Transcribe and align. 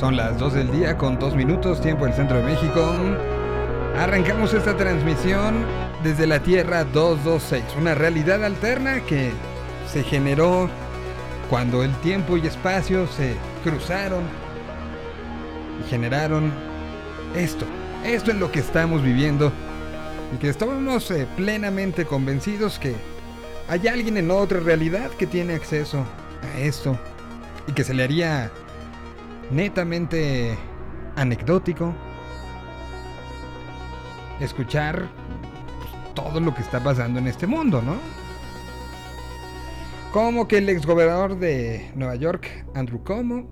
Son 0.00 0.16
las 0.16 0.38
2 0.38 0.54
del 0.54 0.72
día 0.72 0.96
con 0.96 1.18
2 1.18 1.36
minutos, 1.36 1.82
tiempo 1.82 2.06
del 2.06 2.14
centro 2.14 2.38
de 2.38 2.42
México. 2.42 2.90
Arrancamos 3.98 4.54
esta 4.54 4.74
transmisión 4.74 5.66
desde 6.02 6.26
la 6.26 6.42
Tierra 6.42 6.84
226, 6.84 7.62
una 7.78 7.94
realidad 7.94 8.42
alterna 8.42 9.00
que 9.00 9.30
se 9.92 10.02
generó 10.02 10.70
cuando 11.50 11.84
el 11.84 11.94
tiempo 11.96 12.38
y 12.38 12.46
espacio 12.46 13.06
se 13.08 13.34
cruzaron 13.62 14.22
y 15.84 15.90
generaron 15.90 16.50
esto. 17.36 17.66
Esto 18.02 18.30
es 18.30 18.38
lo 18.38 18.50
que 18.50 18.60
estamos 18.60 19.02
viviendo 19.02 19.52
y 20.34 20.38
que 20.38 20.48
estamos 20.48 21.10
eh, 21.10 21.26
plenamente 21.36 22.06
convencidos 22.06 22.78
que 22.78 22.94
hay 23.68 23.86
alguien 23.86 24.16
en 24.16 24.30
otra 24.30 24.60
realidad 24.60 25.10
que 25.10 25.26
tiene 25.26 25.52
acceso 25.52 26.06
a 26.42 26.58
esto 26.58 26.98
y 27.66 27.72
que 27.72 27.84
se 27.84 27.92
le 27.92 28.02
haría 28.02 28.50
netamente 29.50 30.56
anecdótico 31.16 31.94
escuchar 34.40 35.08
pues, 35.78 36.14
todo 36.14 36.40
lo 36.40 36.54
que 36.54 36.62
está 36.62 36.82
pasando 36.82 37.18
en 37.18 37.26
este 37.26 37.46
mundo, 37.46 37.82
¿no? 37.82 37.96
Como 40.12 40.48
que 40.48 40.58
el 40.58 40.68
exgobernador 40.68 41.38
de 41.38 41.90
Nueva 41.94 42.16
York, 42.16 42.66
Andrew 42.74 43.04
Cuomo, 43.04 43.48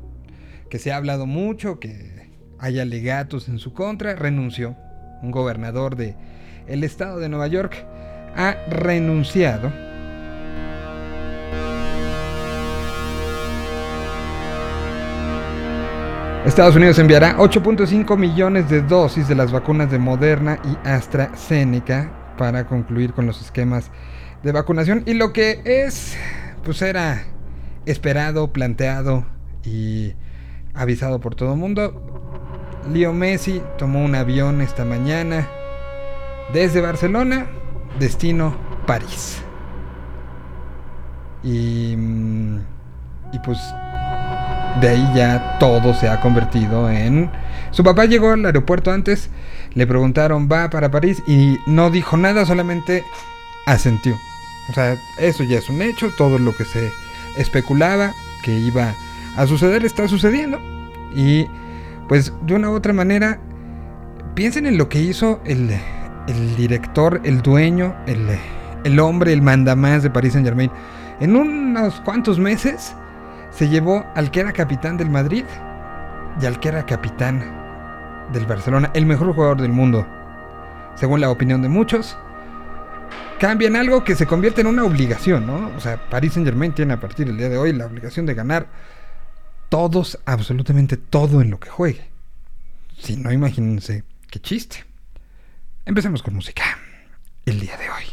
que 0.69 0.79
se 0.79 0.91
ha 0.91 0.97
hablado 0.97 1.27
mucho, 1.27 1.79
que 1.79 2.33
hay 2.59 2.81
alegatos 2.81 3.49
en 3.49 3.59
su 3.59 3.73
contra, 3.73 4.17
renunció. 4.17 4.77
Un 5.23 5.31
gobernador 5.31 5.97
de 5.97 6.17
el 6.67 6.85
estado 6.85 7.19
de 7.19 7.29
Nueva 7.29 7.47
York 7.47 7.85
ha 8.37 8.57
renunciado 8.69 9.73
Estados 16.45 16.77
Unidos 16.77 16.99
enviará 16.99 17.37
8.5 17.37 18.17
millones 18.17 18.71
de 18.71 18.81
dosis 18.81 19.29
de 19.29 19.35
las 19.35 19.51
vacunas 19.53 19.91
de 19.91 19.99
Moderna 19.99 20.61
y 20.65 20.89
AstraZeneca 20.89 22.35
para 22.39 22.67
concluir 22.67 23.13
con 23.13 23.27
los 23.27 23.43
esquemas 23.43 23.91
de 24.43 24.53
vacunación. 24.53 25.03
Y 25.05 25.15
lo 25.15 25.33
que 25.33 25.61
es, 25.65 26.17
pues 26.65 26.81
era 26.81 27.25
esperado, 27.87 28.53
planteado 28.53 29.27
y 29.65 30.15
avisado 30.75 31.21
por 31.21 31.35
todo 31.35 31.53
el 31.53 31.59
mundo. 31.59 32.03
Leo 32.91 33.13
Messi 33.13 33.61
tomó 33.77 34.03
un 34.03 34.15
avión 34.15 34.61
esta 34.61 34.85
mañana 34.85 35.49
desde 36.53 36.81
Barcelona, 36.81 37.47
destino 37.99 38.57
París. 38.87 39.43
Y, 41.43 41.95
mm, 41.97 42.59
y 43.33 43.39
pues 43.41 43.59
de 44.81 44.89
ahí 44.89 45.11
ya 45.15 45.59
todo 45.59 45.95
se 45.95 46.09
ha 46.09 46.21
convertido 46.21 46.91
en... 46.91 47.31
Su 47.71 47.85
papá 47.85 48.07
llegó 48.07 48.31
al 48.31 48.45
aeropuerto 48.45 48.91
antes, 48.91 49.29
le 49.75 49.87
preguntaron, 49.87 50.49
va 50.51 50.71
para 50.71 50.91
París 50.91 51.23
y 51.27 51.59
no 51.67 51.91
dijo 51.91 52.17
nada, 52.17 52.47
solamente 52.47 53.05
asentió. 53.67 54.17
O 54.71 54.73
sea, 54.73 54.97
eso 55.19 55.45
ya 55.45 55.59
es 55.59 55.69
un 55.69 55.83
hecho, 55.83 56.11
todo 56.17 56.39
lo 56.39 56.55
que 56.55 56.65
se 56.65 56.91
especulaba 57.37 58.13
que 58.43 58.53
iba 58.53 58.95
a 59.37 59.47
suceder 59.47 59.85
está 59.85 60.09
sucediendo. 60.09 60.59
Y 61.15 61.47
pues 62.09 62.33
de 62.43 62.55
una 62.55 62.71
u 62.71 62.75
otra 62.75 62.93
manera, 62.93 63.39
piensen 64.35 64.67
en 64.67 64.79
lo 64.79 64.89
que 64.89 65.01
hizo 65.01 65.41
el, 65.45 65.71
el 66.27 66.57
director, 66.57 67.21
el 67.25 67.43
dueño, 67.43 67.95
el, 68.07 68.27
el 68.85 69.01
hombre, 69.01 69.33
el 69.33 69.43
mandamás 69.43 70.03
de 70.03 70.11
París 70.11 70.33
Saint 70.33 70.47
Germain. 70.47 70.71
En 71.21 71.37
unos 71.37 72.01
cuantos 72.01 72.39
meses 72.39 72.95
se 73.59 73.69
llevó 73.69 74.07
al 74.15 74.31
que 74.31 74.39
era 74.39 74.53
capitán 74.53 74.97
del 74.97 75.11
Madrid 75.11 75.45
y 76.41 76.47
al 76.47 76.61
que 76.61 76.69
era 76.69 76.87
capitán 76.87 77.41
del 78.33 78.47
Barcelona, 78.47 78.93
el 78.95 79.05
mejor 79.05 79.35
jugador 79.35 79.61
del 79.61 79.73
mundo, 79.73 80.07
según 80.95 81.21
la 81.21 81.29
opinión 81.29 81.61
de 81.61 81.69
muchos. 81.69 82.17
Cambian 83.41 83.75
algo 83.75 84.05
que 84.05 84.15
se 84.15 84.27
convierte 84.27 84.61
en 84.61 84.69
una 84.69 84.85
obligación, 84.85 85.45
¿no? 85.45 85.73
O 85.77 85.81
sea, 85.81 86.09
Paris 86.09 86.35
Saint 86.35 86.47
Germain 86.47 86.73
tiene 86.73 86.93
a 86.93 87.01
partir 87.01 87.27
del 87.27 87.37
día 87.37 87.49
de 87.49 87.59
hoy 87.59 87.73
la 87.73 87.87
obligación 87.87 88.27
de 88.27 88.35
ganar 88.35 88.69
todos, 89.69 90.21
absolutamente 90.25 90.97
todo 90.97 91.43
en 91.43 91.51
lo 91.51 91.59
que 91.59 91.69
juegue. 91.69 92.09
Si 92.97 93.17
no, 93.17 93.33
imagínense 93.33 94.05
qué 94.31 94.39
chiste. 94.39 94.85
Empecemos 95.85 96.23
con 96.23 96.35
música. 96.35 96.63
El 97.45 97.59
día 97.59 97.77
de 97.77 97.91
hoy. 97.91 98.05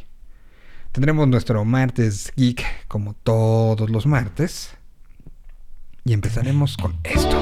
Tendremos 0.91 1.28
nuestro 1.28 1.63
martes 1.66 2.34
geek 2.35 2.88
como 2.88 3.13
todos 3.13 3.91
los 3.91 4.07
martes. 4.07 4.74
Y 6.07 6.13
empezaremos 6.13 6.77
con 6.77 6.95
esto. 7.03 7.35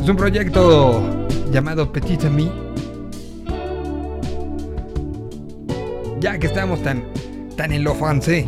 Es 0.00 0.08
un 0.08 0.16
proyecto 0.16 1.26
llamado 1.50 1.92
Petit 1.92 2.24
Ami. 2.26 2.48
Ya 6.20 6.38
que 6.38 6.46
estamos 6.46 6.80
tan, 6.80 7.02
tan 7.56 7.72
en 7.72 7.82
lo 7.82 7.92
francés. 7.96 8.46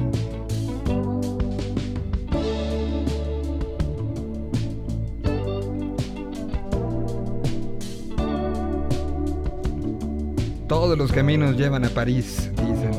Todos 10.69 10.97
los 10.97 11.11
caminos 11.11 11.57
llevan 11.57 11.85
a 11.85 11.89
París, 11.89 12.53
dicen. 12.53 12.96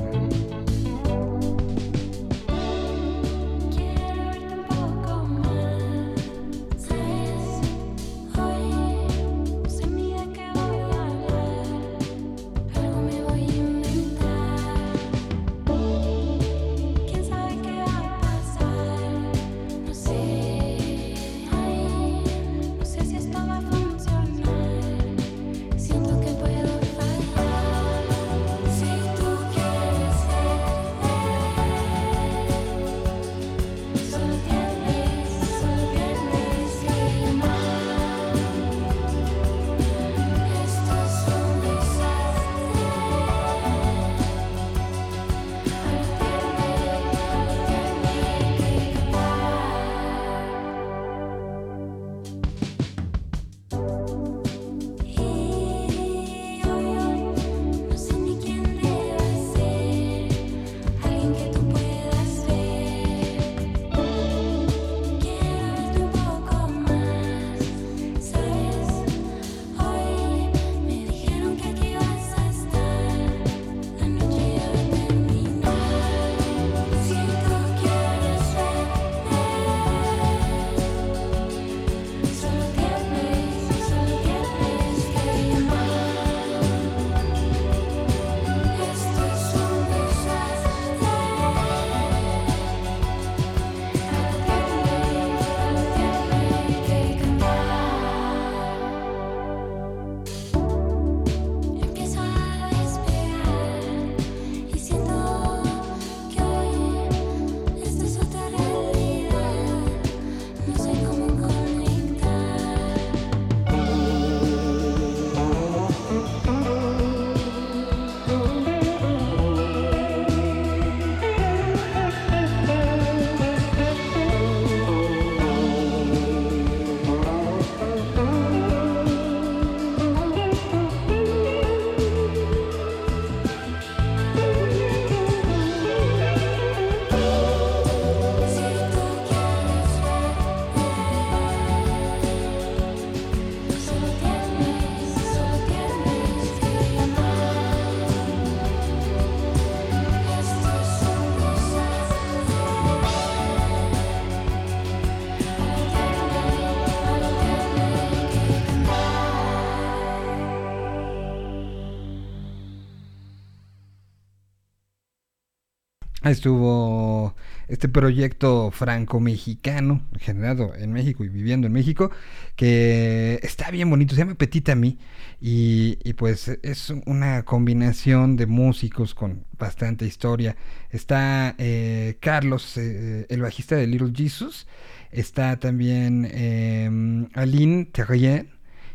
Estuvo 166.32 167.36
este 167.68 167.90
proyecto 167.90 168.72
franco-mexicano 168.72 170.02
generado 170.20 170.74
en 170.76 170.94
México 170.94 171.26
y 171.26 171.30
viviendo 171.30 171.68
en 171.68 171.74
México 171.74 172.12
que 172.56 173.40
está 173.44 173.72
bien 173.72 173.90
bonito, 173.90 174.16
se 174.16 174.22
llama 174.22 174.36
Petit 174.36 174.70
Ami 174.70 174.98
y, 175.42 175.98
y 176.04 176.14
pues 176.14 176.48
es 176.64 176.94
una 177.06 177.44
combinación 177.44 178.38
de 178.38 178.46
músicos 178.46 179.14
con 179.14 179.46
bastante 179.60 180.06
historia. 180.06 180.56
Está 180.90 181.56
eh, 181.58 182.18
Carlos, 182.22 182.78
eh, 182.78 183.26
el 183.30 183.42
bajista 183.42 183.76
de 183.76 183.88
Little 183.88 184.14
Jesus, 184.16 184.68
está 185.12 185.60
también 185.60 186.28
eh, 186.32 187.28
Aline 187.34 187.86
Terrien, 187.86 188.50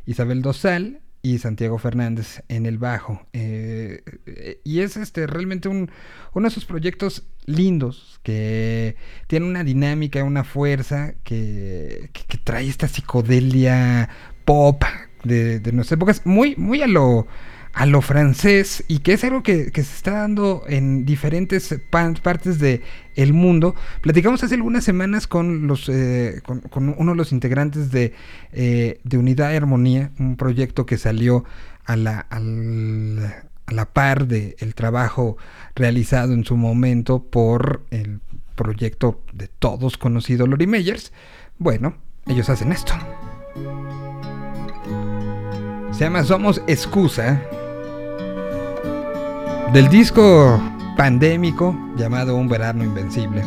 Isabel 0.07 0.41
Dosal 0.41 1.02
y 1.23 1.39
Santiago 1.39 1.79
Fernández 1.79 2.43
en 2.49 2.67
el 2.67 2.79
bajo. 2.79 3.25
Eh, 3.33 4.03
y 4.65 4.81
es 4.81 4.97
este 4.97 5.27
realmente 5.27 5.69
un, 5.69 5.91
uno 6.35 6.49
de 6.49 6.51
esos 6.51 6.65
proyectos 6.65 7.23
lindos 7.47 8.21
que 8.23 8.97
tiene 9.29 9.47
una 9.47 9.65
dinámica, 9.65 10.25
una 10.25 10.45
fuerza 10.45 11.15
que, 11.23 12.11
que, 12.13 12.25
que 12.25 12.39
trae 12.39 12.69
esta 12.69 12.89
psicodelia 12.89 14.09
pop 14.45 14.83
de, 15.25 15.61
de, 15.61 15.73
nuestras 15.73 15.97
épocas, 15.97 16.23
muy, 16.25 16.57
muy 16.57 16.83
a 16.83 16.89
lo 16.89 17.27
a 17.75 17.87
lo 17.87 18.03
francés 18.03 18.85
y 18.87 18.99
que 18.99 19.15
es 19.15 19.25
algo 19.25 19.43
que, 19.43 19.73
que 19.73 19.83
se 19.83 19.95
está 19.97 20.13
dando 20.13 20.65
en 20.69 21.05
diferentes 21.07 21.75
partes 21.91 22.59
del 22.59 22.83
el 23.15 23.33
mundo. 23.33 23.75
Platicamos 24.01 24.43
hace 24.45 24.55
algunas 24.55 24.85
semanas 24.85 25.27
con, 25.27 25.67
los, 25.67 25.89
eh, 25.89 26.43
con, 26.45 26.95
uno 26.97 27.13
de 27.13 27.17
los 27.17 27.33
integrantes 27.33 27.91
de, 27.91 28.13
eh, 28.53 29.01
de 29.05 29.19
Unidad 29.19 29.53
y 29.53 29.57
Armonía, 29.57 30.11
un 30.19 30.37
proyecto 30.37 30.85
que 30.87 30.99
salió 30.99 31.45
a 31.85 31.97
la, 31.97 32.27
a 32.31 32.41
la 32.41 33.87
par 33.87 34.27
del 34.27 34.55
el 34.59 34.75
trabajo 34.75 35.37
realizado 35.75 36.35
en 36.35 36.45
su 36.45 36.57
momento 36.57 37.23
por 37.23 37.85
el 37.91 38.21
proyecto 38.55 39.23
de 39.33 39.49
todos 39.49 39.97
conocido 39.97 40.47
Lori 40.47 40.67
Meyers. 40.67 41.13
Bueno, 41.59 41.95
ellos 42.27 42.51
hacen 42.51 42.71
esto. 42.71 42.93
Se 45.93 46.05
llama 46.05 46.25
Somos 46.25 46.63
Excusa 46.67 47.43
del 49.73 49.89
disco 49.89 50.61
pandémico 50.97 51.75
llamado 51.97 52.37
Un 52.37 52.49
verano 52.49 52.85
invencible. 52.85 53.43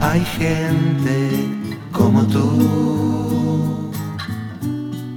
Hay 0.00 0.24
gente 0.24 1.48
como 1.92 2.22
tú 2.24 3.90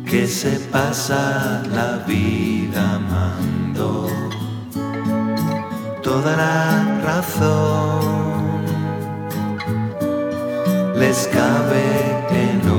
que 0.05 0.25
se 0.25 0.59
pasa 0.71 1.61
la 1.71 2.03
vida 2.07 2.95
amando 2.95 4.07
toda 6.01 6.35
la 6.35 7.01
razón 7.03 8.36
les 10.99 11.27
cabe 11.27 11.85
en 12.31 12.76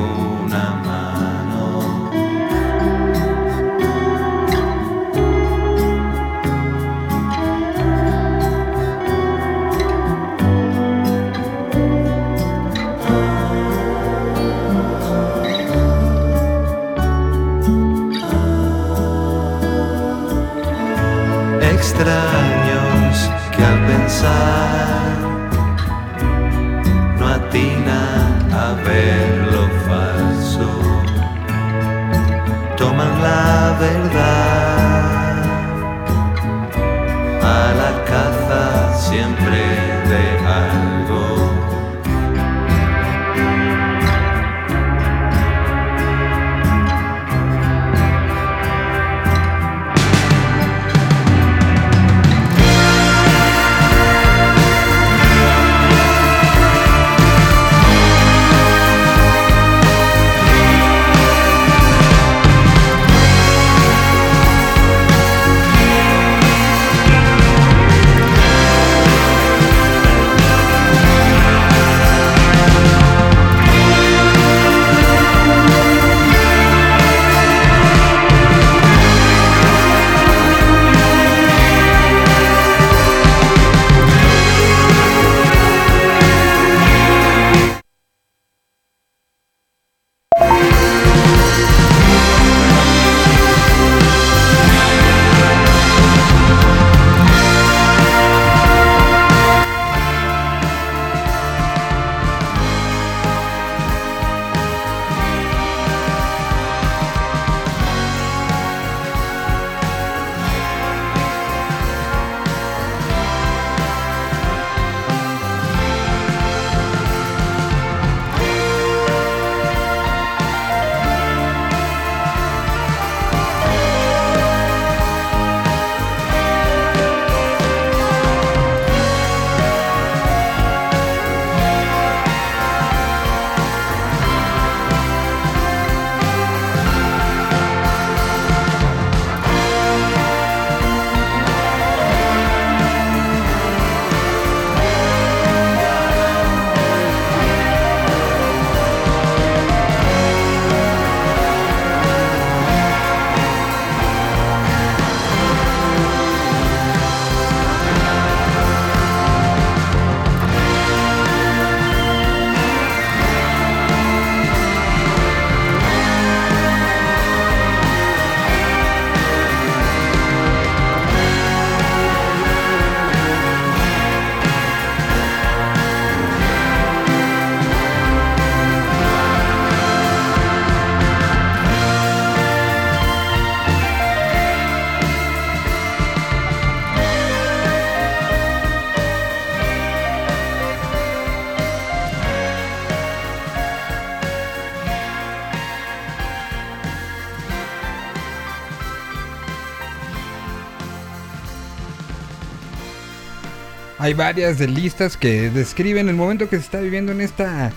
Hay 204.09 204.15
varias 204.15 204.59
de 204.59 204.69
listas 204.69 205.19
que 205.19 205.51
describen 205.51 206.09
el 206.09 206.17
momento 206.17 206.49
que 206.49 206.57
se 206.57 206.63
está 206.63 206.81
viviendo 206.81 207.13
en 207.13 207.21
esta 207.21 207.71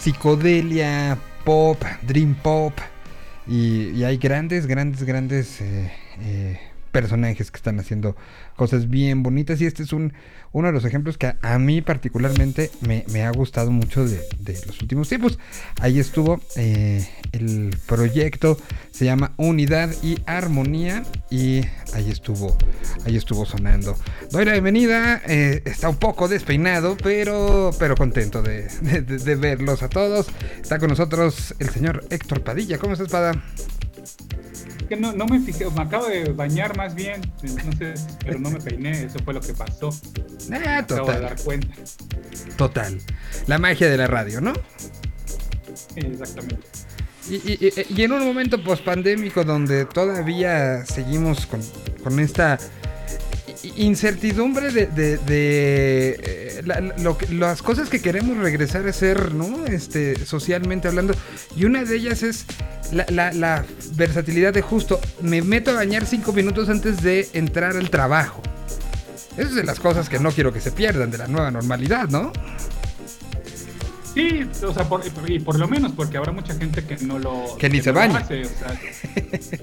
psicodelia 0.00 1.18
pop, 1.44 1.76
dream 2.00 2.34
pop. 2.34 2.72
Y, 3.46 4.02
hay 4.02 4.16
grandes, 4.16 4.66
grandes, 4.66 5.02
grandes 5.02 5.60
eh, 5.60 5.92
eh, 6.22 6.58
personajes 6.92 7.50
que 7.50 7.58
están 7.58 7.78
haciendo 7.78 8.16
cosas 8.56 8.88
bien 8.88 9.22
bonitas. 9.22 9.60
Y 9.60 9.66
este 9.66 9.82
es 9.82 9.92
un, 9.92 10.14
uno 10.52 10.68
de 10.68 10.72
los 10.72 10.86
ejemplos 10.86 11.18
que 11.18 11.34
a, 11.42 11.58
mí 11.58 11.82
particularmente 11.82 12.70
me, 12.80 13.22
ha 13.22 13.30
gustado 13.30 13.70
mucho 13.70 14.08
de, 14.08 14.22
de 14.38 14.58
los 14.66 14.80
últimos 14.80 15.10
tiempos. 15.10 15.38
Ahí 15.82 15.98
estuvo 15.98 16.40
eh, 16.56 17.06
el 17.32 17.76
proyecto, 17.84 18.56
se 18.96 19.04
llama 19.04 19.32
Unidad 19.36 19.90
y 20.02 20.18
Armonía. 20.26 21.04
Y 21.30 21.60
ahí 21.92 22.08
estuvo, 22.10 22.56
ahí 23.04 23.16
estuvo 23.16 23.44
sonando. 23.44 23.96
Doy 24.30 24.44
la 24.44 24.52
bienvenida, 24.52 25.20
eh, 25.26 25.62
está 25.66 25.88
un 25.88 25.96
poco 25.96 26.28
despeinado, 26.28 26.96
pero, 26.96 27.70
pero 27.78 27.94
contento 27.94 28.42
de, 28.42 28.68
de- 29.02 29.34
verlos 29.36 29.82
a 29.82 29.88
todos. 29.88 30.28
Está 30.62 30.78
con 30.78 30.88
nosotros 30.88 31.54
el 31.58 31.68
señor 31.70 32.04
Héctor 32.10 32.42
Padilla. 32.42 32.78
¿Cómo 32.78 32.94
estás, 32.94 33.08
Pada? 33.08 33.32
que 34.88 34.94
no, 34.96 35.12
no 35.12 35.26
me 35.26 35.40
fijé, 35.40 35.68
me 35.70 35.82
acabo 35.82 36.06
de 36.06 36.32
bañar 36.32 36.76
más 36.76 36.94
bien, 36.94 37.20
entonces, 37.42 38.06
pero 38.24 38.38
no 38.38 38.50
me 38.52 38.60
peiné, 38.60 39.06
eso 39.06 39.18
fue 39.24 39.34
lo 39.34 39.40
que 39.40 39.52
pasó. 39.52 39.90
Ah, 39.90 40.32
Me 40.48 40.56
acabo 40.58 40.94
de 40.94 41.12
total, 41.12 41.22
dar 41.22 41.36
cuenta. 41.42 41.74
total. 42.56 42.98
La 43.48 43.58
magia 43.58 43.90
de 43.90 43.96
la 43.96 44.06
radio, 44.06 44.40
¿no? 44.40 44.52
Exactamente. 45.96 46.85
Y, 47.28 47.34
y- 47.36 48.02
en 48.02 48.12
un 48.12 48.24
momento 48.24 48.62
pospandémico 48.62 49.42
donde 49.44 49.84
todavía 49.84 50.84
seguimos 50.86 51.46
con, 51.46 51.60
con 52.04 52.20
esta 52.20 52.58
incertidumbre 53.76 54.70
de, 54.70 54.86
de- 54.86 55.18
de, 55.18 56.20
eh, 56.22 56.62
la- 56.64 56.80
lo 56.80 57.18
las 57.32 57.62
cosas 57.62 57.88
que 57.88 58.00
queremos 58.00 58.36
regresar 58.38 58.86
a 58.86 58.90
hacer, 58.90 59.34
¿no? 59.34 59.66
Este, 59.66 60.24
socialmente 60.24 60.88
hablando. 60.88 61.14
Y 61.56 61.64
una 61.64 61.84
de 61.84 61.96
ellas 61.96 62.22
es 62.22 62.44
la, 62.92 63.06
la- 63.10 63.32
la 63.32 63.64
versatilidad 63.94 64.52
de 64.54 64.62
justo, 64.62 65.00
me 65.20 65.42
meto 65.42 65.70
a 65.72 65.74
bañar 65.74 66.06
cinco 66.06 66.32
minutos 66.32 66.68
antes 66.68 67.02
de 67.02 67.28
entrar 67.32 67.76
al 67.76 67.90
trabajo. 67.90 68.42
Esas 69.36 69.50
es 69.50 69.54
de 69.56 69.64
las 69.64 69.80
cosas 69.80 70.08
que 70.08 70.18
no 70.18 70.30
quiero 70.30 70.52
que 70.52 70.60
se 70.60 70.70
pierdan 70.72 71.10
de 71.10 71.18
la 71.18 71.26
nueva 71.26 71.50
normalidad, 71.50 72.08
¿no? 72.08 72.32
Sí, 74.16 74.48
o 74.64 74.72
sea, 74.72 74.84
por, 74.88 75.02
y 75.28 75.38
por 75.40 75.58
lo 75.58 75.68
menos 75.68 75.92
porque 75.92 76.16
habrá 76.16 76.32
mucha 76.32 76.54
gente 76.54 76.82
que 76.82 76.96
no 77.04 77.18
lo 77.18 77.54
Que 77.58 77.68
ni 77.68 77.82
se 77.82 77.92
no 77.92 77.98
baña. 77.98 78.16
hace, 78.20 78.40
o 78.40 78.48
sea, 78.48 78.80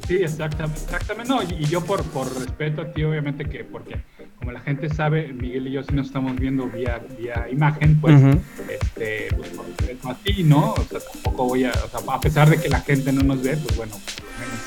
sí, 0.08 0.16
exactamente, 0.18 0.80
exactamente. 0.84 1.28
No, 1.34 1.42
y, 1.42 1.64
y 1.64 1.66
yo 1.66 1.84
por, 1.84 2.04
por 2.04 2.32
respeto 2.40 2.84
a 2.84 2.94
ti, 2.94 3.04
obviamente 3.04 3.46
que 3.46 3.64
porque 3.64 3.96
como 4.38 4.52
la 4.52 4.60
gente 4.60 4.90
sabe, 4.94 5.34
Miguel 5.34 5.70
y 5.70 5.72
yo 5.72 5.82
sí 5.82 5.96
nos 5.96 6.06
estamos 6.06 6.36
viendo 6.36 6.68
vía, 6.68 7.02
vía 7.18 7.48
imagen, 7.52 8.00
pues, 8.00 8.14
Ujú. 8.22 8.40
este, 8.70 9.30
pues 9.36 9.50
por 9.50 9.66
respeto 9.66 10.10
a 10.10 10.16
ti, 10.18 10.44
¿no? 10.44 10.74
O 10.74 10.84
sea, 10.88 11.00
tampoco 11.00 11.46
voy 11.46 11.64
a, 11.66 11.72
o 11.72 11.90
sea, 11.90 12.14
a 12.14 12.20
pesar 12.22 12.48
de 12.48 12.58
que 12.62 12.70
la 12.70 12.82
gente 12.82 13.12
no 13.12 13.24
nos 13.24 13.42
ve, 13.42 13.58
pues 13.58 13.76
bueno, 13.76 13.94
por 13.94 14.26
lo 14.26 14.40
menos 14.40 14.60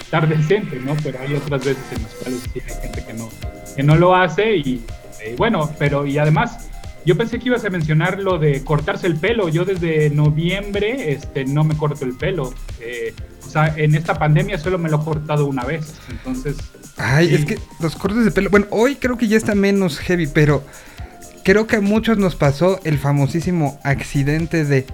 estar 0.00 0.28
decente, 0.28 0.80
¿no? 0.80 0.96
Pero 1.04 1.20
hay 1.20 1.34
otras 1.34 1.64
veces 1.64 1.84
en 1.94 2.02
las 2.02 2.12
cuales 2.14 2.40
sí 2.52 2.60
hay 2.66 2.82
gente 2.82 3.04
que 3.06 3.12
no, 3.12 3.28
que 3.76 3.82
no 3.84 3.94
lo 3.94 4.16
hace 4.16 4.56
y, 4.56 4.84
bueno, 5.36 5.70
pero 5.78 6.04
y 6.06 6.18
además 6.18 6.69
yo 7.06 7.16
pensé 7.16 7.38
que 7.38 7.46
ibas 7.48 7.64
a 7.64 7.70
mencionar 7.70 8.18
lo 8.18 8.38
de 8.38 8.62
cortarse 8.64 9.06
el 9.06 9.16
pelo. 9.16 9.48
Yo 9.48 9.64
desde 9.64 10.10
noviembre 10.10 11.12
este, 11.12 11.44
no 11.44 11.64
me 11.64 11.76
corto 11.76 12.04
el 12.04 12.14
pelo. 12.16 12.52
Eh, 12.80 13.14
o 13.46 13.48
sea, 13.50 13.74
en 13.76 13.94
esta 13.94 14.18
pandemia 14.18 14.58
solo 14.58 14.78
me 14.78 14.88
lo 14.90 15.00
he 15.00 15.04
cortado 15.04 15.46
una 15.46 15.64
vez. 15.64 15.94
Entonces, 16.10 16.56
Ay, 16.96 17.28
Sí. 17.28 17.34
es 17.36 17.44
que 17.46 17.58
los 17.80 17.96
cortes 17.96 18.24
de 18.24 18.30
pelo. 18.30 18.50
Bueno, 18.50 18.66
hoy 18.70 18.96
creo 18.96 19.16
que 19.16 19.26
ya 19.28 19.36
está 19.38 19.54
menos 19.54 19.98
heavy, 19.98 20.26
pero 20.26 20.62
creo 21.44 21.66
que 21.66 21.76
a 21.76 21.80
muchos 21.80 22.18
nos 22.18 22.36
pasó 22.36 22.78
el 22.84 22.98
famosísimo 22.98 23.80
accidente 23.82 24.64
de. 24.66 24.86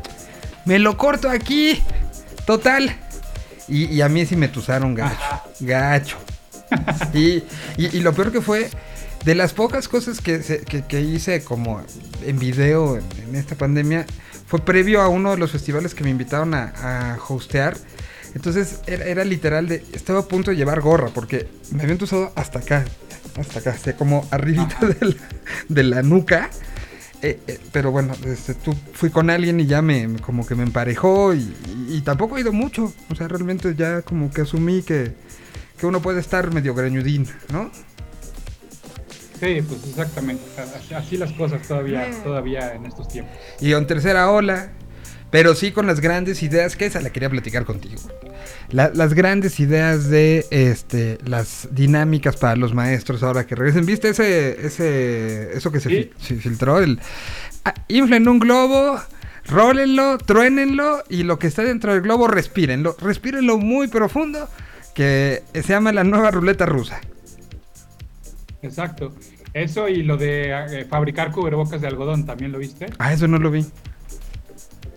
Me 0.65 0.79
lo 0.79 0.97
corto 0.97 1.29
aquí. 1.29 1.81
Total. 2.47 2.95
Y, 3.69 3.87
y 3.87 4.01
a 4.03 4.09
mí 4.09 4.25
sí 4.25 4.37
me 4.37 4.47
tusaron 4.47 4.95
gacho. 4.95 5.19
Gacho. 5.61 6.17
Y, 7.13 7.43
y- 7.77 7.97
y 7.97 8.01
lo 8.01 8.13
peor 8.13 8.31
que 8.31 8.41
fue. 8.41 8.69
De 9.27 9.35
las 9.35 9.53
pocas 9.53 9.89
cosas 9.89 10.21
que, 10.23 10.41
que- 10.41 10.83
que 10.87 11.01
hice 11.03 11.43
como 11.45 11.83
en 12.25 12.39
video 12.39 12.97
en, 12.97 13.35
esta 13.35 13.57
pandemia, 13.57 14.07
fue 14.47 14.61
previo 14.61 15.03
a 15.03 15.09
uno 15.09 15.33
de 15.33 15.37
los 15.37 15.51
festivales 15.51 15.95
que 15.95 16.05
me 16.05 16.11
invitaron 16.11 16.55
a, 16.55 17.13
a 17.15 17.19
hostear. 17.29 17.77
Entonces 18.35 18.81
era, 18.87 19.05
era 19.05 19.25
literal 19.25 19.67
de. 19.69 19.85
Estaba 19.93 20.21
a 20.21 20.29
punto 20.29 20.51
de 20.53 20.57
llevar 20.57 20.81
gorra 20.81 21.09
porque 21.13 21.49
me 21.73 21.83
habían 21.83 21.99
tusado 21.99 22.33
hasta 22.37 22.61
acá. 22.61 22.85
Hasta 23.39 23.59
acá, 23.59 23.71
así 23.73 23.93
como 23.93 24.27
arribita 24.31 24.79
de 24.87 25.07
la, 25.07 25.17
de 25.69 25.83
la 25.83 26.03
nuca. 26.03 26.49
Eh, 27.23 27.41
eh, 27.49 27.59
pero 27.73 27.91
bueno, 27.91 28.15
este, 28.27 28.55
tú 28.55 28.75
fui 28.93 29.11
con 29.11 29.29
alguien 29.31 29.59
y 29.59 29.67
ya 29.67 29.83
me, 29.83 30.07
me- 30.07 30.21
como 30.21 30.47
que 30.47 30.55
me 30.55 30.63
emparejó 30.63 31.35
y, 31.35 31.41
y- 31.89 31.97
y 31.97 32.01
tampoco 32.03 32.37
he 32.37 32.43
ido 32.43 32.53
mucho. 32.53 32.93
O 33.11 33.15
sea, 33.17 33.27
realmente 33.29 33.75
ya 33.75 34.03
como 34.03 34.31
que 34.31 34.43
asumí 34.43 34.83
que, 34.83 35.15
que 35.79 35.87
uno 35.87 36.01
puede 36.01 36.21
estar 36.21 36.53
medio 36.55 36.75
greñudín, 36.75 37.27
¿no? 37.53 37.71
Sí, 39.41 39.63
pues 39.63 39.85
exactamente. 39.89 40.43
Así, 40.77 40.95
así 40.95 41.17
las 41.17 41.33
cosas 41.33 41.63
todavía, 41.67 42.09
todavía 42.23 42.75
en 42.75 42.87
estos 42.87 43.09
tiempos. 43.09 43.35
Y 43.61 43.73
en 43.73 43.87
tercera 43.87 44.31
ola, 44.31 44.71
pero 45.31 45.55
sí 45.55 45.73
con 45.73 45.87
las 45.87 46.01
grandes 46.01 46.43
ideas, 46.43 46.77
que 46.77 46.87
esa 46.87 47.01
la 47.01 47.11
quería 47.11 47.29
platicar 47.31 47.65
contigo. 47.65 48.01
La- 48.71 48.91
las 48.95 49.15
grandes 49.15 49.59
ideas 49.61 50.09
de 50.09 50.47
este 50.51 51.19
las 51.25 51.69
dinámicas 51.73 52.37
para 52.37 52.57
los 52.57 52.75
maestros 52.75 53.23
ahora 53.23 53.47
que 53.47 53.55
regresen. 53.55 53.87
¿Viste 53.87 54.09
ese, 54.11 54.67
ese 54.67 55.57
eso 55.57 55.71
que 55.73 55.81
se, 55.81 55.89
Sí. 55.89 55.95
fil- 55.97 56.13
se 56.21 56.35
filtró? 56.37 56.79
El, 56.81 56.99
ah, 57.65 57.75
inflen 57.89 58.29
un 58.29 58.39
globo, 58.39 59.01
rólenlo, 59.47 60.19
truénenlo 60.19 61.03
y 61.09 61.23
lo 61.23 61.39
que 61.39 61.47
está 61.49 61.63
dentro 61.63 61.93
del 61.93 62.03
globo 62.03 62.29
respírenlo. 62.29 62.97
Respírenlo 63.01 63.59
muy 63.59 63.89
profundo, 63.89 64.49
que 64.95 65.43
se 65.55 65.63
llama 65.63 65.93
la 65.93 66.05
nueva 66.05 66.31
ruleta 66.31 66.67
rusa. 66.67 67.01
Exacto. 68.67 69.15
Eso 69.55 69.89
y 69.89 70.03
lo 70.03 70.17
de 70.17 70.51
eh, 70.51 70.85
fabricar 70.85 71.31
cubrebocas 71.33 71.81
de 71.81 71.87
algodón, 71.87 72.27
¿también 72.27 72.53
lo 72.53 72.59
viste? 72.59 72.87
Ah, 72.99 73.13
eso 73.13 73.27
no 73.27 73.39
lo 73.39 73.51
vi. 73.51 73.65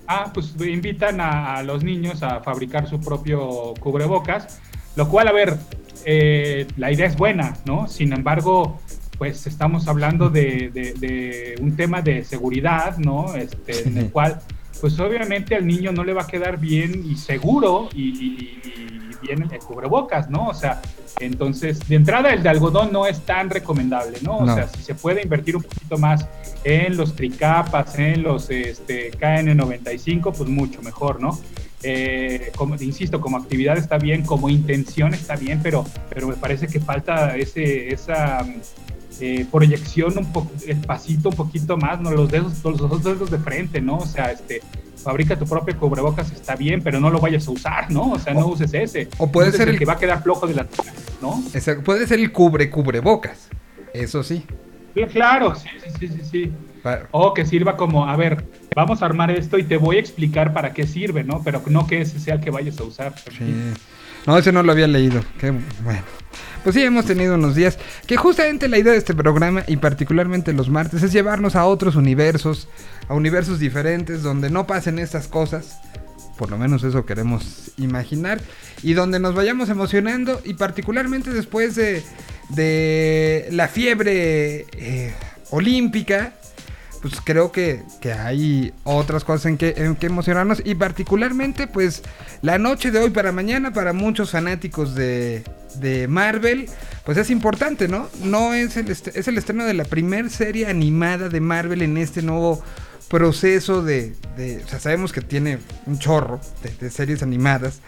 Ah, 0.07 0.31
pues 0.33 0.55
invitan 0.59 1.21
a, 1.21 1.55
a 1.57 1.63
los 1.63 1.83
niños 1.83 2.23
a 2.23 2.39
fabricar 2.41 2.89
su 2.89 2.99
propio 2.99 3.73
cubrebocas, 3.79 4.59
lo 4.95 5.07
cual, 5.07 5.27
a 5.27 5.31
ver, 5.31 5.55
eh, 6.03 6.65
la 6.77 6.91
idea 6.91 7.05
es 7.05 7.15
buena, 7.15 7.55
¿no? 7.65 7.87
Sin 7.87 8.11
embargo, 8.11 8.79
pues 9.19 9.45
estamos 9.45 9.87
hablando 9.87 10.29
de, 10.29 10.71
de- 10.73 10.93
de 10.93 11.55
un 11.61 11.75
tema 11.75 12.01
de 12.01 12.23
seguridad, 12.23 12.97
¿no? 12.97 13.35
Este, 13.35 13.87
en 13.87 13.97
el 13.99 14.09
cual, 14.09 14.39
pues 14.81 14.99
obviamente 14.99 15.55
al 15.55 15.67
niño 15.67 15.91
no 15.91 16.03
le 16.03 16.13
va 16.13 16.23
a 16.23 16.27
quedar 16.27 16.57
bien 16.59 17.03
y 17.05 17.15
seguro 17.15 17.89
y- 17.93 18.09
y- 18.09 18.59
y 19.08 19.08
bien 19.21 19.41
el 19.51 19.59
cubrebocas, 19.59 20.29
¿no? 20.29 20.47
O 20.47 20.53
sea, 20.53 20.81
entonces, 21.19 21.79
de 21.87 21.95
entrada 21.95 22.31
el 22.33 22.43
de 22.43 22.49
algodón 22.49 22.91
no 22.93 23.05
es 23.05 23.19
tan 23.25 23.49
recomendable, 23.49 24.17
¿no? 24.21 24.37
O 24.37 24.45
No. 24.45 24.55
sea, 24.55 24.67
si 24.67 24.81
se 24.83 24.95
puede 24.95 25.21
invertir 25.23 25.55
un 25.55 25.63
poquito 25.63 25.97
más 25.97 26.27
en 26.63 26.97
los 26.97 27.15
tricapas, 27.15 27.97
en 27.99 28.23
los 28.23 28.49
este, 28.49 29.11
KN95, 29.11 30.33
pues 30.35 30.49
mucho 30.49 30.81
mejor, 30.81 31.21
¿no? 31.21 31.39
Eh, 31.81 32.51
como, 32.57 32.75
insisto, 32.75 33.21
como 33.21 33.37
actividad 33.37 33.77
está 33.77 33.97
bien, 33.97 34.23
como 34.23 34.49
intención 34.49 35.13
está 35.13 35.35
bien, 35.35 35.61
pero, 35.63 35.85
pero 36.13 36.27
me 36.27 36.35
parece 36.35 36.67
que 36.67 36.79
falta 36.81 37.37
ese, 37.37 37.93
esa 37.93 38.45
eh, 39.21 39.45
proyección, 39.51 40.17
un 40.17 40.31
poco, 40.33 40.51
el 40.67 40.77
pasito 40.81 41.29
un 41.29 41.35
poquito 41.35 41.77
más, 41.77 41.99
¿no? 42.01 42.11
Los 42.11 42.29
dedos, 42.29 42.63
los 42.63 42.77
dos 42.77 43.03
dedos 43.03 43.31
de 43.31 43.39
frente, 43.39 43.79
¿no? 43.81 43.97
O 43.97 44.05
sea, 44.05 44.31
este, 44.31 44.61
fabrica 45.03 45.37
tu 45.37 45.45
propio 45.45 45.77
cubrebocas, 45.77 46.31
está 46.31 46.55
bien, 46.55 46.81
pero 46.81 46.99
no 46.99 47.09
lo 47.09 47.19
vayas 47.19 47.47
a 47.47 47.51
usar, 47.51 47.89
¿no? 47.91 48.11
O 48.11 48.19
sea, 48.19 48.33
no 48.33 48.41
O- 48.41 48.53
uses 48.53 48.73
ese. 48.73 49.07
o 49.17 49.31
puede 49.31 49.51
ser 49.51 49.67
el 49.69 49.75
el- 49.75 49.79
que 49.79 49.85
va 49.85 49.93
a 49.93 49.97
quedar 49.97 50.21
flojo 50.23 50.45
de 50.47 50.55
la 50.55 50.67
¿no? 51.21 51.43
Exacto, 51.53 51.83
Puede 51.83 52.07
ser 52.07 52.19
el 52.19 52.31
cubre 52.31 52.69
cubrebocas. 52.69 53.49
Eso 53.93 54.23
sí. 54.23 54.45
Sí, 54.95 55.01
Claro, 55.11 55.55
sí, 55.55 55.67
sí, 55.83 55.89
sí, 55.99 56.07
sí, 56.07 56.21
sí. 56.31 56.51
Pa- 56.83 57.07
O 57.11 57.33
que 57.33 57.45
sirva 57.45 57.75
como, 57.75 58.05
a 58.07 58.15
ver, 58.15 58.45
vamos 58.75 59.01
a 59.01 59.05
armar 59.05 59.31
esto 59.31 59.57
y 59.57 59.63
te 59.63 59.77
voy 59.77 59.97
a 59.97 59.99
explicar 59.99 60.53
para 60.53 60.73
qué 60.73 60.87
sirve, 60.87 61.23
¿no? 61.23 61.41
Pero 61.43 61.61
no 61.67 61.87
que 61.87 62.01
ese 62.01 62.19
sea 62.19 62.35
el 62.35 62.39
que 62.41 62.51
vayas 62.51 62.79
a 62.79 62.83
usar. 62.83 63.13
Sí. 63.37 63.73
No, 64.25 64.37
ese 64.37 64.51
no 64.51 64.63
lo 64.63 64.71
había 64.71 64.87
leído. 64.87 65.23
Bueno. 65.83 66.03
Pues 66.63 66.75
sí, 66.75 66.83
hemos 66.83 67.05
tenido 67.05 67.35
unos 67.35 67.55
días 67.55 67.77
que 68.05 68.17
justamente 68.17 68.67
la 68.67 68.77
idea 68.77 68.91
de 68.91 68.97
este 68.97 69.13
programa 69.13 69.63
y 69.67 69.77
particularmente 69.77 70.51
los 70.51 70.69
martes 70.69 71.01
es 71.03 71.13
llevarnos 71.13 71.55
a 71.55 71.65
otros 71.65 71.95
universos, 71.95 72.67
a 73.07 73.13
universos 73.13 73.59
diferentes 73.59 74.23
donde 74.23 74.49
no 74.49 74.67
pasen 74.67 74.99
estas 74.99 75.27
cosas. 75.27 75.79
Por 76.37 76.51
lo 76.51 76.57
menos 76.57 76.83
eso 76.83 77.05
queremos 77.05 77.71
imaginar. 77.77 78.41
Y 78.83 78.93
donde 78.93 79.19
nos 79.19 79.35
vayamos 79.35 79.69
emocionando 79.69 80.41
y 80.43 80.53
particularmente 80.53 81.31
después 81.31 81.75
de, 81.75 82.03
de 82.49 83.47
la 83.51 83.67
fiebre 83.67 84.65
eh, 84.73 85.13
olímpica. 85.51 86.33
Pues 87.01 87.21
creo 87.23 87.51
que, 87.51 87.83
que 88.01 88.11
hay 88.11 88.73
otras 88.83 89.23
cosas 89.23 89.45
en 89.45 89.57
que, 89.57 89.73
en 89.77 89.95
que 89.95 90.07
emocionarnos. 90.07 90.61
Y 90.65 90.75
particularmente, 90.75 91.67
pues, 91.67 92.03
la 92.41 92.57
noche 92.57 92.91
de 92.91 92.99
hoy 92.99 93.09
para 93.09 93.31
mañana, 93.31 93.71
para 93.71 93.93
muchos 93.93 94.31
fanáticos 94.31 94.95
de, 94.95 95.43
de 95.75 96.07
Marvel, 96.07 96.67
pues 97.05 97.17
es 97.17 97.29
importante, 97.29 97.87
¿no? 97.87 98.09
No 98.23 98.53
es 98.53 98.75
el, 98.75 98.89
es 98.89 99.27
el 99.27 99.37
estreno 99.37 99.65
de 99.65 99.73
la 99.73 99.85
primer 99.85 100.29
serie 100.29 100.67
animada 100.67 101.29
de 101.29 101.39
Marvel 101.39 101.81
en 101.81 101.97
este 101.97 102.21
nuevo 102.21 102.61
proceso 103.09 103.81
de, 103.81 104.13
de, 104.37 104.61
o 104.63 104.67
sea, 104.67 104.79
sabemos 104.79 105.11
que 105.11 105.21
tiene 105.21 105.57
un 105.87 105.99
chorro 105.99 106.39
de, 106.63 106.69
de, 106.79 106.91
series 106.91 107.23
animadas, 107.23 107.79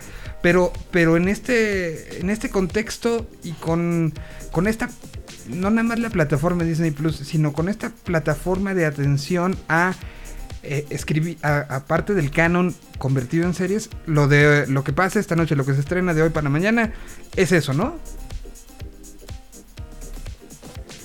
pero, 0.42 0.74
pero 0.90 1.16
en 1.16 1.28
este, 1.28 2.20
en 2.20 2.30
este 2.30 2.50
contexto 2.50 3.28
y 3.44 3.52
con, 3.54 4.14
con 4.52 4.68
esta, 4.68 4.90
no 5.50 5.70
nada 5.70 5.84
más 5.84 6.00
la 6.00 6.10
plataforma 6.10 6.64
Disney 6.64 6.92
Plus, 6.92 7.16
sino 7.18 7.54
con 7.54 7.70
esta 7.70 7.90
plataforma 7.90 8.74
de 8.74 8.86
atención 8.86 9.56
a 9.68 9.94
eh, 10.64 10.86
escribir, 10.90 11.38
aparte 11.42 12.14
del 12.14 12.30
canon 12.30 12.76
convertido 12.98 13.46
en 13.46 13.54
series, 13.54 13.90
lo 14.06 14.28
de 14.28 14.68
lo 14.68 14.84
que 14.84 14.94
pasa 14.94 15.20
esta 15.20 15.36
noche, 15.36 15.56
lo 15.56 15.66
que 15.66 15.74
se 15.74 15.80
estrena 15.80 16.14
de 16.14 16.22
hoy 16.22 16.30
para 16.30 16.50
mañana, 16.50 16.94
es 17.36 17.52
eso, 17.52 17.74
¿no? 17.74 17.96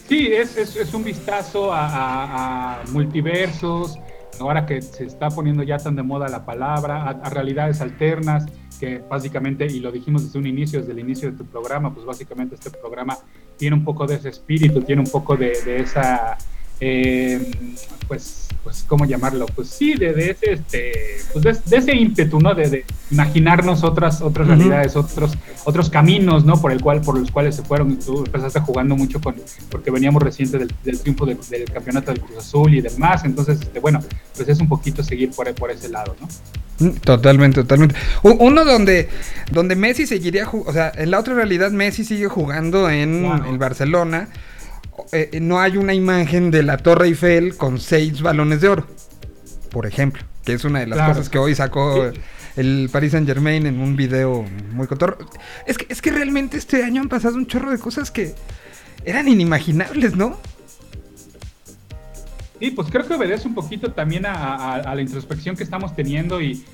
Sí, 0.09 0.29
es, 0.29 0.57
es, 0.57 0.95
un 0.95 1.03
vistazo 1.03 1.73
a 1.73 2.83
multiversos, 2.93 3.99
ahora 4.41 4.67
que 4.67 4.83
se 4.83 5.05
está 5.05 5.31
poniendo 5.31 5.63
ya 5.63 5.79
tan 5.79 5.97
de 5.97 6.03
moda 6.03 6.29
la 6.29 6.45
palabra, 6.45 7.03
a, 7.03 7.11
a, 7.11 7.31
realidades 7.31 7.81
alternas, 7.81 8.47
que 8.79 8.99
básicamente, 8.99 9.67
y 9.67 9.81
lo 9.81 9.91
dijimos 9.91 10.25
desde 10.25 10.39
un 10.39 10.47
inicio, 10.47 10.81
desde 10.81 10.93
el 10.93 10.99
inicio 10.99 11.31
de 11.31 11.39
tu 11.39 11.47
programa, 11.47 11.93
pues 11.93 12.05
básicamente 12.05 12.55
este 12.55 12.71
programa 12.71 13.17
tiene 13.57 13.77
un 13.77 13.85
poco 13.85 14.07
de 14.07 14.17
ese 14.17 14.29
espíritu, 14.29 14.83
tiene 14.83 15.03
un 15.03 15.11
poco 15.11 15.37
de, 15.37 15.53
de 15.65 15.81
esa, 15.81 16.37
eh, 16.81 17.51
pues, 18.07 18.49
pues, 18.63 18.85
¿cómo 18.89 19.05
llamarlo? 19.05 19.47
Pues 19.47 19.69
sí, 19.69 19.95
de, 19.95 20.13
de 20.13 20.31
ese, 20.31 20.53
este, 20.55 20.93
pues 21.33 21.45
de, 21.45 21.53
de, 21.71 21.77
ese 21.77 21.95
ímpetu, 21.95 22.41
¿no? 22.41 22.55
De, 22.55 22.69
de 22.69 22.85
imaginarnos 23.11 23.85
otras, 23.85 24.21
otras 24.21 24.49
uh 24.49 24.51
-huh. 24.51 24.57
realidades, 24.57 24.97
otros, 24.97 25.33
otros 25.65 25.89
caminos, 25.89 26.45
¿no? 26.45 26.61
Por 26.61 26.73
el 26.73 26.81
cual, 26.81 27.01
por 27.01 27.17
los 27.17 27.31
cuales 27.31 27.55
se 27.55 27.63
fueron. 27.63 27.97
Tú 27.99 28.25
empezaste 28.27 28.61
jugando 28.61 28.97
mucho 28.97 29.21
con, 29.21 29.37
porque 29.71 29.91
veníamos 29.91 30.23
reciente 30.23 30.59
del, 30.59 30.73
del 30.83 30.99
triunfo 30.99 31.27
del 31.27 31.39
campeonato 31.73 32.13
del 32.13 32.21
Cruz 32.21 32.39
Azul 32.39 32.75
y 32.75 32.81
demás. 32.81 33.25
Entonces, 33.25 33.61
este, 33.61 33.79
bueno, 33.79 34.01
pues 34.35 34.49
es 34.49 34.59
un 34.59 34.69
poquito 34.69 35.05
seguir 35.05 35.31
por, 35.31 35.55
por 35.55 35.71
ese 35.71 35.89
lado, 35.89 36.17
¿no? 36.21 36.27
Totalmente, 37.03 37.63
totalmente. 37.63 37.95
Uno 38.23 38.65
donde, 38.65 39.09
donde 39.51 39.77
Messi 39.77 40.07
seguiría, 40.07 40.49
o 40.49 40.73
sea, 40.73 40.93
en 40.95 41.11
la 41.11 41.19
otra 41.19 41.35
realidad 41.35 41.71
Messi 41.71 42.05
sigue 42.05 42.29
jugando 42.29 42.91
en 42.91 43.23
wow. 43.23 43.51
el 43.51 43.59
Barcelona. 43.59 44.29
Eh, 45.13 45.39
no 45.41 45.61
hay 45.61 45.77
una 45.77 45.95
imagen 45.95 46.51
de 46.51 46.63
la 46.63 46.79
Torre 46.79 47.09
Eiffel 47.09 47.57
con 47.57 47.81
seis 47.81 48.23
balones 48.23 48.61
de 48.61 48.69
oro, 48.69 48.87
por 49.71 49.87
ejemplo, 49.87 50.23
que 50.45 50.55
es 50.55 50.65
una 50.65 50.81
de 50.81 50.87
las 50.87 50.97
claro. 50.97 51.13
cosas 51.13 51.29
que 51.29 51.39
hoy 51.39 51.55
sacó 51.55 52.11
sí. 52.13 52.21
el 52.57 52.89
Paris 52.91 53.13
Saint 53.13 53.27
Germain 53.27 53.67
en 53.67 53.81
un 53.81 53.95
video 53.95 54.45
muy 54.73 54.87
cotorro. 54.87 55.19
Es 55.67 55.77
que, 55.77 55.87
es 55.91 56.01
que 56.01 56.11
realmente 56.11 56.57
este 56.57 56.83
año 56.83 57.03
han 57.03 57.09
pasado 57.09 57.37
un 57.37 57.47
chorro 57.47 57.71
de 57.71 57.79
cosas 57.79 58.11
que 58.11 58.35
eran 59.05 59.29
inimaginables, 59.29 60.17
¿no? 60.17 60.39
Sí, 62.59 62.71
pues 62.71 62.89
creo 62.91 63.07
que 63.07 63.15
obedece 63.15 63.47
un 63.47 63.55
poquito 63.55 63.93
también 63.93 64.25
a, 64.27 64.95
la 64.95 65.01
introspección 65.01 65.57
que 65.57 65.63
estamos 65.63 65.95
teniendo 65.95 66.41
y, 66.41 66.65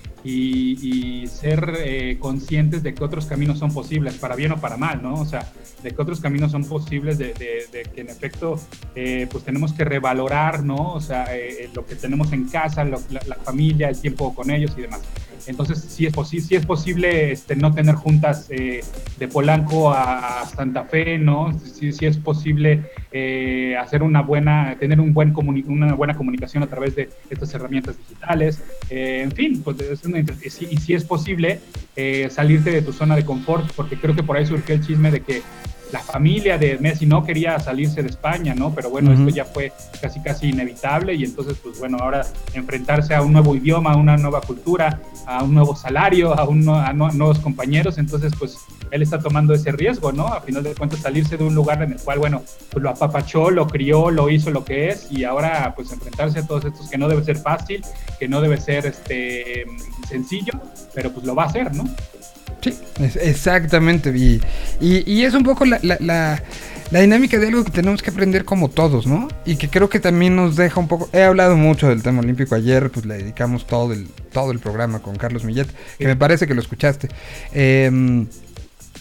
ser 1.26 1.74
eh, 1.78 2.16
conscientes 2.20 2.84
de 2.84 2.94
que 2.94 3.02
otros 3.02 3.26
caminos 3.26 3.58
son 3.58 3.74
posibles, 3.74 4.14
para 4.14 4.36
bien 4.36 4.52
o 4.52 4.60
para 4.60 4.76
mal, 4.76 5.02
¿no? 5.02 5.14
O 5.14 5.24
sea, 5.24 5.50
de 5.82 5.90
que 5.90 6.00
otros 6.00 6.20
caminos 6.20 6.52
son 6.52 6.64
posibles, 6.64 7.18
de, 7.18 7.34
de, 7.34 7.66
de 7.72 7.82
que 7.92 8.02
en 8.02 8.10
efecto, 8.10 8.60
eh, 8.94 9.26
pues 9.28 9.42
tenemos 9.42 9.72
que 9.72 9.84
revalorar, 9.84 10.62
¿no? 10.62 10.92
O 10.92 11.00
sea, 11.00 11.26
eh, 11.36 11.68
lo 11.74 11.84
que 11.84 11.96
tenemos 11.96 12.32
en 12.32 12.44
casa, 12.44 12.84
lo, 12.84 13.00
la, 13.10 13.34
familia, 13.36 13.88
el 13.88 14.00
tiempo 14.00 14.32
con 14.32 14.50
ellos 14.50 14.72
y 14.78 14.82
demás. 14.82 15.00
Entonces, 15.46 15.80
sí 15.80 16.06
es, 16.06 16.12
posi 16.12 16.40
sí 16.40 16.54
es 16.54 16.66
posible 16.66 17.32
este, 17.32 17.56
no 17.56 17.72
tener 17.72 17.94
juntas 17.94 18.46
eh, 18.50 18.82
de 19.18 19.28
Polanco 19.28 19.92
a, 19.92 20.44
Santa 20.46 20.84
Fe, 20.84 21.18
¿no? 21.18 21.58
Sí, 21.58 21.92
sí 21.92 22.06
es 22.06 22.16
posible 22.16 22.90
eh, 23.10 23.76
hacer 23.76 24.02
una 24.02 24.22
buena, 24.22 24.76
tener 24.78 25.00
un 25.00 25.12
buen 25.12 25.32
una 25.66 25.94
buena 25.94 26.16
comunicación 26.16 26.62
a 26.62 26.66
través 26.66 26.94
de 26.96 27.08
estas 27.30 27.52
herramientas 27.54 27.96
digitales. 27.98 28.62
Eh, 28.90 29.22
en 29.22 29.32
fin, 29.32 29.62
pues 29.62 29.80
es 29.80 30.02
y 30.62 30.76
sí 30.76 30.94
es 30.94 31.04
posible 31.04 31.60
salirte 32.30 32.70
de 32.70 32.82
tu 32.82 32.92
zona 32.92 33.16
de 33.16 33.24
confort, 33.24 33.70
porque 33.76 33.96
creo 33.96 34.14
que 34.14 34.22
por 34.22 34.36
ahí 34.36 34.46
surgió 34.46 34.74
el 34.74 34.84
chisme 34.84 35.10
de 35.10 35.20
que 35.20 35.42
la 35.92 36.00
familia 36.00 36.56
de 36.58 36.78
Messi 36.78 37.06
no 37.06 37.22
quería 37.22 37.58
salirse 37.60 38.02
de 38.02 38.08
España, 38.08 38.54
¿no? 38.54 38.74
Pero 38.74 38.90
bueno, 38.90 39.10
uh 39.10 39.14
-huh. 39.14 39.18
esto 39.20 39.36
ya 39.36 39.44
fue 39.44 39.72
casi 40.00 40.20
casi 40.20 40.48
inevitable 40.48 41.14
y 41.14 41.24
entonces, 41.24 41.58
pues 41.62 41.78
bueno, 41.78 41.98
ahora 42.00 42.26
enfrentarse 42.54 43.14
a 43.14 43.22
un 43.22 43.32
nuevo 43.32 43.54
idioma, 43.54 43.92
a 43.92 43.96
una 43.96 44.16
nueva 44.16 44.40
cultura, 44.40 45.00
a 45.26 45.44
un 45.44 45.54
nuevo 45.54 45.76
salario, 45.76 46.32
a, 46.38 46.44
un, 46.44 46.68
a, 46.68 46.92
no, 46.92 47.10
nuevos 47.12 47.38
compañeros, 47.38 47.98
entonces, 47.98 48.32
pues 48.38 48.56
él 48.90 49.02
está 49.02 49.18
tomando 49.18 49.54
ese 49.54 49.72
riesgo, 49.72 50.12
¿no? 50.12 50.28
A 50.28 50.40
final 50.40 50.62
de 50.62 50.74
cuentas, 50.74 51.00
salirse 51.00 51.36
de 51.36 51.44
un 51.44 51.54
lugar 51.54 51.82
en 51.82 51.92
el 51.92 52.00
cual, 52.00 52.18
bueno, 52.18 52.42
pues 52.70 52.82
lo 52.82 52.90
apapachó, 52.90 53.50
lo 53.50 53.66
crió, 53.66 54.10
lo 54.10 54.30
hizo 54.30 54.50
lo 54.50 54.64
que 54.64 54.88
es 54.88 55.08
y 55.10 55.24
ahora, 55.24 55.74
pues 55.76 55.92
enfrentarse 55.92 56.38
a 56.40 56.46
todos 56.46 56.64
estos 56.64 56.88
que 56.88 56.98
no 56.98 57.08
debe 57.08 57.22
ser 57.22 57.36
fácil, 57.36 57.82
que 58.18 58.28
no 58.28 58.40
debe 58.40 58.58
ser 58.60 58.86
este 58.86 59.66
sencillo, 60.08 60.52
pero 60.94 61.10
pues 61.12 61.26
lo 61.26 61.34
va 61.34 61.44
a 61.44 61.46
hacer, 61.46 61.74
¿no? 61.74 61.84
Sí, 62.62 62.78
exactamente. 63.20 64.16
Y, 64.16 64.40
y, 64.80 65.10
y, 65.12 65.24
es 65.24 65.34
un 65.34 65.42
poco 65.42 65.64
la, 65.64 65.80
la, 65.82 65.96
la, 66.00 66.42
la, 66.90 67.00
dinámica 67.00 67.38
de 67.38 67.48
algo 67.48 67.64
que 67.64 67.72
tenemos 67.72 68.02
que 68.02 68.10
aprender 68.10 68.44
como 68.44 68.70
todos, 68.70 69.06
¿no? 69.06 69.28
Y 69.44 69.56
que 69.56 69.68
creo 69.68 69.88
que 69.88 69.98
también 69.98 70.36
nos 70.36 70.54
deja 70.54 70.78
un 70.78 70.86
poco... 70.86 71.08
He 71.12 71.24
hablado 71.24 71.56
mucho 71.56 71.88
del 71.88 72.02
tema 72.02 72.20
olímpico 72.20 72.54
ayer, 72.54 72.90
pues 72.90 73.04
le 73.04 73.18
dedicamos 73.18 73.66
todo 73.66 73.92
el, 73.92 74.06
todo 74.32 74.52
el 74.52 74.60
programa 74.60 75.00
con 75.00 75.16
Carlos 75.16 75.44
Millet, 75.44 75.66
que 75.98 76.06
me 76.06 76.16
parece 76.16 76.46
que 76.46 76.54
lo 76.54 76.60
escuchaste. 76.60 77.08
Eh, 77.52 78.26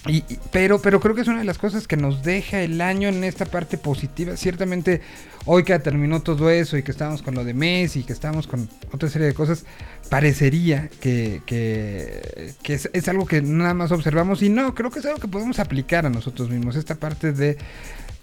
y, 0.07 0.23
pero, 0.51 0.81
pero 0.81 0.99
creo 0.99 1.13
que 1.13 1.21
es 1.21 1.27
una 1.27 1.39
de 1.39 1.45
las 1.45 1.59
cosas 1.59 1.87
que 1.87 1.95
nos 1.95 2.23
deja 2.23 2.61
el 2.61 2.81
año 2.81 3.09
en 3.09 3.23
esta 3.23 3.45
parte 3.45 3.77
positiva. 3.77 4.35
Ciertamente, 4.35 5.01
hoy 5.45 5.63
que 5.63 5.77
terminó 5.77 6.21
todo 6.21 6.49
eso 6.49 6.75
y 6.75 6.83
que 6.83 6.91
estamos 6.91 7.21
con 7.21 7.35
lo 7.35 7.43
de 7.43 7.53
Messi 7.53 7.99
y 7.99 8.03
que 8.03 8.13
estamos 8.13 8.47
con 8.47 8.67
otra 8.91 9.09
serie 9.09 9.27
de 9.27 9.35
cosas, 9.35 9.63
parecería 10.09 10.89
que, 10.99 11.41
que, 11.45 12.51
es, 12.73 13.07
algo 13.07 13.27
que 13.27 13.43
nada 13.43 13.75
más 13.75 13.91
observamos 13.91 14.41
y 14.41 14.49
no, 14.49 14.73
creo 14.73 14.89
que 14.89 14.99
es 14.99 15.05
algo 15.05 15.19
que 15.19 15.27
podemos 15.27 15.59
aplicar 15.59 16.07
a 16.07 16.09
nosotros 16.09 16.49
mismos. 16.49 16.75
Esta 16.75 16.95
parte 16.95 17.31
de 17.31 17.57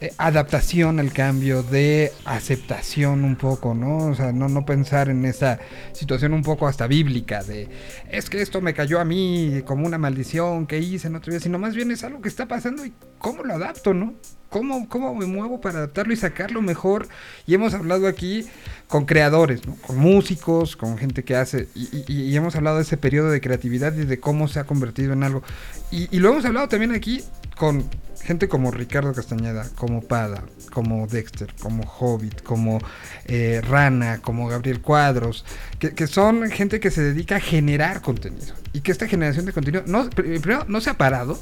eh, 0.01 0.13
adaptación 0.17 1.01
al 1.01 1.13
cambio, 1.13 1.65
de 1.65 2.13
aceptación 2.25 3.25
un 3.25 3.35
poco, 3.35 3.75
¿no? 3.75 3.97
O 4.07 4.15
sea, 4.15 4.31
no, 4.31 4.49
no 4.49 4.65
pensar 4.65 5.09
en 5.09 5.25
esa 5.25 5.59
situación 5.93 6.35
un 6.35 6.45
poco 6.45 6.69
hasta 6.69 6.87
bíblica 6.87 7.43
de 7.43 7.69
es 8.09 8.31
que 8.31 8.41
esto 8.41 8.61
me 8.61 8.75
cayó 8.75 9.01
a 9.01 9.05
mí 9.05 9.63
como 9.67 9.87
una 9.87 9.99
maldición 9.99 10.69
que 10.69 10.79
hice 10.79 11.09
en 11.09 11.17
otro 11.17 11.33
día, 11.33 11.41
sino 11.41 11.59
más 11.59 11.75
bien 11.75 11.91
es 11.91 12.05
algo 12.05 12.23
que 12.23 12.29
está 12.29 12.47
pasando 12.47 12.87
y 12.87 12.93
cómo 13.19 13.43
lo 13.43 13.55
adapto, 13.55 13.93
¿no? 13.93 14.15
¿Cómo, 14.51 14.89
¿Cómo 14.89 15.15
me 15.17 15.27
muevo 15.27 15.61
para 15.61 15.79
adaptarlo 15.79 16.13
y 16.13 16.17
sacarlo 16.17 16.63
mejor? 16.63 17.09
Y 17.45 17.55
hemos 17.55 17.75
hablado 17.75 18.07
aquí 18.07 18.47
con 18.87 19.05
creadores, 19.05 19.67
¿no? 19.67 19.75
con 19.85 19.99
músicos, 19.99 20.77
con 20.77 20.97
gente 20.97 21.25
que 21.25 21.35
hace, 21.35 21.69
y, 21.75 22.37
hemos 22.37 22.55
hablado 22.55 22.77
de 22.77 22.85
ese 22.85 22.97
periodo 22.97 23.31
de 23.31 23.41
creatividad 23.41 23.95
y 23.95 24.05
de 24.05 24.21
cómo 24.21 24.47
se 24.47 24.61
ha 24.61 24.65
convertido 24.65 25.13
en 25.13 25.25
algo. 25.25 25.43
Y, 25.91 26.09
y 26.17 26.21
lo 26.21 26.31
hemos 26.31 26.45
hablado 26.45 26.69
también 26.69 26.93
aquí 26.93 27.25
con 27.59 27.85
gente 28.23 28.49
como 28.49 28.71
Ricardo 28.71 29.13
Castañeda, 29.13 29.69
como 29.75 30.01
Pada, 30.01 30.45
como 30.71 31.07
Dexter, 31.07 31.53
como 31.61 31.85
Hobbit, 31.85 32.43
como 32.43 32.79
eh, 33.27 33.61
Rana, 33.67 34.19
como 34.19 34.49
Gabriel 34.49 34.81
Cuadros, 34.81 35.45
que, 35.79 36.07
son 36.07 36.51
gente 36.51 36.81
que 36.81 36.91
se 36.91 37.03
dedica 37.03 37.37
a 37.37 37.41
generar 37.41 38.01
contenido. 38.01 38.55
Y 38.73 38.81
que 38.81 38.93
esta 38.93 39.09
generación 39.09 39.47
de 39.47 39.53
contenido, 39.53 39.83
no, 39.87 40.09
primero, 40.11 40.65
no 40.69 40.81
se 40.81 40.91
ha 40.91 40.95
parado, 40.95 41.39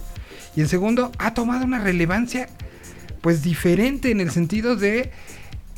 y 0.54 0.60
en 0.60 0.68
segundo, 0.68 1.12
ha 1.18 1.34
tomado 1.34 1.64
una 1.64 1.80
relevancia 1.80 2.48
pues 3.20 3.42
diferente 3.42 4.10
en 4.10 4.20
el 4.20 4.30
sentido 4.30 4.76
de 4.76 5.10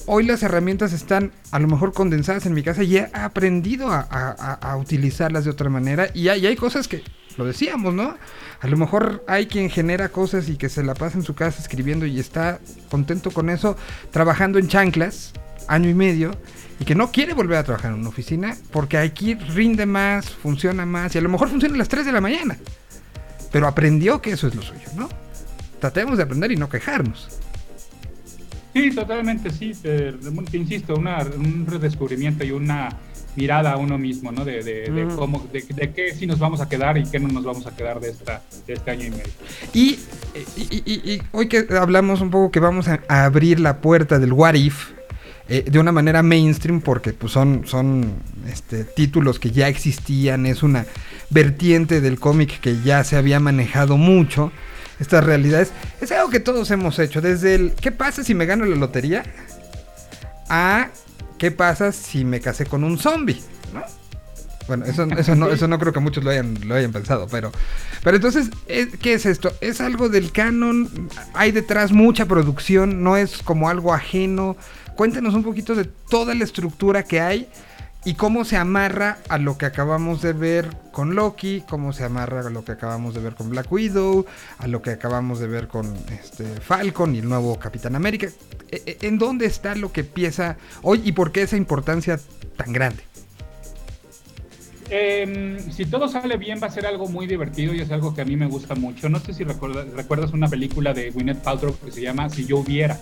hoy 0.07 0.24
las 0.24 0.42
herramientas 0.42 0.92
están 0.92 1.33
a 1.51 1.59
lo 1.59 1.68
mejor 1.68 1.92
condensadas 1.92 2.46
en 2.46 2.55
mi 2.55 2.62
casa 2.62 2.83
y 2.83 2.98
he 2.98 3.09
aprendido 3.12 3.90
a, 3.90 4.07
a, 4.11 4.53
a 4.55 4.77
utilizarlas 4.77 5.44
de 5.44 5.51
otra 5.51 5.70
manera 5.70 6.09
y 6.14 6.29
hay, 6.29 6.42
y 6.42 6.46
hay, 6.46 6.57
cosas 6.57 6.88
que 6.88 7.03
lo 7.37 7.44
decíamos, 7.44 7.94
¿no? 7.94 8.16
A 8.61 8.66
lo 8.66 8.77
mejor 8.77 9.25
hay 9.29 9.47
quien 9.47 9.71
genera 9.71 10.09
cosas 10.09 10.49
y 10.49 10.57
que 10.57 10.68
se 10.68 10.83
la 10.83 10.94
pasa 10.94 11.16
en 11.16 11.25
su 11.25 11.35
casa 11.35 11.62
escribiendo 11.62 12.07
y 12.07 12.18
está 12.18 12.59
contento 12.90 13.31
con 13.31 13.51
eso, 13.51 13.77
trabajando 14.11 14.59
en 14.59 14.66
chanclas, 14.66 15.33
año 15.68 15.88
y 15.88 15.94
medio, 15.94 16.33
y 16.81 16.85
que 16.85 16.94
no 16.94 17.12
quiere 17.12 17.35
volver 17.35 17.59
a 17.59 17.64
trabajar 17.64 17.92
en 17.92 18.01
una 18.01 18.09
oficina 18.09 18.57
porque 18.73 18.99
aquí 18.99 19.35
rinde 19.35 19.87
más, 19.87 20.31
funciona 20.31 20.87
más 20.87 21.14
y 21.14 21.18
a 21.18 21.21
lo 21.21 21.29
mejor 21.29 21.49
funciona 21.49 21.75
a 21.75 21.79
las 21.79 21.88
3 21.88 22.07
de 22.07 22.12
la 22.12 22.21
mañana. 22.21 22.59
Pero 23.53 23.66
aprendió 23.66 24.21
que 24.21 24.33
eso 24.33 24.49
es 24.49 24.55
lo 24.55 24.62
suyo, 24.62 24.88
¿no? 24.97 25.09
Tratemos 25.81 26.16
de 26.18 26.25
aprender 26.25 26.51
y 26.51 26.57
no 26.57 26.68
quejarnos. 26.68 27.29
Sí, 28.75 28.90
totalmente, 28.90 29.51
sí. 29.51 29.73
Te, 29.73 30.12
te 30.12 30.57
insisto, 30.57 30.94
una, 30.97 31.21
un 31.21 31.64
redescubrimiento 31.66 32.44
y 32.44 32.51
una 32.51 32.90
mirada 33.38 33.72
a 33.72 33.77
uno 33.77 33.96
mismo, 33.98 34.33
¿no? 34.33 34.44
De, 34.44 34.62
de, 34.62 34.90
de 34.90 35.05
mm. 35.07 35.16
cómo, 35.16 35.46
de, 35.53 35.62
de, 35.62 35.92
qué 35.92 36.14
sí 36.14 36.27
nos 36.27 36.38
vamos 36.38 36.61
a 36.61 36.68
quedar 36.68 36.98
y 36.98 37.05
qué 37.05 37.18
no 37.18 37.29
nos 37.29 37.44
vamos 37.44 37.66
a 37.66 37.74
quedar 37.74 38.01
de, 38.01 38.11
esta, 38.11 38.42
de 38.66 38.74
este 38.74 38.90
año 38.90 39.07
y 39.07 39.11
medio. 39.11 39.33
Y, 39.72 39.98
y, 40.57 40.83
y, 40.85 41.12
y 41.12 41.22
hoy 41.33 41.48
que 41.48 41.66
hablamos 41.81 42.20
un 42.20 42.31
poco 42.31 42.51
que 42.51 42.61
vamos 42.61 42.88
a, 42.88 43.01
a 43.09 43.24
abrir 43.24 43.61
la 43.61 43.81
puerta 43.81 44.18
del 44.18 44.33
What 44.33 44.55
If, 44.55 44.90
eh, 45.48 45.64
de 45.66 45.79
una 45.79 45.92
manera 45.92 46.22
mainstream 46.22 46.81
porque 46.81 47.12
pues, 47.12 47.33
son, 47.33 47.62
son 47.66 48.12
este, 48.46 48.85
títulos 48.85 49.38
que 49.38 49.51
ya 49.51 49.68
existían, 49.68 50.44
es 50.44 50.62
una 50.62 50.85
vertiente 51.31 52.01
del 52.01 52.18
cómic 52.18 52.61
que 52.61 52.83
ya 52.83 53.05
se 53.05 53.16
había 53.16 53.40
manejado 53.40 53.96
mucho 53.96 54.53
estas 55.01 55.24
realidades, 55.24 55.72
es 56.01 56.11
algo 56.11 56.29
que 56.29 56.40
todos 56.40 56.70
hemos 56.72 56.98
hecho. 56.98 57.20
Desde 57.20 57.55
el 57.55 57.72
¿qué 57.81 57.92
pasa 57.92 58.24
si 58.24 58.35
me 58.35 58.46
gano 58.46 58.64
la 58.64 58.74
lotería? 58.74 59.22
a 60.48 60.88
¿qué 61.38 61.51
pasa 61.51 61.92
si 61.92 62.24
me 62.24 62.40
casé 62.40 62.66
con 62.66 62.85
un 62.85 62.98
zombie? 62.98 63.42
¿no? 63.72 63.83
Bueno, 64.68 64.85
eso, 64.85 65.07
no, 65.07 65.79
creo 65.79 65.92
que 65.94 66.01
muchos 66.01 66.22
lo 66.22 66.31
hayan, 66.31 66.59
lo 66.68 66.74
hayan 66.74 66.92
pensado, 66.92 67.27
pero, 67.31 67.51
pero 68.05 68.16
entonces, 68.16 68.51
eh, 68.66 68.87
¿qué 69.01 69.14
es 69.14 69.24
esto? 69.24 69.51
¿Es 69.62 69.81
algo 69.81 70.11
del 70.11 70.31
canon? 70.31 71.09
¿Hay 71.33 71.53
detrás 71.53 71.90
mucha 71.90 72.27
producción? 72.27 73.03
¿No 73.03 73.16
es 73.16 73.38
como 73.38 73.70
algo 73.70 73.94
ajeno? 73.94 74.59
Cuéntanos 74.94 75.33
un 75.33 75.42
poquito 75.42 75.74
de 75.74 75.85
toda 75.85 76.35
la 76.35 76.44
estructura 76.44 77.03
que 77.03 77.18
hay 77.18 77.48
y 78.05 78.14
cómo 78.14 78.44
se 78.44 78.59
amarra 78.59 79.18
a 79.31 79.38
lo 79.38 79.57
que 79.57 79.64
acabamos 79.64 80.20
de 80.20 80.35
ver 80.35 80.68
con 80.92 81.14
Loki, 81.14 81.64
cómo 81.66 81.94
se 81.94 82.05
amarra 82.05 82.40
a 82.40 82.51
lo 82.51 82.62
que 82.62 82.72
acabamos 82.72 83.14
de 83.14 83.20
ver 83.20 83.35
con 83.35 83.48
Black 83.48 83.72
Widow, 83.72 84.27
a 84.59 84.66
lo 84.66 84.83
que 84.83 84.90
acabamos 84.90 85.40
de 85.40 85.46
ver 85.46 85.68
con 85.68 85.94
este 86.11 86.44
Falcon 86.61 87.14
y 87.14 87.20
el 87.20 87.29
nuevo 87.29 87.59
Capitán 87.59 87.96
América. 87.96 88.29
E, 88.70 88.83
e, 88.87 89.07
¿En 89.07 89.18
dónde 89.18 89.46
está 89.46 89.74
lo 89.74 89.92
que 89.92 90.00
empieza 90.00 90.57
hoy 90.83 91.02
y 91.04 91.12
por 91.12 91.33
qué 91.33 91.42
esa 91.42 91.57
importancia 91.57 92.20
tan 92.57 92.72
grande? 92.72 93.02
Eh, 94.90 95.59
si 95.70 95.85
todo 95.85 96.09
sale 96.09 96.37
bien, 96.38 96.61
va 96.62 96.68
a 96.68 96.70
ser 96.70 96.87
algo 96.87 97.09
muy 97.09 97.26
divertido 97.26 97.74
y 97.74 97.81
es 97.81 97.90
algo 97.90 98.14
que 98.14 98.22
a 98.22 98.24
mí 98.24 98.37
me 98.37 98.46
gusta 98.46 98.74
mucho. 98.74 99.09
No 99.09 99.20
sé 99.20 99.35
si 99.35 99.44
recuerdas, 99.44 99.87
recuerdas 99.94 100.33
una 100.33 100.48
película 100.48 100.94
de 100.94 101.11
Gwyneth 101.11 101.42
Paltrow 101.42 101.76
que 101.85 101.90
se 101.90 102.00
llama 102.00 102.31
Si 102.31 102.46
yo 102.46 102.59
hubiera, 102.59 102.98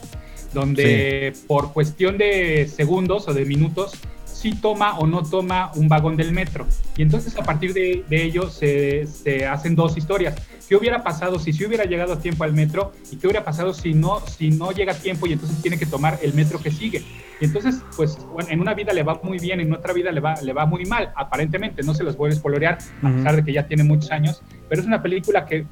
donde 0.53 1.33
sí. 1.35 1.45
por 1.47 1.73
cuestión 1.73 2.19
de 2.19 2.69
segundos 2.69 3.29
o 3.29 3.35
de 3.35 3.45
minutos 3.45 3.93
si 4.25 4.53
toma 4.53 4.99
o 4.99 5.07
no 5.07 5.23
toma 5.23 5.71
un 5.77 5.89
vagón 5.89 6.17
del 6.17 6.33
metro. 6.33 6.67
Y 6.97 7.03
entonces 7.03 7.37
a 7.37 7.43
partir 7.43 7.73
de, 7.73 8.05
de 8.09 8.23
ello 8.25 8.51
se, 8.51 9.07
se, 9.07 9.47
hacen 9.47 9.75
dos 9.75 9.97
historias. 9.97 10.35
¿Qué 10.69 10.75
hubiera 10.75 11.03
pasado 11.05 11.39
si, 11.39 11.53
si 11.53 11.65
hubiera 11.65 11.85
llegado 11.85 12.15
a 12.15 12.19
tiempo 12.19 12.45
al 12.45 12.53
metro? 12.53 12.93
¿Y 13.13 13.17
qué 13.17 13.27
hubiera 13.29 13.45
pasado 13.45 13.73
si 13.73 13.95
no, 13.95 14.21
si 14.27 14.51
no 14.51 14.73
llega 14.73 14.93
a 14.93 14.97
tiempo 14.97 15.27
y 15.27 15.33
entonces 15.33 15.61
tiene 15.63 15.79
que 15.79 15.87
tomar 15.87 16.19
el 16.23 16.35
metro 16.35 16.61
que 16.61 16.71
sigue? 16.71 17.05
Y 17.41 17.45
entonces, 17.45 17.83
pues, 17.97 18.19
bueno, 18.33 18.49
en 18.51 18.61
una 18.61 18.75
vida 18.75 18.93
le 18.93 19.03
va 19.03 19.21
muy 19.23 19.39
bien, 19.39 19.61
en 19.61 19.73
otra 19.73 19.93
vida 19.93 20.11
le 20.11 20.21
va, 20.21 20.41
le 20.41 20.53
va 20.53 20.65
muy 20.65 20.87
mal, 20.87 21.13
aparentemente. 21.15 21.83
No 21.83 21.95
se 21.95 22.03
los 22.03 22.17
voy 22.17 22.31
a 22.31 22.33
espolorear, 22.33 22.79
a 23.03 23.13
pesar 23.13 23.37
de 23.37 23.45
que 23.45 23.53
ya 23.53 23.67
tiene 23.67 23.85
muchos 23.85 24.11
años. 24.11 24.43
Pero 24.69 24.81
es 24.81 24.87
una 24.87 25.03
película 25.03 25.47
que 25.47 25.67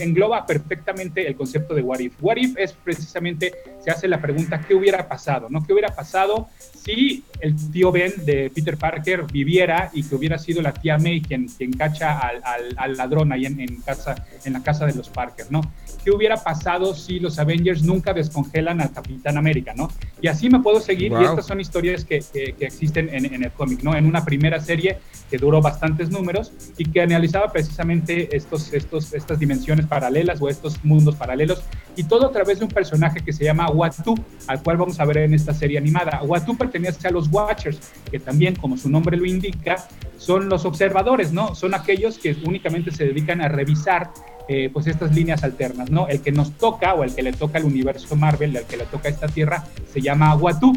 engloba 0.00 0.44
perfectamente 0.44 1.26
el 1.26 1.36
concepto 1.36 1.74
de 1.74 1.82
What 1.82 2.00
If. 2.00 2.14
What 2.20 2.36
If 2.36 2.58
es 2.58 2.72
precisamente, 2.72 3.52
se 3.82 3.90
hace 3.90 4.08
la 4.08 4.20
pregunta, 4.20 4.60
¿qué 4.60 4.74
hubiera 4.74 5.08
pasado? 5.08 5.48
¿no? 5.48 5.64
¿Qué 5.64 5.72
hubiera 5.72 5.94
pasado 5.94 6.48
si 6.84 7.24
el 7.40 7.54
tío 7.70 7.90
Ben 7.90 8.12
de 8.24 8.50
Peter 8.54 8.76
Parker 8.76 9.24
viviera 9.32 9.90
y 9.94 10.02
que 10.02 10.14
hubiera 10.14 10.36
sido 10.38 10.60
la 10.60 10.74
tía 10.74 10.98
May 10.98 11.22
quien, 11.22 11.46
quien 11.48 11.72
cacha 11.72 12.18
al, 12.18 12.42
al, 12.44 12.74
al 12.76 12.96
ladrón 12.96 13.32
ahí 13.32 13.46
en, 13.46 13.60
en, 13.60 13.80
casa, 13.80 14.26
en 14.44 14.52
la 14.52 14.62
casa 14.62 14.86
de 14.86 14.94
los 14.94 15.08
Parker, 15.08 15.46
¿no? 15.50 15.60
¿Qué 16.04 16.10
hubiera 16.10 16.36
pasado 16.36 16.94
si 16.94 17.18
los 17.18 17.38
Avengers 17.38 17.82
nunca 17.82 18.12
descongelan 18.12 18.80
al 18.80 18.92
Capitán 18.92 19.38
América, 19.38 19.72
¿no? 19.74 19.88
Y 20.20 20.28
así 20.28 20.50
me 20.50 20.60
puedo 20.60 20.80
seguir, 20.80 21.10
wow. 21.10 21.22
y 21.22 21.24
estas 21.24 21.46
son 21.46 21.60
historias 21.60 22.04
que, 22.04 22.22
que, 22.32 22.52
que 22.52 22.66
existen 22.66 23.08
en, 23.12 23.26
en, 23.26 23.44
el 23.44 23.52
cómic, 23.52 23.82
¿no? 23.82 23.94
En 23.94 24.06
una 24.06 24.24
primera 24.24 24.60
serie 24.60 24.98
que 25.30 25.38
duró 25.38 25.60
bastantes 25.60 26.10
números 26.10 26.52
y 26.76 26.84
que 26.84 27.02
analizaba 27.02 27.50
precisamente 27.52 28.36
estos, 28.36 28.72
estos, 28.72 29.12
estas 29.14 29.38
dimensiones 29.38 29.86
paralelas 29.86 30.40
o 30.40 30.48
estos 30.48 30.84
mundos 30.84 31.16
paralelos, 31.16 31.62
y 31.96 32.04
todo 32.04 32.26
a 32.26 32.32
través 32.32 32.58
de 32.58 32.64
un 32.64 32.70
personaje 32.70 33.20
que 33.20 33.32
se 33.32 33.44
llama 33.44 33.68
Watu, 33.70 34.14
al 34.46 34.62
cual 34.62 34.76
vamos 34.76 34.98
a 35.00 35.04
ver 35.04 35.18
en 35.18 35.34
esta 35.34 35.54
serie 35.54 35.78
animada. 35.78 36.22
Watu 36.22 36.56
pertenece 36.56 37.08
a 37.08 37.10
los 37.10 37.28
Watchers, 37.28 37.78
que 38.10 38.18
también, 38.18 38.56
como 38.56 38.76
su 38.76 38.88
nombre 38.88 39.16
lo 39.16 39.24
indica, 39.24 39.86
son 40.24 40.48
los 40.48 40.64
observadores, 40.64 41.32
¿no? 41.32 41.54
Son 41.54 41.74
aquellos 41.74 42.18
que 42.18 42.34
únicamente 42.44 42.90
se 42.90 43.04
dedican 43.04 43.42
a 43.42 43.48
revisar 43.48 44.10
eh, 44.48 44.68
pues 44.72 44.86
estas 44.86 45.14
líneas 45.14 45.42
alternas, 45.42 45.90
¿no? 45.90 46.06
El 46.08 46.20
que 46.20 46.30
nos 46.32 46.52
toca 46.52 46.94
o 46.94 47.04
el 47.04 47.14
que 47.14 47.22
le 47.22 47.32
toca 47.32 47.58
al 47.58 47.64
universo 47.64 48.14
Marvel, 48.16 48.56
el 48.56 48.64
que 48.64 48.76
le 48.76 48.84
toca 48.84 49.08
a 49.08 49.10
esta 49.10 49.26
tierra, 49.26 49.64
se 49.92 50.00
llama 50.00 50.34
Watu. 50.34 50.72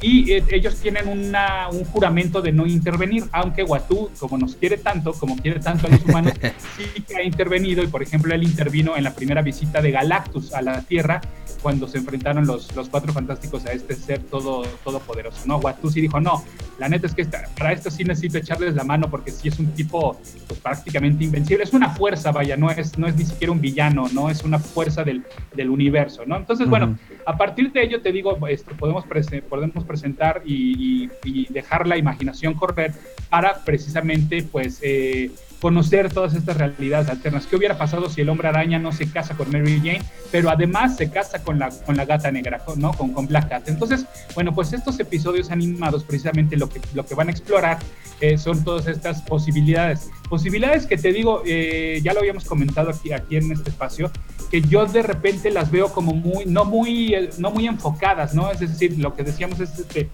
Y 0.00 0.32
eh, 0.32 0.44
ellos 0.50 0.76
tienen 0.80 1.06
una, 1.06 1.68
un 1.68 1.84
juramento 1.84 2.42
de 2.42 2.50
no 2.50 2.66
intervenir, 2.66 3.24
aunque 3.30 3.62
Watu, 3.62 4.10
como 4.18 4.38
nos 4.38 4.56
quiere 4.56 4.76
tanto, 4.76 5.12
como 5.12 5.36
quiere 5.36 5.60
tanto 5.60 5.86
a 5.86 5.90
los 5.90 6.04
humanos, 6.04 6.32
sí 6.76 7.02
que 7.02 7.16
ha 7.16 7.22
intervenido. 7.22 7.84
Y 7.84 7.86
por 7.86 8.02
ejemplo, 8.02 8.34
él 8.34 8.42
intervino 8.42 8.96
en 8.96 9.04
la 9.04 9.14
primera 9.14 9.42
visita 9.42 9.80
de 9.80 9.92
Galactus 9.92 10.52
a 10.52 10.62
la 10.62 10.82
Tierra, 10.82 11.20
cuando 11.62 11.86
se 11.88 11.98
enfrentaron 11.98 12.46
los, 12.46 12.74
los 12.74 12.88
cuatro 12.88 13.12
fantásticos 13.12 13.64
a 13.66 13.72
este 13.72 13.94
ser 13.94 14.20
todo, 14.20 14.62
todopoderoso, 14.84 15.46
¿no? 15.46 15.58
Watu 15.58 15.90
sí 15.90 16.00
dijo, 16.00 16.20
no, 16.20 16.44
la 16.78 16.88
neta 16.88 17.06
es 17.06 17.14
que 17.14 17.22
esta, 17.22 17.44
para 17.56 17.72
esto 17.72 17.90
sí 17.90 18.04
necesito 18.04 18.38
echarles 18.38 18.74
la 18.74 18.84
mano 18.84 19.08
porque 19.08 19.30
sí 19.30 19.48
es 19.48 19.58
un 19.58 19.72
tipo 19.72 20.18
pues, 20.48 20.60
prácticamente 20.60 21.24
invencible. 21.24 21.64
Es 21.64 21.72
una 21.72 21.90
fuerza, 21.90 22.32
vaya, 22.32 22.56
no 22.56 22.70
es, 22.70 22.98
no 22.98 23.06
es 23.06 23.16
ni 23.16 23.24
siquiera 23.24 23.52
un 23.52 23.60
villano, 23.60 24.08
¿no? 24.12 24.28
Es 24.28 24.42
una 24.42 24.58
fuerza 24.58 25.04
del, 25.04 25.24
del 25.54 25.70
universo, 25.70 26.24
¿no? 26.26 26.36
Entonces, 26.36 26.66
uh 26.66 26.68
-huh. 26.68 26.70
bueno, 26.70 26.98
a 27.24 27.36
partir 27.36 27.72
de 27.72 27.82
ello 27.84 28.02
te 28.02 28.12
digo, 28.12 28.36
esto, 28.48 28.74
podemos, 28.76 29.06
prese 29.06 29.42
podemos 29.42 29.84
presentar 29.84 30.42
y, 30.44 31.04
y, 31.04 31.10
y, 31.24 31.52
dejar 31.52 31.86
la 31.86 31.96
imaginación 31.96 32.54
correr 32.54 32.92
para 33.30 33.62
precisamente, 33.64 34.42
pues, 34.42 34.78
eh, 34.82 35.30
conocer 35.62 36.12
todas 36.12 36.34
estas 36.34 36.56
realidades 36.56 37.08
alternas. 37.08 37.46
¿Qué 37.46 37.54
hubiera 37.54 37.78
pasado 37.78 38.10
si 38.10 38.20
el 38.20 38.28
hombre 38.28 38.48
araña 38.48 38.80
no 38.80 38.90
se 38.90 39.08
casa 39.08 39.36
con 39.36 39.48
Mary 39.52 39.78
Jane, 39.78 40.02
pero 40.32 40.50
además 40.50 40.96
se 40.96 41.08
casa 41.08 41.40
con 41.44 41.60
la, 41.60 41.70
con 41.70 41.96
la 41.96 42.04
gata 42.04 42.32
negra, 42.32 42.60
¿no? 42.76 42.92
Con, 42.92 43.12
con 43.12 43.28
Black 43.28 43.48
Cat. 43.48 43.68
Entonces, 43.68 44.04
bueno, 44.34 44.52
pues 44.52 44.72
estos 44.72 44.98
episodios 44.98 45.52
animados 45.52 46.02
precisamente 46.02 46.56
lo 46.56 46.68
que, 46.68 46.80
lo 46.94 47.06
que 47.06 47.14
van 47.14 47.28
a 47.28 47.30
explorar 47.30 47.78
eh, 48.20 48.38
son 48.38 48.64
todas 48.64 48.88
estas 48.88 49.22
posibilidades. 49.22 50.10
Posibilidades 50.28 50.84
que 50.84 50.96
te 50.96 51.12
digo, 51.12 51.44
eh, 51.46 52.00
ya 52.02 52.12
lo 52.12 52.18
habíamos 52.18 52.44
comentado 52.44 52.90
aquí, 52.90 53.12
aquí 53.12 53.36
en 53.36 53.52
este 53.52 53.70
espacio, 53.70 54.10
que 54.50 54.62
yo 54.62 54.84
de 54.86 55.02
repente 55.02 55.52
las 55.52 55.70
veo 55.70 55.92
como 55.92 56.12
muy, 56.12 56.44
no 56.44 56.64
muy, 56.64 57.14
no 57.38 57.52
muy 57.52 57.68
enfocadas, 57.68 58.34
¿no? 58.34 58.50
Es 58.50 58.58
decir, 58.58 58.98
lo 58.98 59.14
que 59.14 59.22
decíamos 59.22 59.60
es 59.60 59.70
que 59.86 60.08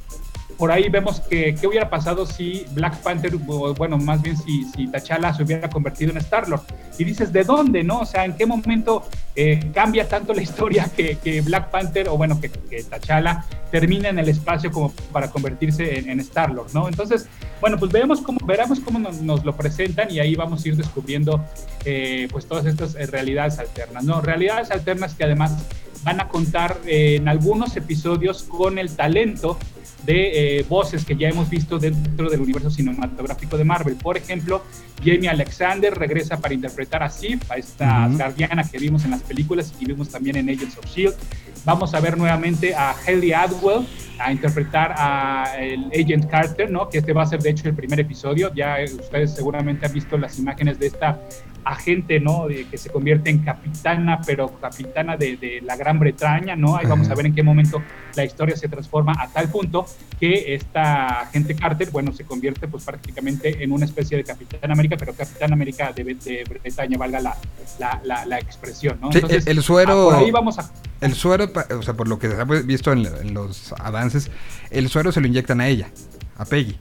por 0.59 0.73
ahí 0.73 0.89
vemos 0.89 1.21
que 1.21 1.55
qué 1.55 1.67
hubiera 1.69 1.89
pasado 1.89 2.27
si 2.27 2.67
Black 2.73 2.99
Panther, 2.99 3.35
o 3.47 3.75
bueno, 3.75 3.97
más 3.97 4.21
bien 4.21 4.37
si, 4.37 4.65
si 4.65 4.89
T'Challa 4.89 5.33
se 5.33 5.45
hubiera 5.45 5.71
convertido 5.71 6.11
en 6.11 6.19
Star-Lord. 6.19 6.63
Y 6.99 7.05
dices, 7.05 7.33
¿de 7.33 7.45
dónde, 7.45 7.85
no? 7.85 8.01
O 8.01 8.05
sea, 8.05 8.25
¿en 8.25 8.37
qué 8.37 8.45
momento 8.45 9.05
eh, 9.37 9.71
cambia 9.73 10.09
tanto 10.09 10.35
la 10.35 10.43
historia 10.49 10.91
que, 10.95 11.41
Black 11.43 11.71
Panther, 11.71 12.09
o 12.09 12.17
bueno, 12.17 12.41
que, 12.41 12.51
que 12.51 12.83
T'Challa 12.83 13.45
termina 13.71 14.09
en 14.09 14.19
el 14.19 14.29
espacio 14.29 14.73
como 14.73 14.91
para 15.13 15.31
convertirse 15.31 15.99
en, 15.99 16.11
en 16.11 16.21
Star-Lord, 16.21 16.73
¿no? 16.75 16.89
Entonces, 16.89 17.29
bueno, 17.61 17.79
pues 17.79 17.93
veamos 17.93 18.21
cómo, 18.21 18.39
veremos 18.45 18.81
cómo 18.81 18.99
nos, 18.99 19.21
nos, 19.21 19.45
lo 19.45 19.55
presentan 19.57 20.11
y 20.11 20.19
ahí 20.19 20.35
vamos 20.35 20.65
a 20.65 20.69
ir 20.69 20.77
descubriendo 20.77 21.45
eh, 21.85 22.29
pues 22.31 22.47
todas 22.47 22.67
estas 22.67 22.95
eh, 22.97 23.07
realidades 23.07 23.59
alternas, 23.59 24.05
¿no? 24.05 24.21
Realidades 24.21 24.71
alternas 24.71 25.15
que 25.15 25.25
además 25.25 25.57
van 26.05 26.21
a 26.21 26.29
contar 26.29 26.77
eh, 26.87 27.17
en 27.17 27.29
algunos 27.29 27.77
episodios 27.77 28.45
con 28.45 28.79
el 28.79 28.95
talento 28.95 29.59
de 30.05 30.59
eh, 30.59 30.67
voces 30.69 31.05
que 31.05 31.17
ya 31.17 31.29
hemos 31.29 31.51
visto 31.51 31.79
dentro 31.79 32.31
del 32.31 32.41
universo 32.41 32.71
cinematográfico 32.71 33.57
de 33.57 33.65
Marvel. 33.65 33.97
Por 33.97 34.17
ejemplo, 34.17 34.63
Jamie 35.05 35.29
Alexander 35.29 35.95
regresa 35.95 36.39
para 36.39 36.55
interpretar 36.55 37.03
a 37.03 37.11
Sif, 37.11 37.51
a 37.51 37.57
esta 37.57 38.07
uh 38.07 38.11
-huh. 38.11 38.17
guardiana 38.17 38.63
que 38.65 38.79
vimos 38.79 39.05
en 39.05 39.13
las 39.13 39.23
películas 39.23 39.73
y 39.81 39.85
vimos 39.87 40.09
también 40.09 40.37
en 40.37 40.49
Agents 40.49 40.79
of 40.79 40.85
S.H.I.E.L.D. 40.87 41.17
Vamos 41.65 41.93
a 41.95 42.01
ver 42.01 42.17
nuevamente 42.17 42.75
a 42.75 42.95
Haley 43.07 43.33
Atwell 43.33 43.87
a 44.19 44.33
interpretar 44.33 44.95
a 44.97 45.57
el 45.59 45.87
Agent 45.87 46.27
Carter, 46.27 46.71
¿no? 46.71 46.89
Que 46.89 46.99
este 46.99 47.13
va 47.13 47.23
a 47.23 47.27
ser 47.27 47.41
de 47.41 47.51
hecho 47.51 47.69
el 47.69 47.75
primer 47.75 48.01
episodio. 48.01 48.53
Ya 48.55 48.77
ustedes 48.85 49.35
seguramente 49.35 49.87
han 49.87 49.93
visto 49.93 50.17
las 50.17 50.39
imágenes 50.39 50.79
de 50.79 50.87
esta 50.87 51.21
agente, 51.65 52.21
¿no? 52.21 52.49
De, 52.49 52.65
que 52.65 52.79
se 52.79 52.91
convierte 52.91 53.31
en 53.31 53.39
capitana, 53.39 54.21
pero 54.27 54.59
capitana 54.61 55.17
de, 55.17 55.37
de 55.37 55.61
la 55.63 55.77
Gran 55.77 55.99
Bretaña, 55.99 56.57
¿no? 56.57 56.77
Ahí 56.77 56.87
vamos 56.87 57.11
a 57.11 57.15
ver 57.15 57.27
en 57.27 57.35
qué 57.35 57.43
momento 57.43 57.83
la 58.17 58.25
historia 58.25 58.57
se 58.57 58.69
transforma 58.69 59.15
a 59.19 59.29
tal 59.29 59.49
punto 59.49 59.87
que 60.19 60.55
esta 60.55 61.21
agente 61.21 61.55
Carter, 61.55 61.91
bueno, 61.91 62.13
se 62.13 62.25
convierte 62.25 62.67
pues 62.67 62.85
prácticamente 62.85 63.63
en 63.63 63.73
una 63.73 63.85
especie 63.85 64.17
de 64.17 64.25
Capitán 64.25 64.71
América, 64.71 64.97
pero 64.99 65.15
Capitán 65.15 65.53
América 65.53 65.93
de, 65.93 66.03
de 66.03 66.45
Bretaña, 66.49 66.99
valga 66.99 67.21
la, 67.21 67.37
la, 67.79 68.01
la, 68.05 68.27
la 68.27 68.39
expresión, 68.39 68.99
¿no? 69.01 69.11
Entonces, 69.13 69.47
el, 69.47 69.63
suero... 69.63 70.11
Ah, 70.11 70.15
por 70.15 70.25
ahí 70.25 70.31
vamos 70.31 70.59
a... 70.59 70.71
El 71.01 71.15
suero, 71.15 71.51
o 71.79 71.83
sea, 71.83 71.95
por 71.95 72.09
lo 72.09 72.19
que 72.19 72.29
se 72.29 72.41
ha 72.41 72.45
visto 72.45 72.93
en, 72.93 73.07
en 73.07 73.35
los 73.35 73.73
avances, 73.79 74.31
el 74.71 74.89
suero 74.89 75.13
se 75.13 75.21
lo 75.21 75.29
inyectan 75.29 75.61
a 75.61 75.69
ella, 75.69 75.89
a 76.37 76.45
Peggy. 76.45 76.77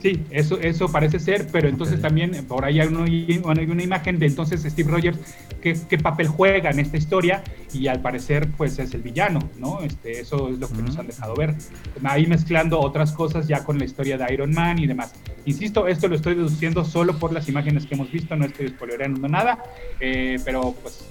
Sí, 0.00 0.22
eso, 0.30 0.60
eso 0.60 0.88
parece 0.90 1.18
ser, 1.18 1.46
pero 1.50 1.68
entonces 1.68 1.98
okay. 1.98 2.02
también 2.02 2.44
por 2.46 2.64
ahí 2.64 2.80
hay, 2.80 2.88
uno, 2.88 3.04
hay, 3.04 3.66
una 3.66 3.82
imagen 3.82 4.18
de 4.18 4.26
entonces 4.26 4.62
Steve 4.62 4.90
Rogers 4.90 5.18
qué, 5.62 5.76
qué, 5.88 5.98
papel 5.98 6.28
juega 6.28 6.70
en 6.70 6.80
esta 6.80 6.96
historia 6.96 7.42
y 7.72 7.86
al 7.88 8.00
parecer 8.00 8.48
pues 8.56 8.78
es 8.78 8.92
el 8.94 9.02
villano, 9.02 9.40
¿no? 9.58 9.80
Este, 9.82 10.20
eso 10.20 10.50
es 10.50 10.58
lo 10.58 10.68
que 10.68 10.74
uh 10.74 10.78
-huh. 10.78 10.86
nos 10.86 10.98
han 10.98 11.06
dejado 11.06 11.34
ver. 11.34 11.54
Ahí 12.04 12.26
mezclando 12.26 12.78
otras 12.78 13.12
cosas 13.12 13.48
ya 13.48 13.64
con 13.64 13.78
la 13.78 13.84
historia 13.84 14.18
de 14.18 14.32
Iron 14.32 14.52
Man 14.52 14.78
y 14.78 14.86
demás. 14.86 15.14
Insisto, 15.46 15.88
esto 15.88 16.08
lo 16.08 16.16
estoy 16.16 16.34
deduciendo 16.34 16.84
solo 16.84 17.18
por 17.18 17.32
las 17.32 17.48
imágenes 17.48 17.86
que 17.86 17.94
hemos 17.94 18.10
visto, 18.10 18.36
no 18.36 18.44
estoy 18.44 18.68
spoilerando 18.68 19.28
nada, 19.28 19.62
eh, 20.00 20.38
pero 20.44 20.74
pues... 20.82 21.04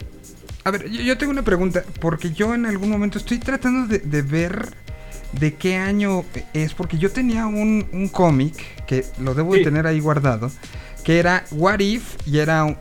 A 0.63 0.71
ver, 0.71 0.89
yo 0.89 1.17
tengo 1.17 1.32
una 1.32 1.43
pregunta, 1.43 1.84
porque 2.02 2.32
yo 2.32 2.54
en 2.54 2.65
algún 2.65 2.89
momento 2.89 3.17
estoy 3.17 3.38
tratando 3.38 3.88
de, 3.88 4.00
de 4.00 4.21
ver 4.21 4.74
de 5.34 5.56
qué 5.56 5.76
año 5.78 6.24
es, 6.54 6.74
porque 6.74 6.98
yo 6.98 7.12
tenía 7.12 7.46
un, 7.48 7.88
un 7.92 8.08
cómic, 8.10 8.86
que 8.86 9.06
lo 9.20 9.34
debo 9.34 9.54
sí. 9.54 9.60
de 9.60 9.66
tener 9.66 9.88
ahí 9.88 10.00
guardado, 10.00 10.52
que 11.04 11.20
era 11.20 11.44
What 11.52 11.80
If, 11.80 12.16
y 12.26 12.40
era, 12.40 12.78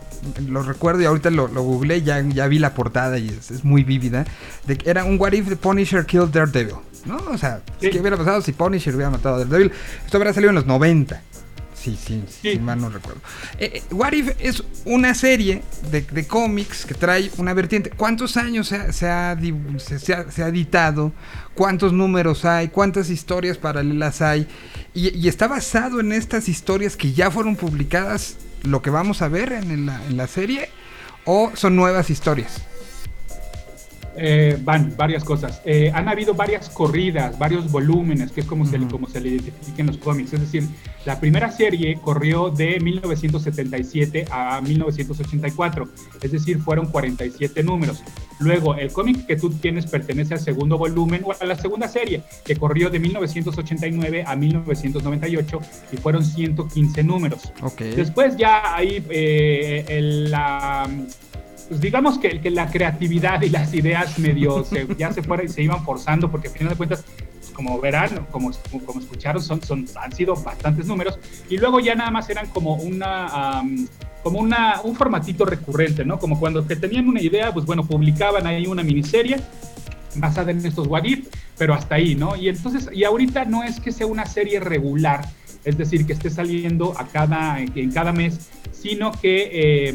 lo 0.47 0.63
recuerdo 0.63 1.03
y 1.03 1.05
ahorita 1.05 1.31
lo, 1.31 1.49
lo 1.49 1.63
googleé, 1.63 2.03
ya, 2.03 2.21
ya 2.23 2.47
vi 2.47 2.59
la 2.59 2.75
portada 2.75 3.19
y 3.19 3.29
es, 3.29 3.51
es 3.51 3.65
muy 3.65 3.85
vívida, 3.85 4.25
de 4.67 4.79
era 4.85 5.05
un 5.05 5.21
What 5.21 5.33
If 5.33 5.49
de 5.49 5.57
Punisher 5.57 6.07
Killed 6.07 6.29
Daredevil, 6.29 6.77
¿no? 7.05 7.17
O 7.31 7.37
sea, 7.39 7.61
Sí. 7.81 7.91
¿qué 7.91 8.01
hubiera 8.01 8.17
pasado 8.17 8.41
si 8.41 8.53
Punisher 8.53 8.95
hubiera 8.95 9.11
matado 9.11 9.37
a 9.37 9.39
Daredevil? 9.41 9.73
Esto 10.05 10.17
habría 10.17 10.33
salido 10.33 10.51
en 10.51 10.55
los 10.57 10.67
90. 10.67 11.21
Sí, 11.85 11.99
sí, 12.03 12.25
sí, 12.41 12.53
Sí. 12.53 12.59
mal 12.59 12.81
no 12.81 12.89
recuerdo. 12.89 13.21
Eh, 13.59 13.71
eh, 13.75 13.83
What 13.91 14.13
If 14.15 14.31
es 14.39 14.65
una 14.87 15.15
serie 15.15 15.63
de, 15.91 16.01
de 16.01 16.27
cómics 16.27 16.87
que 16.87 16.95
trae 16.95 17.31
una 17.37 17.53
vertiente. 17.53 17.91
¿Cuántos 17.91 18.39
años 18.39 18.69
se 18.69 18.77
ha, 18.77 18.93
se 18.93 19.07
ha 19.09 19.37
se 19.79 20.15
ha- 20.15 20.31
se 20.31 20.43
ha 20.43 20.49
editado? 20.49 21.13
¿Cuántos 21.55 21.93
números 21.93 22.47
hay? 22.47 22.69
¿Cuántas 22.69 23.11
historias 23.11 23.59
paralelas 23.59 24.23
hay? 24.23 24.49
Y, 24.95 25.11
y 25.15 25.29
está 25.29 25.47
basado 25.47 26.01
en 26.01 26.13
estas 26.13 26.49
historias 26.49 26.97
que 26.97 27.13
ya 27.13 27.31
fueron 27.31 27.55
publicadas, 27.57 28.37
lo 28.63 28.81
que 28.81 28.89
vamos 28.89 29.21
a 29.21 29.29
ver 29.29 29.53
en 29.53 29.85
la, 29.85 30.03
en 30.07 30.17
la 30.17 30.27
serie, 30.27 30.71
o 31.27 31.53
son 31.55 31.77
nuevas 31.77 32.09
historias. 32.09 32.63
Eh, 34.17 34.57
van 34.63 34.95
varias 34.97 35.25
cosas. 35.25 35.61
Eh, 35.65 35.91
han 35.93 36.09
habido 36.09 36.35
varias 36.35 36.69
corridas, 36.69 37.37
varios 37.39 37.71
volúmenes, 37.71 38.31
que 38.31 38.43
es 38.43 38.47
como, 38.47 38.65
se, 38.65 38.79
le- 38.79 38.87
como 38.87 39.09
se 39.09 39.21
le 39.21 39.31
identifica 39.31 39.81
en 39.83 39.87
los 39.89 39.99
cómics. 39.99 40.33
Es 40.33 40.41
decir, 40.41 40.65
la 41.05 41.19
primera 41.19 41.51
serie 41.51 41.99
corrió 42.01 42.49
de 42.51 42.79
1977 42.81 44.27
a 44.31 44.61
1984, 44.61 45.89
es 46.23 46.33
decir, 46.33 46.59
fueron 46.59 46.87
47 46.87 47.63
números. 47.63 48.03
Luego, 48.41 48.75
el 48.75 48.93
cómic 48.93 49.27
que 49.27 49.37
tú 49.37 49.51
tienes 49.51 49.87
pertenece 49.87 50.35
al 50.35 50.41
segundo 50.41 50.77
volumen 50.79 51.23
o 51.25 51.33
a 51.33 51.45
la 51.45 51.57
segunda 51.57 51.89
serie, 51.89 52.23
que 52.45 52.57
corrió 52.57 52.91
de 52.91 52.99
1989 52.99 54.25
a 54.27 54.37
1998 54.37 55.59
y 55.93 55.97
fueron 55.97 56.25
115 56.25 57.03
números. 57.05 57.53
Ok. 57.63 57.81
Después 57.97 58.37
ya 58.37 58.75
ahí 58.75 59.05
eh, 59.11 59.85
el, 59.89 60.31
la, 60.31 60.89
pues 61.69 61.81
digamos 61.81 62.19
que, 62.19 62.41
que 62.41 62.51
la 62.51 62.71
creatividad 62.71 63.43
y 63.43 63.51
las 63.51 63.73
ideas 63.75 64.19
medio 64.19 64.65
se, 64.65 64.87
ya 64.97 65.13
se 65.13 65.23
fueron, 65.23 65.49
se 65.49 65.63
iban 65.63 65.85
forzando 65.85 66.31
porque 66.31 66.49
al 66.49 66.55
final 66.55 66.71
de 66.71 66.77
cuentas 66.77 67.05
pues, 67.39 67.51
como 67.53 67.81
verán, 67.81 68.27
como, 68.31 68.51
como 68.85 69.01
escucharon, 69.01 69.43
son, 69.43 69.63
son, 69.63 69.87
han 70.01 70.13
sido 70.13 70.35
bastantes 70.35 70.87
números 70.87 71.19
y 71.49 71.57
luego 71.57 71.81
ya 71.81 71.95
nada 71.95 72.11
más 72.11 72.29
eran 72.31 72.49
como 72.49 72.75
una... 72.75 73.59
am, 73.59 73.89
como 74.23 74.39
una, 74.39 74.81
un 74.83 74.97
formatito 74.97 75.45
recurrente, 75.45 76.03
¿no? 76.03 76.19
Como 76.19 76.41
cuando 76.41 76.67
que 76.67 76.77
tenían 76.77 77.07
una 77.07 77.21
idea, 77.21 77.53
pues 77.53 77.67
bueno, 77.67 77.85
publicaban 77.85 78.47
ahí 78.47 78.67
una 78.67 78.83
miniserie 78.83 79.39
basada 80.15 80.51
en 80.51 80.65
estos 80.65 80.87
What 80.87 81.05
If, 81.05 81.29
pero 81.59 81.75
hasta 81.75 81.97
ahí, 81.97 82.15
¿no? 82.15 82.35
Y 82.35 82.49
entonces, 82.49 82.89
y 82.93 83.05
ahorita 83.05 83.45
no 83.45 83.63
es 83.63 83.81
que 83.81 83.93
sea 83.93 84.07
una 84.07 84.25
serie 84.25 84.61
regular, 84.61 85.29
es 85.65 85.79
decir, 85.79 86.07
que 86.07 86.13
esté 86.13 86.31
saliendo 86.31 86.95
a 86.99 87.07
cada, 87.07 87.61
en 87.61 87.91
cada 87.91 88.13
mes, 88.13 88.51
sino 88.85 89.13
que 89.13 89.49
eh, 89.51 89.95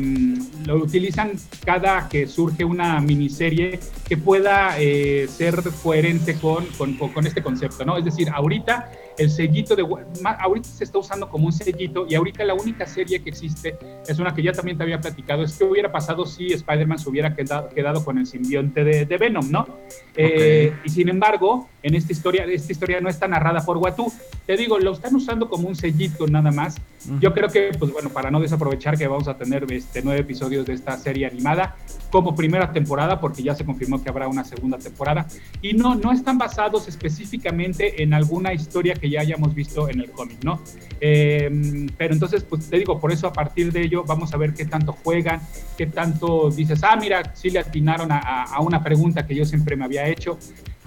lo 0.65 0.77
utilizan 0.77 1.33
cada 1.63 2.09
que 2.09 2.25
surge 2.25 2.65
una 2.65 2.99
miniserie 2.99 3.79
que 4.07 4.17
pueda 4.17 4.79
eh, 4.79 5.27
ser 5.27 5.61
coherente 5.83 6.33
con, 6.39 6.65
con, 6.77 6.95
con 6.95 7.27
este 7.27 7.43
concepto, 7.43 7.85
¿no? 7.85 7.97
Es 7.97 8.05
decir, 8.05 8.29
ahorita 8.33 8.89
el 9.19 9.29
sellito 9.29 9.75
de 9.75 9.85
ahorita 10.23 10.67
se 10.67 10.85
está 10.85 10.97
usando 10.97 11.29
como 11.29 11.45
un 11.45 11.51
sellito 11.51 12.07
y 12.09 12.15
ahorita 12.15 12.43
la 12.45 12.53
única 12.53 12.87
serie 12.87 13.21
que 13.21 13.29
existe 13.29 13.77
es 14.07 14.17
una 14.17 14.33
que 14.33 14.41
ya 14.41 14.53
también 14.53 14.77
te 14.77 14.83
había 14.83 14.99
platicado 14.99 15.43
es 15.43 15.57
que 15.57 15.65
hubiera 15.65 15.91
pasado 15.91 16.25
si 16.25 16.47
Spider-Man 16.47 16.97
se 16.97 17.09
hubiera 17.09 17.35
quedado, 17.35 17.69
quedado 17.69 18.03
con 18.03 18.17
el 18.17 18.25
simbionte 18.25 18.83
de, 18.83 19.05
de 19.05 19.17
Venom, 19.17 19.51
¿no? 19.51 19.67
Eh, 20.15 20.73
y 20.83 20.89
sin 20.89 21.09
embargo, 21.09 21.67
en 21.81 21.95
esta 21.95 22.11
historia, 22.11 22.45
esta 22.45 22.71
historia 22.71 22.99
no 23.01 23.09
está 23.09 23.27
narrada 23.27 23.61
por 23.65 23.77
Watu. 23.77 24.11
Te 24.45 24.57
digo, 24.57 24.79
lo 24.79 24.93
están 24.93 25.15
usando 25.15 25.47
como 25.49 25.67
un 25.67 25.75
sellito 25.75 26.27
nada 26.27 26.51
más. 26.51 26.75
Yo 27.21 27.33
creo 27.33 27.47
que, 27.49 27.71
pues 27.79 27.91
bueno, 27.93 28.09
para 28.09 28.29
no 28.29 28.39
desaprovechar 28.39 28.97
que 28.97 29.07
vamos 29.07 29.27
a 29.27 29.37
tener 29.37 29.71
este 29.71 30.01
nueve 30.03 30.21
episodios 30.21 30.65
de 30.65 30.73
esta 30.73 30.97
serie 30.97 31.25
animada 31.27 31.75
como 32.11 32.35
primera 32.35 32.71
temporada, 32.73 33.19
porque 33.21 33.43
ya 33.43 33.55
se 33.55 33.63
confirmó 33.63 34.03
que 34.03 34.09
habrá 34.09 34.27
una 34.27 34.43
segunda 34.43 34.77
temporada, 34.77 35.27
y 35.61 35.73
no, 35.73 35.95
no 35.95 36.11
están 36.11 36.37
basados 36.37 36.87
específicamente 36.87 38.01
en 38.03 38.13
alguna 38.13 38.53
historia 38.53 38.95
que 38.95 39.09
ya 39.09 39.21
hayamos 39.21 39.53
visto 39.55 39.87
en 39.89 39.99
el 40.01 40.11
cómic, 40.11 40.43
¿no? 40.43 40.59
Eh, 40.99 41.87
pero 41.97 42.13
entonces, 42.13 42.43
pues 42.43 42.69
te 42.69 42.77
digo, 42.77 42.99
por 42.99 43.11
eso 43.11 43.27
a 43.27 43.33
partir 43.33 43.71
de 43.71 43.81
ello 43.83 44.03
vamos 44.03 44.33
a 44.33 44.37
ver 44.37 44.53
qué 44.53 44.65
tanto 44.65 44.91
juegan, 44.91 45.39
qué 45.77 45.85
tanto 45.85 46.49
dices, 46.49 46.81
ah, 46.83 46.97
mira, 46.99 47.33
sí 47.35 47.49
le 47.49 47.59
atinaron 47.59 48.11
a, 48.11 48.17
a- 48.19 48.43
a 48.55 48.59
una 48.61 48.83
pregunta 48.83 49.25
que 49.25 49.35
yo 49.35 49.45
siempre 49.45 49.75
me 49.75 49.85
había 49.85 50.07
hecho. 50.07 50.37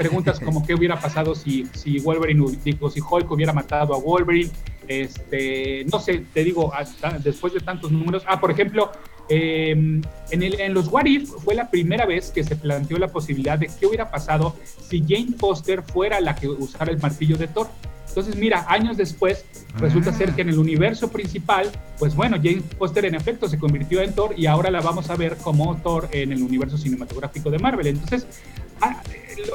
Preguntas 0.03 0.41
como 0.41 0.67
qué 0.67 0.75
hubiera 0.75 0.99
pasado 1.01 1.35
si, 1.35 1.67
si 1.75 1.99
Wolverine, 2.01 2.45
digo, 2.65 2.91
si 2.91 3.01
Hulk 3.01 3.31
hubiera 3.31 3.53
matado 3.53 3.95
a 3.95 3.99
Wolverine. 3.99 4.51
Este, 4.89 5.85
no 5.91 5.99
sé, 6.01 6.25
te 6.33 6.45
digo, 6.45 6.73
hasta 6.75 7.19
después 7.19 7.53
de 7.55 7.61
tantos 7.61 7.91
números. 7.91 8.23
Ah, 8.27 8.41
por 8.41 8.51
ejemplo, 8.51 8.91
eh, 9.29 9.71
en, 9.71 10.43
el- 10.43 10.61
en 10.61 10.75
los 10.75 10.89
What 10.89 11.07
If 11.07 11.31
fue 11.45 11.55
la 11.55 11.71
primera 11.71 12.05
vez 12.07 12.31
que 12.31 12.45
se 12.45 12.57
planteó 12.57 12.99
la 12.99 13.09
posibilidad 13.09 13.59
de 13.59 13.71
qué 13.79 13.87
hubiera 13.87 14.11
pasado 14.11 14.55
si 14.89 15.01
Jane 15.01 15.37
Foster 15.39 15.83
fuera 15.83 16.21
la 16.21 16.35
que 16.35 16.49
usara 16.49 16.91
el 16.93 17.01
martillo 17.01 17.37
de 17.37 17.47
Thor. 17.49 17.69
Entonces, 18.09 18.37
mira, 18.37 18.67
años 18.69 18.99
después, 18.99 19.45
resulta 19.79 20.11
Ah. 20.11 20.13
ser 20.15 20.33
que 20.33 20.43
en 20.43 20.51
el 20.51 20.59
universo 20.59 21.11
principal, 21.11 21.71
pues 21.99 22.15
bueno, 22.15 22.37
Jane 22.37 22.61
Foster 22.79 23.07
en 23.07 23.15
efecto 23.15 23.49
se 23.49 23.59
convirtió 23.59 24.03
en 24.03 24.15
Thor 24.15 24.35
y 24.37 24.45
ahora 24.47 24.71
la 24.71 24.83
vamos 24.83 25.09
a 25.09 25.17
ver 25.17 25.37
como 25.39 25.75
Thor 25.79 26.09
en 26.13 26.31
el 26.33 26.43
universo 26.43 26.77
cinematográfico 26.77 27.51
de 27.51 27.59
Marvel. 27.59 27.87
Entonces, 27.87 28.27
ah, 28.83 29.01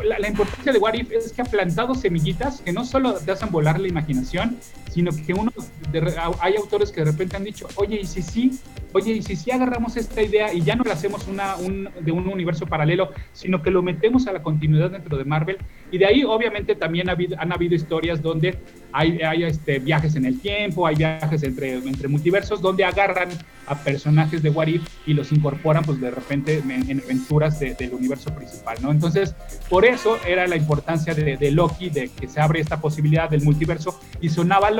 la, 0.05 0.19
la 0.19 0.27
importancia 0.27 0.71
de 0.71 0.79
What 0.79 0.93
If 0.93 1.11
es 1.11 1.31
que 1.31 1.41
ha 1.41 1.45
plantado 1.45 1.95
semillitas 1.95 2.61
que 2.61 2.71
no 2.73 2.85
solo 2.85 3.13
te 3.13 3.31
hacen 3.31 3.49
volar 3.51 3.79
la 3.79 3.87
imaginación, 3.87 4.57
sino 4.97 5.12
que 5.12 5.31
uno, 5.31 5.51
de 5.91 6.12
hay 6.41 6.55
autores 6.55 6.91
que 6.91 7.01
de 7.01 7.12
repente 7.12 7.38
han 7.38 7.43
dicho, 7.43 7.67
oye, 7.75 7.99
¿y 8.01 8.05
si 8.07 8.23
sí? 8.23 8.60
Oye, 8.93 9.13
¿y 9.13 9.21
si 9.21 9.36
sí 9.36 9.51
agarramos 9.51 9.95
esta 9.95 10.23
idea 10.23 10.51
y 10.51 10.62
ya 10.63 10.75
no 10.75 10.83
la 10.83 10.93
hacemos 10.93 11.27
una, 11.27 11.55
un, 11.57 11.88
de 12.01 12.12
un 12.12 12.27
universo 12.27 12.65
paralelo, 12.65 13.12
sino 13.31 13.62
que 13.62 13.69
lo 13.69 13.83
metemos 13.83 14.25
a 14.25 14.31
la 14.33 14.41
continuidad 14.41 14.89
dentro 14.89 15.17
de 15.17 15.23
Marvel? 15.25 15.57
Y 15.91 15.99
de 15.99 16.05
ahí, 16.07 16.23
obviamente, 16.23 16.73
también 16.73 17.10
ha 17.10 17.12
habido- 17.12 17.36
han 17.39 17.51
habido 17.51 17.75
historias 17.75 18.23
donde 18.23 18.57
hay, 18.91 19.19
hay 19.21 19.43
este, 19.43 19.77
viajes 19.77 20.15
en 20.15 20.25
el 20.25 20.39
tiempo, 20.39 20.88
hay 20.88 20.95
viajes 20.95 21.43
entre, 21.43 21.73
entre 21.75 22.07
multiversos, 22.07 22.60
donde 22.60 22.86
agarran 22.86 23.29
a 23.67 23.75
personajes 23.75 24.41
de 24.41 24.49
What 24.49 24.67
If 24.67 24.81
y 25.05 25.13
los 25.13 25.31
incorporan, 25.31 25.83
pues 25.83 25.99
de 26.01 26.10
repente, 26.10 26.57
en, 26.57 26.89
en 26.89 27.01
aventuras 27.01 27.60
de- 27.60 27.75
del 27.75 27.93
universo 27.93 28.33
principal, 28.33 28.77
¿no? 28.81 28.89
Entonces, 28.89 29.36
por 29.69 29.86
eso 29.86 30.17
era 30.25 30.47
la 30.47 30.55
importancia 30.55 31.13
de, 31.13 31.38
de 31.38 31.51
Loki, 31.51 31.89
de 31.91 32.10
que 32.10 32.27
se 32.27 32.39
abre 32.39 32.62
esta 32.62 32.79
posibilidad 32.81 33.29
del 33.29 33.43
multiverso, 33.43 33.99
y 34.21 34.29
sonaba 34.29 34.71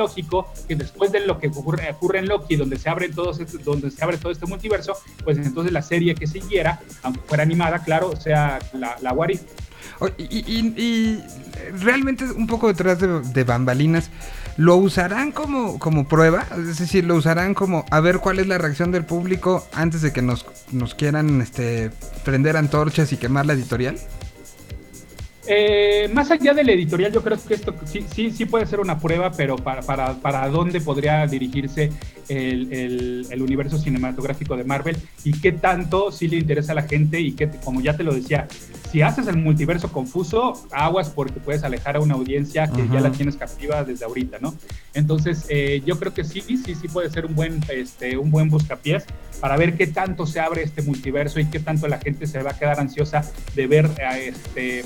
que 0.66 0.76
después 0.76 1.12
de 1.12 1.20
lo 1.26 1.38
que 1.38 1.48
ocurre, 1.48 1.90
ocurre 1.90 2.18
en 2.20 2.26
Loki, 2.28 2.56
donde 2.56 2.78
se 2.78 2.88
abre 2.88 3.08
todos 3.08 3.40
estos- 3.40 3.62
donde 3.64 3.90
se 3.90 4.02
abre 4.04 4.16
todo 4.18 4.32
este 4.32 4.46
multiverso, 4.46 4.94
pues 5.24 5.38
entonces 5.38 5.72
la 5.72 5.82
serie 5.82 6.14
que 6.14 6.26
siguiera, 6.26 6.80
aunque 7.02 7.20
fuera 7.26 7.42
animada, 7.42 7.80
claro, 7.84 8.16
sea 8.16 8.58
la, 8.72 8.96
la 9.00 9.12
What 9.12 9.28
Y, 9.30 9.38
y- 10.18 10.74
y 10.76 11.24
realmente 11.80 12.24
un 12.24 12.46
poco 12.46 12.68
detrás 12.68 13.00
de, 13.00 13.20
de 13.20 13.44
bambalinas, 13.44 14.10
¿lo 14.56 14.76
usarán 14.76 15.32
como, 15.32 15.78
como 15.78 16.06
prueba? 16.06 16.46
Es 16.56 16.78
decir, 16.78 17.04
¿lo 17.04 17.14
usarán 17.16 17.54
como 17.54 17.84
a 17.90 18.00
ver 18.00 18.18
cuál 18.18 18.38
es 18.38 18.46
la 18.46 18.58
reacción 18.58 18.92
del 18.92 19.04
público 19.04 19.66
antes 19.72 20.02
de 20.02 20.12
que 20.12 20.22
nos, 20.22 20.46
nos 20.72 20.94
quieran 20.94 21.40
este, 21.40 21.90
prender 22.24 22.56
antorchas 22.56 23.12
y 23.12 23.16
quemar 23.16 23.46
la 23.46 23.54
editorial? 23.54 23.98
Eh, 25.50 26.10
más 26.12 26.30
allá 26.30 26.52
del 26.52 26.68
editorial, 26.68 27.10
yo 27.10 27.22
creo 27.22 27.38
que 27.42 27.54
esto 27.54 27.74
sí, 27.86 28.04
sí, 28.14 28.30
sí 28.30 28.44
puede 28.44 28.66
ser 28.66 28.80
una 28.80 28.98
prueba, 28.98 29.32
pero 29.32 29.56
para, 29.56 29.80
para, 29.80 30.12
para 30.14 30.46
dónde 30.48 30.78
podría 30.78 31.26
dirigirse 31.26 31.90
el, 32.28 32.70
el, 32.70 33.26
el 33.30 33.42
universo 33.42 33.78
cinematográfico 33.78 34.58
de 34.58 34.64
Marvel 34.64 34.98
y 35.24 35.32
qué 35.40 35.52
tanto 35.52 36.12
sí 36.12 36.28
le 36.28 36.36
interesa 36.36 36.72
a 36.72 36.74
la 36.74 36.82
gente 36.82 37.18
y 37.18 37.32
que, 37.32 37.48
como 37.64 37.80
ya 37.80 37.96
te 37.96 38.04
lo 38.04 38.12
decía, 38.12 38.46
si 38.92 39.00
haces 39.00 39.26
el 39.26 39.38
multiverso 39.38 39.90
confuso, 39.90 40.66
aguas 40.70 41.08
porque 41.08 41.40
puedes 41.40 41.64
alejar 41.64 41.96
a 41.96 42.00
una 42.00 42.14
audiencia 42.14 42.66
que 42.66 42.82
Ajá. 42.82 42.94
ya 42.94 43.00
la 43.00 43.12
tienes 43.12 43.36
captiva 43.36 43.84
desde 43.84 44.04
ahorita, 44.04 44.38
¿no? 44.40 44.54
Entonces, 44.92 45.46
eh, 45.48 45.82
yo 45.86 45.98
creo 45.98 46.12
que 46.12 46.24
sí, 46.24 46.42
sí, 46.42 46.58
sí 46.74 46.88
puede 46.88 47.08
ser 47.08 47.24
un 47.24 47.34
buen, 47.34 47.60
este, 47.70 48.18
un 48.18 48.30
buen 48.30 48.50
buscapiés 48.50 49.04
para 49.40 49.56
ver 49.56 49.78
qué 49.78 49.86
tanto 49.86 50.26
se 50.26 50.40
abre 50.40 50.62
este 50.62 50.82
multiverso 50.82 51.40
y 51.40 51.46
qué 51.46 51.58
tanto 51.60 51.88
la 51.88 51.98
gente 51.98 52.26
se 52.26 52.42
va 52.42 52.50
a 52.50 52.58
quedar 52.58 52.80
ansiosa 52.80 53.22
de 53.54 53.66
ver 53.66 53.86
eh, 53.98 54.28
este 54.34 54.82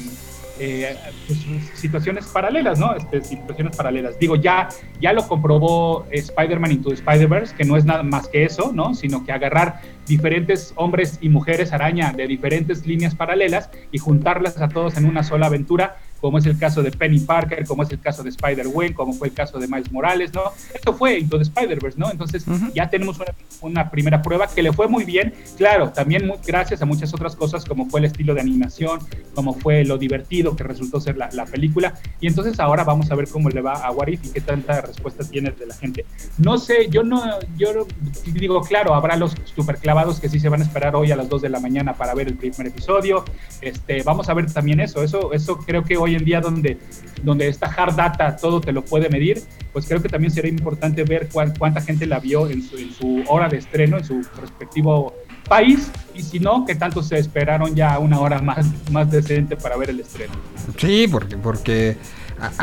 eh, 0.59 0.97
pues, 1.27 1.39
situaciones 1.75 2.27
paralelas, 2.27 2.79
¿no? 2.79 2.95
Este, 2.95 3.23
situaciones 3.23 3.77
paralelas. 3.77 4.19
Digo, 4.19 4.37
ya, 4.37 4.69
ya 5.01 5.13
lo 5.13 5.27
comprobó 5.27 6.07
eh, 6.11 6.19
Spider-Man 6.19 6.73
Into 6.73 6.93
Spider-Verse, 6.93 7.55
que 7.55 7.65
no 7.65 7.77
es 7.77 7.85
nada 7.85 8.03
más 8.03 8.29
que 8.29 8.45
eso, 8.45 8.73
¿no? 8.73 8.95
Sino 8.95 9.25
que 9.25 9.33
agarrar 9.33 9.81
diferentes 10.07 10.73
hombres 10.77 11.19
y 11.21 11.29
mujeres 11.29 11.73
araña 11.73 12.13
de 12.13 12.27
diferentes 12.27 12.87
líneas 12.87 13.15
paralelas 13.15 13.71
y 13.91 13.99
juntarlas 13.99 14.61
a 14.61 14.69
todos 14.69 14.97
en 14.97 15.07
una 15.07 15.23
sola 15.23 15.47
aventura, 15.47 15.97
como 16.23 16.39
es 16.39 16.47
el 16.47 16.57
caso 16.57 16.83
de 16.83 16.91
Penny 16.91 17.21
Parker, 17.21 17.67
como 17.67 17.83
es 17.83 17.91
el 17.91 18.01
caso 18.01 18.23
de 18.23 18.31
Spider-Gwen, 18.31 18.95
como 18.95 19.13
fue 19.13 19.29
el 19.29 19.35
caso 19.35 19.59
de 19.59 19.69
Miles 19.69 19.93
Morales, 19.93 20.33
¿no? 20.33 20.45
Esto 20.73 20.95
fue 20.95 21.19
Into 21.19 21.37
the 21.37 21.43
Spider-Verse, 21.43 21.99
¿no? 21.99 22.11
Entonces 22.11 22.47
Ujú. 22.47 22.71
ya 22.73 22.89
tenemos 22.89 23.19
una 23.19 23.35
una 23.63 23.91
primera 23.91 24.23
prueba 24.23 24.47
que 24.49 24.63
le 24.63 24.73
fue 24.73 24.89
muy 24.89 25.05
bien, 25.05 25.33
claro, 25.57 25.91
también 25.91 26.31
gracias 26.47 26.83
a 26.83 26.85
muchas 26.85 27.15
otras 27.15 27.37
cosas 27.37 27.65
como 27.65 27.89
fue 27.89 28.01
el 28.01 28.07
estilo 28.07 28.35
de 28.35 28.41
animación, 28.41 28.99
como 29.35 29.55
fue 29.55 29.85
lo 29.85 29.99
divertido 29.99 30.57
que 30.57 30.65
resultó 30.65 31.01
ser 31.01 31.17
la, 31.17 31.31
la 31.33 31.47
película, 31.47 31.95
y 32.21 32.27
entonces 32.27 32.59
ahora 32.61 32.85
vamos 32.85 33.11
a 33.11 33.15
ver 33.15 33.29
cómo 33.29 33.49
le 33.49 33.61
va 33.61 33.75
a 33.75 33.91
Warif 33.91 34.25
y 34.25 34.31
qué 34.31 34.41
tanta 34.41 34.81
respuesta 34.81 35.25
tiene 35.25 35.51
de 35.51 35.67
la 35.67 35.75
gente. 35.75 36.05
No 36.39 36.59
sé, 36.59 36.89
yo 36.91 37.03
no, 37.03 37.23
yo 37.57 37.87
digo, 38.27 38.61
claro, 38.63 38.95
habrá 38.95 39.17
los 39.17 39.35
superclavados 39.55 40.21
que 40.21 40.29
sí 40.29 40.41
se 40.41 40.49
van 40.49 40.61
a 40.61 40.65
esperar 40.65 40.97
hoy 40.97 41.13
a 41.13 41.17
las 41.17 41.29
2 41.29 41.43
de 41.43 41.49
la 41.49 41.61
mañana 41.61 41.95
para 41.95 42.15
ver 42.15 42.29
el 42.29 42.35
primer 42.35 42.67
episodio, 42.67 43.25
este, 43.61 44.03
vamos 44.03 44.29
a 44.29 44.35
ver 44.35 44.53
también 44.53 44.81
eso, 44.81 45.03
eso, 45.03 45.33
eso 45.33 45.59
creo 45.59 45.85
que 45.85 45.97
hoy 45.97 46.12
en 46.15 46.25
día 46.25 46.41
donde, 46.41 46.79
donde 47.23 47.49
esta 47.49 47.67
hard 47.67 47.95
data 47.95 48.37
todo 48.37 48.61
te 48.61 48.73
lo 48.73 48.85
puede 48.85 49.09
medir, 49.09 49.43
pues 49.73 49.87
creo 49.87 50.03
que 50.03 50.09
también 50.09 50.33
sería 50.33 50.51
importante 50.51 51.05
ver 51.05 51.29
cuánta 51.31 51.81
gente 51.81 52.07
la 52.07 52.21
vio 52.21 52.49
en 52.49 52.63
su, 52.63 52.77
en 52.77 52.93
su 52.93 53.25
hora 53.29 53.49
de 53.49 53.59
estreno, 53.59 53.99
en 53.99 54.05
su 54.05 54.23
respectivo 54.41 55.15
país, 55.49 55.91
y 56.15 56.23
si 56.23 56.39
no, 56.39 56.65
que 56.65 56.75
tanto 56.75 57.03
se 57.03 57.19
esperaron 57.19 57.75
ya 57.75 57.99
una 57.99 58.21
hora 58.21 58.41
más, 58.41 58.67
más 58.91 59.11
decente 59.11 59.57
para 59.57 59.77
ver 59.77 59.91
el 59.91 60.01
estreno. 60.01 60.33
Sí, 60.79 61.09
porque, 61.11 61.37
porque 61.37 61.97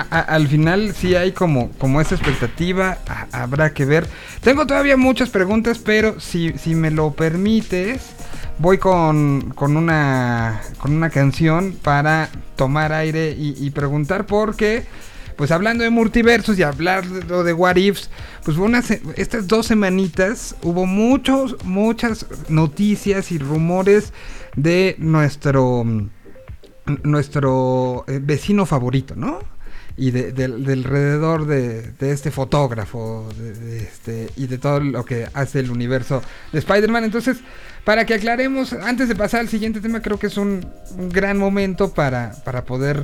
al 0.09 0.47
final 0.47 0.93
sí 0.93 1.15
hay 1.15 1.31
como, 1.31 1.71
como 1.77 2.01
esa 2.01 2.15
expectativa, 2.15 2.97
habrá 3.31 3.73
que 3.73 3.85
ver. 3.85 4.07
Tengo 4.41 4.65
todavía 4.67 4.97
muchas 4.97 5.29
preguntas, 5.29 5.79
pero 5.79 6.19
si, 6.19 6.53
si 6.57 6.75
me 6.75 6.91
lo 6.91 7.11
permites, 7.11 8.15
voy 8.59 8.77
con, 8.77 9.51
con, 9.55 9.77
una, 9.77 10.61
con 10.77 10.93
una 10.93 11.09
canción 11.09 11.77
para 11.81 12.29
tomar 12.55 12.91
aire 12.93 13.35
y, 13.37 13.69
preguntar 13.71 14.25
por 14.25 14.55
qué 14.55 14.83
pues 15.37 15.51
hablando 15.51 15.85
de 15.85 15.89
multiversos 15.89 16.59
y 16.59 16.63
hablar 16.63 17.07
de, 17.07 17.43
de 17.45 17.53
What 17.53 17.77
Ifs, 17.77 18.09
pues 18.43 18.57
unas, 18.57 18.91
estas 19.15 19.47
dos 19.47 19.67
semanitas 19.67 20.53
hubo 20.63 20.85
muchos, 20.85 21.55
muchas 21.63 22.25
noticias 22.49 23.31
y 23.31 23.37
rumores 23.37 24.11
de 24.57 24.95
nuestro, 24.97 25.85
nuestro 27.03 28.03
eh, 28.07 28.19
vecino 28.21 28.65
favorito, 28.65 29.15
¿no? 29.15 29.39
y 29.99 30.11
del 30.11 30.65
alrededor 30.65 31.45
de, 31.45 31.93
este 31.99 32.31
fotógrafo 32.31 33.27
este, 33.69 34.29
y 34.37 34.47
de 34.47 34.57
todo 34.57 34.79
lo 34.79 35.03
que 35.03 35.27
hace 35.33 35.59
el 35.59 35.69
universo 35.69 36.21
de 36.53 36.59
Spider-Man. 36.59 37.03
Entonces, 37.03 37.37
para 37.83 38.05
que 38.05 38.13
aclaremos, 38.13 38.73
antes 38.73 39.07
de 39.07 39.15
pasar 39.15 39.41
al 39.41 39.49
siguiente 39.49 39.81
tema, 39.81 40.01
creo 40.01 40.19
que 40.19 40.27
es 40.27 40.37
un, 40.37 40.65
un 40.97 41.09
gran 41.09 41.37
momento 41.37 41.93
para, 41.93 42.33
para 42.43 42.65
poder 42.65 43.03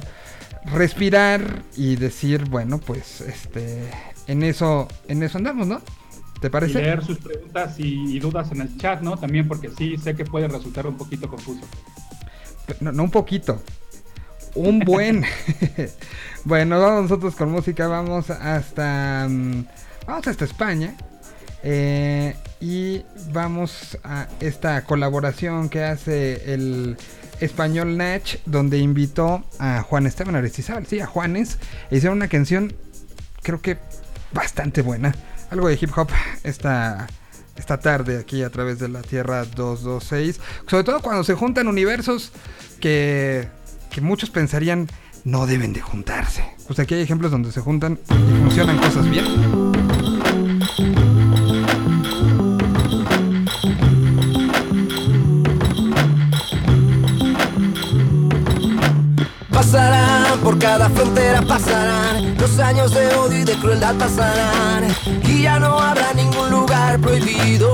respirar 0.73 1.63
y 1.75 1.95
decir, 1.95 2.49
bueno, 2.49 2.79
pues 2.79 3.21
este 3.21 3.89
en 4.27 4.43
eso 4.43 4.87
en 5.07 5.23
eso 5.23 5.37
andamos, 5.37 5.67
¿no? 5.67 5.81
¿Te 6.39 6.49
parece? 6.49 6.79
Y 6.79 6.83
leer 6.83 7.03
sus 7.03 7.17
preguntas 7.19 7.75
y, 7.77 8.19
dudas 8.19 8.51
en 8.51 8.61
el 8.61 8.77
chat, 8.77 9.01
¿no? 9.01 9.17
También 9.17 9.47
porque 9.47 9.69
sí 9.69 9.97
sé 9.97 10.15
que 10.15 10.25
puede 10.25 10.47
resultar 10.47 10.85
un 10.85 10.97
poquito 10.97 11.29
confuso. 11.29 11.61
No, 12.81 12.91
no 12.91 13.03
un 13.03 13.11
poquito. 13.11 13.61
Un 14.55 14.79
buen. 14.79 15.23
bueno, 16.43 16.79
vamos 16.79 17.03
nosotros 17.03 17.35
con 17.35 17.51
música, 17.51 17.87
vamos 17.87 18.29
hasta 18.29 19.27
mm, 19.29 19.65
vamos 20.07 20.27
hasta 20.27 20.45
España. 20.45 20.95
Eh, 21.67 22.35
y 22.61 23.01
vamos 23.33 23.97
a 24.03 24.27
esta 24.39 24.83
colaboración 24.83 25.67
que 25.67 25.83
hace 25.83 26.53
el 26.53 26.95
español 27.39 27.97
Nach, 27.97 28.37
donde 28.45 28.77
invitó 28.77 29.43
a 29.57 29.81
Juan 29.81 30.05
Esteban 30.05 30.35
Aristizábal, 30.35 30.85
sí, 30.85 30.99
a 30.99 31.07
Juanes, 31.07 31.57
e 31.89 31.97
hicieron 31.97 32.19
una 32.19 32.27
canción, 32.27 32.73
creo 33.41 33.61
que 33.61 33.79
bastante 34.31 34.81
buena, 34.81 35.15
algo 35.49 35.67
de 35.67 35.77
hip 35.81 35.89
hop 35.97 36.09
esta, 36.43 37.07
esta 37.55 37.79
tarde 37.79 38.19
aquí 38.19 38.43
a 38.43 38.51
través 38.51 38.77
de 38.77 38.87
la 38.87 39.01
Tierra 39.01 39.43
226, 39.43 40.39
sobre 40.67 40.83
todo 40.83 41.01
cuando 41.01 41.23
se 41.23 41.33
juntan 41.33 41.67
universos 41.67 42.31
que, 42.79 43.47
que 43.89 44.01
muchos 44.01 44.29
pensarían 44.29 44.87
no 45.23 45.47
deben 45.47 45.73
de 45.73 45.81
juntarse. 45.81 46.45
Pues 46.67 46.77
aquí 46.77 46.93
hay 46.93 47.01
ejemplos 47.01 47.31
donde 47.31 47.51
se 47.51 47.59
juntan 47.59 47.99
y 48.09 48.41
funcionan 48.43 48.77
cosas 48.77 49.09
bien. 49.09 50.14
Por 60.41 60.57
cada 60.57 60.89
frontera, 60.89 61.41
pasarán 61.41 62.37
los 62.37 62.59
años 62.59 62.93
de 62.93 63.07
odio 63.15 63.39
y 63.39 63.43
de 63.43 63.55
crueldad 63.55 63.93
pasarán 63.95 64.85
y 65.27 65.41
ya 65.41 65.59
no 65.59 65.77
habrá 65.77 66.13
ningún 66.13 66.49
lugar 66.49 66.97
prohibido, 66.99 67.73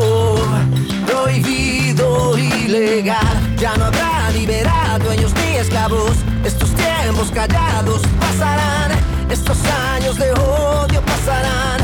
prohibido, 1.06 2.38
ilegal. 2.40 3.56
Ya 3.58 3.76
no 3.76 3.86
habrá 3.86 4.32
libertad, 4.32 5.00
dueños 5.00 5.32
ni 5.36 5.58
esclavos. 5.58 6.18
Estos 6.44 6.72
tiempos 6.74 7.30
callados 7.32 8.02
pasarán, 8.20 8.92
estos 9.30 9.58
años 9.94 10.18
de 10.18 10.32
odio 10.32 11.02
pasarán, 11.02 11.82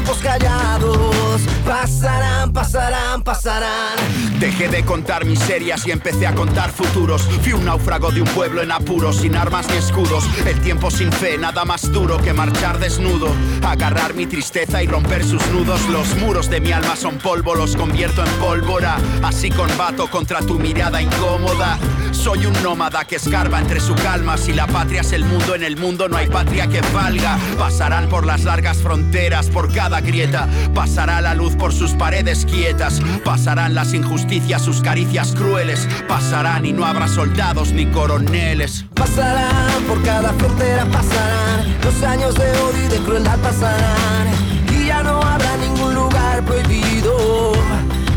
tiempos 0.00 0.18
callados 0.22 1.40
pasarán, 1.64 2.52
pasarán, 2.52 3.22
pasarán. 3.22 3.96
Dejé 4.38 4.68
de 4.68 4.84
contar 4.84 5.24
miserias 5.24 5.86
y 5.86 5.90
empecé 5.90 6.26
a 6.26 6.34
contar 6.34 6.70
futuros. 6.70 7.22
Fui 7.42 7.52
un 7.52 7.64
náufrago 7.64 8.10
de 8.10 8.22
un 8.22 8.28
pueblo 8.28 8.62
en 8.62 8.72
apuros, 8.72 9.16
sin 9.16 9.36
armas 9.36 9.68
ni 9.68 9.76
escudos. 9.76 10.24
El 10.46 10.58
tiempo 10.60 10.90
sin 10.90 11.12
fe, 11.12 11.36
nada 11.38 11.64
más 11.64 11.92
duro 11.92 12.18
que 12.18 12.32
marchar 12.32 12.78
desnudo. 12.78 13.28
Agarrar 13.62 14.14
mi 14.14 14.26
tristeza 14.26 14.82
y 14.82 14.86
romper 14.86 15.24
sus 15.24 15.46
nudos. 15.48 15.86
Los 15.88 16.16
muros 16.16 16.48
de 16.48 16.60
mi 16.60 16.72
alma 16.72 16.96
son 16.96 17.18
polvo, 17.18 17.54
los 17.54 17.76
convierto 17.76 18.24
en 18.24 18.32
pólvora. 18.34 18.96
Así 19.22 19.50
combato 19.50 20.08
contra 20.08 20.40
tu 20.40 20.58
mirada 20.58 21.02
incómoda. 21.02 21.78
Soy 22.12 22.46
un 22.46 22.62
nómada 22.62 23.04
que 23.04 23.16
escarba 23.16 23.60
entre 23.60 23.80
su 23.80 23.94
calma. 23.94 24.36
Si 24.36 24.52
la 24.52 24.66
patria 24.66 25.02
es 25.02 25.12
el 25.12 25.24
mundo, 25.24 25.54
en 25.54 25.62
el 25.62 25.76
mundo 25.76 26.08
no 26.08 26.16
hay 26.16 26.28
patria 26.28 26.66
que 26.66 26.80
valga. 26.92 27.38
Pasarán 27.58 28.08
por 28.08 28.26
las 28.26 28.44
largas 28.44 28.78
fronteras, 28.78 29.48
por 29.48 29.72
cada 29.72 29.89
grieta. 29.98 30.46
Pasará 30.72 31.20
la 31.20 31.34
luz 31.34 31.56
por 31.56 31.72
sus 31.72 31.94
paredes 31.94 32.46
quietas. 32.46 33.02
Pasarán 33.24 33.74
las 33.74 33.94
injusticias 33.94 34.60
sus 34.62 34.80
caricias 34.80 35.34
crueles 35.34 35.88
pasarán 36.06 36.66
y 36.66 36.72
no 36.72 36.84
habrá 36.84 37.08
soldados 37.08 37.72
ni 37.72 37.86
coroneles. 37.86 38.84
Pasarán 38.94 39.82
por 39.88 40.02
cada 40.02 40.32
frontera, 40.34 40.84
pasarán 40.86 41.76
los 41.82 42.02
años 42.02 42.34
de 42.34 42.50
odio 42.50 42.84
y 42.84 42.88
de 42.88 42.98
crueldad 42.98 43.38
pasarán 43.38 44.28
y 44.72 44.86
ya 44.86 45.02
no 45.02 45.20
habrá 45.20 45.56
ningún 45.56 45.94
lugar 45.94 46.44
prohibido, 46.44 47.52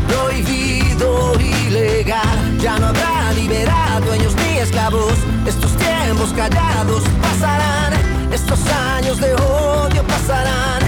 prohibido, 0.06 1.32
ilegal. 1.40 2.58
Ya 2.60 2.78
no 2.78 2.88
habrá 2.88 3.32
libertad, 3.32 4.02
dueños 4.04 4.34
ni 4.36 4.58
esclavos. 4.58 5.14
Estos 5.46 5.76
tiempos 5.76 6.32
callados 6.34 7.02
pasarán, 7.22 7.92
estos 8.32 8.60
años 8.96 9.18
de 9.18 9.34
odio 9.34 10.02
pasarán, 10.04 10.83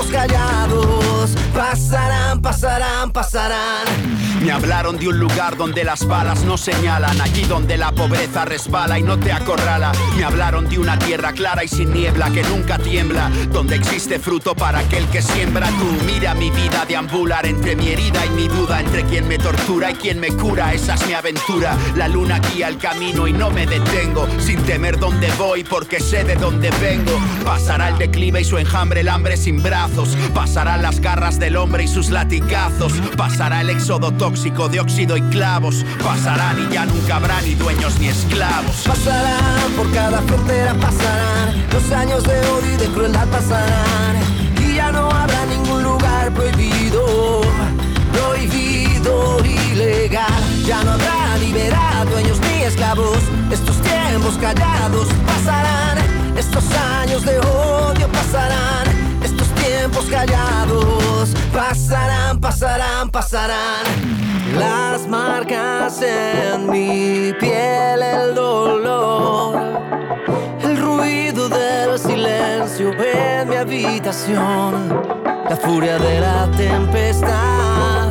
tiempos 0.00 0.10
callados 0.10 1.30
pasarán, 1.54 2.40
pasarán, 2.40 3.10
pasarán. 3.12 4.09
Me 4.40 4.52
hablaron 4.52 4.96
de 4.96 5.06
un 5.06 5.18
lugar 5.18 5.58
donde 5.58 5.84
las 5.84 6.06
balas 6.06 6.44
no 6.44 6.56
señalan, 6.56 7.20
allí 7.20 7.42
donde 7.42 7.76
la 7.76 7.92
pobreza 7.92 8.46
resbala 8.46 8.98
y 8.98 9.02
no 9.02 9.18
te 9.18 9.32
acorrala. 9.32 9.92
Me 10.16 10.24
hablaron 10.24 10.66
de 10.66 10.78
una 10.78 10.98
tierra 10.98 11.32
clara 11.32 11.62
y 11.62 11.68
sin 11.68 11.92
niebla 11.92 12.30
que 12.30 12.42
nunca 12.44 12.78
tiembla, 12.78 13.30
donde 13.52 13.76
existe 13.76 14.18
fruto 14.18 14.54
para 14.54 14.78
aquel 14.78 15.06
que 15.08 15.20
siembra. 15.20 15.68
Tú 15.68 16.04
mira 16.06 16.34
mi 16.34 16.50
vida 16.50 16.86
deambular 16.88 17.44
entre 17.44 17.76
mi 17.76 17.88
herida 17.88 18.24
y 18.24 18.30
mi 18.30 18.48
duda, 18.48 18.80
entre 18.80 19.04
quien 19.04 19.28
me 19.28 19.36
tortura 19.36 19.90
y 19.90 19.94
quien 19.94 20.18
me 20.18 20.28
cura. 20.28 20.72
Esa 20.72 20.94
es 20.94 21.06
mi 21.06 21.12
aventura. 21.12 21.76
La 21.94 22.08
luna 22.08 22.38
guía 22.38 22.68
el 22.68 22.78
camino 22.78 23.26
y 23.26 23.34
no 23.34 23.50
me 23.50 23.66
detengo, 23.66 24.26
sin 24.38 24.62
temer 24.62 24.98
dónde 24.98 25.30
voy 25.36 25.64
porque 25.64 26.00
sé 26.00 26.24
de 26.24 26.36
dónde 26.36 26.70
vengo. 26.80 27.12
Pasará 27.44 27.90
el 27.90 27.98
declive 27.98 28.40
y 28.40 28.44
su 28.44 28.56
enjambre, 28.56 29.00
el 29.00 29.08
hambre 29.10 29.36
sin 29.36 29.62
brazos. 29.62 30.16
Pasarán 30.34 30.80
las 30.80 31.00
garras 31.00 31.38
del 31.38 31.56
hombre 31.56 31.84
y 31.84 31.88
sus 31.88 32.08
latigazos. 32.08 32.94
Pasará 33.18 33.60
el 33.60 33.68
éxodo 33.68 34.12
tóxico 34.30 34.68
de 34.68 34.78
óxido 34.78 35.16
y 35.16 35.22
clavos. 35.22 35.84
Pasarán 36.04 36.56
y 36.60 36.74
ya 36.74 36.86
nunca 36.86 37.16
habrá 37.16 37.40
ni 37.42 37.54
dueños 37.56 37.98
ni 37.98 38.08
esclavos. 38.08 38.76
Pasarán 38.86 39.72
por 39.76 39.90
cada 39.92 40.22
frontera, 40.22 40.72
pasarán 40.74 41.66
los 41.72 41.90
años 41.90 42.22
de 42.22 42.38
odio 42.38 42.74
y 42.74 42.76
de 42.76 42.86
crueldad 42.86 43.26
pasarán. 43.26 44.14
Y 44.64 44.74
ya 44.76 44.92
no 44.92 45.10
habrá 45.10 45.46
ningún 45.46 45.82
lugar 45.82 46.30
prohibido, 46.32 47.40
prohibido, 48.12 49.44
ilegal. 49.44 50.64
Ya 50.64 50.84
no 50.84 50.92
habrá 50.92 51.36
libertad, 51.38 52.06
dueños 52.08 52.38
ni 52.40 52.62
esclavos. 52.62 53.18
Estos 53.50 53.82
tiempos 53.82 54.38
callados 54.40 55.08
pasarán, 55.26 55.98
estos 56.36 56.64
años 57.02 57.24
de 57.24 57.36
odio 57.40 58.06
pasarán, 58.12 58.86
tiempos 59.80 60.10
callados 60.10 61.30
pasarán, 61.54 62.38
pasarán, 62.38 63.08
pasarán. 63.10 63.86
Las 64.58 65.08
marcas 65.08 66.02
en 66.02 66.68
mi 66.68 67.32
piel, 67.40 68.02
el 68.02 68.34
dolor, 68.34 69.58
el 70.62 70.76
ruido 70.76 71.48
del 71.48 71.98
silencio 71.98 72.92
en 72.92 73.48
mi 73.48 73.56
habitación. 73.56 75.02
la 75.48 75.56
furia 75.56 75.98
de 75.98 76.20
la 76.20 76.50
tempestad, 76.50 78.10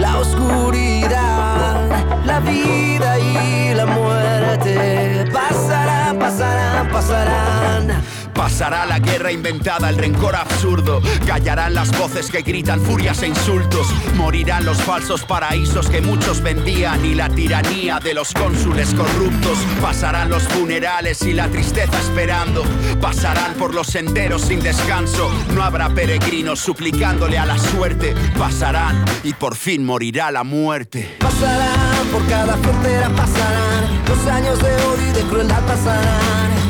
la 0.00 0.18
oscuridad, 0.18 1.78
la 2.26 2.40
vida 2.40 3.18
y 3.20 3.74
la 3.74 3.86
muerte 3.86 5.24
pasarán, 5.32 6.18
pasarán, 6.18 6.88
pasarán. 6.88 8.13
Pasará 8.44 8.84
la 8.84 8.98
guerra 8.98 9.32
inventada, 9.32 9.88
el 9.88 9.96
rencor 9.96 10.36
absurdo. 10.36 11.00
Callarán 11.26 11.72
las 11.72 11.98
voces 11.98 12.30
que 12.30 12.42
gritan 12.42 12.78
furias 12.78 13.22
e 13.22 13.28
insultos. 13.28 13.86
Morirán 14.16 14.66
los 14.66 14.76
falsos 14.82 15.24
paraísos 15.24 15.88
que 15.88 16.02
muchos 16.02 16.42
vendían 16.42 17.02
y 17.06 17.14
la 17.14 17.30
tiranía 17.30 18.00
de 18.00 18.12
los 18.12 18.34
cónsules 18.34 18.92
corruptos. 18.92 19.56
Pasarán 19.80 20.28
los 20.28 20.42
funerales 20.42 21.22
y 21.22 21.32
la 21.32 21.48
tristeza 21.48 21.98
esperando. 21.98 22.64
Pasarán 23.00 23.54
por 23.54 23.72
los 23.72 23.86
senderos 23.86 24.42
sin 24.42 24.60
descanso. 24.60 25.32
No 25.54 25.62
habrá 25.62 25.88
peregrinos 25.88 26.60
suplicándole 26.60 27.38
a 27.38 27.46
la 27.46 27.58
suerte. 27.58 28.14
Pasarán 28.38 29.06
y 29.22 29.32
por 29.32 29.56
fin 29.56 29.86
morirá 29.86 30.30
la 30.30 30.44
muerte. 30.44 31.16
Pasarán 31.18 32.06
por 32.12 32.26
cada 32.26 32.58
frontera, 32.58 33.08
pasarán. 33.08 34.04
Los 34.06 34.26
años 34.26 34.58
de 34.58 34.74
odio 34.74 35.08
y 35.08 35.12
de 35.14 35.22
crueldad 35.30 35.62
pasarán. 35.62 36.63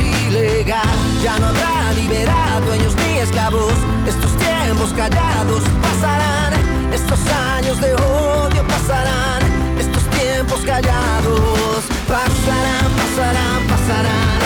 Ilegal. 0.00 0.98
Ya 1.22 1.38
no 1.38 1.46
habrá 1.48 1.92
libertad, 1.92 2.62
dueños 2.66 2.94
ni 2.96 3.18
esclavos. 3.18 3.74
Estos 4.06 4.32
tiempos 4.36 4.92
callados 4.94 5.62
pasarán. 5.82 6.52
Estos 6.92 7.20
años 7.56 7.80
de 7.80 7.94
odio 7.94 8.62
pasarán. 8.66 9.42
Estos 9.78 10.04
tiempos 10.18 10.60
callados 10.60 11.84
pasarán, 12.08 12.88
pasarán, 13.00 13.60
pasarán. 13.72 14.44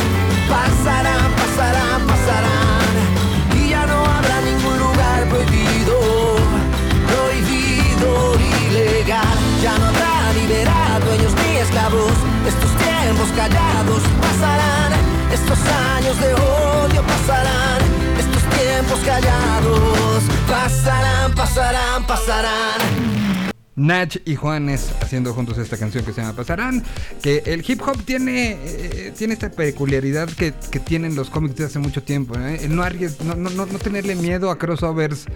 Pasarán, 0.49 1.31
pasarán, 1.41 2.01
pasarán. 2.07 2.93
Y 3.55 3.71
ya 3.71 3.87
no 3.87 3.99
habrá 4.05 4.41
ningún 4.41 4.79
lugar 4.79 5.29
prohibido, 5.29 5.97
prohibido, 7.11 8.35
ilegal. 8.71 9.39
Ya 9.63 9.77
no 9.79 9.87
habrá 9.87 10.33
libertad, 10.41 11.01
dueños 11.05 11.33
ni 11.35 11.57
esclavos. 11.59 12.17
Estos 12.47 12.71
tiempos 12.77 13.29
callados 13.37 14.03
pasarán. 14.23 14.88
Estos 15.33 15.59
años 15.97 16.19
de 16.21 16.35
odio 16.35 17.03
pasarán. 17.03 17.81
Estos 18.19 18.43
tiempos 18.59 19.01
callados 19.01 20.23
pasarán, 20.49 21.35
pasarán, 21.35 22.05
pasarán. 22.07 23.28
Nach 23.79 24.17
y 24.25 24.35
Juanes 24.35 24.91
haciendo 25.01 25.33
juntos 25.33 25.57
esta 25.57 25.77
canción 25.77 26.05
que 26.05 26.13
se 26.13 26.21
llama 26.21 26.35
Pasarán. 26.35 26.83
Que 27.23 27.43
el 27.47 27.65
hip 27.67 27.81
hop 27.87 28.03
tiene, 28.05 28.59
eh, 28.65 29.13
tiene 29.17 29.35
esta 29.35 29.51
peculiaridad 29.51 30.29
que, 30.29 30.53
que 30.71 30.81
tienen 30.81 31.15
los 31.15 31.31
cómics 31.31 31.57
de 31.57 31.65
hace 31.67 31.79
mucho 31.79 32.03
tiempo. 32.03 32.37
¿eh? 32.39 32.59
El 32.65 32.75
no, 32.75 32.83
arries- 32.83 33.21
no, 33.21 33.35
no, 33.37 33.51
no, 33.51 33.67
tenerle 33.79 34.17
miedo 34.17 34.51
a 34.51 34.59
crossovers 34.59 35.27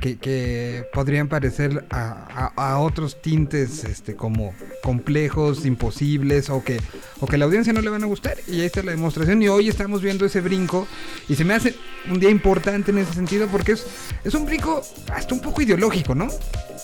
que, 0.00 0.16
que 0.16 0.84
podrían 0.92 1.26
parecer 1.26 1.84
a, 1.90 2.52
a- 2.56 2.70
a 2.74 2.78
otros 2.78 3.20
tintes 3.20 3.82
este, 3.82 4.14
como 4.14 4.54
complejos, 4.84 5.66
imposibles 5.66 6.50
o 6.50 6.62
que, 6.62 6.80
o 7.18 7.26
que 7.26 7.36
la 7.36 7.46
audiencia 7.46 7.72
no 7.72 7.80
le 7.80 7.90
van 7.90 8.04
a 8.04 8.06
gustar. 8.06 8.36
Y 8.46 8.60
ahí 8.60 8.66
está 8.66 8.84
la 8.84 8.92
demostración. 8.92 9.42
Y 9.42 9.48
hoy 9.48 9.68
estamos 9.68 10.02
viendo 10.02 10.24
ese 10.24 10.40
brinco. 10.40 10.86
Y 11.28 11.34
se 11.34 11.44
me 11.44 11.54
hace 11.54 11.74
un 12.08 12.20
día 12.20 12.30
importante 12.30 12.92
en 12.92 12.98
ese 12.98 13.12
sentido 13.14 13.48
porque 13.48 13.72
es, 13.72 13.84
es 14.22 14.34
un 14.34 14.46
brinco 14.46 14.82
hasta 15.12 15.34
un 15.34 15.40
poco 15.40 15.62
ideológico, 15.62 16.14
¿no? 16.14 16.28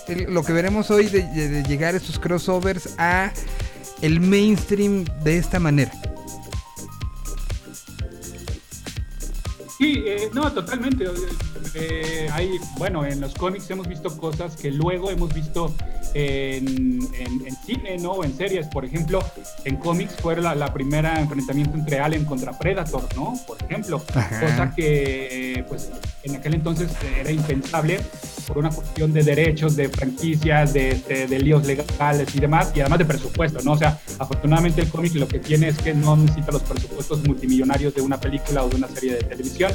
el- 0.08 0.34
lo 0.34 0.42
que 0.44 0.52
veremos 0.52 0.90
hoy 0.90 1.03
de, 1.12 1.22
de- 1.22 1.48
de 1.48 1.62
llegar 1.64 1.94
estos 1.94 2.18
crossovers 2.18 2.94
a 2.98 3.32
el 4.02 4.20
mainstream 4.20 5.04
de 5.22 5.38
esta 5.38 5.58
manera. 5.60 5.92
Sí, 9.78 10.04
eh, 10.06 10.30
no, 10.32 10.52
totalmente. 10.52 11.04
Eh, 11.74 12.28
hay, 12.32 12.58
bueno, 12.78 13.04
en 13.04 13.20
los 13.20 13.34
cómics 13.34 13.68
hemos 13.70 13.88
visto 13.88 14.16
cosas 14.18 14.54
que 14.56 14.70
luego 14.70 15.10
hemos 15.10 15.34
visto 15.34 15.74
en, 16.14 17.00
en- 17.18 17.46
en 17.46 17.56
cine, 17.66 17.98
¿no? 17.98 18.12
O 18.12 18.24
en 18.24 18.36
series. 18.36 18.68
Por 18.68 18.84
ejemplo, 18.84 19.18
en 19.64 19.76
cómics 19.76 20.14
fue 20.22 20.40
la, 20.40 20.54
la 20.54 20.72
primera 20.72 21.20
enfrentamiento 21.20 21.76
entre 21.76 21.98
Alien 21.98 22.24
contra 22.24 22.56
Predator, 22.56 23.04
¿no? 23.16 23.34
Por 23.48 23.60
ejemplo. 23.64 24.00
Ajá. 24.14 24.40
Cosa 24.40 24.72
que, 24.76 25.54
eh, 25.54 25.64
pues, 25.68 25.90
en 26.22 26.36
aquel 26.36 26.54
entonces 26.54 26.90
era 27.18 27.32
impensable 27.32 28.00
por 28.44 28.58
una 28.58 28.70
cuestión 28.70 29.12
de 29.12 29.22
derechos, 29.22 29.76
de 29.76 29.88
franquicias, 29.88 30.72
de, 30.72 31.00
de- 31.08 31.26
de 31.26 31.38
líos 31.38 31.64
legales 31.66 32.34
y 32.34 32.40
demás, 32.40 32.72
y 32.74 32.80
además 32.80 32.98
de 32.98 33.04
presupuesto, 33.04 33.60
¿no? 33.62 33.72
O 33.72 33.76
sea, 33.78 33.98
afortunadamente 34.18 34.80
el 34.82 34.88
cómic 34.88 35.14
lo 35.14 35.26
que 35.28 35.38
tiene 35.38 35.68
es 35.68 35.78
que 35.78 35.94
no 35.94 36.16
necesita 36.16 36.52
los 36.52 36.62
presupuestos 36.62 37.22
multimillonarios 37.26 37.94
de 37.94 38.02
una 38.02 38.20
película 38.20 38.62
o 38.64 38.68
de 38.68 38.76
una 38.76 38.88
serie 38.88 39.14
de 39.14 39.22
televisión, 39.24 39.72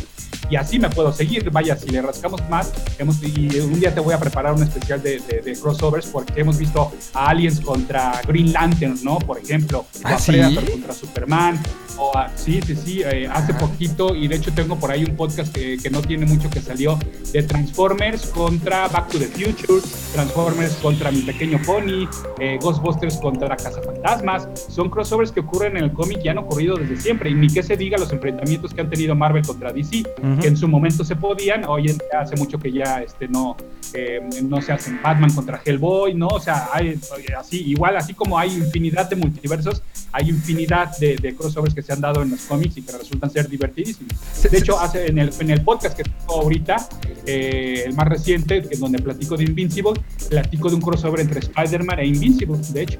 y 0.49 0.55
así 0.55 0.79
me 0.79 0.89
puedo 0.89 1.11
seguir. 1.13 1.49
Vaya, 1.51 1.75
si 1.75 1.89
le 1.89 2.01
rascamos 2.01 2.41
más, 2.49 2.71
hemos, 2.97 3.21
y 3.23 3.59
un 3.59 3.79
día 3.79 3.93
te 3.93 3.99
voy 3.99 4.13
a 4.13 4.19
preparar 4.19 4.53
un 4.53 4.63
especial 4.63 5.01
de, 5.01 5.19
de- 5.19 5.49
crossovers, 5.59 6.05
porque 6.07 6.39
hemos 6.41 6.57
visto 6.57 6.91
a 7.13 7.29
Aliens 7.29 7.59
contra 7.59 8.21
Green 8.27 8.53
Lantern, 8.53 8.97
¿no? 9.03 9.17
Por 9.19 9.37
ejemplo, 9.39 9.79
o 9.79 9.87
¿Ah, 10.03 10.15
a 10.15 10.19
sí? 10.19 10.31
Predator 10.31 10.71
contra 10.71 10.93
Superman, 10.93 11.59
o 11.99 12.15
a- 12.17 12.31
sí, 12.35 12.59
sí, 12.65 12.75
sí, 12.75 13.01
eh, 13.03 13.27
hace 13.31 13.53
poquito, 13.53 14.15
y 14.15 14.27
de 14.27 14.35
hecho 14.35 14.51
tengo 14.53 14.77
por 14.77 14.89
ahí 14.91 15.03
un 15.03 15.15
podcast 15.15 15.53
que, 15.53 15.77
que 15.77 15.89
no 15.89 16.01
tiene 16.01 16.25
mucho 16.25 16.49
que 16.49 16.61
salió, 16.61 16.97
de 17.33 17.43
Transformers 17.43 18.25
contra 18.27 18.87
Back 18.87 19.09
to 19.09 19.19
the 19.19 19.25
Future, 19.25 19.81
Transformers 20.13 20.73
contra 20.75 21.11
Mi 21.11 21.21
Pequeño 21.21 21.59
Pony, 21.65 22.07
eh, 22.39 22.57
Ghostbusters 22.61 23.17
contra 23.17 23.55
Cazafantasmas, 23.55 24.47
son 24.69 24.89
crossovers 24.89 25.31
que 25.31 25.41
ocurren 25.41 25.77
en 25.77 25.83
el 25.85 25.93
cómic 25.93 26.19
y 26.23 26.29
han 26.29 26.37
ocurrido 26.37 26.75
desde 26.77 26.97
siempre, 26.97 27.29
y 27.29 27.33
ni 27.33 27.47
que 27.47 27.63
se 27.63 27.75
diga 27.77 27.97
los 27.97 28.11
enfrentamientos 28.11 28.73
que 28.73 28.81
han 28.81 28.89
tenido 28.89 29.15
Marvel 29.15 29.45
contra 29.45 29.71
DC, 29.73 30.03
Ujú. 30.21 30.39
que 30.41 30.47
en 30.47 30.57
su 30.57 30.67
momento 30.67 31.03
se 31.03 31.15
podían, 31.15 31.65
hoy 31.65 31.89
en 31.89 31.97
hace 32.17 32.35
mucho 32.35 32.57
que 32.57 32.71
ya 32.71 33.01
este, 33.01 33.27
no, 33.27 33.55
eh, 33.93 34.21
no 34.43 34.61
se 34.61 34.71
hacen 34.71 34.99
Batman 35.01 35.33
contra 35.33 35.61
Hellboy, 35.63 36.13
¿no? 36.13 36.27
O 36.27 36.39
sea, 36.39 36.69
hay, 36.73 36.99
así, 37.37 37.61
igual, 37.69 37.97
así 37.97 38.13
como 38.13 38.37
hay 38.39 38.53
infinidad 38.55 39.09
de 39.09 39.15
multiversos, 39.15 39.81
hay 40.11 40.29
infinidad 40.29 40.97
de, 40.97 41.15
de 41.17 41.35
crossovers 41.35 41.73
que 41.73 41.81
se 41.81 41.88
han 41.93 42.01
dado 42.01 42.21
en 42.23 42.31
los 42.31 42.41
cómics 42.41 42.77
y 42.77 42.81
que 42.81 42.91
resultan 42.91 43.29
ser 43.31 43.47
divertidísimos. 43.49 44.13
Se- 44.33 44.49
De 44.49 44.57
se- 44.57 44.63
hecho, 44.63 44.79
hace, 44.79 45.07
en, 45.07 45.17
el, 45.19 45.31
en 45.39 45.49
el 45.49 45.61
podcast 45.63 45.95
que 45.97 46.03
tengo 46.03 46.41
ahorita, 46.41 46.89
eh, 47.25 47.83
el 47.85 47.93
más 47.95 48.07
reciente, 48.07 48.61
que 48.61 48.73
es 48.73 48.79
donde 48.79 48.99
platico 48.99 49.35
de 49.37 49.43
Invincible, 49.45 49.93
platico 50.29 50.69
de 50.69 50.75
un 50.75 50.81
crossover 50.81 51.21
entre 51.21 51.39
Spider-Man 51.39 51.99
e 51.99 52.07
Invincible, 52.07 52.57
de 52.73 52.81
hecho. 52.83 52.99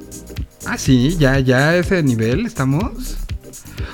Ah, 0.66 0.78
sí, 0.78 1.16
ya, 1.18 1.40
ya 1.40 1.70
a 1.70 1.78
ese 1.78 2.02
nivel 2.04 2.46
estamos. 2.46 3.18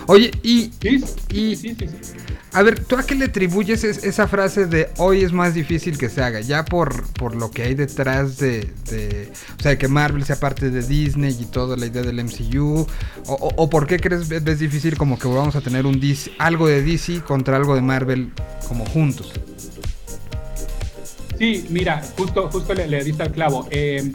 Oye, 0.07 0.31
y 0.43 0.71
Sí, 0.81 1.03
Y- 1.31 1.55
sí, 1.55 1.55
sí, 1.55 1.75
sí, 1.79 1.87
sí. 2.01 2.13
A 2.55 2.63
ver, 2.63 2.79
¿tú 2.79 2.95
a 2.95 3.03
qué 3.03 3.15
le 3.15 3.25
atribuyes 3.25 3.83
es- 3.83 4.03
esa 4.03 4.27
frase 4.27 4.65
de 4.65 4.89
hoy 4.97 5.23
es 5.23 5.31
más 5.33 5.53
difícil 5.53 5.97
que 5.97 6.09
se 6.09 6.23
haga? 6.23 6.39
Ya 6.41 6.65
por, 6.65 7.05
por 7.13 7.35
lo 7.35 7.51
que 7.51 7.63
hay 7.63 7.75
detrás 7.75 8.37
de, 8.37 8.71
O 9.59 9.61
sea, 9.61 9.77
que 9.77 9.87
Marvel 9.87 10.23
sea 10.25 10.39
parte 10.39 10.69
de 10.69 10.81
Disney 10.81 11.35
y 11.39 11.45
toda 11.45 11.75
la 11.77 11.85
idea 11.85 12.01
del 12.01 12.19
MCU. 12.19 12.87
O 13.27 13.69
por 13.69 13.87
qué 13.87 13.99
crees 13.99 14.27
que 14.29 14.37
es 14.37 14.59
difícil 14.59 14.97
como 14.97 15.19
que 15.19 15.27
vamos 15.27 15.55
a 15.55 15.61
tener 15.61 15.85
un 15.85 15.99
DC, 15.99 16.31
algo 16.39 16.67
de 16.67 16.81
DC 16.81 17.21
contra 17.21 17.57
algo 17.57 17.75
de 17.75 17.81
Marvel 17.81 18.31
como 18.67 18.85
juntos? 18.85 19.33
Sí, 21.37 21.65
mira, 21.69 22.01
justo, 22.17 22.49
justo 22.49 22.73
le, 22.73 22.87
le 22.87 23.03
diste 23.03 23.23
al 23.23 23.31
clavo. 23.31 23.67
Eh, 23.69 24.11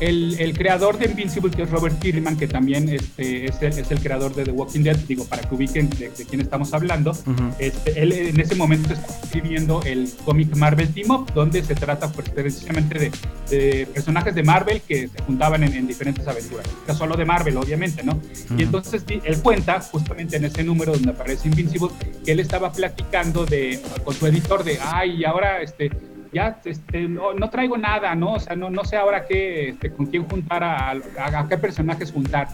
el, 0.00 0.36
el 0.38 0.56
creador 0.56 0.98
de 0.98 1.06
Invincible, 1.06 1.50
que 1.50 1.62
es 1.62 1.70
Robert 1.70 1.98
Kirkman, 1.98 2.36
que 2.36 2.48
también 2.48 2.88
este, 2.88 3.46
es, 3.46 3.60
el, 3.62 3.78
es 3.78 3.90
el 3.90 4.00
creador 4.00 4.34
de 4.34 4.44
The 4.44 4.50
Walking 4.52 4.80
Dead, 4.82 4.96
digo, 4.96 5.24
para 5.26 5.42
que 5.42 5.54
ubiquen 5.54 5.90
de, 5.90 6.10
de 6.10 6.24
quién 6.24 6.40
estamos 6.40 6.72
hablando, 6.72 7.10
Ujú. 7.10 7.54
este, 7.58 8.00
él 8.02 8.12
en 8.12 8.40
ese 8.40 8.54
momento 8.54 8.92
está 8.92 9.06
escribiendo 9.22 9.82
el 9.84 10.10
cómic 10.24 10.56
Marvel 10.56 10.88
Team 10.92 11.10
Up, 11.10 11.32
donde 11.34 11.62
se 11.62 11.74
trata 11.74 12.10
pues, 12.10 12.30
precisamente 12.30 12.98
de, 12.98 13.12
de 13.50 13.86
personajes 13.86 14.34
de 14.34 14.42
Marvel 14.42 14.80
que 14.80 15.08
se 15.08 15.22
juntaban 15.22 15.62
en, 15.64 15.74
en 15.74 15.86
diferentes 15.86 16.26
aventuras. 16.26 16.66
No 16.88 16.94
solo 16.94 17.16
de 17.16 17.24
Marvel, 17.24 17.56
obviamente, 17.56 18.02
¿no? 18.02 18.12
Ujú. 18.14 18.54
Y 18.58 18.62
entonces 18.62 19.04
él 19.08 19.42
cuenta, 19.42 19.80
justamente 19.80 20.36
en 20.36 20.44
ese 20.44 20.64
número 20.64 20.92
donde 20.92 21.10
aparece 21.10 21.48
Invincible, 21.48 21.90
que 22.24 22.32
él 22.32 22.40
estaba 22.40 22.72
platicando 22.72 23.44
de, 23.46 23.80
con 24.04 24.14
su 24.14 24.26
editor 24.26 24.64
de, 24.64 24.78
ay, 24.80 25.24
ahora 25.24 25.62
este, 25.62 25.90
ya 26.32 26.60
este, 26.64 27.08
no, 27.08 27.34
traigo 27.50 27.76
nada, 27.76 28.14
¿no? 28.14 28.34
O 28.34 28.40
sea, 28.40 28.54
no, 28.56 28.70
no 28.70 28.84
sé 28.84 28.96
ahora 28.96 29.26
qué, 29.26 29.70
este, 29.70 29.92
con 29.92 30.06
quién 30.06 30.24
juntar, 30.28 30.62
a, 30.62 30.90
a- 30.90 31.46
qué 31.48 31.58
personajes 31.58 32.12
juntar. 32.12 32.48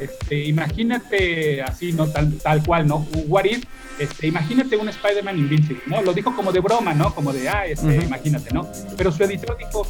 Este, 0.00 0.44
imagínate 0.44 1.60
así, 1.62 1.92
¿no? 1.92 2.06
Tal, 2.06 2.38
tal 2.38 2.62
cual, 2.64 2.86
¿no? 2.86 3.06
What 3.26 3.44
if, 3.46 3.64
este, 3.98 4.26
imagínate 4.26 4.76
un 4.76 4.88
Spider-Man 4.88 5.38
Invincible, 5.38 5.82
¿no? 5.86 6.02
Lo 6.02 6.12
dijo 6.12 6.34
como 6.34 6.52
de 6.52 6.60
broma, 6.60 6.94
¿no? 6.94 7.14
Como 7.14 7.32
de, 7.32 7.48
ah, 7.48 7.66
este, 7.66 7.86
Ujú. 7.98 8.06
imagínate, 8.06 8.52
¿no? 8.52 8.68
Pero 8.96 9.10
su 9.12 9.22
editor 9.24 9.56
dijo, 9.58 9.86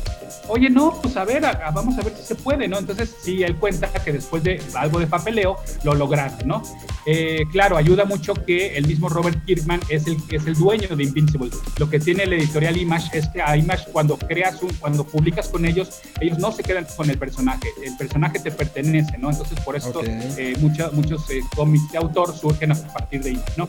oye, 0.49 0.71
no, 0.71 1.01
pues 1.03 1.17
a 1.17 1.25
ver, 1.25 1.45
a- 1.45 1.51
a- 1.51 1.71
vamos 1.71 1.99
a 1.99 2.03
ver 2.03 2.15
si 2.17 2.23
se 2.25 2.35
puede, 2.35 2.69
¿no? 2.69 2.79
Entonces, 2.79 3.15
sí, 3.23 3.43
él 3.43 3.57
cuenta 3.57 3.89
que 3.93 4.13
después 4.13 4.43
de 4.43 4.61
algo 4.75 4.99
de 5.01 5.07
papeleo, 5.07 5.57
lo 5.85 5.95
lograron, 5.95 6.39
¿no? 6.47 6.63
Eh, 7.07 7.45
claro, 7.53 7.77
ayuda 7.79 8.05
mucho 8.05 8.35
que 8.35 8.77
el 8.77 8.87
mismo 8.87 9.09
Robert 9.09 9.43
Kirkman 9.47 9.81
es 9.89 10.07
el, 10.07 10.19
es 10.31 10.47
el 10.47 10.55
dueño 10.55 10.95
de 10.95 11.05
Invincible. 11.05 11.51
Lo 11.79 11.89
que 11.89 11.99
tiene 12.01 12.27
la 12.27 12.35
editorial 12.37 12.77
Image 12.77 13.17
es 13.17 13.29
que 13.29 13.41
a 13.41 13.57
Image 13.57 13.85
cuando 13.93 14.19
creas 14.19 14.63
un, 14.63 14.71
cuando 14.75 15.05
publicas 15.05 15.49
con 15.49 15.65
ellos, 15.65 16.01
ellos 16.21 16.39
no 16.39 16.53
se 16.53 16.63
quedan 16.63 16.87
con 16.97 17.09
el 17.09 17.17
personaje, 17.19 17.69
el 17.85 17.97
personaje 17.97 18.39
te 18.41 18.51
pertenece, 18.51 19.17
¿no? 19.17 19.31
Entonces 19.31 19.59
por 19.61 19.75
eso 19.77 19.89
Ok. 19.91 20.03
eso 20.05 20.39
eh, 20.39 20.57
muchos 20.93 21.31
eh, 21.31 21.41
cómics 21.57 21.91
de 21.93 21.99
autor 21.99 22.37
surgen 22.37 22.73
a 22.73 22.75
partir 22.75 23.23
de 23.23 23.31
ahí, 23.31 23.43
¿no? 23.57 23.69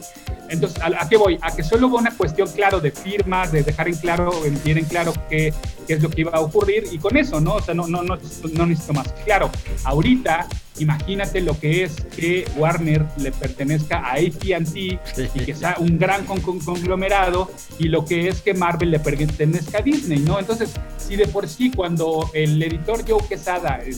Entonces, 0.49 0.81
¿a, 0.81 1.07
qué 1.07 1.17
voy? 1.17 1.37
A 1.41 1.55
que 1.55 1.63
solo 1.63 1.87
hubo 1.87 1.97
una 1.97 2.15
cuestión, 2.15 2.49
claro, 2.49 2.79
de 2.79 2.91
firmas, 2.91 3.51
de 3.51 3.63
dejar 3.63 3.87
en 3.87 3.95
claro, 3.95 4.31
bien 4.63 4.77
en 4.77 4.85
claro 4.85 5.13
qué, 5.29 5.53
qué 5.87 5.93
es 5.93 6.01
lo 6.01 6.09
que 6.09 6.21
iba 6.21 6.31
a 6.31 6.39
ocurrir, 6.39 6.85
y 6.91 6.97
con 6.97 7.15
eso, 7.17 7.39
¿no? 7.39 7.55
O 7.55 7.61
sea, 7.61 7.73
no, 7.73 7.87
no, 7.87 8.03
no, 8.03 8.17
no 8.53 8.65
necesito 8.65 8.93
más. 8.93 9.11
Claro, 9.25 9.49
ahorita 9.83 10.47
imagínate 10.79 11.41
lo 11.41 11.59
que 11.59 11.83
es 11.83 11.95
que 12.15 12.45
Warner 12.57 13.05
le 13.17 13.31
pertenezca 13.31 13.99
a 13.99 14.13
AT&T 14.13 14.99
y 15.33 15.39
que 15.45 15.55
sea 15.55 15.75
un 15.79 15.97
gran 15.97 16.25
conglomerado 16.25 17.51
y 17.77 17.89
lo 17.89 18.05
que 18.05 18.27
es 18.27 18.41
que 18.41 18.53
Marvel 18.53 18.91
le 18.91 18.99
pertenezca 18.99 19.79
a 19.79 19.81
Disney, 19.81 20.19
¿no? 20.19 20.39
Entonces, 20.39 20.73
si 20.97 21.15
de 21.15 21.27
por 21.27 21.47
sí 21.47 21.71
cuando 21.71 22.29
el 22.33 22.61
editor 22.61 23.03
Joe 23.07 23.23
Quesada 23.27 23.79
eh, 23.83 23.93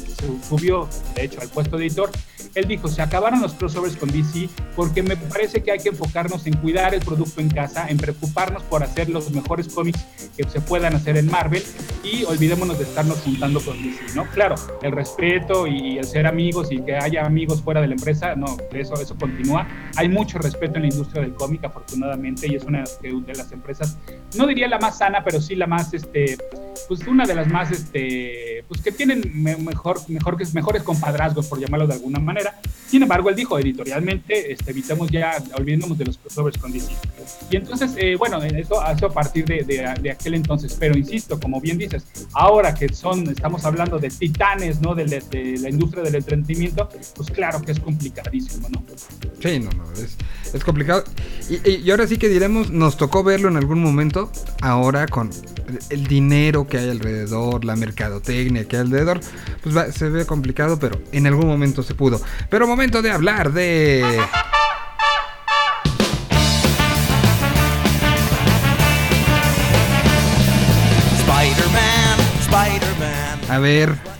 subió, 0.47 0.87
de 1.15 1.25
hecho, 1.25 1.41
al 1.41 1.49
puesto 1.49 1.77
de 1.77 1.87
editor, 1.87 2.09
él 2.55 2.67
dijo, 2.67 2.87
se 2.87 3.01
acabaron 3.01 3.41
los 3.41 3.53
crossovers 3.53 3.95
con 3.95 4.11
DC 4.11 4.49
porque 4.75 5.03
me 5.03 5.15
parece 5.15 5.61
que 5.61 5.71
hay 5.71 5.79
que 5.79 5.89
enfocarnos 5.89 6.45
en 6.47 6.53
cuidar 6.57 6.93
el 6.93 7.01
producto 7.01 7.41
en 7.41 7.49
casa, 7.49 7.87
en 7.89 7.97
preocuparnos 7.97 8.63
por 8.63 8.83
hacer 8.83 9.09
los 9.09 9.31
mejores 9.31 9.67
cómics 9.67 9.99
que 10.35 10.43
se 10.49 10.59
puedan 10.61 10.95
hacer 10.95 11.17
en 11.17 11.27
Marvel 11.27 11.63
y 12.03 12.23
olvidémonos 12.23 12.77
de 12.77 12.83
estarnos 12.85 13.19
juntando 13.19 13.61
con 13.61 13.81
DC, 13.81 14.15
¿no? 14.15 14.25
Claro, 14.31 14.55
el 14.81 14.91
respeto 14.91 15.67
y 15.67 15.97
el 15.97 16.05
ser 16.05 16.27
amigos 16.27 16.70
y 16.71 16.81
que 16.81 16.95
haya 16.95 17.25
amigos 17.25 17.61
fuera 17.61 17.81
de 17.81 17.87
la 17.87 17.95
empresa, 17.95 18.35
no, 18.35 18.57
eso, 18.73 18.93
eso 18.95 19.15
continúa. 19.15 19.67
Hay 19.95 20.09
mucho 20.09 20.37
respeto 20.39 20.75
en 20.75 20.83
la 20.83 20.87
industria 20.89 21.21
del 21.21 21.33
cómic, 21.33 21.63
afortunadamente, 21.63 22.47
y 22.47 22.55
es 22.55 22.63
una 22.63 22.83
de 23.01 23.33
las 23.35 23.51
empresas, 23.51 23.97
no 24.35 24.47
diría 24.47 24.67
la 24.67 24.79
más 24.79 24.97
sana, 24.97 25.23
pero 25.23 25.41
sí 25.41 25.55
la 25.55 25.67
más, 25.67 25.93
este, 25.93 26.37
pues 26.87 27.05
una 27.07 27.25
de 27.25 27.35
las 27.35 27.47
más, 27.47 27.71
este, 27.71 28.63
pues 28.67 28.81
que 28.81 28.91
tienen 28.91 29.21
mejor, 29.43 29.99
mejor, 30.09 30.37
mejores 30.53 30.83
compadrazgos, 30.83 31.47
por 31.47 31.59
llamarlo 31.59 31.87
de 31.87 31.93
alguna 31.93 32.19
manera. 32.19 32.59
Sin 32.87 33.03
embargo, 33.03 33.29
él 33.29 33.35
dijo 33.35 33.57
editorialmente, 33.57 34.51
este, 34.51 34.71
evitemos 34.71 35.09
ya, 35.09 35.41
olvidémonos 35.57 35.97
de 35.97 36.05
los 36.05 36.17
crossovers 36.17 36.57
con 36.57 36.71
DC. 36.71 36.91
Y 37.49 37.55
entonces, 37.55 37.93
eh, 37.97 38.15
bueno, 38.15 38.41
eso, 38.43 38.85
eso 38.85 39.05
a 39.05 39.13
partir 39.13 39.45
de, 39.45 39.63
de, 39.63 40.11
aquel 40.11 40.33
entonces, 40.35 40.75
pero 40.79 40.97
insisto, 40.97 41.39
como 41.39 41.61
bien 41.61 41.77
dices, 41.77 42.05
ahora 42.33 42.73
que 42.73 42.89
son, 42.89 43.29
estamos 43.29 43.65
hablando 43.65 43.99
de 43.99 44.09
titanes, 44.09 44.81
¿no? 44.81 44.95
De, 44.95 45.05
de 45.05 45.57
la 45.59 45.69
industria 45.69 46.03
del 46.03 46.15
entretenimiento, 46.15 46.50
pues 47.15 47.29
claro 47.31 47.61
que 47.61 47.71
es 47.71 47.79
complicadísimo, 47.79 48.69
¿no? 48.69 48.83
Sí, 49.41 49.59
no, 49.59 49.69
no, 49.71 49.91
es, 49.93 50.17
es 50.53 50.63
complicado. 50.63 51.03
Y, 51.49 51.69
y, 51.69 51.91
ahora 51.91 52.07
sí 52.07 52.17
que 52.17 52.29
diremos, 52.29 52.69
nos 52.69 52.97
tocó 52.97 53.23
verlo 53.23 53.49
en 53.49 53.57
algún 53.57 53.81
momento, 53.81 54.31
ahora 54.61 55.07
con 55.07 55.29
el 55.89 56.07
dinero 56.07 56.67
que 56.67 56.77
hay 56.77 56.89
alrededor, 56.89 57.65
la 57.65 57.75
mercadotecnia 57.75 58.67
que 58.67 58.77
hay 58.77 58.83
alrededor, 58.83 59.21
pues 59.63 59.95
se 59.95 60.09
ve 60.09 60.25
complicado, 60.25 60.79
pero 60.79 60.99
en 61.11 61.27
algún 61.27 61.47
momento 61.47 61.83
se 61.83 61.95
pudo. 61.95 62.21
Pero 62.49 62.67
momento 62.67 63.01
de 63.01 63.11
hablar 63.11 63.53
de... 63.53 64.01
Spider-Man, 71.19 72.19
Spider-Man. 72.41 73.39
A 73.49 73.59
ver, 73.59 74.10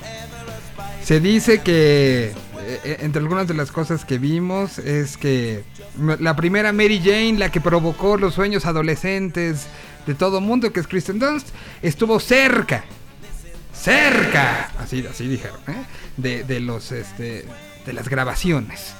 se 1.12 1.20
dice 1.20 1.60
que 1.60 2.32
eh, 2.58 2.98
entre 3.02 3.22
algunas 3.22 3.46
de 3.46 3.54
las 3.54 3.70
cosas 3.70 4.06
que 4.06 4.18
vimos 4.18 4.80
es 4.80 5.18
que 5.18 5.62
la 5.98 6.38
primera 6.38 6.72
Mary 6.72 7.02
Jane, 7.04 7.34
la 7.34 7.52
que 7.52 7.60
provocó 7.60 8.16
los 8.16 8.36
sueños 8.36 8.66
adolescentes 8.66 9.68
de 10.08 10.16
todo 10.16 10.40
mundo, 10.40 10.72
que 10.72 10.80
es 10.80 10.88
Kristen 10.88 11.20
Dunst, 11.20 11.50
estuvo 11.82 12.18
cerca, 12.22 12.86
cerca, 13.74 14.72
así, 14.80 15.06
así 15.06 15.28
dijeron, 15.28 15.60
¿eh? 15.68 15.84
de, 16.16 16.46
de, 16.46 16.62
los, 16.62 16.94
este, 16.94 17.46
de 17.86 17.92
las 17.92 18.08
grabaciones. 18.08 18.94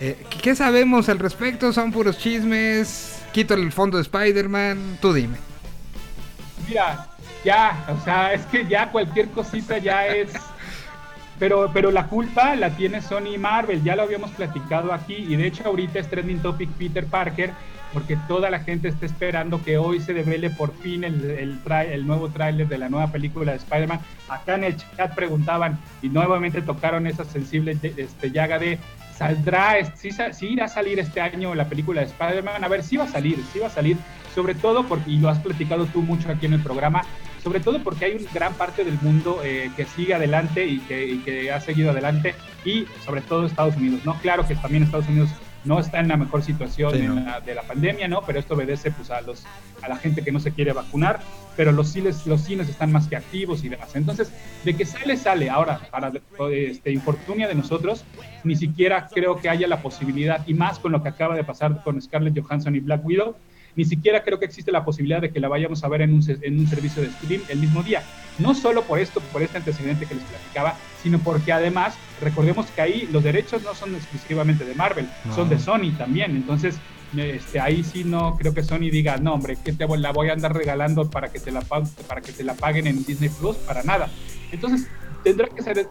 Eh, 0.00 0.20
¿Qué 0.42 0.56
sabemos 0.56 1.08
al 1.08 1.20
respecto? 1.20 1.72
¿Son 1.72 1.92
puros 1.92 2.18
chismes? 2.18 3.22
¿Quito 3.32 3.54
el 3.54 3.70
fondo 3.70 3.98
de 3.98 4.02
Spider-Man? 4.02 4.98
Tú 5.00 5.12
dime. 5.12 5.36
Mira, 6.68 7.06
ya, 7.44 7.86
o 7.96 8.04
sea, 8.04 8.32
es 8.34 8.44
que 8.46 8.66
ya 8.66 8.90
cualquier 8.90 9.28
cosita 9.28 9.78
ya 9.78 10.04
es 10.08 10.30
pero, 11.38 11.70
pero 11.72 11.90
la 11.90 12.06
culpa 12.06 12.56
la 12.56 12.70
tiene 12.70 13.00
Sony 13.00 13.34
y 13.34 13.38
Marvel, 13.38 13.82
ya 13.82 13.96
lo 13.96 14.02
habíamos 14.02 14.30
platicado 14.30 14.92
aquí, 14.92 15.14
y 15.14 15.36
de 15.36 15.46
hecho 15.46 15.64
ahorita 15.66 15.98
es 15.98 16.08
trending 16.08 16.40
topic 16.40 16.70
Peter 16.70 17.06
Parker, 17.06 17.52
porque 17.92 18.18
toda 18.28 18.50
la 18.50 18.60
gente 18.60 18.88
está 18.88 19.06
esperando 19.06 19.62
que 19.64 19.78
hoy 19.78 20.00
se 20.00 20.12
devele 20.12 20.50
por 20.50 20.74
fin 20.74 21.04
el, 21.04 21.24
el, 21.30 21.58
el 21.90 22.06
nuevo 22.06 22.28
tráiler 22.28 22.68
de 22.68 22.78
la 22.78 22.88
nueva 22.90 23.10
película 23.10 23.52
de 23.52 23.58
Spider-Man. 23.58 24.00
Acá 24.28 24.56
en 24.56 24.64
el 24.64 24.76
chat 24.76 25.14
preguntaban 25.14 25.78
y 26.02 26.10
nuevamente 26.10 26.60
tocaron 26.60 27.06
esa 27.06 27.24
sensible 27.24 27.78
este, 27.82 28.30
llaga 28.30 28.58
de 28.58 28.78
¿saldrá, 29.18 29.74
sí, 29.96 30.10
sí 30.12 30.46
irá 30.46 30.66
a 30.66 30.68
salir 30.68 31.00
este 31.00 31.20
año 31.20 31.52
la 31.52 31.68
película 31.68 32.00
de 32.00 32.06
Spider-Man? 32.06 32.62
A 32.62 32.68
ver, 32.68 32.84
sí 32.84 32.96
va 32.96 33.04
a 33.04 33.08
salir, 33.08 33.42
sí 33.52 33.58
va 33.58 33.66
a 33.66 33.70
salir, 33.70 33.96
sobre 34.32 34.54
todo 34.54 34.86
porque, 34.86 35.10
y 35.10 35.18
lo 35.18 35.28
has 35.28 35.40
platicado 35.40 35.86
tú 35.86 36.02
mucho 36.02 36.30
aquí 36.30 36.46
en 36.46 36.52
el 36.52 36.62
programa, 36.62 37.02
sobre 37.42 37.58
todo 37.58 37.82
porque 37.82 38.04
hay 38.04 38.12
una 38.12 38.30
gran 38.32 38.54
parte 38.54 38.84
del 38.84 38.96
mundo 39.02 39.40
eh, 39.42 39.72
que 39.76 39.86
sigue 39.86 40.14
adelante 40.14 40.64
y 40.64 40.78
que, 40.78 41.50
ha 41.50 41.60
seguido 41.60 41.90
adelante, 41.90 42.36
y 42.64 42.86
sobre 43.04 43.20
todo 43.20 43.46
Estados 43.46 43.76
Unidos, 43.76 44.02
¿no? 44.04 44.14
Claro 44.20 44.46
que 44.46 44.54
también 44.54 44.84
Estados 44.84 45.08
Unidos 45.08 45.30
no 45.68 45.78
está 45.78 46.00
en 46.00 46.08
la 46.08 46.16
mejor 46.16 46.42
situación 46.42 47.24
de 47.44 47.54
la 47.54 47.62
pandemia, 47.62 48.08
¿no? 48.08 48.22
Pero 48.22 48.38
esto 48.38 48.54
obedece 48.54 48.90
pues 48.90 49.10
a 49.10 49.20
los 49.20 49.44
a 49.82 49.88
la 49.88 49.96
gente 49.96 50.22
que 50.22 50.32
no 50.32 50.40
se 50.40 50.52
quiere 50.52 50.72
vacunar, 50.72 51.20
pero 51.56 51.72
los 51.72 51.88
cines, 51.88 52.26
los 52.26 52.40
cines 52.40 52.68
están 52.68 52.90
más 52.90 53.06
que 53.06 53.16
activos 53.16 53.62
y 53.64 53.68
demás. 53.68 53.94
Entonces, 53.94 54.32
de 54.64 54.74
que 54.74 54.86
sale, 54.86 55.16
sale. 55.16 55.50
Ahora, 55.50 55.80
para 55.90 56.10
este, 56.50 56.90
infortunia 56.90 57.46
de 57.46 57.54
nosotros, 57.54 58.04
ni 58.44 58.56
siquiera 58.56 59.08
creo 59.12 59.36
que 59.36 59.48
haya 59.48 59.68
la 59.68 59.82
posibilidad, 59.82 60.42
y 60.46 60.54
más 60.54 60.78
con 60.78 60.92
lo 60.92 61.02
que 61.02 61.10
acaba 61.10 61.36
de 61.36 61.44
pasar 61.44 61.82
con 61.84 62.00
Scarlett 62.00 62.40
Johansson 62.40 62.74
y 62.74 62.80
Black 62.80 63.04
Widow, 63.04 63.36
ni 63.78 63.84
siquiera 63.84 64.24
creo 64.24 64.40
que 64.40 64.44
existe 64.44 64.72
la 64.72 64.84
posibilidad 64.84 65.20
de 65.20 65.30
que 65.30 65.38
la 65.38 65.46
vayamos 65.46 65.84
a 65.84 65.88
ver 65.88 66.02
en 66.02 66.12
un, 66.12 66.20
en 66.28 66.58
un 66.58 66.66
servicio 66.66 67.00
de 67.00 67.10
stream 67.10 67.40
el 67.48 67.60
mismo 67.60 67.84
día. 67.84 68.02
No 68.40 68.52
solo 68.52 68.82
por 68.82 68.98
esto, 68.98 69.20
por 69.32 69.40
este 69.40 69.56
antecedente 69.56 70.04
que 70.04 70.16
les 70.16 70.24
platicaba, 70.24 70.74
sino 71.00 71.20
porque 71.20 71.52
además, 71.52 71.94
recordemos 72.20 72.66
que 72.72 72.80
ahí 72.80 73.08
los 73.12 73.22
derechos 73.22 73.62
no 73.62 73.76
son 73.76 73.94
exclusivamente 73.94 74.64
de 74.64 74.74
Marvel, 74.74 75.08
son 75.32 75.48
de 75.48 75.60
Sony 75.60 75.92
también. 75.96 76.32
Entonces, 76.32 76.74
este, 77.16 77.60
ahí 77.60 77.84
sí 77.84 78.02
no 78.02 78.36
creo 78.36 78.52
que 78.52 78.64
Sony 78.64 78.90
diga, 78.90 79.16
no, 79.18 79.34
hombre, 79.34 79.56
que 79.64 79.72
te 79.72 79.86
la 79.86 80.10
voy 80.10 80.28
a 80.28 80.32
andar 80.32 80.52
regalando 80.54 81.08
para 81.08 81.28
que 81.28 81.38
te 81.38 81.52
la, 81.52 81.60
para 81.60 82.20
que 82.20 82.32
te 82.32 82.42
la 82.42 82.54
paguen 82.54 82.88
en 82.88 83.04
Disney 83.04 83.30
Plus, 83.30 83.56
para 83.58 83.84
nada. 83.84 84.10
Entonces, 84.50 84.88
tendrá 85.22 85.46
que, 85.46 85.62
ser, 85.62 85.86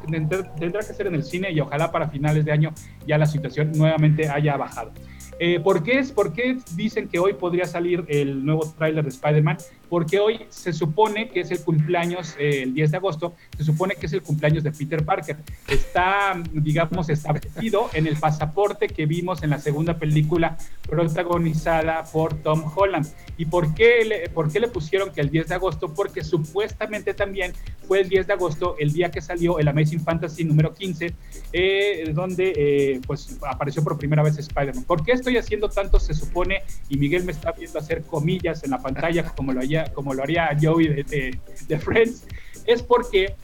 tendrá 0.59 0.81
que 0.81 0.93
ser 0.93 1.07
en 1.07 1.15
el 1.15 1.23
cine 1.23 1.53
y 1.53 1.61
ojalá 1.61 1.89
para 1.89 2.09
finales 2.09 2.43
de 2.43 2.51
año 2.51 2.73
ya 3.07 3.17
la 3.17 3.27
situación 3.27 3.71
nuevamente 3.77 4.27
haya 4.27 4.57
bajado. 4.57 4.91
Eh, 5.39 5.59
¿por, 5.59 5.83
qué 5.83 5.99
es, 5.99 6.11
¿Por 6.11 6.33
qué 6.33 6.57
dicen 6.75 7.07
que 7.07 7.19
hoy 7.19 7.33
podría 7.33 7.65
salir 7.65 8.05
el 8.07 8.45
nuevo 8.45 8.73
tráiler 8.77 9.03
de 9.03 9.09
Spider-Man? 9.09 9.57
Porque 9.89 10.19
hoy 10.19 10.45
se 10.49 10.73
supone 10.73 11.29
que 11.29 11.41
es 11.41 11.51
el 11.51 11.61
cumpleaños, 11.61 12.35
eh, 12.39 12.63
el 12.63 12.73
10 12.73 12.91
de 12.91 12.97
agosto, 12.97 13.33
se 13.57 13.63
supone 13.63 13.95
que 13.95 14.07
es 14.07 14.13
el 14.13 14.21
cumpleaños 14.21 14.63
de 14.63 14.71
Peter 14.71 15.03
Parker. 15.05 15.37
Está, 15.67 16.41
digamos, 16.51 17.09
establecido 17.09 17.89
en 17.93 18.07
el 18.07 18.17
pasaporte 18.17 18.87
que 18.87 19.05
vimos 19.05 19.43
en 19.43 19.51
la 19.51 19.59
segunda 19.59 19.97
película 19.97 20.57
protagonizada 20.89 22.03
por 22.05 22.33
Tom 22.35 22.63
Holland. 22.75 23.07
¿Y 23.37 23.45
por 23.45 23.73
qué 23.73 24.03
le, 24.03 24.29
por 24.29 24.51
qué 24.51 24.59
le 24.59 24.67
pusieron 24.67 25.11
que 25.11 25.21
el 25.21 25.29
10 25.29 25.47
de 25.47 25.55
agosto? 25.55 25.93
Porque 25.93 26.23
supuestamente 26.23 27.13
también 27.13 27.53
fue 27.87 28.01
el 28.01 28.09
10 28.09 28.27
de 28.27 28.33
agosto 28.33 28.75
el 28.79 28.91
día 28.91 29.11
que 29.11 29.21
salió 29.21 29.59
el 29.59 29.67
Amazing 29.67 30.01
Fantasy 30.01 30.43
número 30.43 30.73
15, 30.73 31.13
eh, 31.53 32.11
donde 32.13 32.99
pues 33.05 33.37
apareció 33.47 33.83
por 33.83 33.97
primera 33.97 34.23
vez 34.23 34.37
Spider-Man. 34.37 34.83
¿Por 34.85 35.03
qué 35.03 35.13
estoy 35.13 35.37
haciendo 35.37 35.69
tanto 35.69 35.99
se 35.99 36.13
supone? 36.13 36.63
Y 36.89 36.97
Miguel 36.97 37.23
me 37.23 37.31
está 37.31 37.51
viendo 37.51 37.79
hacer 37.79 38.03
comillas 38.03 38.63
en 38.63 38.71
la 38.71 38.79
pantalla 38.79 39.23
como 39.35 39.53
lo, 39.53 39.61
como 39.93 40.13
lo 40.13 40.23
haría 40.23 40.55
Joey 40.59 41.03
de, 41.03 41.37
de 41.67 41.79
Friends. 41.79 42.25
Es 42.65 42.83
porque 42.83 43.35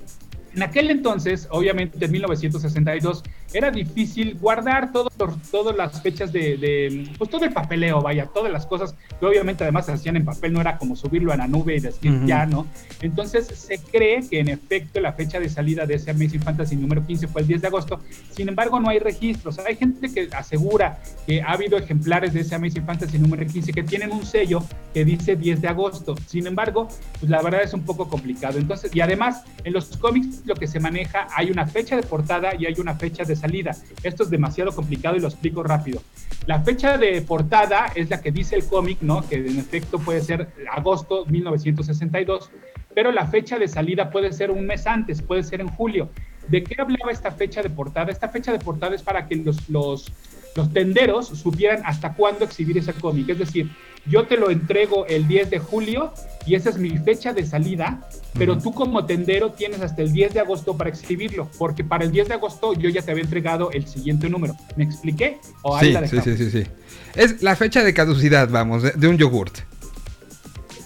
en 0.55 0.63
aquel 0.63 0.91
entonces, 0.91 1.47
obviamente 1.49 2.03
en 2.03 2.11
1962, 2.11 3.23
era 3.53 3.69
difícil 3.69 4.37
guardar 4.39 4.91
todo, 4.91 5.09
todas 5.51 5.75
las 5.75 6.01
fechas 6.01 6.33
de, 6.33 7.07
pues 7.17 7.29
todo 7.29 7.45
el 7.45 7.53
papeleo, 7.53 8.01
vaya, 8.01 8.25
todas 8.25 8.51
las 8.51 8.65
cosas 8.65 8.95
que 9.19 9.25
obviamente 9.25 9.63
además 9.63 9.85
se 9.85 9.93
hacían 9.93 10.15
en 10.15 10.25
papel, 10.25 10.53
no 10.53 10.61
era 10.61 10.77
como 10.77 10.95
subirlo 10.95 11.31
a 11.31 11.37
la 11.37 11.47
nube 11.47 11.75
y 11.75 11.79
decir 11.79 12.25
ya, 12.25 12.45
¿no? 12.45 12.65
Entonces 13.01 13.47
se 13.47 13.77
cree 13.77 14.27
que 14.27 14.39
en 14.39 14.49
efecto 14.49 14.99
la 14.99 15.13
fecha 15.13 15.39
de 15.39 15.49
salida 15.49 15.85
de 15.85 15.95
ese 15.95 16.11
Amazing 16.11 16.41
Fantasy 16.41 16.75
número 16.75 17.05
15 17.05 17.27
fue 17.27 17.41
el 17.41 17.47
10 17.47 17.61
de 17.61 17.67
agosto, 17.67 17.99
sin 18.31 18.49
embargo 18.49 18.79
no 18.79 18.89
hay 18.89 18.99
registros, 18.99 19.59
hay 19.59 19.75
gente 19.75 20.11
que 20.11 20.29
asegura 20.35 20.99
que 21.27 21.41
ha 21.41 21.51
habido 21.51 21.77
ejemplares 21.77 22.33
de 22.33 22.41
ese 22.41 22.55
Amazing 22.55 22.85
Fantasy 22.85 23.19
número 23.19 23.45
15 23.45 23.71
que 23.71 23.83
tienen 23.83 24.11
un 24.11 24.25
sello 24.25 24.63
que 24.93 25.05
dice 25.05 25.35
10 25.35 25.61
de 25.61 25.67
agosto, 25.67 26.15
sin 26.27 26.47
embargo, 26.47 26.87
pues 27.19 27.29
la 27.29 27.41
verdad 27.41 27.61
es 27.63 27.73
un 27.73 27.83
poco 27.83 28.09
complicado, 28.09 28.57
entonces, 28.57 28.95
y 28.95 29.01
además 29.01 29.43
en 29.63 29.73
los 29.73 29.95
cómics 29.97 30.41
lo 30.45 30.55
que 30.55 30.67
se 30.67 30.79
maneja, 30.79 31.27
hay 31.35 31.51
una 31.51 31.67
fecha 31.67 31.95
de 31.95 32.03
portada 32.03 32.55
y 32.57 32.65
hay 32.65 32.75
una 32.79 32.95
fecha 32.95 33.23
de 33.23 33.35
salida. 33.43 33.75
Esto 34.03 34.23
es 34.23 34.29
demasiado 34.29 34.71
complicado 34.71 35.15
y 35.15 35.19
lo 35.19 35.27
explico 35.27 35.63
rápido. 35.63 36.01
La 36.45 36.61
fecha 36.61 36.97
de 36.97 37.21
portada 37.21 37.91
es 37.93 38.09
la 38.09 38.21
que 38.21 38.31
dice 38.31 38.55
el 38.55 38.65
cómic, 38.65 38.99
¿no? 39.01 39.27
Que 39.27 39.35
en 39.35 39.59
efecto 39.59 39.99
puede 39.99 40.21
ser 40.21 40.47
agosto 40.71 41.25
1962, 41.25 42.49
pero 42.95 43.11
la 43.11 43.27
fecha 43.27 43.59
de 43.59 43.67
salida 43.67 44.09
puede 44.09 44.31
ser 44.31 44.49
un 44.49 44.65
mes 44.65 44.87
antes, 44.87 45.21
puede 45.21 45.43
ser 45.43 45.59
en 45.61 45.67
julio. 45.67 46.09
¿de 46.47 46.63
qué 46.63 46.75
hablaba 46.79 47.11
esta 47.11 47.31
fecha 47.31 47.61
de 47.61 47.69
portada? 47.69 48.11
Esta 48.11 48.29
fecha 48.29 48.51
de 48.51 48.59
portada 48.59 48.95
es 48.95 49.01
para 49.01 49.27
que 49.27 49.35
los, 49.35 49.69
los, 49.69 50.11
los 50.55 50.71
tenderos 50.71 51.27
supieran 51.27 51.81
hasta 51.85 52.13
cuándo 52.13 52.45
exhibir 52.45 52.77
ese 52.77 52.93
cómic. 52.93 53.29
Es 53.29 53.39
decir, 53.39 53.71
yo 54.05 54.27
te 54.27 54.37
lo 54.37 54.49
entrego 54.51 55.05
el 55.07 55.27
10 55.27 55.49
de 55.49 55.59
julio 55.59 56.13
y 56.45 56.55
esa 56.55 56.69
es 56.69 56.77
mi 56.77 56.97
fecha 56.97 57.33
de 57.33 57.45
salida, 57.45 58.07
pero 58.37 58.57
tú 58.57 58.73
como 58.73 59.05
tendero 59.05 59.51
tienes 59.53 59.81
hasta 59.81 60.01
el 60.01 60.11
10 60.11 60.33
de 60.33 60.39
agosto 60.41 60.75
para 60.77 60.89
exhibirlo, 60.89 61.49
porque 61.57 61.83
para 61.83 62.03
el 62.03 62.11
10 62.11 62.27
de 62.27 62.33
agosto 62.35 62.73
yo 62.73 62.89
ya 62.89 63.01
te 63.01 63.11
había 63.11 63.23
entregado 63.23 63.71
el 63.71 63.87
siguiente 63.87 64.29
número. 64.29 64.55
¿Me 64.75 64.83
expliqué? 64.83 65.39
¿O 65.61 65.75
ahí 65.75 65.87
Sí, 65.87 65.93
la 65.93 66.07
sí, 66.07 66.15
dejamos? 66.17 66.37
sí, 66.39 66.49
sí, 66.51 66.63
sí. 66.63 66.69
Es 67.15 67.41
la 67.41 67.55
fecha 67.55 67.83
de 67.83 67.93
caducidad, 67.93 68.49
vamos, 68.49 68.83
de, 68.83 68.91
de 68.91 69.07
un 69.07 69.17
yogurt. 69.17 69.57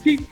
Sí, 0.03 0.25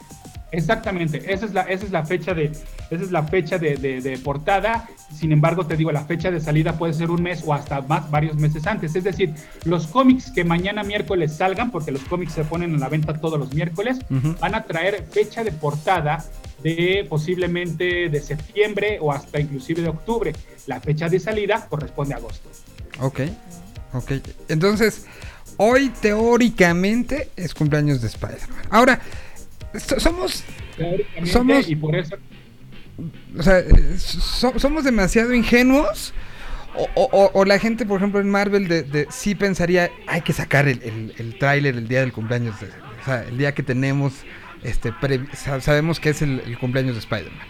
exactamente. 0.52 1.34
Esa 1.34 1.46
es 1.46 1.54
la, 1.54 1.62
esa 1.64 1.86
es 1.86 1.92
la 1.92 2.06
fecha 2.06 2.34
de, 2.34 2.52
esa 2.90 3.04
es 3.04 3.12
la 3.12 3.24
fecha 3.24 3.58
de, 3.58 3.78
de- 3.78 4.02
de 4.02 4.18
portada. 4.18 4.88
Sin 5.14 5.32
embargo, 5.32 5.66
te 5.66 5.78
digo, 5.78 5.92
la 5.92 6.04
fecha 6.06 6.32
de 6.32 6.40
salida 6.42 6.78
puede 6.78 6.94
ser 6.94 7.10
un 7.12 7.22
mes 7.24 7.44
o 7.46 7.54
hasta 7.54 7.82
más 7.82 8.10
varios 8.12 8.36
meses 8.38 8.66
antes. 8.68 8.96
Es 8.96 9.04
decir, 9.04 9.34
los 9.64 9.88
cómics 9.88 10.32
que 10.32 10.44
mañana 10.44 10.84
miércoles 10.84 11.36
salgan, 11.36 11.72
porque 11.72 11.92
los 11.92 12.02
cómics 12.04 12.34
se 12.34 12.44
ponen 12.44 12.74
en 12.74 12.80
la 12.80 12.90
venta 12.90 13.14
todos 13.20 13.40
los 13.40 13.54
miércoles, 13.54 14.00
van 14.40 14.56
a 14.56 14.64
traer 14.64 15.06
fecha 15.12 15.44
de 15.44 15.52
portada 15.52 16.24
de 16.64 17.06
posiblemente 17.10 18.10
de 18.10 18.22
septiembre 18.22 18.98
o 19.02 19.12
hasta 19.12 19.40
inclusive 19.40 19.82
de 19.82 19.90
octubre. 19.90 20.34
La 20.68 20.80
fecha 20.82 21.08
de 21.10 21.20
salida 21.20 21.68
corresponde 21.70 22.14
a 22.14 22.18
agosto. 22.18 22.50
Ok, 23.00 23.22
ok. 23.94 24.12
Entonces, 24.50 25.06
hoy 25.58 25.90
teóricamente 26.02 27.30
es 27.36 27.54
cumpleaños 27.54 28.02
de 28.02 28.08
Spider-Man. 28.08 28.66
Ahora, 28.70 29.00
so- 29.78 30.00
somos, 30.00 30.44
Somos- 31.26 31.68
y 31.70 31.76
por 31.76 31.96
eso 31.96 32.16
o 33.38 33.44
sea, 33.44 33.62
so- 33.98 34.58
somos 34.60 34.84
demasiado 34.84 35.34
ingenuos. 35.34 36.14
O, 36.78 36.90
o- 36.96 37.32
o- 37.34 37.46
la 37.46 37.58
gente, 37.58 37.86
por 37.86 37.98
ejemplo, 38.00 38.20
en 38.20 38.30
Marvel, 38.30 38.68
de, 38.68 38.84
de- 38.84 39.08
sí 39.10 39.34
pensaría, 39.34 39.90
hay 40.08 40.20
que 40.22 40.34
sacar 40.34 40.68
el, 40.68 40.82
el, 40.84 41.14
el 41.18 41.38
tráiler 41.40 41.76
el 41.76 41.88
día 41.88 42.02
del 42.02 42.12
cumpleaños, 42.12 42.60
de- 42.60 42.68
o 42.68 43.06
sea, 43.06 43.24
el 43.24 43.38
día 43.38 43.54
que 43.54 43.64
tenemos, 43.64 44.26
este, 44.62 44.92
sa- 45.34 45.62
sabemos 45.62 46.02
que 46.02 46.10
es 46.10 46.22
el, 46.22 46.42
el 46.46 46.58
cumpleaños 46.58 46.96
de 46.96 47.00
Spider-Man. 47.00 47.48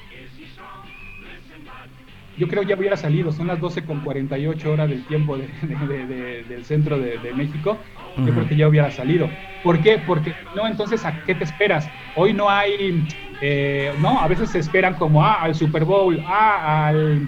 Yo 2.38 2.48
creo 2.50 2.64
ya 2.64 2.76
hubiera 2.76 2.98
salido, 2.98 3.32
son 3.32 3.48
las 3.48 3.60
12 3.62 3.84
con 3.86 4.02
48 4.02 4.72
horas 4.72 4.90
del 4.90 5.06
tiempo 5.06 5.38
de- 5.38 5.48
de- 5.62 5.88
de- 5.88 6.06
de- 6.06 6.44
del 6.44 6.66
centro 6.66 7.00
de, 7.00 7.18
México. 7.34 7.78
Yo 8.18 8.24
Ujú. 8.24 8.32
creo 8.34 8.48
que 8.48 8.56
ya 8.58 8.68
hubiera 8.68 8.92
salido. 8.92 9.30
¿Por 9.64 9.82
qué? 9.82 9.98
Porque 10.06 10.36
no, 10.56 10.68
entonces, 10.68 11.04
¿a 11.06 11.24
qué 11.26 11.34
te 11.34 11.46
esperas? 11.46 11.90
Hoy 12.16 12.34
no 12.34 12.50
hay, 12.50 13.08
eh, 13.42 13.94
no, 14.00 14.20
a 14.22 14.28
veces 14.28 14.50
se 14.50 14.60
esperan 14.60 14.96
como, 14.96 15.24
ah, 15.24 15.42
al 15.42 15.56
Super 15.56 15.86
Bowl, 15.86 16.22
ah, 16.26 16.88
al, 16.88 17.28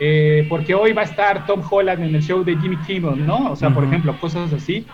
eh, 0.00 0.46
porque 0.48 0.74
hoy 0.74 0.92
va 0.92 1.02
a 1.02 1.06
estar 1.06 1.46
Tom 1.46 1.62
Holland 1.68 2.02
en 2.04 2.14
el 2.14 2.22
show 2.22 2.44
de 2.44 2.56
Jimmy 2.56 2.76
Kimmel, 2.78 3.24
¿no? 3.26 3.52
O 3.52 3.56
sea, 3.56 3.70
por 3.70 3.84
ejemplo, 3.84 4.18
cosas 4.20 4.52
así. 4.52 4.86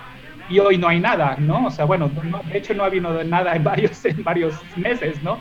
Y 0.49 0.59
hoy 0.59 0.77
no 0.77 0.89
hay 0.89 1.01
nada, 1.01 1.37
¿no? 1.39 1.67
O 1.67 1.71
sea, 1.71 1.85
bueno, 1.85 2.11
no- 2.25 2.43
de 2.51 2.59
hecho 2.59 2.75
no 2.75 2.83
ha 2.83 2.87
habido 2.87 3.23
nada 3.25 3.55
en 3.57 3.65
varios, 3.65 4.05
en 4.05 4.23
varios 4.23 4.55
meses, 4.77 5.23
¿no? 5.23 5.41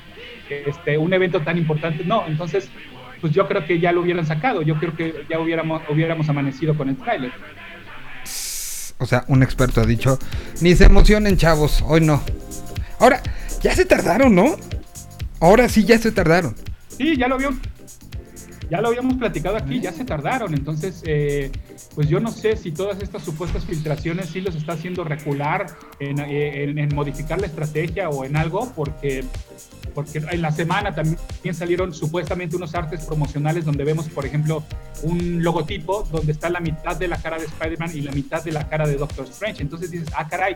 Este, 0.50 0.98
un 0.98 1.14
evento 1.14 1.42
tan 1.42 1.58
importante, 1.58 2.04
no. 2.04 2.24
Entonces, 2.28 2.70
pues 3.20 3.34
yo 3.34 3.48
creo 3.48 3.66
que 3.66 3.80
ya 3.80 3.92
lo 3.92 4.02
hubieran 4.02 4.26
sacado. 4.26 4.62
Yo 4.62 4.76
creo 4.76 4.96
que 4.96 5.26
ya 5.30 5.40
hubiéramos, 5.40 5.82
hubiéramos 5.90 6.28
amanecido 6.30 6.76
con 6.76 6.90
el 6.90 6.98
tráiler. 6.98 7.32
O 9.00 9.06
sea, 9.06 9.24
un 9.28 9.42
experto 9.44 9.82
ha 9.82 9.86
dicho, 9.86 10.20
ni 10.62 10.76
se 10.76 10.86
emocionen, 10.86 11.36
chavos, 11.38 11.84
hoy 11.88 12.02
no. 12.02 12.22
Ahora, 13.00 13.22
ya 13.62 13.74
se 13.74 13.86
tardaron, 13.86 14.36
¿no? 14.36 14.56
Ahora 15.42 15.68
sí, 15.68 15.84
ya 15.84 15.98
se 15.98 16.12
tardaron. 16.12 16.56
Sí, 16.88 17.18
ya 17.18 17.28
lo 17.28 17.34
habíamos, 17.34 17.60
ya 18.70 18.80
lo 18.80 18.90
habíamos 18.90 19.16
platicado 19.16 19.58
aquí, 19.58 19.82
ya 19.82 19.92
se 19.92 20.06
tardaron. 20.06 20.54
Entonces, 20.54 21.02
eh, 21.06 21.52
pues 21.96 22.08
yo 22.08 22.20
no 22.20 22.32
sé 22.32 22.56
si 22.56 22.72
todas 22.72 23.02
estas 23.02 23.24
supuestas 23.24 23.66
filtraciones 23.66 24.30
sí 24.30 24.42
los 24.42 24.56
está 24.56 24.74
haciendo 24.74 25.04
recular 25.04 25.66
en, 26.00 26.20
eh, 26.20 26.64
en- 26.64 26.78
en 26.78 26.96
modificar 26.96 27.40
la 27.40 27.48
estrategia 27.48 28.10
o 28.10 28.24
en 28.26 28.36
algo, 28.38 28.72
porque 28.76 29.24
porque 29.94 30.20
en 30.32 30.42
la 30.42 30.54
semana 30.54 30.96
también 30.96 31.18
salieron 31.54 31.94
supuestamente 31.94 32.56
unos 32.56 32.74
artes 32.76 33.04
promocionales 33.04 33.66
donde 33.66 33.84
vemos, 33.84 34.08
por 34.08 34.26
ejemplo, 34.26 34.64
un 35.04 35.44
logotipo 35.44 36.08
donde 36.10 36.32
está 36.32 36.50
la 36.50 36.62
mitad 36.62 36.96
de 36.96 37.10
la 37.10 37.18
cara 37.22 37.38
de 37.38 37.44
Spider-Man 37.46 37.92
y 37.94 38.00
la 38.00 38.14
mitad 38.14 38.42
de 38.42 38.54
la 38.54 38.70
cara 38.70 38.88
de 38.88 38.96
Doctor 38.96 39.26
Strange. 39.26 39.62
Entonces 39.62 39.92
dices, 39.92 40.08
ah, 40.16 40.30
caray, 40.30 40.54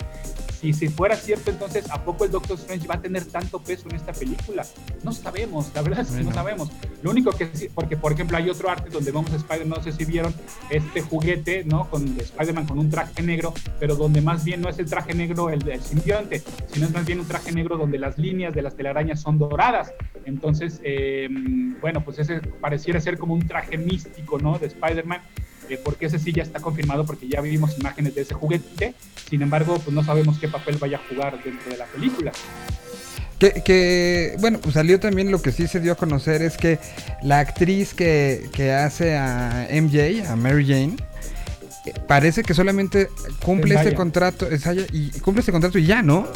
si, 0.62 0.72
si 0.72 0.88
fuera 0.88 1.18
cierto, 1.18 1.52
entonces, 1.52 1.84
¿a 1.92 2.02
poco 2.06 2.24
el 2.24 2.32
Doctor 2.32 2.58
Strange 2.58 2.88
va 2.88 2.96
a 2.96 3.02
tener 3.02 3.26
tanto 3.26 3.60
peso 3.60 3.90
en 3.90 3.98
esta 3.98 4.14
película? 4.14 4.66
No 5.04 5.12
sabemos, 5.12 5.70
la 5.76 5.82
verdad 5.82 6.00
es 6.00 6.08
que 6.08 6.14
Bueno. 6.14 6.30
no 6.30 6.36
sabemos. 6.36 6.70
Lo 7.04 7.12
único 7.12 7.32
que 7.32 7.50
sí, 7.54 7.68
porque 7.76 7.98
por 7.98 8.14
ejemplo 8.14 8.38
hay 8.38 8.50
otro 8.50 8.70
arte 8.70 8.90
donde 8.90 9.12
vemos 9.12 9.30
a 9.34 9.36
Spider-Man, 9.36 9.78
no 9.80 9.84
sé 9.84 9.92
si 9.92 10.06
vieron 10.06 10.34
este 10.70 11.02
juguete, 11.16 11.64
¿no? 11.64 11.90
Con 11.90 12.04
Spider-Man 12.20 12.66
con 12.66 12.78
un 12.80 12.90
traje 12.90 13.22
negro, 13.22 13.54
pero 13.80 13.96
donde 13.96 14.22
más 14.22 14.44
bien 14.44 14.62
no 14.62 14.70
es 14.70 14.78
el 14.80 14.86
traje 14.86 15.14
negro 15.14 15.50
el 15.50 15.60
del 15.60 15.82
simbionte, 15.82 16.42
sino 16.72 16.88
es 16.88 16.94
más 16.94 17.06
bien 17.06 17.20
un 17.22 17.28
traje 17.28 17.52
negro 17.52 17.78
donde 17.78 17.98
las 17.98 18.18
líneas 18.18 18.54
de 18.54 18.62
las 18.62 18.76
telarañas 18.76 19.22
son 19.22 19.38
doradas. 19.38 19.94
Entonces, 20.26 20.82
eh, 20.84 21.30
bueno, 21.80 22.04
pues 22.04 22.20
ese 22.20 22.42
pareciera 22.60 23.00
ser 23.00 23.18
como 23.18 23.34
un 23.34 23.48
traje 23.48 23.78
místico, 23.78 24.40
¿no? 24.40 24.60
De 24.60 24.68
Spider-Man. 24.68 25.22
eh, 25.70 25.80
porque 25.84 26.06
ese 26.08 26.20
sí 26.20 26.32
ya 26.32 26.44
está 26.44 26.60
confirmado 26.60 27.06
porque 27.06 27.28
ya 27.28 27.42
vimos 27.42 27.78
imágenes 27.80 28.14
de 28.14 28.22
ese 28.22 28.36
juguete, 28.36 28.94
sin 29.30 29.42
embargo, 29.42 29.76
pues 29.76 29.94
no 29.94 30.04
sabemos 30.04 30.38
qué 30.38 30.48
papel 30.48 30.78
vaya 30.78 30.98
a 30.98 31.02
jugar 31.10 31.44
dentro 31.44 31.72
de 31.72 31.78
la 31.78 31.86
película. 31.86 32.32
Que, 33.40 33.62
que, 33.64 34.36
bueno, 34.40 34.60
pues 34.60 34.76
salió 34.76 35.00
también 35.00 35.30
lo 35.30 35.42
que 35.42 35.52
sí 35.52 35.68
se 35.68 35.82
dio 35.82 35.92
a 35.92 35.96
conocer 35.96 36.42
es 36.42 36.56
que 36.56 36.80
la 37.22 37.40
actriz 37.40 37.94
que, 37.94 38.50
que 38.54 38.72
hace 38.72 39.18
a 39.18 39.68
MJ, 39.72 40.26
a 40.30 40.36
Mary 40.38 40.66
Jane, 40.66 40.96
eh, 41.86 41.94
parece 42.08 42.44
que 42.44 42.54
solamente 42.54 43.10
cumple 43.44 43.76
este 43.76 43.94
contrato, 43.94 44.48
es 44.50 44.64
y 44.94 45.10
cumple 45.20 45.42
este 45.42 45.52
contrato 45.52 45.78
y 45.78 45.86
ya, 45.86 46.02
¿no? 46.02 46.28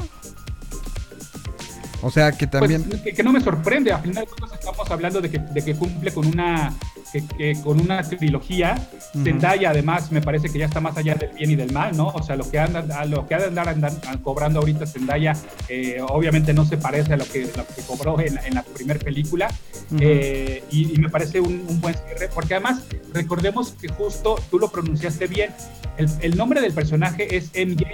O 2.02 2.10
sea 2.12 2.32
que 2.32 2.48
también... 2.48 2.84
Pues, 2.84 3.02
que, 3.02 3.14
que 3.14 3.24
no 3.24 3.32
me 3.34 3.42
sorprende, 3.42 3.92
a 3.92 4.00
final 4.00 4.26
de 4.26 4.30
cuentas 4.32 4.60
estamos 4.60 4.90
hablando 4.90 5.20
de 5.22 5.30
que, 5.30 5.40
de 5.40 5.62
que 5.64 5.76
cumple 5.76 6.12
con 6.14 6.26
una 6.28 6.74
que, 7.12 7.26
que 7.26 7.62
con 7.64 7.80
una 7.82 8.04
trilogía. 8.04 8.76
Ujú. 9.16 9.24
Zendaya 9.24 9.72
además 9.72 10.12
me 10.12 10.22
parece 10.22 10.50
que 10.50 10.60
ya 10.60 10.66
está 10.66 10.80
más 10.80 10.96
allá 10.98 11.16
del 11.16 11.32
bien 11.32 11.52
y 11.52 11.56
del 11.56 11.72
mal, 11.74 11.96
¿no? 11.98 12.08
O 12.10 12.24
sea, 12.24 12.36
lo 12.36 12.50
que 12.50 12.60
anda, 12.60 13.06
lo 13.06 13.28
que 13.28 13.36
ha 13.36 13.40
de 13.40 13.46
andar, 13.48 13.68
andar- 13.68 14.22
cobrando 14.22 14.60
ahorita 14.60 14.86
Zendaya 14.86 15.34
eh, 15.68 15.98
obviamente 16.08 16.54
no 16.54 16.66
se 16.66 16.78
parece 16.78 17.14
a 17.14 17.18
lo 17.18 17.26
que, 17.26 17.42
lo 17.56 17.66
que 17.68 17.82
cobró 17.88 18.20
en, 18.20 18.38
en 18.46 18.54
la 18.54 18.64
primera 18.64 19.00
película. 19.00 19.48
Ujú. 19.92 19.98
Eh, 20.00 20.64
y, 20.72 20.94
y 20.96 20.98
me 21.00 21.10
parece 21.10 21.40
un, 21.42 21.66
un 21.68 21.82
buen 21.82 21.96
cierre, 21.96 22.30
porque 22.34 22.54
además 22.54 22.84
recordemos 23.14 23.72
que 23.82 23.88
justo 23.90 24.36
tú 24.52 24.60
lo 24.60 24.70
pronunciaste 24.72 25.28
bien, 25.28 25.50
el, 25.98 26.08
el 26.22 26.38
nombre 26.38 26.62
del 26.62 26.74
personaje 26.74 27.36
es 27.36 27.50
MJ. 27.56 27.86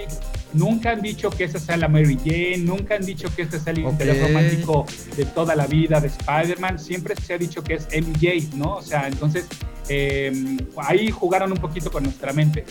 Nunca 0.52 0.90
han 0.90 1.02
dicho 1.02 1.30
que 1.30 1.44
esa 1.44 1.58
sea 1.58 1.76
la 1.76 1.88
Mary 1.88 2.16
Jane, 2.24 2.58
nunca 2.58 2.94
han 2.94 3.04
dicho 3.04 3.28
que 3.34 3.42
este 3.42 3.58
sea 3.58 3.72
el 3.72 3.84
Ok. 3.84 3.95
Interés 4.04 4.22
romántico 4.22 4.86
de 5.16 5.24
toda 5.26 5.54
la 5.56 5.66
vida 5.66 6.00
de 6.00 6.08
Spider-Man, 6.08 6.78
siempre 6.78 7.14
se 7.16 7.34
ha 7.34 7.38
dicho 7.38 7.62
que 7.64 7.74
es 7.74 7.86
MJ, 7.90 8.54
¿no? 8.56 8.74
O 8.74 8.82
sea, 8.82 9.08
entonces 9.08 9.46
eh, 9.88 10.58
ahí 10.78 11.10
jugaron 11.10 11.52
un 11.52 11.58
poquito 11.58 11.90
con 11.90 12.02
nuestra 12.04 12.32
mente. 12.32 12.64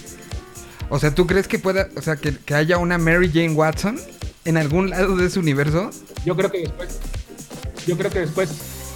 O 0.89 0.99
sea, 0.99 1.13
¿tú 1.15 1.26
crees 1.26 1.47
que 1.47 1.57
pueda, 1.57 1.88
o 1.97 2.01
sea, 2.01 2.15
que, 2.15 2.36
que 2.38 2.53
haya 2.53 2.78
una 2.78 2.97
Mary 2.97 3.30
Jane 3.34 3.53
Watson 3.53 3.97
en 4.45 4.57
algún 4.57 4.91
lado 4.91 5.15
de 5.15 5.26
ese 5.28 5.39
universo? 5.39 5.89
Yo 6.26 6.36
creo 6.36 6.51
que 6.51 6.59
después, 6.59 6.99
yo 7.88 7.97
creo 7.97 8.11
que 8.11 8.19
después, 8.19 8.49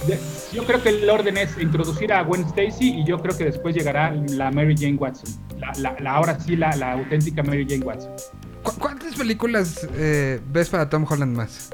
de- 0.06 0.18
yo 0.52 0.64
creo 0.66 0.80
que 0.82 0.90
el 0.90 1.10
orden 1.10 1.36
es 1.36 1.50
introducir 1.58 2.12
a 2.12 2.22
Gwen 2.22 2.42
Stacy 2.44 3.00
y 3.00 3.04
yo 3.04 3.18
creo 3.18 3.36
que 3.36 3.44
después 3.44 3.74
llegará 3.74 4.12
la 4.12 4.50
Mary 4.52 4.76
Jane 4.78 4.94
Watson. 4.96 5.30
La, 5.58 5.72
la- 5.78 5.96
la- 6.00 6.12
ahora 6.12 6.38
sí, 6.38 6.54
la, 6.56 6.76
la 6.76 6.92
auténtica 6.92 7.42
Mary 7.42 7.66
Jane 7.68 7.84
Watson. 7.84 8.12
¿Cu- 8.62 8.78
¿Cuántas 8.78 9.14
películas 9.16 9.88
eh, 9.94 10.38
ves 10.52 10.68
para 10.68 10.88
Tom 10.88 11.04
Holland 11.08 11.36
más? 11.36 11.70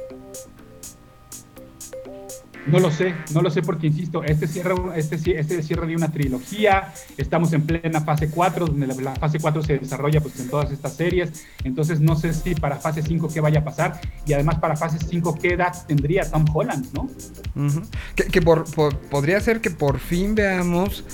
No 2.67 2.81
lo 2.81 2.91
sé, 2.91 3.15
no 3.33 3.43
lo 3.43 3.51
sé 3.51 3.63
porque, 3.63 3.87
insisto, 3.87 4.25
este 4.25 4.47
cierra, 4.49 4.75
este, 4.97 5.17
este 5.39 5.63
cierre 5.63 5.87
de 5.87 5.95
una 5.95 6.11
trilogía, 6.11 6.93
estamos 7.17 7.53
en 7.53 7.63
plena 7.63 8.01
fase 8.01 8.29
4, 8.29 8.67
donde 8.67 8.87
la, 8.89 9.15
fase 9.15 9.39
4 9.39 9.63
se 9.63 9.79
desarrolla 9.79 10.21
pues 10.21 10.39
en 10.41 10.49
todas 10.49 10.73
estas 10.73 10.95
series, 10.95 11.45
entonces 11.65 12.01
no 12.01 12.17
sé 12.17 12.33
si 12.35 12.55
para 12.57 12.77
fase 12.77 13.03
5 13.03 13.29
qué 13.33 13.41
vaya 13.41 13.61
a 13.61 13.65
pasar, 13.65 14.01
y 14.27 14.33
además 14.33 14.59
para 14.59 14.77
fase 14.77 14.99
5 14.99 15.39
qué 15.41 15.55
edad 15.55 15.73
tendría 15.87 16.29
Tom 16.31 16.45
Holland, 16.53 16.87
¿no? 16.93 17.03
Ujú. 17.55 17.83
Que, 18.17 18.25
que 18.25 18.43
por- 18.43 18.65
por- 18.75 18.97
podría 18.99 19.41
ser 19.41 19.61
que 19.61 19.71
por 19.71 20.01
fin 20.01 20.35
veamos 20.35 21.05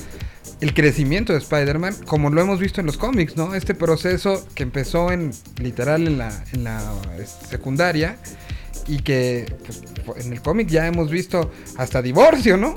el 0.60 0.74
crecimiento 0.74 1.32
de 1.32 1.40
Spider-Man 1.40 1.94
como 2.06 2.30
lo 2.30 2.40
hemos 2.40 2.60
visto 2.60 2.80
en 2.80 2.86
los 2.86 2.96
cómics, 2.96 3.36
¿no? 3.36 3.54
Este 3.54 3.74
proceso 3.74 4.46
que 4.54 4.62
empezó 4.62 5.10
en 5.12 5.32
literal 5.60 6.06
en 6.06 6.18
la, 6.18 6.44
en 6.52 6.64
la 6.64 6.80
este, 7.18 7.46
secundaria 7.48 8.16
y 8.86 8.98
que 8.98 9.46
en 10.16 10.32
el 10.32 10.40
cómic 10.42 10.68
ya 10.68 10.86
hemos 10.86 11.10
visto 11.10 11.50
hasta 11.76 12.02
divorcio, 12.02 12.56
¿no? 12.56 12.74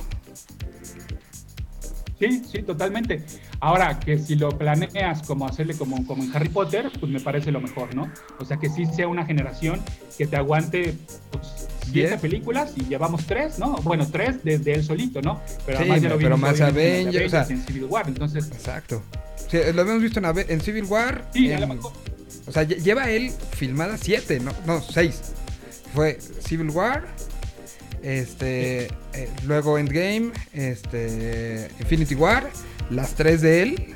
Sí, 2.20 2.41
sí, 2.49 2.62
totalmente. 2.64 3.24
Ahora, 3.60 3.99
que 3.99 4.18
si 4.18 4.36
lo 4.36 4.49
planeas 4.58 5.22
como 5.24 5.47
hacerle 5.47 5.76
como, 5.76 6.06
como 6.08 6.24
en 6.24 6.34
Harry 6.36 6.47
Potter, 6.49 6.89
pues 6.99 7.12
me 7.12 7.20
parece 7.20 7.51
lo 7.51 7.60
mejor, 7.60 7.93
¿no? 7.93 8.10
O 8.39 8.45
sea, 8.45 8.58
que 8.58 8.70
sí 8.70 8.86
sea 8.86 9.08
una 9.10 9.26
generación 9.26 9.82
que 10.18 10.26
te 10.26 10.38
aguante 10.38 10.95
pues, 11.32 11.68
películas 12.22 12.72
y 12.78 12.86
llevamos 12.86 13.26
tres, 13.26 13.60
¿no? 13.60 13.76
Bueno, 13.78 14.08
tres 14.10 14.38
desde 14.43 14.74
él 14.76 14.84
solito, 14.84 15.22
¿no? 15.22 15.41
Pero 15.66 15.78
Sí, 15.78 15.84
además 15.84 16.01
ya 16.01 16.10
lo 16.10 16.18
pero 16.18 16.36
vimos 16.36 16.39
más 16.51 16.62
Avengers, 16.62 17.26
o 17.26 17.30
sea- 17.30 17.47
en 17.49 17.66
Civil 17.66 17.84
War, 17.86 18.08
entonces... 18.08 18.45
Exacto. 18.47 19.01
Sí, 19.49 19.58
lo 19.74 19.82
habíamos 19.82 20.01
visto 20.01 20.20
en, 20.20 20.62
Civil 20.62 20.86
War. 20.86 21.30
Sí, 21.34 21.51
en- 21.51 21.60
lo. 21.60 21.93
O 22.47 22.51
sea, 22.51 22.64
lle- 22.64 22.82
lleva 22.82 23.10
él 23.10 23.32
filmada 23.58 23.97
siete, 23.97 24.39
no, 24.39 24.51
no, 24.66 24.82
seis. 24.82 25.22
Fue 25.96 26.20
Civil 26.20 26.72
War, 26.72 27.06
este, 28.04 28.88
eh, 29.14 29.30
luego 29.48 29.78
Endgame, 29.78 30.32
este, 30.54 31.70
Infinity 31.80 32.16
War, 32.16 32.50
las 32.89 33.16
tres 33.16 33.41
de 33.41 33.62
él. 33.64 33.96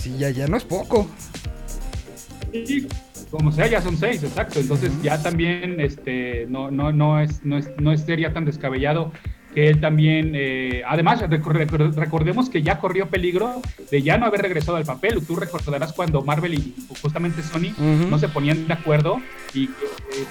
Sí, 0.00 0.16
ya, 0.16 0.30
ya 0.30 0.46
no 0.46 0.56
es 0.56 0.62
poco. 0.62 1.10
Sí, 2.52 2.86
como 3.32 3.50
sea, 3.50 3.66
ya 3.66 3.82
son 3.82 3.96
seis, 3.96 4.22
exacto. 4.22 4.60
Entonces 4.60 4.92
ya 5.02 5.20
también 5.20 5.80
este, 5.80 6.46
no, 6.48 6.70
no, 6.70 6.92
no, 6.92 7.20
es, 7.20 7.44
no, 7.44 7.58
es, 7.58 7.68
no 7.78 7.96
sería 7.98 8.32
tan 8.32 8.44
descabellado 8.44 9.12
que 9.54 9.68
él 9.68 9.80
también, 9.80 10.32
eh, 10.34 10.82
además 10.86 11.20
recor- 11.22 11.56
recor- 11.66 11.92
recordemos 11.94 12.48
que 12.48 12.62
ya 12.62 12.78
corrió 12.78 13.08
peligro 13.08 13.60
de 13.90 14.02
ya 14.02 14.16
no 14.16 14.26
haber 14.26 14.42
regresado 14.42 14.76
al 14.76 14.84
papel. 14.84 15.24
Tú 15.26 15.34
recordarás 15.36 15.92
cuando 15.92 16.22
Marvel 16.22 16.54
y 16.54 16.74
justamente 17.02 17.42
Sony 17.42 17.72
Ujú. 17.72 18.08
no 18.08 18.18
se 18.18 18.28
ponían 18.28 18.68
de 18.68 18.74
acuerdo 18.74 19.20
y 19.52 19.64
eh, 19.64 19.68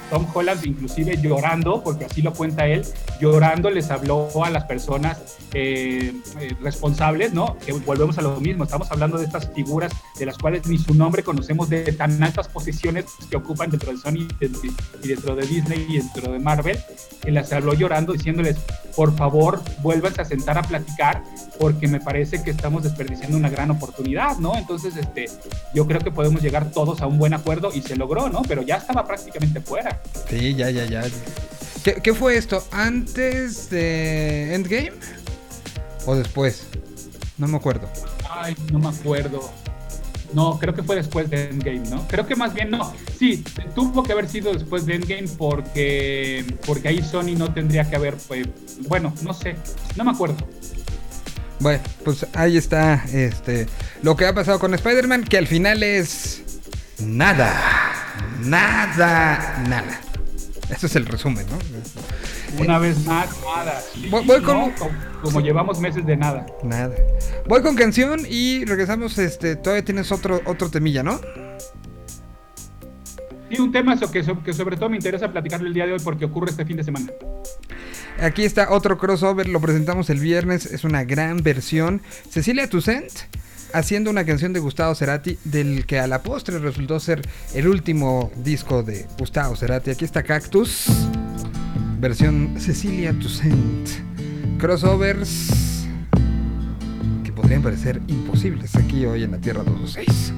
Tom 0.10 0.26
Holland 0.34 0.66
inclusive 0.66 1.18
llorando, 1.22 1.84
porque 1.84 2.06
así 2.06 2.22
lo 2.22 2.32
cuenta 2.34 2.66
él, 2.68 2.84
llorando 3.20 3.70
les 3.70 3.92
habló 3.92 4.30
a 4.46 4.50
las 4.50 4.64
personas 4.64 5.38
eh, 5.54 6.14
eh, 6.40 6.56
responsables, 6.62 7.34
¿no? 7.34 7.58
Que 7.66 7.74
volvemos 7.74 8.18
a 8.18 8.22
lo 8.22 8.40
mismo, 8.40 8.64
estamos 8.64 8.90
hablando 8.92 9.18
de 9.18 9.26
estas 9.26 9.52
figuras 9.54 9.92
de 10.18 10.26
las 10.26 10.38
cuales 10.38 10.66
ni 10.68 10.78
su 10.78 10.94
nombre 10.94 11.24
conocemos 11.24 11.68
de 11.70 11.92
tan 11.92 12.22
altas 12.24 12.48
posiciones 12.48 13.06
que 13.30 13.36
ocupan 13.36 13.70
dentro 13.70 13.92
de 13.92 13.98
Sony 13.98 14.28
y 14.40 15.08
dentro 15.08 15.36
de 15.36 15.46
Disney 15.46 15.86
y 15.90 15.98
dentro 15.98 16.32
de 16.32 16.40
Marvel, 16.40 16.78
que 17.22 17.32
les 17.32 17.52
habló 17.52 17.74
llorando 17.74 18.14
diciéndoles, 18.14 18.56
por 18.96 19.09
favor, 19.16 19.62
vuélvanse 19.82 20.22
a 20.22 20.26
sentar 20.26 20.58
a 20.58 20.62
platicar 20.64 21.24
porque 21.60 21.88
me 21.88 22.00
parece 22.00 22.44
que 22.44 22.52
estamos 22.52 22.84
desperdiciando 22.84 23.38
una 23.38 23.50
gran 23.50 23.72
oportunidad, 23.72 24.38
¿no? 24.38 24.56
Entonces, 24.56 24.96
este, 24.96 25.26
yo 25.74 25.86
creo 25.88 26.00
que 26.00 26.12
podemos 26.12 26.42
llegar 26.42 26.72
todos 26.72 27.02
a 27.02 27.08
un 27.08 27.18
buen 27.18 27.34
acuerdo 27.34 27.72
y 27.74 27.82
se 27.82 27.96
logró, 27.96 28.30
¿no? 28.30 28.42
Pero 28.44 28.62
ya 28.62 28.78
estaba 28.78 29.06
prácticamente 29.06 29.62
fuera. 29.62 30.02
Sí, 30.30 30.56
ya, 30.56 30.70
ya, 30.70 30.86
ya. 30.86 31.04
¿Qué, 31.84 31.96
qué 31.96 32.14
fue 32.14 32.38
esto? 32.38 32.64
¿Antes 32.72 33.70
de 33.70 34.54
Endgame? 34.54 34.94
¿O 36.06 36.16
después? 36.16 36.68
No 37.38 37.48
me 37.48 37.58
acuerdo. 37.58 37.90
Ay, 38.30 38.56
no 38.72 38.80
me 38.80 38.90
acuerdo. 38.90 39.50
No, 40.34 40.60
creo 40.60 40.74
que 40.74 40.84
fue 40.84 40.96
después 40.96 41.30
de 41.30 41.50
Endgame, 41.50 41.90
¿no? 41.90 42.08
Creo 42.08 42.28
que 42.28 42.36
más 42.36 42.54
bien 42.54 42.70
no. 42.70 42.94
Sí, 43.18 43.44
tuvo 43.76 44.04
que 44.04 44.12
haber 44.12 44.28
sido 44.28 44.54
después 44.54 44.86
de 44.86 44.96
Endgame 44.96 45.28
porque, 45.38 46.46
porque 46.66 46.90
ahí 46.90 47.02
Sony 47.02 47.36
no 47.38 47.54
tendría 47.54 47.90
que 47.90 47.96
haber, 47.96 48.16
pues, 48.28 48.48
bueno, 48.88 49.14
no 49.24 49.34
sé, 49.34 49.56
no 49.96 50.04
me 50.04 50.12
acuerdo. 50.12 50.38
Bueno, 51.60 51.84
pues 52.06 52.26
ahí 52.34 52.56
está 52.56 53.04
este 53.12 53.68
lo 54.02 54.16
que 54.16 54.26
ha 54.26 54.34
pasado 54.34 54.60
con 54.60 54.74
Spider-Man, 54.74 55.26
que 55.26 55.38
al 55.38 55.48
final 55.48 55.84
es 55.84 56.42
nada. 57.00 57.54
Nada, 58.42 59.64
nada. 59.68 60.09
Ese 60.70 60.86
es 60.86 60.96
el 60.96 61.06
resumen, 61.06 61.46
¿no? 61.50 62.64
Una 62.64 62.78
vez 62.80 63.04
más, 63.06 63.30
nada. 63.44 63.82
Voy- 64.10 64.26
voy 64.26 64.42
con- 64.42 64.58
¿no? 64.58 64.72
como, 64.78 64.92
como 65.22 65.42
llevamos 65.42 65.80
meses 65.80 66.06
de 66.06 66.16
nada. 66.16 66.46
Nada. 66.64 66.96
Voy 67.48 67.62
con 67.62 67.76
canción 67.76 68.22
y 68.30 68.66
regresamos. 68.66 69.18
Este, 69.18 69.56
todavía 69.56 69.84
tienes 69.84 70.12
otro, 70.12 70.42
otro 70.46 70.70
temilla, 70.70 71.02
¿no? 71.04 71.20
Sí, 73.50 73.60
un 73.60 73.72
tema 73.72 73.98
que, 74.00 74.24
que 74.46 74.54
sobre 74.54 74.78
todo 74.78 74.90
me 74.90 74.98
interesa 74.98 75.32
platicarlo 75.32 75.68
el 75.68 75.74
día 75.74 75.88
de 75.88 75.94
hoy 75.94 76.00
porque 76.04 76.26
ocurre 76.26 76.52
este 76.52 76.66
fin 76.66 76.78
de 76.78 76.84
semana. 76.84 77.08
Aquí 78.22 78.44
está 78.44 78.70
otro 78.72 78.98
crossover, 78.98 79.48
lo 79.48 79.60
presentamos 79.60 80.10
el 80.12 80.20
viernes, 80.20 80.66
es 80.68 80.84
una 80.84 81.04
gran 81.04 81.42
versión. 81.42 82.02
Cecilia 82.30 82.70
Toussaint 82.70 83.12
haciendo 83.74 84.10
una 84.10 84.26
canción 84.26 84.54
de 84.54 84.60
Gustavo 84.60 84.96
Cerati, 84.96 85.38
del 85.44 85.86
que 85.86 86.00
a 86.00 86.08
la 86.08 86.24
postre 86.24 86.60
resultó 86.60 87.00
ser 87.00 87.22
el 87.54 87.68
último 87.68 88.32
disco 88.44 88.84
de 88.84 89.06
Gustavo 89.18 89.56
Cerati. 89.56 89.92
Aquí 89.92 90.06
está 90.06 90.24
Cactus, 90.24 90.86
versión 92.00 92.56
Cecilia 92.60 93.14
Toussaint. 93.14 93.90
Crossovers 94.58 95.88
que 97.24 97.32
podrían 97.32 97.62
parecer 97.62 98.02
imposibles 98.08 98.76
aquí 98.76 99.06
hoy 99.06 99.24
en 99.24 99.32
la 99.32 99.38
Tierra 99.38 99.64
226. 99.64 100.34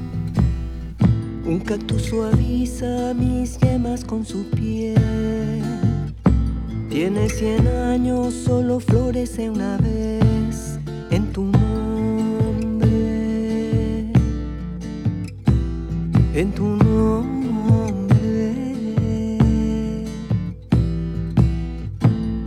Un 1.45 1.59
cactus 1.59 2.03
suaviza 2.03 3.13
mis 3.15 3.57
yemas 3.59 4.05
con 4.05 4.25
su 4.25 4.49
piel. 4.51 5.61
Tiene 6.89 7.29
cien 7.29 7.67
años, 7.67 8.33
solo 8.33 8.79
florece 8.79 9.49
una 9.49 9.77
vez 9.77 10.77
en 11.09 11.31
tu 11.33 11.60
En 16.41 16.51
tu 16.53 16.65
nombre. 16.65 18.17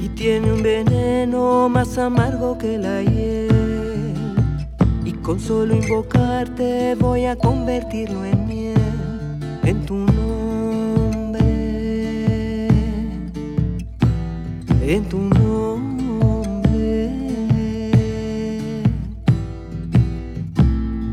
Y 0.00 0.08
tiene 0.16 0.52
un 0.52 0.64
veneno 0.64 1.68
más 1.68 1.96
amargo 1.96 2.58
que 2.58 2.76
la 2.76 3.04
hiel. 3.04 4.14
Y 5.04 5.12
con 5.12 5.38
solo 5.38 5.76
invocarte 5.76 6.96
voy 6.96 7.26
a 7.26 7.36
convertirlo 7.36 8.24
en 8.24 8.48
miel, 8.48 8.74
en 9.62 9.86
tu 9.86 9.94
nombre, 9.94 11.46
en 14.82 15.04
tu 15.04 15.18
nombre. 15.18 17.10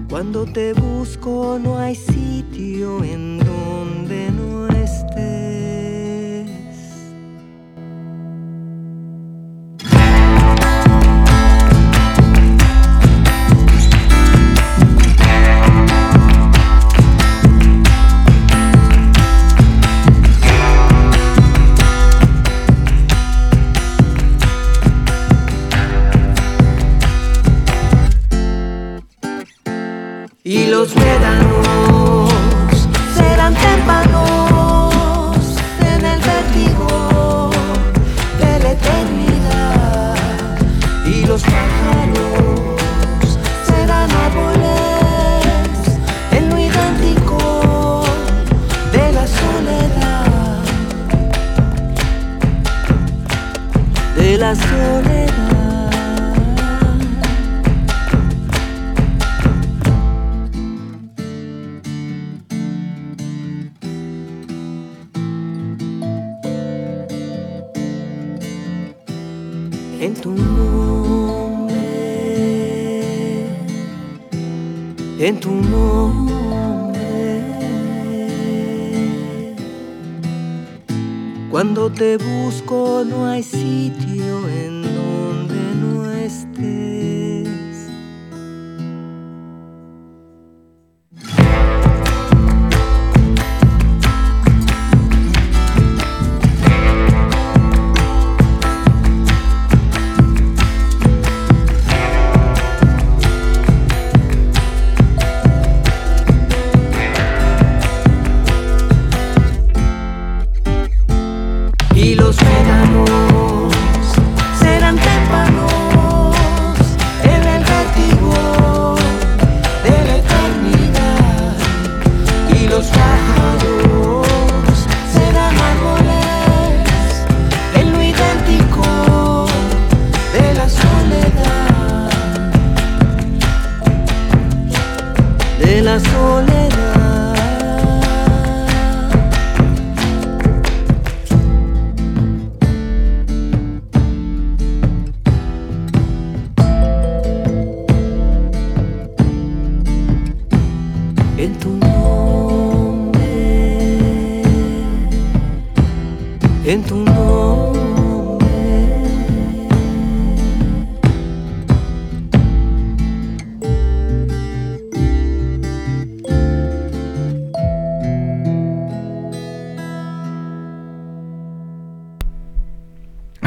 Cuando 0.09 0.45
te 0.45 0.73
busco 0.73 1.59
no 1.63 1.77
hay 1.77 1.93
sitio 1.93 2.30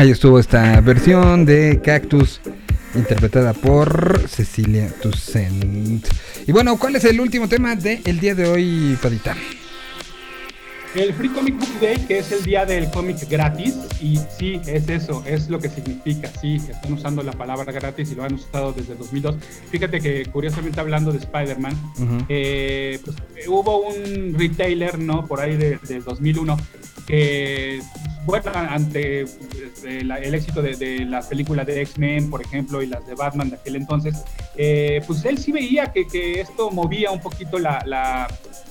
Ahí 0.04 0.10
estuvo 0.10 0.38
esta 0.38 0.82
versión 0.82 1.46
de 1.46 1.80
Cactus 1.82 2.38
interpretada 2.94 3.54
por 3.54 4.28
Cecilia 4.28 4.92
Toussaint. 5.00 6.06
Y 6.46 6.52
bueno, 6.52 6.76
¿cuál 6.78 6.96
es 6.96 7.06
el 7.06 7.18
último 7.22 7.48
tema 7.48 7.74
del 7.74 8.20
día 8.20 8.34
de 8.34 8.46
hoy, 8.46 8.98
Padita? 9.00 9.34
El 10.94 11.14
Free 11.14 11.30
Comic 11.30 11.58
Book 11.58 11.80
Day, 11.80 11.96
que 12.06 12.18
es 12.18 12.30
el 12.32 12.44
día 12.44 12.66
del 12.66 12.90
cómic 12.90 13.16
gratis, 13.30 13.76
y 13.98 14.20
sí, 14.38 14.60
es 14.66 14.90
eso, 14.90 15.24
es 15.26 15.48
lo 15.48 15.58
que 15.58 15.70
significa, 15.70 16.30
sí, 16.38 16.56
están 16.56 16.92
usando 16.92 17.22
la 17.22 17.32
palabra 17.32 17.72
gratis 17.72 18.12
y 18.12 18.14
lo 18.14 18.24
han 18.24 18.34
usado 18.34 18.74
desde 18.74 18.96
2002. 18.96 19.36
Fíjate 19.70 20.00
que 20.02 20.26
curiosamente 20.26 20.80
hablando 20.80 21.12
de 21.12 21.18
Spider-Man, 21.18 22.26
eh, 22.28 23.00
pues, 23.02 23.16
hubo 23.48 23.88
un 23.88 24.34
retailer, 24.38 24.98
¿no? 24.98 25.26
Por 25.26 25.40
ahí 25.40 25.56
de, 25.56 25.78
de 25.78 26.00
2001, 26.00 26.58
que, 27.06 27.80
bueno, 28.24 28.50
ante 28.54 29.22
eh, 29.22 30.02
la- 30.04 30.18
el 30.18 30.34
éxito 30.34 30.62
de, 30.62 30.76
de 30.76 31.04
las 31.04 31.26
películas 31.26 31.66
de 31.66 31.82
X-Men, 31.82 32.30
por 32.30 32.40
ejemplo, 32.42 32.82
y 32.82 32.86
las 32.86 33.06
de 33.06 33.14
Batman 33.14 33.50
de 33.50 33.56
aquel 33.56 33.76
entonces, 33.76 34.22
eh, 34.56 35.02
pues 35.06 35.24
él 35.24 35.38
sí 35.38 35.52
veía 35.52 35.92
que, 35.92 36.06
que 36.06 36.40
esto 36.40 36.70
movía 36.70 37.10
un 37.10 37.20
poquito 37.20 37.58
la, 37.58 37.82
la- 37.86 38.26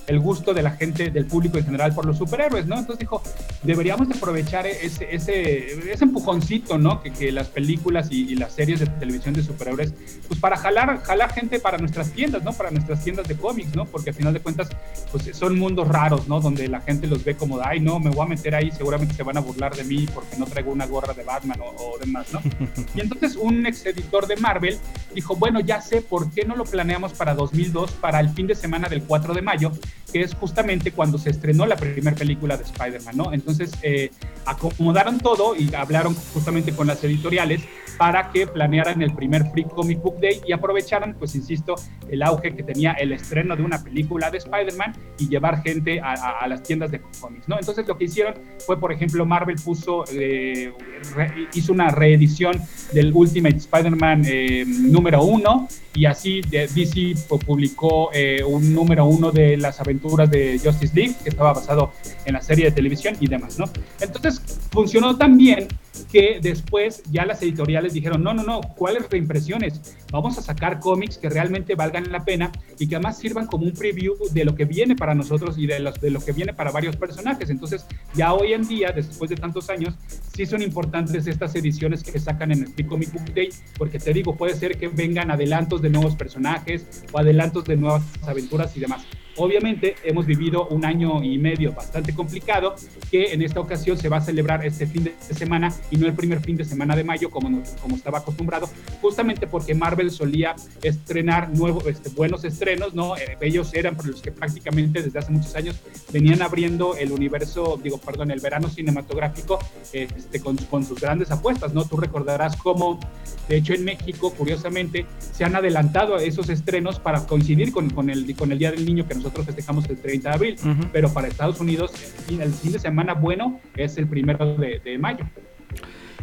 el 0.06 0.20
gusto 0.20 0.54
de 0.54 0.62
la 0.62 0.72
gente, 0.72 1.10
del 1.10 1.26
público 1.26 1.58
en 1.58 1.64
general 1.64 1.94
por 1.94 2.06
los 2.06 2.18
superhéroes, 2.18 2.66
¿no? 2.66 2.78
Entonces 2.78 3.00
dijo, 3.00 3.22
deberíamos 3.62 4.08
de 4.08 4.16
aprovechar 4.16 4.66
ese, 4.66 5.14
ese, 5.14 5.90
ese 5.90 6.04
empujoncito, 6.04 6.78
¿no? 6.78 7.02
Que, 7.02 7.12
que 7.12 7.32
las 7.32 7.48
películas 7.48 8.08
y, 8.10 8.32
y 8.32 8.36
las 8.36 8.52
series 8.52 8.80
de 8.80 8.86
televisión 8.86 9.34
de 9.34 9.42
superhéroes, 9.42 9.94
pues 10.28 10.38
para 10.40 10.56
jalar, 10.56 11.02
jalar 11.02 11.32
gente 11.32 11.60
para 11.60 11.78
nuestras 11.78 12.10
tiendas, 12.10 12.42
¿no? 12.42 12.52
Para 12.52 12.70
nuestras 12.70 13.02
tiendas 13.02 13.28
de 13.28 13.36
cómics, 13.36 13.74
¿no? 13.74 13.86
Porque 13.86 14.10
al 14.10 14.16
final 14.16 14.34
de 14.34 14.40
cuentas, 14.40 14.68
pues 15.10 15.30
son 15.36 15.58
mundos 15.58 15.88
raros, 15.88 16.28
¿no? 16.28 16.40
Donde 16.40 16.68
la 16.68 16.80
gente 16.80 17.06
los 17.06 17.24
ve 17.24 17.36
como, 17.36 17.60
ay, 17.62 17.80
no, 17.80 17.98
me 17.98 18.10
voy 18.10 18.26
a 18.26 18.28
meter 18.28 18.54
ahí, 18.54 18.70
seguramente 18.70 19.14
se 19.14 19.22
van 19.22 19.36
a 19.36 19.40
burlar 19.40 19.74
de 19.74 19.84
mí 19.84 20.06
porque 20.12 20.36
no 20.36 20.46
traigo 20.46 20.72
una 20.72 20.86
gorra 20.86 21.14
de 21.14 21.22
Batman 21.22 21.60
o, 21.60 21.94
o 21.94 21.98
demás, 21.98 22.26
¿no? 22.32 22.40
Y 22.94 23.00
entonces 23.00 23.36
un 23.36 23.66
ex 23.66 23.86
editor 23.86 24.26
de 24.26 24.36
Marvel 24.36 24.78
dijo, 25.14 25.36
bueno, 25.36 25.60
ya 25.60 25.80
sé 25.80 26.00
por 26.00 26.30
qué 26.30 26.44
no 26.44 26.56
lo 26.56 26.64
planeamos 26.64 27.12
para 27.12 27.34
2002, 27.34 27.92
para 27.92 28.20
el 28.20 28.30
fin 28.30 28.46
de 28.46 28.54
semana 28.54 28.88
del 28.88 29.02
4 29.02 29.34
de 29.34 29.42
mayo, 29.42 29.72
que 30.12 30.22
es 30.22 30.34
justamente 30.34 30.92
cuando 30.92 31.18
se 31.18 31.30
estrenó 31.30 31.66
la 31.66 31.76
primera 31.76 32.14
película 32.14 32.56
de 32.56 32.64
Spider-Man, 32.64 33.16
¿no? 33.16 33.32
Entonces 33.32 33.72
eh, 33.82 34.10
acomodaron 34.46 35.18
todo 35.18 35.56
y 35.56 35.74
hablaron 35.74 36.14
justamente 36.32 36.72
con 36.72 36.86
las 36.86 37.02
editoriales 37.02 37.62
para 37.98 38.30
que 38.30 38.46
planearan 38.46 39.00
el 39.02 39.14
primer 39.14 39.44
Free 39.52 39.64
Comic 39.64 40.02
Book 40.02 40.20
Day 40.20 40.40
y 40.46 40.52
aprovecharan, 40.52 41.14
pues 41.18 41.34
insisto, 41.34 41.74
el 42.08 42.22
auge 42.22 42.54
que 42.54 42.62
tenía 42.62 42.92
el 42.92 43.12
estreno 43.12 43.56
de 43.56 43.62
una 43.62 43.82
película 43.82 44.30
de 44.30 44.38
Spider-Man 44.38 44.92
y 45.18 45.28
llevar 45.28 45.62
gente 45.62 46.00
a, 46.00 46.46
las 46.48 46.62
tiendas 46.62 46.90
de 46.90 47.00
cómics, 47.20 47.48
¿no? 47.48 47.58
Entonces 47.58 47.86
lo 47.86 47.96
que 47.96 48.04
hicieron 48.04 48.34
fue, 48.66 48.78
por 48.78 48.92
ejemplo, 48.92 49.24
Marvel 49.24 49.56
puso, 49.56 50.04
eh, 50.12 50.72
re- 51.14 51.48
hizo 51.54 51.72
una 51.72 51.88
reedición 51.90 52.60
del 52.92 53.12
Ultimate 53.14 53.56
Spider-Man 53.56 54.22
eh, 54.26 54.64
número 54.66 55.22
uno 55.24 55.68
y 55.94 56.06
así 56.06 56.40
de- 56.42 56.66
DC 56.66 57.14
pu- 57.28 57.44
publicó 57.44 58.10
eh, 58.12 58.42
un 58.44 58.74
número 58.74 59.04
uno 59.06 59.30
de 59.30 59.56
las 59.56 59.80
aventuras 59.80 60.30
de 60.30 60.58
Justice 60.62 60.94
League 60.94 61.14
que 61.22 61.30
estaba 61.30 61.52
basado 61.52 61.92
en 62.24 62.34
la 62.34 62.40
serie 62.42 62.66
de 62.66 62.70
televisión 62.72 63.16
y 63.20 63.28
demás, 63.28 63.58
¿no? 63.58 63.66
Entonces 64.00 64.40
funcionó 64.72 65.16
tan 65.16 65.36
bien 65.36 65.68
que 66.10 66.38
después 66.40 67.02
ya 67.10 67.24
las 67.24 67.42
editoriales 67.42 67.92
dijeron, 67.92 68.22
no, 68.22 68.34
no, 68.34 68.42
no, 68.42 68.60
¿cuáles 68.76 69.08
reimpresiones? 69.08 69.80
Vamos 70.10 70.38
a 70.38 70.42
sacar 70.42 70.80
cómics 70.80 71.18
que 71.18 71.28
realmente 71.28 71.74
valgan 71.74 72.10
la 72.10 72.24
pena 72.24 72.52
y 72.78 72.88
que 72.88 72.96
además 72.96 73.18
sirvan 73.18 73.46
como 73.46 73.64
un 73.64 73.72
preview 73.72 74.14
de 74.32 74.44
lo 74.44 74.54
que 74.54 74.64
viene 74.64 74.96
para 74.96 75.14
nosotros 75.14 75.56
y 75.58 75.66
de, 75.66 75.80
los, 75.80 76.00
de 76.00 76.10
lo 76.10 76.20
que 76.20 76.32
viene 76.32 76.52
para 76.52 76.70
varios 76.70 76.96
personajes. 76.96 77.50
Entonces, 77.50 77.86
ya 78.14 78.32
hoy 78.32 78.52
en 78.52 78.66
día, 78.66 78.92
después 78.92 79.30
de 79.30 79.36
tantos 79.36 79.70
años, 79.70 79.94
sí 80.34 80.46
son 80.46 80.62
importantes 80.62 81.26
estas 81.26 81.54
ediciones 81.54 82.02
que 82.02 82.18
sacan 82.18 82.52
en 82.52 82.64
el 82.64 82.68
Free 82.68 82.86
Comic 82.86 83.12
Book 83.12 83.34
Day, 83.34 83.50
porque 83.76 83.98
te 83.98 84.12
digo, 84.12 84.36
puede 84.36 84.54
ser 84.54 84.76
que 84.78 84.88
vengan 84.88 85.30
adelantos 85.30 85.82
de 85.82 85.90
nuevos 85.90 86.16
personajes 86.16 87.04
o 87.12 87.18
adelantos 87.18 87.64
de 87.64 87.76
nuevas 87.76 88.02
aventuras 88.26 88.76
y 88.76 88.80
demás. 88.80 89.04
Obviamente 89.36 89.96
hemos 90.04 90.26
vivido 90.26 90.66
un 90.68 90.84
año 90.84 91.22
y 91.22 91.38
medio 91.38 91.72
bastante 91.72 92.14
complicado, 92.14 92.76
que 93.10 93.32
en 93.32 93.42
esta 93.42 93.60
ocasión 93.60 93.98
se 93.98 94.08
va 94.08 94.18
a 94.18 94.20
celebrar 94.20 94.64
este 94.64 94.86
fin 94.86 95.04
de 95.04 95.14
semana 95.34 95.74
y 95.90 95.96
no 95.96 96.06
el 96.06 96.14
primer 96.14 96.40
fin 96.40 96.56
de 96.56 96.64
semana 96.64 96.94
de 96.94 97.04
mayo 97.04 97.30
como, 97.30 97.62
como 97.80 97.96
estaba 97.96 98.18
acostumbrado, 98.18 98.68
justamente 99.00 99.46
porque 99.46 99.74
Marvel 99.74 100.10
solía 100.10 100.54
estrenar 100.82 101.50
nuevos, 101.50 101.86
este, 101.86 102.10
buenos 102.10 102.44
estrenos, 102.44 102.94
¿no? 102.94 103.16
Eh, 103.16 103.36
ellos 103.40 103.74
eran 103.74 103.96
los 104.04 104.22
que 104.22 104.30
prácticamente 104.30 105.02
desde 105.02 105.18
hace 105.18 105.32
muchos 105.32 105.54
años 105.56 105.80
venían 106.12 106.42
abriendo 106.42 106.96
el 106.96 107.10
universo, 107.12 107.80
digo, 107.82 107.98
perdón, 107.98 108.30
el 108.30 108.40
verano 108.40 108.68
cinematográfico 108.68 109.58
este, 109.92 110.40
con, 110.40 110.56
con 110.56 110.84
sus 110.84 111.00
grandes 111.00 111.30
apuestas, 111.30 111.74
¿no? 111.74 111.84
Tú 111.84 111.96
recordarás 111.96 112.56
cómo, 112.56 113.00
de 113.48 113.56
hecho, 113.56 113.74
en 113.74 113.84
México, 113.84 114.32
curiosamente, 114.32 115.06
se 115.18 115.44
han 115.44 115.56
adelantado 115.56 116.18
esos 116.18 116.48
estrenos 116.48 117.00
para 117.00 117.26
coincidir 117.26 117.72
con, 117.72 117.90
con, 117.90 118.10
el, 118.10 118.34
con 118.36 118.52
el 118.52 118.58
Día 118.58 118.70
del 118.70 118.84
Niño 118.84 119.06
que 119.06 119.14
nosotros 119.24 119.46
festejamos 119.46 119.88
el 119.88 119.96
30 119.96 120.28
de 120.28 120.34
abril, 120.34 120.56
pero 120.92 121.12
para 121.12 121.28
Estados 121.28 121.58
Unidos 121.60 121.92
el 121.94 122.24
fin, 122.24 122.40
el 122.42 122.52
fin 122.52 122.72
de 122.72 122.78
semana 122.78 123.14
bueno 123.14 123.60
es 123.76 123.96
el 123.96 124.06
primero 124.06 124.56
de, 124.56 124.80
de 124.84 124.98
mayo. 124.98 125.24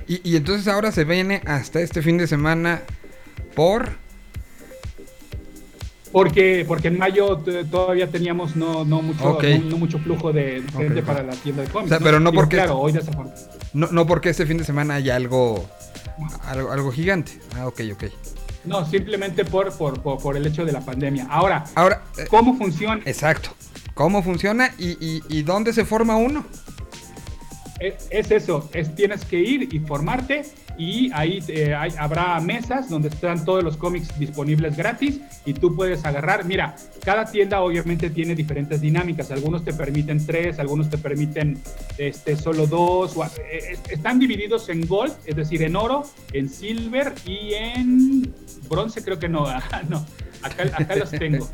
Y, 0.08 0.22
y 0.30 0.36
entonces 0.36 0.68
ahora 0.68 0.92
se 0.92 1.04
viene 1.04 1.42
hasta 1.46 1.82
este 1.82 2.02
fin 2.02 2.18
de 2.18 2.28
semana 2.28 2.82
por... 3.56 3.90
Porque, 6.12 6.66
porque 6.68 6.90
en 6.90 6.98
mayo 6.98 7.38
todavía 7.72 8.08
teníamos 8.08 8.58
no, 8.58 8.84
no, 8.84 9.02
mucho, 9.02 9.40
no, 9.42 9.58
no 9.70 9.78
mucho 9.78 9.98
flujo 9.98 10.34
de 10.34 10.62
gente 10.76 11.02
para 11.04 11.24
la 11.24 11.34
tienda 11.34 11.64
de 11.64 11.70
cómics. 11.70 11.90
O 11.90 11.96
sea, 11.96 12.04
pero 12.04 12.20
no 12.20 12.32
Digo, 12.32 12.42
porque- 12.42 12.58
Claro, 12.58 12.80
hoy. 12.80 12.94
No, 13.74 13.88
no 13.92 14.06
porque 14.06 14.30
este 14.30 14.46
fin 14.46 14.58
de 14.58 14.66
semana 14.66 14.96
haya 14.96 15.16
algo, 15.16 15.70
algo, 16.44 16.72
algo 16.72 16.92
gigante. 16.92 17.32
Ah, 17.56 17.66
ok, 17.68 17.80
ok. 17.94 18.04
No, 18.64 18.86
simplemente 18.86 19.44
por, 19.46 19.72
por, 19.78 20.02
por, 20.02 20.22
por 20.22 20.38
el 20.38 20.46
hecho 20.46 20.66
de 20.66 20.72
la 20.72 20.82
pandemia. 20.82 21.28
Ahora, 21.30 21.64
Ahora, 21.76 22.04
eh, 22.18 22.26
¿cómo 22.30 22.56
funciona? 22.58 23.02
exacto. 23.06 23.50
¿Cómo 23.94 24.24
funciona 24.24 24.72
y, 24.78 24.92
y, 25.06 25.22
y 25.30 25.44
dónde 25.44 25.74
se 25.74 25.84
forma 25.86 26.16
uno? 26.16 26.46
Es, 27.80 28.08
es 28.12 28.32
eso, 28.32 28.70
es, 28.74 28.94
tienes 28.96 29.26
que 29.26 29.40
ir 29.40 29.74
y 29.74 29.80
formarte 29.80 30.46
y 30.82 31.12
ahí 31.14 31.44
eh, 31.48 31.76
hay- 31.76 31.94
habrá 32.00 32.40
mesas 32.40 32.90
donde 32.90 33.10
están 33.10 33.46
todos 33.46 33.64
los 33.64 33.78
cómics 33.78 34.18
disponibles 34.18 34.76
gratis 34.76 35.20
y 35.46 35.54
tú 35.54 35.76
puedes 35.76 36.04
agarrar. 36.06 36.44
Mira, 36.46 36.76
cada 37.06 37.26
tienda 37.26 37.62
obviamente 37.62 38.10
tiene 38.10 38.34
diferentes 38.34 38.82
dinámicas. 38.82 39.30
Algunos 39.30 39.64
te 39.64 39.74
permiten 39.74 40.26
tres, 40.26 40.58
algunos 40.58 40.90
te 40.90 40.98
permiten 40.98 41.60
este, 42.00 42.36
solo 42.36 42.66
dos. 42.66 43.16
eh, 43.18 43.74
es- 43.74 43.92
están 43.92 44.18
divididos 44.18 44.70
en 44.70 44.88
gold, 44.88 45.14
es 45.26 45.36
decir, 45.36 45.62
en 45.62 45.76
oro, 45.76 46.04
en 46.34 46.50
silver 46.50 47.14
y 47.28 47.54
en 47.54 48.34
bronce, 48.68 49.04
creo 49.04 49.20
que 49.20 49.30
no. 49.30 49.46
ah, 49.48 49.82
no, 49.88 50.04
acá, 50.42 50.96
los 50.96 51.12
tengo. 51.12 51.48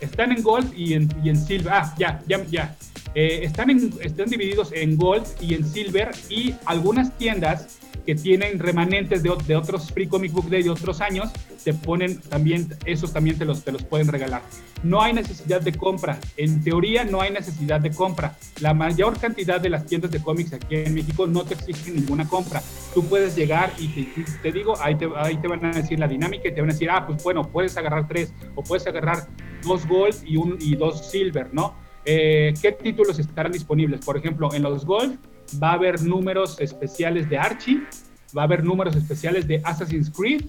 Están 0.00 0.32
en 0.32 0.42
gold 0.42 0.72
y 0.74 0.94
en, 0.94 1.08
y 1.22 1.28
en 1.28 1.36
silver. 1.36 1.72
Ah, 1.74 1.94
ya, 1.98 2.22
ya, 2.26 2.42
ya. 2.46 2.76
Eh, 3.14 3.40
están, 3.42 3.68
están 4.00 4.30
divididos 4.30 4.72
en 4.72 4.96
gold 4.96 5.26
y 5.40 5.52
en 5.54 5.66
silver 5.66 6.12
y 6.30 6.54
algunas 6.64 7.12
tiendas 7.18 7.78
que 8.04 8.14
tienen 8.14 8.58
remanentes 8.58 9.22
de, 9.22 9.32
de 9.46 9.56
otros 9.56 9.90
Free 9.92 10.06
Comic 10.06 10.32
Book 10.32 10.48
Day 10.48 10.62
de 10.62 10.70
otros 10.70 11.00
años, 11.00 11.30
te 11.64 11.74
ponen 11.74 12.20
también, 12.20 12.68
esos 12.84 13.12
también 13.12 13.38
te 13.38 13.44
los, 13.44 13.64
te 13.64 13.72
los 13.72 13.82
pueden 13.82 14.08
regalar. 14.08 14.42
No 14.82 15.02
hay 15.02 15.12
necesidad 15.12 15.60
de 15.60 15.72
compra. 15.72 16.18
En 16.36 16.62
teoría 16.62 17.04
no 17.04 17.20
hay 17.20 17.30
necesidad 17.30 17.80
de 17.80 17.90
compra. 17.90 18.36
La 18.60 18.72
mayor 18.72 19.18
cantidad 19.18 19.60
de 19.60 19.68
las 19.68 19.86
tiendas 19.86 20.10
de 20.10 20.22
cómics 20.22 20.52
aquí 20.52 20.76
en 20.76 20.94
México 20.94 21.26
no 21.26 21.44
te 21.44 21.54
exigen 21.54 21.96
ninguna 21.96 22.26
compra. 22.28 22.62
Tú 22.94 23.04
puedes 23.04 23.36
llegar 23.36 23.72
y 23.78 23.88
te, 24.42 24.52
digo, 24.52 24.74
ahí 24.80 24.94
te, 24.94 25.08
ahí 25.16 25.36
te 25.36 25.48
van 25.48 25.64
a 25.64 25.72
decir 25.72 25.98
la 25.98 26.08
dinámica 26.08 26.48
y 26.48 26.54
te 26.54 26.60
van 26.60 26.70
a 26.70 26.72
decir, 26.72 26.90
ah, 26.90 27.06
pues 27.06 27.22
bueno, 27.22 27.42
puedes 27.42 27.76
agarrar 27.76 28.08
tres 28.08 28.32
o 28.54 28.62
puedes 28.62 28.86
agarrar 28.86 29.28
dos 29.62 29.86
gold 29.86 30.16
y, 30.24 30.36
un, 30.36 30.56
y 30.60 30.76
dos 30.76 31.10
silver, 31.10 31.52
¿no? 31.52 31.74
Eh, 32.04 32.54
¿Qué 32.60 32.72
títulos 32.72 33.18
estarán 33.18 33.52
disponibles? 33.52 34.04
Por 34.04 34.16
ejemplo, 34.16 34.52
en 34.54 34.62
los 34.62 34.86
Golf 34.86 35.16
va 35.62 35.70
a 35.70 35.74
haber 35.74 36.02
números 36.02 36.58
especiales 36.60 37.28
de 37.28 37.38
Archie, 37.38 37.82
va 38.36 38.42
a 38.42 38.44
haber 38.44 38.64
números 38.64 38.96
especiales 38.96 39.46
de 39.46 39.60
Assassin's 39.64 40.10
Creed, 40.10 40.44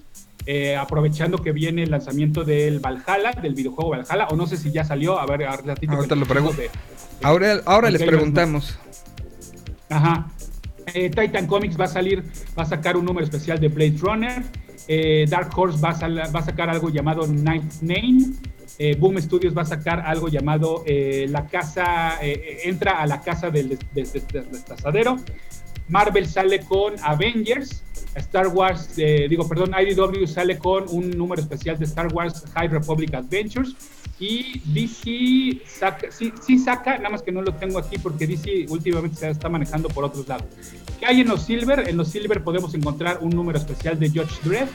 eh, 0.46 0.76
aprovechando 0.76 1.38
que 1.38 1.52
viene 1.52 1.84
el 1.84 1.90
lanzamiento 1.90 2.44
del 2.44 2.80
Valhalla, 2.80 3.32
del 3.32 3.54
videojuego 3.54 3.90
Valhalla, 3.90 4.28
o 4.28 4.36
no 4.36 4.46
sé 4.46 4.56
si 4.56 4.72
ya 4.72 4.84
salió, 4.84 5.18
a 5.18 5.26
ver, 5.26 5.46
Ahorita 5.46 6.14
lo 6.14 6.26
pregunto. 6.26 6.62
Ahora, 7.22 7.60
ahora 7.64 7.90
les 7.90 8.02
preguntamos. 8.02 8.78
Ajá. 9.88 10.26
Eh, 10.94 11.10
Titan 11.10 11.46
Comics 11.46 11.78
va 11.78 11.84
a 11.84 11.88
salir, 11.88 12.24
va 12.58 12.64
a 12.64 12.66
sacar 12.66 12.96
un 12.96 13.04
número 13.04 13.24
especial 13.24 13.60
de 13.60 13.68
Blade 13.68 13.96
Runner. 14.00 14.42
Eh, 14.88 15.26
Dark 15.28 15.56
Horse 15.56 15.78
va 15.78 15.90
a, 15.90 16.42
sacar 16.42 16.70
algo 16.70 16.88
llamado 16.88 17.26
Night 17.26 17.80
Name. 17.80 18.32
Eh, 18.78 18.96
Boom 18.96 19.20
Studios 19.20 19.56
va 19.56 19.62
a 19.62 19.66
sacar 19.66 20.00
algo 20.00 20.28
llamado 20.28 20.82
La 20.86 21.46
Casa, 21.46 22.18
entra 22.20 23.00
a 23.00 23.06
la 23.06 23.20
casa 23.20 23.50
del 23.50 23.78
destazadero. 23.92 25.18
Marvel 25.88 26.26
sale 26.26 26.60
con 26.60 26.94
Avengers. 27.02 27.82
Star 28.14 28.48
Wars, 28.48 28.94
digo, 28.96 29.48
perdón, 29.48 29.72
IDW 29.74 30.26
sale 30.26 30.58
con 30.58 30.84
un 30.90 31.10
número 31.10 31.40
especial 31.40 31.78
de 31.78 31.86
Star 31.86 32.12
Wars 32.12 32.44
High 32.54 32.68
Republic 32.68 33.14
Adventures. 33.14 33.74
Y 34.18 34.60
DC 34.66 35.62
saca, 35.66 36.08
sí, 36.12 36.58
saca, 36.58 36.98
nada 36.98 37.10
más 37.10 37.22
que 37.22 37.32
no 37.32 37.42
lo 37.42 37.54
tengo 37.54 37.78
aquí 37.78 37.98
porque 37.98 38.26
DC 38.26 38.66
últimamente 38.68 39.16
se 39.16 39.30
está 39.30 39.48
manejando 39.48 39.88
por 39.88 40.04
otros 40.04 40.28
lados. 40.28 40.46
¿Qué 41.00 41.06
hay 41.06 41.22
en 41.22 41.28
los 41.28 41.42
Silver? 41.42 41.88
En 41.88 41.96
los 41.96 42.08
Silver 42.08 42.44
podemos 42.44 42.74
encontrar 42.74 43.18
un 43.22 43.30
número 43.30 43.58
especial 43.58 43.98
de 43.98 44.10
George 44.10 44.36
Dredd 44.44 44.68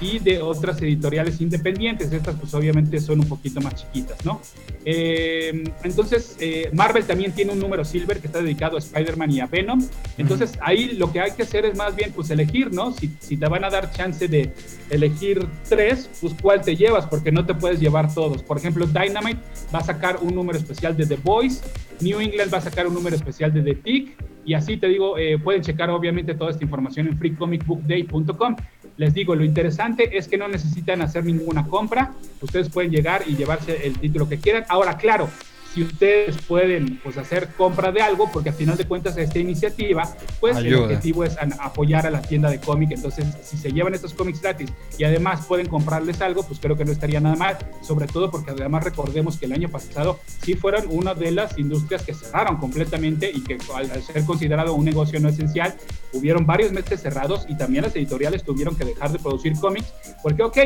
y 0.00 0.18
de 0.18 0.42
otras 0.42 0.80
editoriales 0.82 1.40
independientes. 1.40 2.12
Estas 2.12 2.36
pues 2.36 2.52
obviamente 2.54 3.00
son 3.00 3.20
un 3.20 3.28
poquito 3.28 3.60
más 3.60 3.74
chiquitas, 3.74 4.24
¿no? 4.24 4.40
Eh, 4.84 5.64
entonces, 5.82 6.36
eh, 6.38 6.70
Marvel 6.72 7.04
también 7.04 7.32
tiene 7.32 7.52
un 7.52 7.58
número 7.58 7.84
silver 7.84 8.20
que 8.20 8.26
está 8.26 8.40
dedicado 8.40 8.76
a 8.76 8.78
Spider-Man 8.78 9.30
y 9.32 9.40
a 9.40 9.46
Venom. 9.46 9.84
Entonces, 10.18 10.52
ahí 10.60 10.92
lo 10.92 11.12
que 11.12 11.20
hay 11.20 11.32
que 11.32 11.42
hacer 11.42 11.64
es 11.64 11.76
más 11.76 11.96
bien 11.96 12.12
pues 12.12 12.30
elegir, 12.30 12.72
¿no? 12.72 12.92
Si, 12.92 13.10
si, 13.18 13.36
te 13.36 13.46
van 13.48 13.64
a 13.64 13.70
dar 13.70 13.90
chance 13.92 14.28
de 14.28 14.52
elegir 14.90 15.46
tres, 15.68 16.08
pues 16.20 16.34
cuál 16.40 16.60
te 16.60 16.76
llevas, 16.76 17.06
porque 17.06 17.32
no 17.32 17.44
te 17.44 17.54
puedes 17.54 17.80
llevar 17.80 18.12
todos. 18.12 18.42
Por 18.42 18.58
ejemplo, 18.58 18.86
Dynamite 18.86 19.40
va 19.74 19.80
a 19.80 19.84
sacar 19.84 20.18
un 20.22 20.34
número 20.34 20.58
especial 20.58 20.96
de 20.96 21.06
The 21.06 21.16
Boys, 21.16 21.62
New 22.00 22.20
England 22.20 22.52
va 22.52 22.58
a 22.58 22.62
sacar 22.62 22.86
un 22.86 22.94
número 22.94 23.16
especial 23.16 23.52
de 23.52 23.62
The 23.62 23.74
Tick, 23.74 24.16
y 24.46 24.54
así 24.54 24.76
te 24.76 24.86
digo, 24.86 25.18
eh, 25.18 25.38
pueden 25.38 25.60
checar 25.60 25.90
obviamente 25.90 26.34
toda 26.34 26.52
esta 26.52 26.64
información 26.64 27.08
en 27.08 27.18
freecomicbookday.com. 27.18 28.56
Les 28.96 29.12
digo, 29.12 29.34
lo 29.34 29.44
interesante 29.44 30.16
es 30.16 30.28
que 30.28 30.38
no 30.38 30.46
necesitan 30.46 31.02
hacer 31.02 31.24
ninguna 31.24 31.66
compra. 31.66 32.12
Ustedes 32.40 32.70
pueden 32.70 32.92
llegar 32.92 33.22
y 33.26 33.34
llevarse 33.34 33.86
el 33.86 33.98
título 33.98 34.28
que 34.28 34.38
quieran. 34.38 34.64
Ahora, 34.68 34.96
claro, 34.96 35.28
si 35.76 35.82
ustedes 35.82 36.38
pueden 36.48 36.98
pues 37.04 37.18
hacer 37.18 37.50
compra 37.54 37.92
de 37.92 38.00
algo, 38.00 38.30
porque 38.32 38.48
al 38.48 38.54
final 38.54 38.78
de 38.78 38.86
cuentas 38.86 39.14
esta 39.18 39.38
iniciativa, 39.38 40.08
pues 40.40 40.56
el 40.56 40.74
objetivo 40.74 41.22
es 41.22 41.36
apoyar 41.60 42.06
a 42.06 42.10
la 42.10 42.22
tienda 42.22 42.48
de 42.48 42.58
cómic, 42.58 42.92
entonces 42.92 43.26
si 43.42 43.58
se 43.58 43.70
llevan 43.70 43.92
estos 43.92 44.14
cómics 44.14 44.40
gratis 44.40 44.72
y 44.96 45.04
además 45.04 45.44
pueden 45.46 45.68
comprarles 45.68 46.22
algo, 46.22 46.44
pues 46.44 46.60
creo 46.60 46.78
que 46.78 46.86
no 46.86 46.92
estaría 46.92 47.20
nada 47.20 47.36
mal, 47.36 47.58
sobre 47.82 48.06
todo 48.06 48.30
porque 48.30 48.52
además 48.52 48.84
recordemos 48.84 49.36
que 49.36 49.44
el 49.44 49.52
año 49.52 49.68
pasado 49.68 50.18
sí 50.42 50.54
fueron 50.54 50.86
una 50.88 51.12
de 51.12 51.30
las 51.30 51.58
industrias 51.58 52.02
que 52.02 52.14
cerraron 52.14 52.56
completamente 52.56 53.30
y 53.30 53.42
que 53.42 53.58
al 53.74 54.02
ser 54.02 54.24
considerado 54.24 54.72
un 54.72 54.84
negocio 54.86 55.20
no 55.20 55.28
esencial, 55.28 55.74
hubieron 56.14 56.46
varios 56.46 56.72
meses 56.72 57.02
cerrados 57.02 57.44
y 57.50 57.54
también 57.54 57.84
las 57.84 57.94
editoriales 57.94 58.44
tuvieron 58.44 58.76
que 58.76 58.86
dejar 58.86 59.12
de 59.12 59.18
producir 59.18 59.52
cómics, 59.60 59.92
porque 60.22 60.42
ok, 60.42 60.58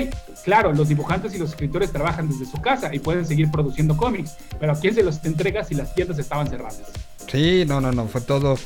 claro, 0.45 0.73
los 0.73 0.89
dibujantes 0.89 1.35
y 1.35 1.39
los 1.39 1.51
escritores 1.51 1.91
trabajan 1.91 2.29
desde 2.29 2.47
su 2.47 2.63
casa 2.63 2.95
y 2.95 3.01
pueden 3.01 3.27
seguir 3.27 3.51
produciendo 3.51 3.97
cómics, 3.97 4.37
pero 4.61 4.73
¿quién 4.81 4.95
se 4.95 5.00
los 5.03 5.25
entregas 5.25 5.71
y 5.71 5.75
las 5.75 5.95
tiendas 5.95 6.19
estaban 6.19 6.49
cerradas. 6.49 6.81
Sí, 7.31 7.65
no, 7.67 7.81
no, 7.81 7.93
no, 7.93 8.09
fue 8.09 8.21
todo, 8.21 8.59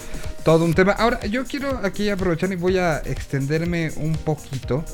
todo 0.43 0.65
un 0.65 0.73
tema. 0.73 0.93
Ahora, 0.93 1.25
yo 1.27 1.45
quiero 1.45 1.81
aquí 1.83 2.09
aprovechar 2.09 2.51
y 2.53 2.57
voy 2.57 2.79
a 2.79 2.99
extenderme 2.99 3.91
un 3.97 4.15
poquito. 4.15 4.85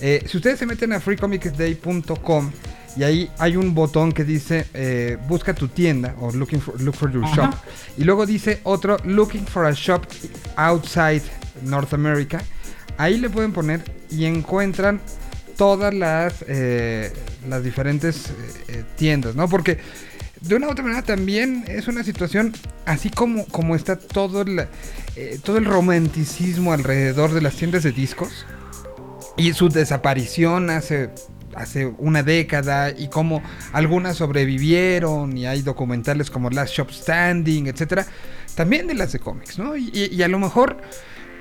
Eh, 0.00 0.24
si 0.26 0.36
ustedes 0.36 0.58
se 0.58 0.66
meten 0.66 0.92
a 0.92 1.00
freecomicsday.com 1.00 2.50
y 2.96 3.02
ahí 3.02 3.30
hay 3.38 3.56
un 3.56 3.74
botón 3.74 4.12
que 4.12 4.24
dice 4.24 4.66
eh, 4.74 5.16
busca 5.28 5.54
tu 5.54 5.68
tienda 5.68 6.14
o 6.20 6.30
looking 6.32 6.60
for, 6.60 6.80
look 6.80 6.94
for 6.94 7.10
your 7.10 7.24
shop. 7.34 7.54
Y 7.96 8.04
luego 8.04 8.26
dice 8.26 8.60
otro 8.64 8.98
looking 9.04 9.46
for 9.46 9.64
a 9.64 9.72
shop 9.72 10.02
outside 10.56 11.22
North 11.62 11.94
America. 11.94 12.42
Ahí 12.98 13.18
le 13.18 13.30
pueden 13.30 13.52
poner 13.52 13.82
y 14.10 14.26
encuentran 14.26 15.00
todas 15.56 15.94
las, 15.94 16.44
eh, 16.46 17.10
las 17.48 17.64
diferentes 17.64 18.32
tiendas, 18.96 19.34
¿no? 19.34 19.48
Porque 19.48 19.78
de 20.44 20.54
una 20.56 20.68
u 20.68 20.70
otra 20.70 20.84
manera 20.84 21.02
también 21.02 21.64
es 21.68 21.88
una 21.88 22.04
situación 22.04 22.52
así 22.84 23.08
como, 23.08 23.46
como 23.46 23.74
está 23.74 23.98
todo 23.98 24.42
el, 24.42 24.66
eh, 25.16 25.38
todo 25.42 25.56
el 25.56 25.64
romanticismo 25.64 26.72
alrededor 26.72 27.32
de 27.32 27.40
las 27.40 27.54
tiendas 27.56 27.82
de 27.82 27.92
discos 27.92 28.46
y 29.36 29.52
su 29.54 29.70
desaparición 29.70 30.68
hace, 30.70 31.10
hace 31.54 31.86
una 31.86 32.22
década 32.22 32.90
y 32.90 33.08
cómo 33.08 33.42
algunas 33.72 34.16
sobrevivieron 34.16 35.36
y 35.36 35.46
hay 35.46 35.62
documentales 35.62 36.30
como 36.30 36.50
Last 36.50 36.74
Shop 36.74 36.90
Standing, 36.90 37.66
etcétera, 37.66 38.06
también 38.54 38.86
de 38.86 38.94
las 38.94 39.12
de 39.12 39.18
cómics, 39.18 39.58
¿no? 39.58 39.76
Y, 39.76 40.22
a 40.22 40.28
lo 40.28 40.38
mejor 40.38 40.76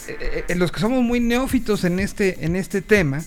eh, 0.08 0.45
eh, 0.47 0.56
los 0.56 0.72
que 0.72 0.80
somos 0.80 1.04
muy 1.04 1.20
neófitos 1.20 1.84
en 1.84 1.99
este, 1.99 2.45
en 2.45 2.56
este 2.56 2.82
tema, 2.82 3.22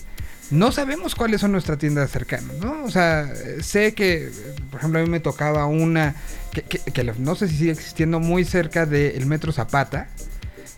no 0.51 0.71
sabemos 0.71 1.15
cuáles 1.15 1.41
son 1.41 1.51
nuestras 1.51 1.77
tiendas 1.77 2.11
cercanas, 2.11 2.55
¿no? 2.57 2.83
O 2.83 2.91
sea, 2.91 3.31
sé 3.61 3.93
que, 3.93 4.29
por 4.71 4.79
ejemplo, 4.79 4.99
a 4.99 5.03
mí 5.03 5.09
me 5.09 5.19
tocaba 5.19 5.65
una 5.65 6.15
que, 6.61 7.13
no 7.19 7.35
sé 7.35 7.47
si 7.47 7.57
sigue 7.57 7.71
existiendo 7.71 8.19
muy 8.19 8.43
cerca 8.45 8.85
del 8.85 9.25
Metro 9.25 9.51
Zapata, 9.51 10.07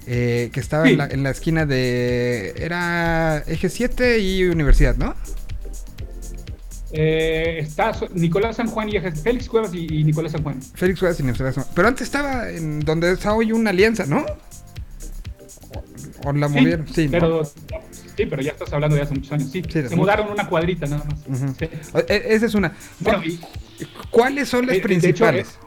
eh, 0.07 0.49
que 0.51 0.59
estaba 0.59 0.89
en, 0.89 1.23
la, 1.23 1.29
esquina 1.29 1.65
de... 1.65 2.53
Era 2.57 3.43
Eje 3.47 3.69
7 3.69 4.19
y 4.19 4.45
Universidad, 4.45 4.95
¿no? 4.95 5.15
Eh, 6.91 7.59
está 7.59 7.91
Nicolás 8.13 8.55
San 8.55 8.67
Juan 8.67 8.89
y 8.89 8.95
Eje, 8.95 9.11
Félix 9.11 9.47
Cuevas 9.47 9.73
y, 9.73 10.03
Nicolás 10.03 10.31
San 10.31 10.41
Juan. 10.41 10.59
Félix 10.61 10.99
Cuevas 10.99 11.19
y 11.19 11.23
Nicolás 11.23 11.55
San 11.55 11.63
Juan. 11.63 11.75
Pero 11.75 11.87
antes 11.87 12.01
estaba 12.01 12.49
en 12.49 12.79
donde 12.79 13.11
está 13.11 13.33
hoy 13.33 13.51
una 13.51 13.69
alianza, 13.69 14.05
¿no? 14.07 14.25
O, 16.25 16.33
la 16.33 16.47
movieron, 16.47 16.87
sí. 16.87 17.07
Pero 17.09 17.43
Sí, 18.19 18.25
pero 18.25 18.41
ya 18.41 18.51
estás 18.51 18.73
hablando 18.73 18.97
de 18.97 19.03
hace 19.03 19.13
muchos 19.13 19.31
años. 19.31 19.49
Sí, 19.49 19.63
se 19.69 19.95
mudaron 19.95 20.29
una 20.29 20.45
cuadrita 20.45 20.85
nada 20.87 21.05
más. 21.05 21.55
E, 22.09 22.23
esa 22.31 22.47
es 22.47 22.53
una. 22.53 22.75
¿Cuáles 24.11 24.49
son 24.49 24.67
las 24.67 24.75
eh, 24.75 24.81
principales? 24.81 25.57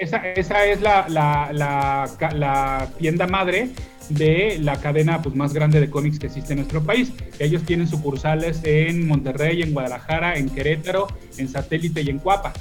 esa, 0.00 0.26
esa, 0.32 0.64
es 0.64 0.80
la, 0.80 1.06
la, 1.10 1.52
la, 1.52 2.88
tienda 2.98 3.26
madre 3.26 3.72
de 4.08 4.56
la 4.58 4.80
cadena 4.80 5.20
pues, 5.20 5.34
más 5.34 5.52
grande 5.52 5.80
de 5.80 5.90
cómics 5.90 6.18
que 6.18 6.28
existe 6.28 6.54
en 6.54 6.60
nuestro 6.60 6.82
país. 6.82 7.12
Ellos 7.38 7.62
tienen 7.64 7.86
sucursales 7.86 8.60
en 8.64 9.06
Monterrey, 9.06 9.60
en 9.60 9.74
Guadalajara, 9.74 10.38
en 10.38 10.48
Querétaro, 10.48 11.08
en 11.36 11.46
Satélite 11.46 12.00
y 12.00 12.08
en 12.08 12.20
Cuapa. 12.20 12.54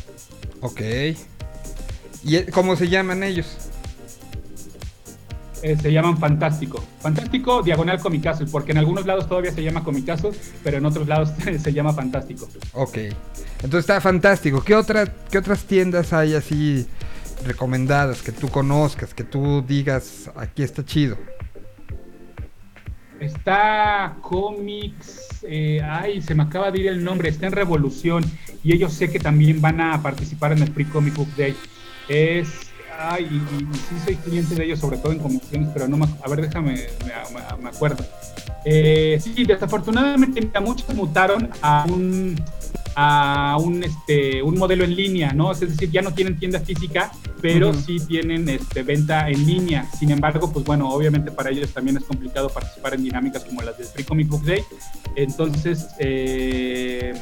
Ok. 0.60 0.82
¿Y 2.26 2.44
cómo 2.52 2.76
se 2.76 2.90
llaman 2.90 3.24
ellos? 3.24 3.72
Eh, 5.64 5.76
se 5.76 5.92
llaman 5.92 6.18
Fantástico. 6.18 6.84
Fantástico 7.00 7.64
diagonal 7.64 8.00
Comicazo, 8.00 8.46
porque 8.52 8.72
en 8.72 8.78
algunos 8.78 9.06
lados 9.06 9.28
todavía 9.28 9.52
se 9.52 9.64
llama 9.64 9.84
Comicazo, 9.84 10.32
pero 10.64 10.78
en 10.78 10.86
otros 10.86 11.08
lados 11.08 11.32
se 11.62 11.74
llama 11.74 11.94
Fantástico. 11.94 12.48
Ok. 12.74 12.98
Entonces 13.64 13.80
está 13.80 14.00
fantástico. 14.02 14.64
¿Qué, 14.64 14.76
otra, 14.76 15.06
¿Qué 15.32 15.38
otras 15.38 15.64
tiendas 15.64 16.14
hay 16.14 16.36
así 16.36 16.86
recomendadas 17.46 18.22
que 18.22 18.32
tú 18.32 18.50
conozcas, 18.50 19.14
que 19.14 19.24
tú 19.24 19.64
digas, 19.68 20.30
aquí 20.36 20.64
está 20.64 20.86
chido? 20.86 21.18
Está 23.20 24.18
Comics, 24.22 25.40
eh, 25.42 25.82
ay, 25.84 26.22
se 26.22 26.36
me 26.36 26.44
acaba 26.44 26.70
de 26.70 26.82
ir 26.82 26.88
el 26.88 27.04
nombre, 27.04 27.30
está 27.30 27.48
en 27.48 27.54
Revolución 27.54 28.24
y 28.64 28.74
ellos 28.74 28.94
sé 28.94 29.10
que 29.10 29.20
también 29.20 29.60
van 29.60 29.82
a 29.82 30.02
participar 30.04 30.52
en 30.52 30.60
el 30.62 30.72
Free 30.72 30.86
Comic 30.86 31.16
Book 31.16 31.36
Day. 31.36 31.56
Es 32.08 32.67
Ay, 33.00 33.26
y, 33.26 33.76
sí 33.76 33.96
soy 34.04 34.16
cliente 34.16 34.56
de 34.56 34.66
ellos, 34.66 34.80
sobre 34.80 34.98
todo 34.98 35.12
en 35.12 35.20
comisiones, 35.20 35.70
pero 35.72 35.88
no 35.88 35.98
me, 35.98 36.06
a 36.06 36.30
ver, 36.30 36.42
déjame, 36.42 36.88
me, 37.62 37.70
acuerdo. 37.70 38.04
Eh, 38.66 39.20
sí, 39.22 39.46
desafortunadamente 39.46 40.42
muchos 40.60 40.94
mutaron 40.96 41.50
a 41.62 41.86
un 41.88 42.36
a 43.00 43.58
un 43.60 43.84
este 43.84 44.42
un 44.42 44.58
modelo 44.58 44.84
en 44.84 44.96
línea, 44.96 45.32
¿no? 45.32 45.52
Es 45.52 45.60
decir, 45.60 45.92
ya 45.92 46.02
no 46.02 46.16
tienen 46.16 46.40
tienda 46.40 46.60
física, 46.60 47.12
pero 47.40 47.72
sí 47.72 48.00
tienen 48.00 48.50
este 48.50 48.82
venta 48.82 49.30
en 49.30 49.46
línea. 49.46 49.88
Sin 50.00 50.10
embargo, 50.10 50.52
pues 50.52 50.66
bueno, 50.66 50.90
obviamente 50.90 51.32
para 51.32 51.52
ellos 51.52 51.72
también 51.72 51.98
es 51.98 52.04
complicado 52.04 52.50
participar 52.50 52.96
en 52.96 53.04
dinámicas 53.04 53.46
como 53.46 53.62
las 53.62 53.78
del 53.78 53.86
Free 53.86 54.04
Comic 54.04 54.30
Book 54.30 54.44
Day. 54.44 54.64
Entonces, 55.16 55.90
eh, 56.00 57.14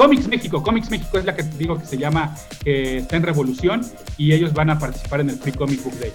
Comics 0.00 0.28
México, 0.28 0.62
Comics 0.62 0.90
México 0.90 1.18
es 1.18 1.26
la 1.26 1.36
que 1.36 1.42
digo 1.42 1.78
que 1.78 1.84
se 1.84 1.98
llama, 1.98 2.34
que 2.64 2.96
está 3.00 3.16
en 3.16 3.22
revolución 3.22 3.82
y 4.16 4.32
ellos 4.32 4.54
van 4.54 4.70
a 4.70 4.78
participar 4.78 5.20
en 5.20 5.28
el 5.28 5.36
Free 5.36 5.52
Comic 5.52 5.84
Book 5.84 5.92
Day. 6.00 6.10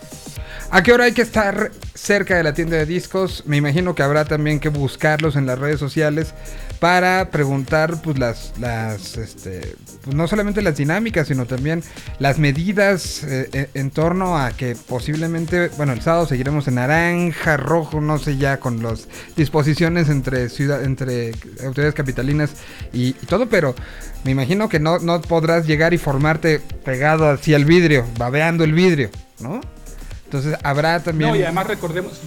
¿A 0.72 0.82
qué 0.82 0.92
hora 0.92 1.04
hay 1.04 1.12
que 1.12 1.22
estar 1.22 1.70
cerca 1.94 2.36
de 2.36 2.42
la 2.42 2.56
tienda 2.56 2.78
de 2.78 2.88
discos? 2.88 3.44
Me 3.46 3.58
imagino 3.58 3.94
que 3.94 4.02
habrá 4.02 4.26
también 4.26 4.60
que 4.60 4.70
buscarlos 4.70 5.36
en 5.36 5.46
las 5.46 5.60
redes 5.60 5.80
sociales 5.80 6.34
para 6.80 7.32
preguntar 7.32 8.02
pues 8.02 8.20
las, 8.20 8.54
las 8.60 9.18
este, 9.18 9.76
pues, 10.04 10.16
no 10.16 10.28
solamente 10.28 10.62
las 10.62 10.78
dinámicas, 10.78 11.28
sino 11.28 11.46
también 11.46 11.84
las 12.20 12.38
medidas 12.38 13.24
eh, 13.24 13.50
eh, 13.54 13.70
en 13.74 13.92
torno 13.92 14.38
a 14.38 14.52
que 14.52 14.76
posiblemente, 14.76 15.70
bueno, 15.78 15.94
el 15.94 16.02
sábado 16.02 16.26
seguiremos 16.26 16.68
en 16.68 16.76
naranja, 16.76 17.58
rojo, 17.58 18.02
no 18.02 18.18
sé 18.18 18.38
ya, 18.38 18.60
con 18.60 18.84
las 18.84 19.08
disposiciones 19.36 20.10
entre 20.10 20.50
ciudad, 20.50 20.84
entre 20.84 21.32
autoridades 21.64 21.96
capitalinas 21.96 22.52
y, 22.94 23.10
y 23.10 23.26
todo, 23.28 23.48
pero 23.48 23.76
me 24.24 24.32
imagino 24.32 24.70
que 24.70 24.80
no, 24.80 25.00
no 25.00 25.22
podrás 25.22 25.66
llegar 25.66 25.94
y 25.94 25.98
formarte 25.98 26.60
pegado 26.60 27.30
hacia 27.30 27.56
el 27.56 27.66
vidrio, 27.66 28.06
babeando 28.18 28.64
el 28.64 28.74
vidrio, 28.74 29.10
¿no? 29.40 29.62
Entonces 30.26 30.58
habrá 30.64 31.02
también... 31.02 31.30
No, 31.30 31.36
y 31.36 31.44
además 31.44 31.68
recordemos, 31.68 32.20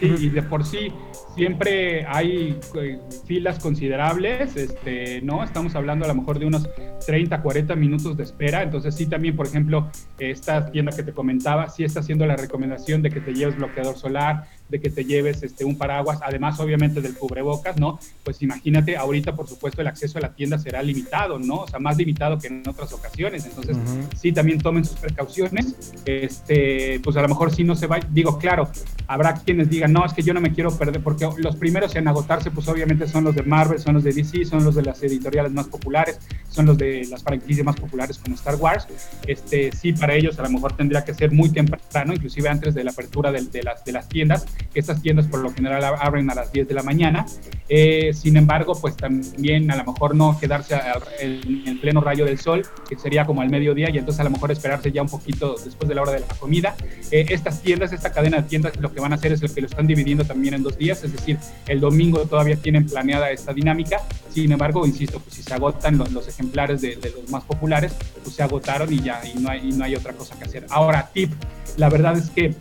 y, 0.00 0.06
y 0.06 0.28
de 0.28 0.42
por 0.42 0.66
sí 0.66 0.92
siempre 1.34 2.06
hay 2.06 2.58
eh, 2.76 2.98
filas 3.26 3.58
considerables, 3.58 4.56
este, 4.56 5.20
¿no? 5.22 5.42
Estamos 5.42 5.74
hablando 5.74 6.04
a 6.04 6.08
lo 6.08 6.14
mejor 6.14 6.38
de 6.38 6.46
unos 6.46 6.68
30, 7.06 7.42
40 7.42 7.74
minutos 7.76 8.16
de 8.16 8.22
espera, 8.22 8.62
entonces 8.62 8.94
sí 8.94 9.06
también, 9.06 9.36
por 9.36 9.46
ejemplo, 9.46 9.90
esta 10.18 10.70
tienda 10.70 10.94
que 10.94 11.02
te 11.02 11.12
comentaba, 11.12 11.68
sí 11.68 11.84
está 11.84 12.00
haciendo 12.00 12.26
la 12.26 12.36
recomendación 12.36 13.02
de 13.02 13.10
que 13.10 13.20
te 13.20 13.34
lleves 13.34 13.56
bloqueador 13.56 13.96
solar, 13.96 14.44
de 14.68 14.80
que 14.80 14.90
te 14.90 15.04
lleves 15.04 15.42
este, 15.42 15.64
un 15.64 15.76
paraguas, 15.76 16.20
además 16.22 16.58
obviamente 16.58 17.00
del 17.00 17.14
cubrebocas, 17.14 17.76
¿no? 17.76 17.98
Pues 18.22 18.42
imagínate, 18.42 18.96
ahorita 18.96 19.34
por 19.34 19.46
supuesto 19.46 19.82
el 19.82 19.86
acceso 19.86 20.18
a 20.18 20.22
la 20.22 20.34
tienda 20.34 20.58
será 20.58 20.82
limitado, 20.82 21.38
¿no? 21.38 21.56
O 21.62 21.68
sea, 21.68 21.78
más 21.78 21.96
limitado 21.96 22.38
que 22.38 22.46
en 22.48 22.62
otras 22.66 22.92
ocasiones, 22.92 23.44
entonces 23.44 23.76
sí 24.16 24.32
también 24.32 24.60
tomen 24.60 24.84
sus 24.84 24.98
precauciones, 24.98 25.74
este, 26.06 27.00
pues 27.00 27.16
a 27.16 27.22
lo 27.22 27.28
mejor 27.28 27.54
sí 27.54 27.62
no 27.62 27.74
se 27.74 27.86
va, 27.86 28.00
digo, 28.10 28.38
claro, 28.38 28.70
habrá 29.06 29.34
quienes 29.34 29.68
digan, 29.68 29.92
no, 29.92 30.04
es 30.04 30.12
que 30.12 30.22
yo 30.22 30.32
no 30.32 30.40
me 30.40 30.52
quiero 30.52 30.76
perder, 30.76 31.02
porque 31.02 31.28
los 31.38 31.56
primeros 31.56 31.94
en 31.94 32.08
agotarse 32.08 32.50
pues 32.50 32.66
obviamente 32.68 33.06
son 33.06 33.24
los 33.24 33.34
de 33.34 33.42
Marvel, 33.42 33.78
son 33.78 33.94
los 33.94 34.04
de 34.04 34.12
DC, 34.12 34.46
son 34.46 34.64
los 34.64 34.74
de 34.74 34.82
las 34.82 35.02
editoriales 35.02 35.52
más 35.52 35.68
populares, 35.68 36.18
son 36.48 36.66
los 36.66 36.78
de 36.78 37.06
las 37.10 37.22
franquicias 37.22 37.64
más 37.64 37.76
populares 37.76 38.18
como 38.18 38.34
Star 38.34 38.56
Wars, 38.56 38.86
este, 39.26 39.72
sí, 39.72 39.92
para 39.92 40.14
ellos 40.14 40.38
a 40.38 40.42
lo 40.42 40.50
mejor 40.50 40.74
tendría 40.74 41.04
que 41.04 41.12
ser 41.12 41.32
muy 41.32 41.50
temprano, 41.50 42.14
inclusive 42.14 42.48
antes 42.48 42.74
de 42.74 42.82
la 42.82 42.92
apertura 42.92 43.30
de, 43.30 43.42
de 43.42 43.62
las, 43.62 43.84
de 43.84 43.92
las 43.92 44.08
tiendas, 44.08 44.46
estas 44.74 45.00
tiendas 45.02 45.26
por 45.26 45.40
lo 45.40 45.52
general 45.52 45.84
abren 45.84 46.30
a 46.30 46.34
las 46.34 46.52
10 46.52 46.68
de 46.68 46.74
la 46.74 46.82
mañana. 46.82 47.26
Eh, 47.68 48.12
sin 48.12 48.36
embargo, 48.36 48.74
pues 48.78 48.96
también 48.96 49.70
a 49.70 49.76
lo 49.76 49.84
mejor 49.84 50.14
no 50.14 50.38
quedarse 50.38 50.78
en, 51.20 51.66
en, 51.66 51.80
pleno 51.80 52.00
rayo 52.00 52.26
del 52.26 52.38
sol, 52.38 52.62
que 52.88 52.96
sería 52.96 53.24
como 53.24 53.40
al 53.40 53.48
mediodía, 53.48 53.88
y 53.90 53.98
entonces 53.98 54.20
a 54.20 54.24
lo 54.24 54.30
mejor 54.30 54.52
esperarse 54.52 54.92
ya 54.92 55.02
un 55.02 55.08
poquito 55.08 55.56
después 55.64 55.88
de 55.88 55.94
la 55.94 56.02
hora 56.02 56.12
de 56.12 56.20
la 56.20 56.26
comida. 56.38 56.76
Eh, 57.10 57.26
estas 57.30 57.62
tiendas, 57.62 57.92
esta 57.92 58.12
cadena 58.12 58.42
de 58.42 58.48
tiendas, 58.48 58.76
lo 58.78 58.92
que 58.92 59.00
van 59.00 59.12
a 59.12 59.16
hacer 59.16 59.32
es 59.32 59.42
lo 59.42 59.48
que 59.48 59.62
lo 59.62 59.66
están 59.66 59.86
dividiendo 59.86 60.24
también 60.24 60.54
en 60.54 60.62
dos 60.62 60.76
días, 60.76 61.02
es 61.04 61.12
decir, 61.12 61.38
el 61.66 61.80
domingo 61.80 62.20
todavía 62.26 62.56
tienen 62.56 62.86
planeada 62.86 63.30
esta 63.30 63.54
dinámica. 63.54 64.00
Sin 64.28 64.52
embargo, 64.52 64.86
insisto, 64.86 65.20
pues 65.20 65.36
si 65.36 65.42
se 65.42 65.54
agotan 65.54 65.96
los, 65.98 66.28
ejemplares 66.28 66.80
de, 66.80 66.96
de, 66.96 67.10
los 67.10 67.30
más 67.30 67.44
populares, 67.44 67.94
pues 68.22 68.36
se 68.36 68.42
agotaron 68.42 68.92
y 68.92 69.00
ya, 69.00 69.22
y 69.24 69.38
no, 69.38 69.48
hay, 69.48 69.68
y 69.68 69.72
no 69.72 69.84
hay 69.84 69.94
otra 69.94 70.12
cosa 70.12 70.36
que 70.36 70.44
hacer. 70.44 70.66
Ahora, 70.70 71.10
tip, 71.12 71.32
la 71.76 71.88
verdad 71.88 72.16
es 72.16 72.30
que 72.30 72.54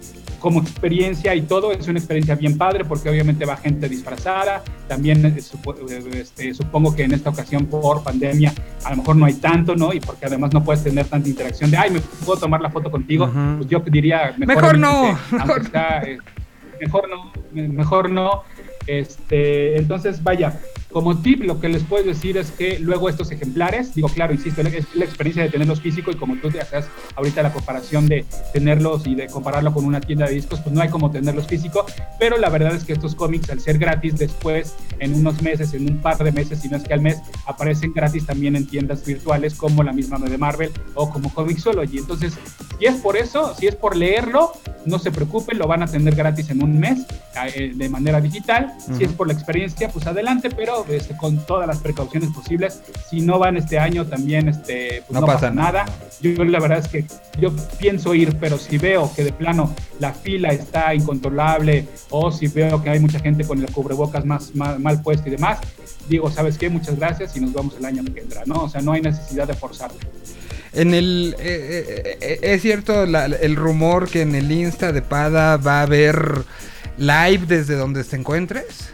como 0.43 0.59
experiencia 0.59 1.33
y 1.35 1.43
todo, 1.43 1.71
es 1.71 1.87
una 1.87 1.99
experiencia 1.99 2.35
bien 2.35 2.57
padre 2.57 2.83
porque 2.83 3.09
obviamente 3.09 3.45
va 3.45 3.55
gente 3.55 3.87
disfrazada, 3.87 4.61
también 4.89 5.25
eh, 5.25 5.35
este, 5.37 6.53
supongo 6.53 6.93
que 6.93 7.03
en 7.03 7.13
esta 7.13 7.29
ocasión 7.29 7.65
por 7.67 8.03
pandemia 8.03 8.53
a 8.83 8.89
lo 8.89 8.97
mejor 8.97 9.15
no 9.15 9.25
hay 9.25 9.35
tanto, 9.35 9.73
¿no? 9.77 9.93
Y 9.93 10.01
porque 10.01 10.25
además 10.25 10.51
no 10.53 10.61
puedes 10.61 10.83
tener 10.83 11.05
tanta 11.05 11.29
interacción 11.29 11.71
de, 11.71 11.77
ay, 11.77 11.91
me 11.91 12.01
puedo 12.25 12.41
tomar 12.41 12.59
la 12.59 12.69
foto 12.69 12.91
contigo, 12.91 13.23
uh 13.23 13.29
-huh. 13.29 13.57
pues 13.59 13.69
yo 13.69 13.79
diría, 13.79 14.35
mejor, 14.37 14.55
mejor 14.55 14.79
no, 14.79 15.17
mejor. 15.31 15.61
Está, 15.61 16.03
eh, 16.03 16.17
mejor 16.81 17.09
no, 17.09 17.31
mejor 17.53 18.09
no, 18.09 18.43
este, 18.85 19.77
entonces 19.77 20.21
vaya, 20.21 20.59
como 20.93 21.17
tip, 21.17 21.43
lo 21.43 21.59
que 21.59 21.67
les 21.67 21.83
puedo 21.83 22.03
decir 22.05 22.37
es 22.37 22.51
que 22.51 22.77
luego 22.79 23.09
estos 23.09 23.31
ejemplares, 23.31 23.95
digo, 23.95 24.07
claro, 24.09 24.33
insisto, 24.33 24.61
es 24.61 24.85
la 24.93 25.05
experiencia 25.05 25.43
de 25.43 25.49
tenerlos 25.49 25.81
físicos 25.81 26.15
y 26.15 26.17
como 26.17 26.35
tú 26.37 26.51
te 26.51 26.61
haces 26.61 26.85
ahorita 27.15 27.41
la 27.41 27.51
comparación 27.51 28.07
de 28.07 28.25
tenerlos 28.53 29.07
y 29.07 29.15
de 29.15 29.27
compararlo 29.27 29.73
con 29.73 29.85
una 29.85 29.99
tienda 29.99 30.27
de 30.27 30.35
discos, 30.35 30.59
pues 30.61 30.73
no 30.73 30.81
hay 30.81 30.89
como 30.89 31.11
tenerlos 31.11 31.47
físicos, 31.47 31.91
pero 32.19 32.37
la 32.37 32.49
verdad 32.49 32.75
es 32.75 32.83
que 32.83 32.93
estos 32.93 33.15
cómics, 33.15 33.49
al 33.49 33.59
ser 33.59 33.79
gratis, 33.79 34.17
después, 34.17 34.75
en 34.99 35.15
unos 35.15 35.41
meses, 35.41 35.73
en 35.73 35.89
un 35.89 35.97
par 35.97 36.23
de 36.23 36.31
meses, 36.31 36.59
si 36.59 36.69
no 36.69 36.77
es 36.77 36.83
que 36.83 36.93
al 36.93 37.01
mes, 37.01 37.19
aparecen 37.47 37.91
gratis 37.93 38.25
también 38.25 38.55
en 38.55 38.67
tiendas 38.67 39.03
virtuales 39.05 39.55
como 39.55 39.83
la 39.83 39.93
misma 39.93 40.19
de 40.19 40.37
Marvel 40.37 40.71
o 40.93 41.09
como 41.09 41.33
Comixology. 41.33 41.97
Entonces, 41.97 42.33
si 42.79 42.85
es 42.85 42.95
por 42.95 43.17
eso, 43.17 43.55
si 43.55 43.67
es 43.67 43.75
por 43.75 43.95
leerlo, 43.95 44.51
no 44.85 44.99
se 44.99 45.11
preocupen, 45.11 45.57
lo 45.57 45.67
van 45.67 45.83
a 45.83 45.87
tener 45.87 46.15
gratis 46.15 46.49
en 46.49 46.63
un 46.63 46.79
mes 46.79 47.05
eh, 47.55 47.71
de 47.73 47.89
manera 47.89 48.21
digital. 48.21 48.73
Uh 48.87 48.91
-huh. 48.91 48.97
Si 48.97 49.03
es 49.05 49.11
por 49.11 49.27
la 49.27 49.33
experiencia, 49.33 49.89
pues 49.89 50.05
adelante, 50.05 50.49
pero 50.49 50.82
este, 50.89 51.15
con 51.17 51.45
todas 51.45 51.67
las 51.67 51.79
precauciones 51.79 52.29
posibles. 52.31 52.81
Si 53.09 53.21
no 53.21 53.39
van 53.39 53.57
este 53.57 53.79
año, 53.79 54.05
también 54.05 54.49
este, 54.49 55.03
pues 55.07 55.11
no, 55.11 55.21
no, 55.21 55.27
pasa, 55.27 55.49
nada. 55.51 55.85
Yo 56.21 56.43
la 56.43 56.59
verdad 56.59 56.79
es 56.79 56.87
que 56.87 57.05
yo 57.39 57.51
pienso 57.79 58.13
ir, 58.13 58.37
pero 58.39 58.57
si 58.57 58.77
veo 58.77 59.11
que 59.15 59.23
de 59.23 59.33
plano 59.33 59.73
la 59.99 60.13
fila 60.13 60.49
está 60.49 60.93
incontrolable 60.93 61.87
o 62.09 62.31
si 62.31 62.47
veo 62.47 62.81
que 62.81 62.89
hay 62.89 62.99
mucha 62.99 63.19
gente 63.19 63.43
con 63.45 63.59
el 63.59 63.71
cubrebocas 63.71 64.25
más, 64.25 64.55
más 64.55 64.79
mal 64.79 65.01
puesto 65.01 65.27
y 65.27 65.31
demás, 65.31 65.59
digo, 66.07 66.31
¿sabes 66.31 66.57
qué? 66.57 66.69
Muchas 66.69 66.97
gracias 66.97 67.35
y 67.35 67.39
nos 67.39 67.53
vamos 67.53 67.75
el 67.77 67.85
año 67.85 68.03
que 68.13 68.21
entra, 68.21 68.43
¿no? 68.45 68.63
O 68.63 68.69
sea, 68.69 68.81
no 68.81 68.93
hay 68.93 69.01
necesidad 69.01 69.47
de 69.47 69.53
forzarlo. 69.53 69.99
En 70.73 70.93
el. 70.93 71.35
Eh, 71.39 72.17
eh, 72.19 72.39
es 72.41 72.61
cierto 72.61 73.05
la, 73.05 73.25
el 73.25 73.55
rumor 73.55 74.09
que 74.09 74.21
en 74.21 74.33
el 74.33 74.51
Insta 74.51 74.91
de 74.91 75.01
Pada 75.01 75.57
va 75.57 75.79
a 75.79 75.83
haber 75.83 76.45
live 76.97 77.45
desde 77.47 77.75
donde 77.75 78.03
te 78.03 78.15
encuentres. 78.15 78.89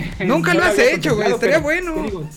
Nunca 0.26 0.54
no 0.54 0.60
lo 0.60 0.66
has 0.66 0.78
hecho, 0.78 1.16
güey. 1.16 1.32
Estaría 1.32 1.58
bueno. 1.58 2.02
Digo, 2.02 2.28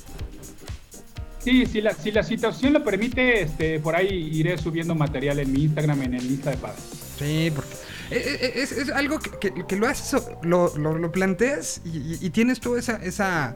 sí, 1.40 1.66
si 1.66 1.82
la, 1.82 1.94
si 1.94 2.12
la 2.12 2.24
situación 2.24 2.74
lo 2.74 2.84
permite, 2.84 3.42
este, 3.42 3.80
por 3.80 3.96
ahí 3.96 4.30
iré 4.34 4.58
subiendo 4.58 4.96
material 4.96 5.40
en 5.40 5.52
mi 5.52 5.64
Instagram, 5.64 6.02
en 6.04 6.14
el 6.16 6.26
Insta 6.26 6.52
de 6.52 6.58
Pada. 6.58 6.76
Sí, 7.18 7.52
porque 7.56 7.70
es, 8.12 8.72
es, 8.72 8.72
es 8.72 8.90
algo 8.90 9.20
que, 9.20 9.32
que, 9.40 9.66
que, 9.68 9.76
lo 9.76 9.88
haces, 9.88 10.22
lo, 10.44 10.76
lo, 10.78 10.98
lo 10.98 11.12
planteas 11.12 11.82
y, 11.86 12.18
y, 12.26 12.30
tienes 12.30 12.60
tú 12.60 12.76
esa, 12.76 12.98
esa, 12.98 13.56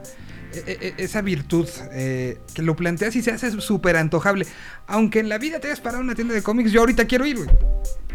esa 0.96 1.20
virtud 1.22 1.68
eh, 1.92 2.38
que 2.54 2.62
lo 2.62 2.74
planteas 2.74 3.14
y 3.16 3.22
se 3.22 3.32
hace 3.32 3.60
súper 3.60 3.96
antojable. 3.96 4.46
Aunque 4.86 5.20
en 5.20 5.28
la 5.28 5.38
vida 5.38 5.60
te 5.60 5.68
hayas 5.68 5.80
parado 5.80 6.02
una 6.02 6.14
tienda 6.14 6.34
de 6.34 6.42
cómics, 6.42 6.72
yo 6.72 6.80
ahorita 6.80 7.06
quiero 7.06 7.26
ir, 7.26 7.36
güey. 7.36 7.50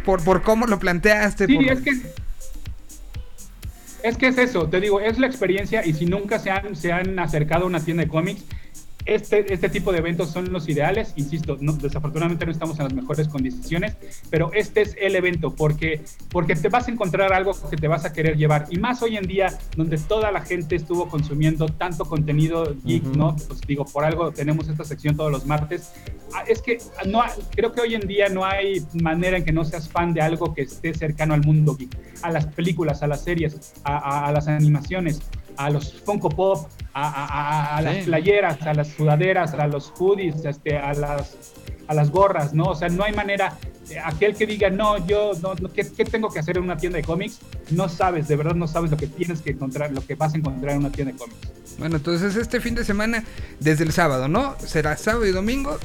Por, 0.03 0.23
por 0.23 0.41
cómo 0.41 0.67
lo 0.67 0.77
planteaste. 0.77 1.47
Sí, 1.47 1.55
por... 1.55 1.65
es 1.65 1.81
que 1.81 2.24
es 4.05 4.17
que 4.17 4.27
es 4.27 4.37
eso, 4.37 4.69
te 4.69 4.79
digo, 4.79 4.99
es 4.99 5.17
la 5.17 5.25
experiencia 5.25 5.83
y 5.83 5.93
si 5.93 6.05
nunca 6.05 6.37
se 6.37 6.51
han, 6.51 6.75
se 6.75 6.91
han 6.91 7.17
acercado 7.17 7.63
a 7.63 7.67
una 7.67 7.79
tienda 7.79 8.03
de 8.03 8.09
cómics, 8.09 8.43
este, 9.05 9.53
este 9.53 9.69
tipo 9.69 9.91
de 9.91 9.99
eventos 9.99 10.31
son 10.31 10.51
los 10.51 10.67
ideales, 10.67 11.13
insisto, 11.15 11.57
no, 11.61 11.73
desafortunadamente 11.73 12.45
no 12.45 12.51
estamos 12.51 12.77
en 12.79 12.85
las 12.85 12.93
mejores 12.93 13.27
condiciones, 13.27 13.95
pero 14.29 14.51
este 14.53 14.81
es 14.81 14.95
el 14.99 15.15
evento 15.15 15.53
porque, 15.53 16.01
porque 16.29 16.55
te 16.55 16.69
vas 16.69 16.87
a 16.87 16.91
encontrar 16.91 17.31
algo 17.31 17.53
que 17.69 17.77
te 17.77 17.87
vas 17.87 18.05
a 18.05 18.13
querer 18.13 18.35
llevar 18.35 18.65
y 18.69 18.77
más 18.77 19.01
hoy 19.03 19.17
en 19.17 19.27
día 19.27 19.57
donde 19.75 19.97
toda 19.97 20.31
la 20.31 20.41
gente 20.41 20.75
estuvo 20.75 21.07
consumiendo 21.07 21.67
tanto 21.67 22.05
contenido 22.05 22.75
geek, 22.83 23.05
uh 23.05 23.09
-huh. 23.09 23.15
¿no? 23.15 23.35
Pues 23.47 23.61
digo, 23.61 23.85
por 23.85 24.03
algo 24.05 24.31
tenemos 24.31 24.67
esta 24.67 24.83
sección 24.83 25.15
todos 25.15 25.31
los 25.31 25.45
martes, 25.45 25.93
ah, 26.33 26.43
es 26.47 26.61
que 26.61 26.79
no, 27.05 27.21
creo 27.51 27.71
que 27.73 27.81
hoy 27.81 27.95
en 27.95 28.07
día 28.07 28.29
no 28.29 28.43
hay 28.43 28.83
manera 28.93 29.37
en 29.37 29.45
que 29.45 29.51
no 29.51 29.63
seas 29.65 29.87
fan 29.87 30.13
de 30.13 30.21
algo 30.21 30.53
que 30.53 30.63
esté 30.63 30.93
cercano 30.93 31.35
al 31.35 31.41
mundo 31.41 31.75
geek, 31.75 31.95
a 32.23 32.31
las 32.31 32.47
películas, 32.47 33.03
a 33.03 33.07
las 33.07 33.23
series, 33.23 33.73
a, 33.83 33.97
a, 33.97 34.27
a 34.27 34.31
las 34.31 34.47
animaciones, 34.47 35.21
a 35.57 35.69
los 35.69 35.93
Funko 35.93 36.29
Pop, 36.29 36.67
a, 36.93 37.07
a, 37.07 37.77
a 37.77 37.79
sí. 37.79 37.85
las 37.85 38.05
playeras, 38.05 38.61
a 38.61 38.73
las 38.73 38.87
sudaderas, 38.89 39.53
a 39.53 39.67
los 39.67 39.91
hoodies, 39.97 40.45
este, 40.45 40.77
a, 40.77 40.93
las, 40.93 41.37
a 41.87 41.93
las 41.93 42.09
gorras, 42.09 42.53
¿no? 42.53 42.65
O 42.65 42.75
sea, 42.75 42.89
no 42.89 43.03
hay 43.03 43.13
manera, 43.13 43.57
eh, 43.89 43.97
aquel 44.03 44.35
que 44.35 44.45
diga, 44.45 44.69
no, 44.69 45.05
yo, 45.05 45.33
no, 45.41 45.55
no 45.55 45.71
¿qué, 45.71 45.85
¿qué, 45.95 46.05
tengo 46.05 46.29
que 46.29 46.39
hacer 46.39 46.57
en 46.57 46.63
una 46.63 46.77
tienda 46.77 46.97
de 46.97 47.03
cómics? 47.03 47.39
No 47.71 47.89
sabes, 47.89 48.27
de 48.27 48.35
verdad 48.35 48.55
no 48.55 48.67
sabes 48.67 48.91
lo 48.91 48.97
que 48.97 49.07
tienes 49.07 49.41
que 49.41 49.51
encontrar, 49.51 49.91
lo 49.91 50.05
que 50.05 50.15
vas 50.15 50.33
a 50.33 50.37
encontrar 50.37 50.73
en 50.73 50.79
una 50.79 50.91
tienda 50.91 51.13
de 51.13 51.19
cómics. 51.19 51.39
Bueno, 51.77 51.97
entonces 51.97 52.35
este 52.35 52.61
fin 52.61 52.75
de 52.75 52.85
semana, 52.85 53.23
desde 53.59 53.83
el 53.83 53.91
sábado, 53.91 54.27
¿no? 54.27 54.55
Será 54.59 54.95
sábado 54.95 55.25
y 55.25 55.31
domingo, 55.31 55.77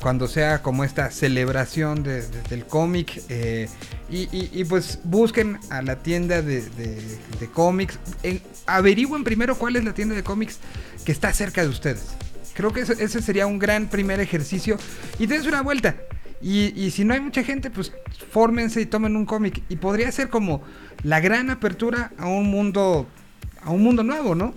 cuando 0.00 0.28
sea 0.28 0.62
como 0.62 0.84
esta 0.84 1.10
celebración 1.10 2.02
de, 2.02 2.22
de, 2.22 2.42
del 2.48 2.66
cómic. 2.66 3.22
Eh, 3.28 3.68
y, 4.08 4.28
y, 4.36 4.50
y, 4.52 4.64
pues 4.64 5.00
busquen 5.04 5.58
a 5.70 5.82
la 5.82 5.96
tienda 5.96 6.42
de, 6.42 6.62
de 6.62 7.46
cómics. 7.52 7.98
Eh, 8.22 8.40
averigüen 8.66 9.24
primero 9.24 9.56
cuál 9.56 9.76
es 9.76 9.84
la 9.84 9.94
tienda 9.94 10.14
de 10.14 10.22
cómics 10.22 10.58
que 11.04 11.12
está 11.12 11.32
cerca 11.32 11.62
de 11.62 11.68
ustedes. 11.68 12.16
Creo 12.54 12.72
que 12.72 12.80
ese, 12.80 13.20
sería 13.20 13.46
un 13.46 13.58
gran 13.58 13.88
primer 13.88 14.18
ejercicio. 14.20 14.78
Y 15.18 15.26
dense 15.26 15.48
una 15.48 15.62
vuelta. 15.62 15.96
Y, 16.40 16.72
y, 16.80 16.90
si 16.90 17.04
no 17.04 17.14
hay 17.14 17.20
mucha 17.20 17.42
gente, 17.42 17.70
pues 17.70 17.92
fórmense 18.30 18.80
y 18.80 18.86
tomen 18.86 19.16
un 19.16 19.26
cómic. 19.26 19.62
Y 19.68 19.76
podría 19.76 20.10
ser 20.10 20.30
como 20.30 20.62
la 21.02 21.20
gran 21.20 21.50
apertura 21.50 22.12
a 22.16 22.26
un 22.26 22.48
mundo, 22.48 23.06
a 23.62 23.70
un 23.70 23.82
mundo 23.82 24.02
nuevo, 24.02 24.34
¿no? 24.34 24.54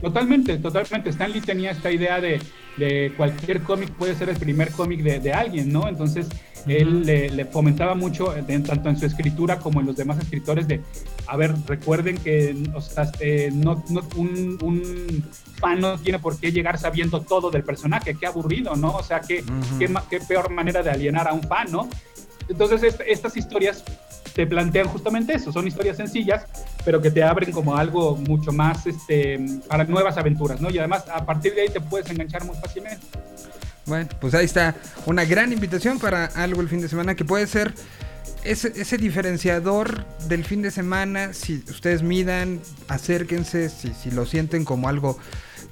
Totalmente, 0.00 0.56
totalmente. 0.58 1.10
Stanley 1.10 1.40
tenía 1.40 1.70
esta 1.72 1.90
idea 1.90 2.20
de, 2.20 2.40
de 2.76 3.12
cualquier 3.16 3.62
cómic 3.62 3.90
puede 3.90 4.14
ser 4.14 4.28
el 4.28 4.36
primer 4.36 4.70
cómic 4.72 5.02
de, 5.02 5.20
de, 5.20 5.32
alguien, 5.32 5.72
¿no? 5.72 5.88
Entonces, 5.88 6.28
él 6.70 7.04
le, 7.04 7.44
fomentaba 7.46 7.94
mucho, 7.94 8.34
tanto 8.66 8.88
en 8.88 8.98
su 8.98 9.06
escritura 9.06 9.58
como 9.58 9.80
en 9.80 9.86
los 9.86 9.96
demás 9.96 10.18
escritores, 10.18 10.68
de, 10.68 10.80
a 11.26 11.36
ver, 11.36 11.54
recuerden 11.66 12.16
que 12.18 12.56
o 12.74 12.80
sea, 12.80 13.04
este, 13.04 13.50
no, 13.50 13.82
un, 14.16 14.58
un, 14.62 15.24
fan 15.58 15.80
no 15.80 15.98
tiene 15.98 16.18
por 16.18 16.38
qué 16.38 16.52
llegar 16.52 16.78
sabiendo 16.78 17.20
todo 17.22 17.50
del 17.50 17.64
personaje, 17.64 18.14
qué 18.14 18.26
aburrido, 18.26 18.76
¿no? 18.76 18.94
O 18.94 19.02
sea, 19.02 19.20
qué, 19.20 19.44
qué, 19.78 19.92
qué, 20.08 20.20
peor 20.20 20.50
manera 20.50 20.82
de 20.82 20.90
alienar 20.90 21.26
a 21.28 21.32
un 21.32 21.42
fan, 21.42 21.70
¿no? 21.70 21.88
Entonces, 22.48 22.96
estas 23.06 23.36
historias 23.36 23.84
te 24.34 24.46
plantean 24.46 24.86
justamente 24.86 25.34
eso, 25.34 25.50
son 25.50 25.66
historias 25.66 25.96
sencillas, 25.96 26.46
pero 26.84 27.02
que 27.02 27.10
te 27.10 27.24
abren 27.24 27.50
como 27.50 27.76
algo 27.76 28.16
mucho 28.16 28.52
más 28.52 28.86
este, 28.86 29.38
para 29.66 29.82
nuevas 29.84 30.16
aventuras, 30.16 30.60
¿no? 30.60 30.70
Y 30.70 30.78
además, 30.78 31.04
a 31.12 31.26
partir 31.26 31.54
de 31.54 31.62
ahí 31.62 31.68
te 31.68 31.80
puedes 31.80 32.08
enganchar 32.08 32.44
muy 32.44 32.56
fácilmente. 32.56 33.04
Bueno, 33.88 34.06
pues 34.20 34.34
ahí 34.34 34.44
está 34.44 34.76
una 35.06 35.24
gran 35.24 35.50
invitación 35.50 35.98
para 35.98 36.26
algo 36.26 36.60
el 36.60 36.68
fin 36.68 36.82
de 36.82 36.88
semana 36.88 37.14
que 37.14 37.24
puede 37.24 37.46
ser 37.46 37.72
ese, 38.44 38.70
ese 38.76 38.98
diferenciador 38.98 40.04
del 40.28 40.44
fin 40.44 40.60
de 40.60 40.70
semana. 40.70 41.32
Si 41.32 41.64
ustedes 41.70 42.02
midan, 42.02 42.60
acérquense, 42.86 43.70
si, 43.70 43.94
si 43.94 44.10
lo 44.10 44.26
sienten 44.26 44.66
como 44.66 44.90
algo 44.90 45.18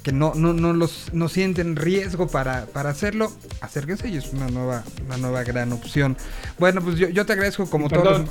que 0.07 0.12
no, 0.12 0.35
no, 0.37 0.53
no, 0.53 0.73
los, 0.73 1.12
no 1.12 1.28
sienten 1.28 1.74
riesgo 1.74 2.28
para, 2.28 2.66
para 2.66 2.91
hacerlo, 2.91 3.33
acérquense 3.61 4.09
y 4.09 4.16
es 4.16 4.33
una 4.33 4.47
nueva, 4.47 4.85
una 5.05 5.16
nueva 5.16 5.43
gran 5.43 5.73
opción. 5.73 6.16
Bueno, 6.61 6.81
pues 6.81 6.97
yo, 6.97 7.09
yo 7.09 7.27
te 7.27 7.33
agradezco 7.33 7.69
como 7.69 7.89
todo. 7.89 8.24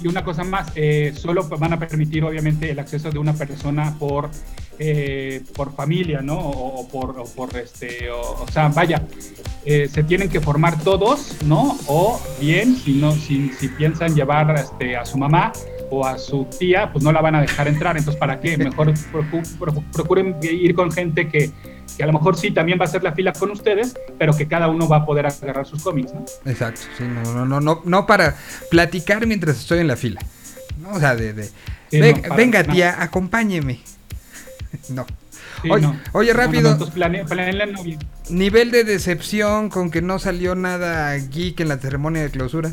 Y, 0.00 0.08
una 0.08 0.24
cosa 0.24 0.42
más, 0.42 0.72
eh, 0.76 1.12
solo 1.14 1.46
van 1.46 1.74
a 1.74 1.78
permitir 1.78 2.24
obviamente 2.24 2.70
el 2.70 2.78
acceso 2.78 3.10
de 3.10 3.18
una 3.18 3.34
persona 3.34 3.98
por, 3.98 4.30
eh, 4.78 5.42
por 5.54 5.74
familia, 5.74 6.22
¿no? 6.22 6.38
O, 6.38 6.88
por, 6.88 7.22
por, 7.34 7.54
este, 7.58 8.10
o, 8.10 8.46
sea, 8.50 8.68
vaya, 8.68 9.02
eh, 9.66 9.90
se 9.92 10.04
tienen 10.04 10.30
que 10.30 10.40
formar 10.40 10.82
todos, 10.82 11.36
¿no? 11.44 11.78
O 11.86 12.18
bien, 12.40 12.76
si, 12.76 12.94
no, 12.94 13.12
si, 13.12 13.50
si 13.50 13.68
piensan 13.68 14.14
llevar 14.14 14.58
este, 14.58 14.96
a 14.96 15.04
su 15.04 15.18
mamá, 15.18 15.52
o 15.90 16.06
a 16.06 16.18
su 16.18 16.46
tía, 16.58 16.90
pues 16.92 17.04
no 17.04 17.12
la 17.12 17.20
van 17.20 17.34
a 17.34 17.40
dejar 17.40 17.68
entrar. 17.68 17.96
Entonces, 17.96 18.18
¿para 18.18 18.40
qué? 18.40 18.56
Mejor 18.56 18.92
procuren 19.92 20.36
ir 20.42 20.74
con 20.74 20.90
gente 20.90 21.28
que, 21.28 21.50
que, 21.96 22.02
a 22.02 22.06
lo 22.06 22.12
mejor 22.12 22.36
sí 22.36 22.50
también 22.52 22.78
va 22.78 22.84
a 22.84 22.88
hacer 22.88 23.02
la 23.02 23.12
fila 23.12 23.32
con 23.32 23.50
ustedes, 23.50 23.96
pero 24.18 24.36
que 24.36 24.46
cada 24.46 24.68
uno 24.68 24.88
va 24.88 24.98
a 24.98 25.06
poder 25.06 25.26
agarrar 25.26 25.66
sus 25.66 25.82
cómics, 25.82 26.14
¿no? 26.14 26.24
Exacto, 26.46 26.82
sí, 26.96 27.04
no, 27.04 27.34
no, 27.34 27.44
no, 27.44 27.60
no, 27.60 27.82
no 27.84 28.06
para 28.06 28.36
platicar 28.70 29.26
mientras 29.26 29.58
estoy 29.58 29.80
en 29.80 29.88
la 29.88 29.96
fila. 29.96 30.20
¿no? 30.78 30.92
O 30.92 31.00
sea, 31.00 31.14
de, 31.14 31.32
de 31.32 31.50
venga, 32.36 32.64
tía, 32.64 33.02
acompáñeme. 33.02 33.80
no. 34.90 35.06
oye, 35.68 35.88
oye, 36.12 36.32
rápido. 36.32 36.78
Nivel 38.30 38.70
de 38.70 38.84
decepción 38.84 39.68
con 39.70 39.90
que 39.90 40.02
no 40.02 40.18
salió 40.18 40.54
nada 40.54 41.16
geek 41.16 41.60
en 41.60 41.68
la 41.68 41.78
ceremonia 41.78 42.22
de 42.22 42.30
clausura. 42.30 42.72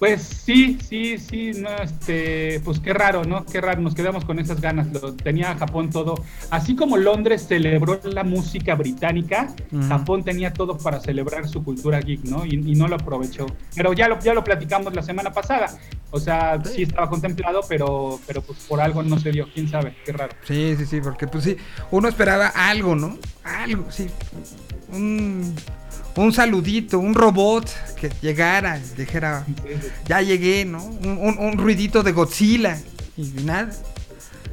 Pues 0.00 0.22
sí, 0.22 0.78
sí, 0.82 1.18
sí, 1.18 1.52
no, 1.60 1.68
este, 1.76 2.58
pues 2.64 2.80
qué 2.80 2.94
raro, 2.94 3.22
¿no? 3.24 3.44
Qué 3.44 3.60
raro, 3.60 3.82
nos 3.82 3.94
quedamos 3.94 4.24
con 4.24 4.38
esas 4.38 4.58
ganas. 4.58 4.90
Lo 4.90 5.12
tenía 5.12 5.54
Japón 5.56 5.90
todo. 5.90 6.14
Así 6.48 6.74
como 6.74 6.96
Londres 6.96 7.44
celebró 7.46 8.00
la 8.04 8.24
música 8.24 8.74
británica, 8.76 9.54
Japón 9.88 10.24
tenía 10.24 10.54
todo 10.54 10.78
para 10.78 11.00
celebrar 11.00 11.46
su 11.48 11.62
cultura 11.62 12.00
geek, 12.00 12.24
¿no? 12.24 12.46
Y, 12.46 12.56
no 12.56 12.88
lo 12.88 12.96
aprovechó. 12.96 13.44
Pero 13.76 13.92
ya 13.92 14.08
lo, 14.08 14.18
ya 14.20 14.32
lo 14.32 14.42
platicamos 14.42 14.94
la 14.94 15.02
semana 15.02 15.34
pasada. 15.34 15.66
O 16.10 16.18
sea, 16.18 16.58
sí, 16.64 16.84
estaba 16.84 17.10
contemplado, 17.10 17.60
pero, 17.68 18.18
pero 18.26 18.40
pues 18.40 18.58
por 18.60 18.80
algo 18.80 19.02
no 19.02 19.18
se 19.18 19.32
dio. 19.32 19.48
Quién 19.52 19.68
sabe, 19.68 19.94
qué 20.06 20.12
raro. 20.12 20.34
Sí, 20.44 20.76
sí, 20.78 20.86
sí, 20.86 21.02
porque 21.02 21.26
pues 21.26 21.44
sí, 21.44 21.58
uno 21.90 22.08
esperaba 22.08 22.46
algo, 22.46 22.96
¿no? 22.96 23.18
Algo, 23.44 23.84
sí. 23.90 24.06
Un 24.94 25.54
un 26.16 26.32
saludito, 26.32 26.98
un 26.98 27.14
robot 27.14 27.70
que 27.96 28.10
llegara, 28.20 28.80
dijera, 28.96 29.46
ya 30.06 30.20
llegué, 30.20 30.64
¿no? 30.64 30.82
Un, 30.84 31.58
ruidito 31.58 32.02
de 32.02 32.12
Godzilla 32.12 32.78
y 33.16 33.22
nada. 33.44 33.70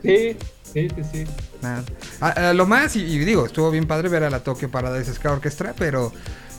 Sí, 0.03 0.35
sí, 0.73 0.87
sí, 0.89 1.01
sí. 1.11 1.23
Nada. 1.61 2.53
lo 2.53 2.65
más, 2.65 2.95
y, 2.95 3.17
digo, 3.19 3.45
estuvo 3.45 3.71
bien 3.71 3.87
padre 3.87 4.09
ver 4.09 4.23
a 4.23 4.29
la 4.29 4.43
Tokyo 4.43 4.69
Paradise 4.69 5.13
Ska 5.13 5.31
Orchestra, 5.31 5.73
pero, 5.77 6.13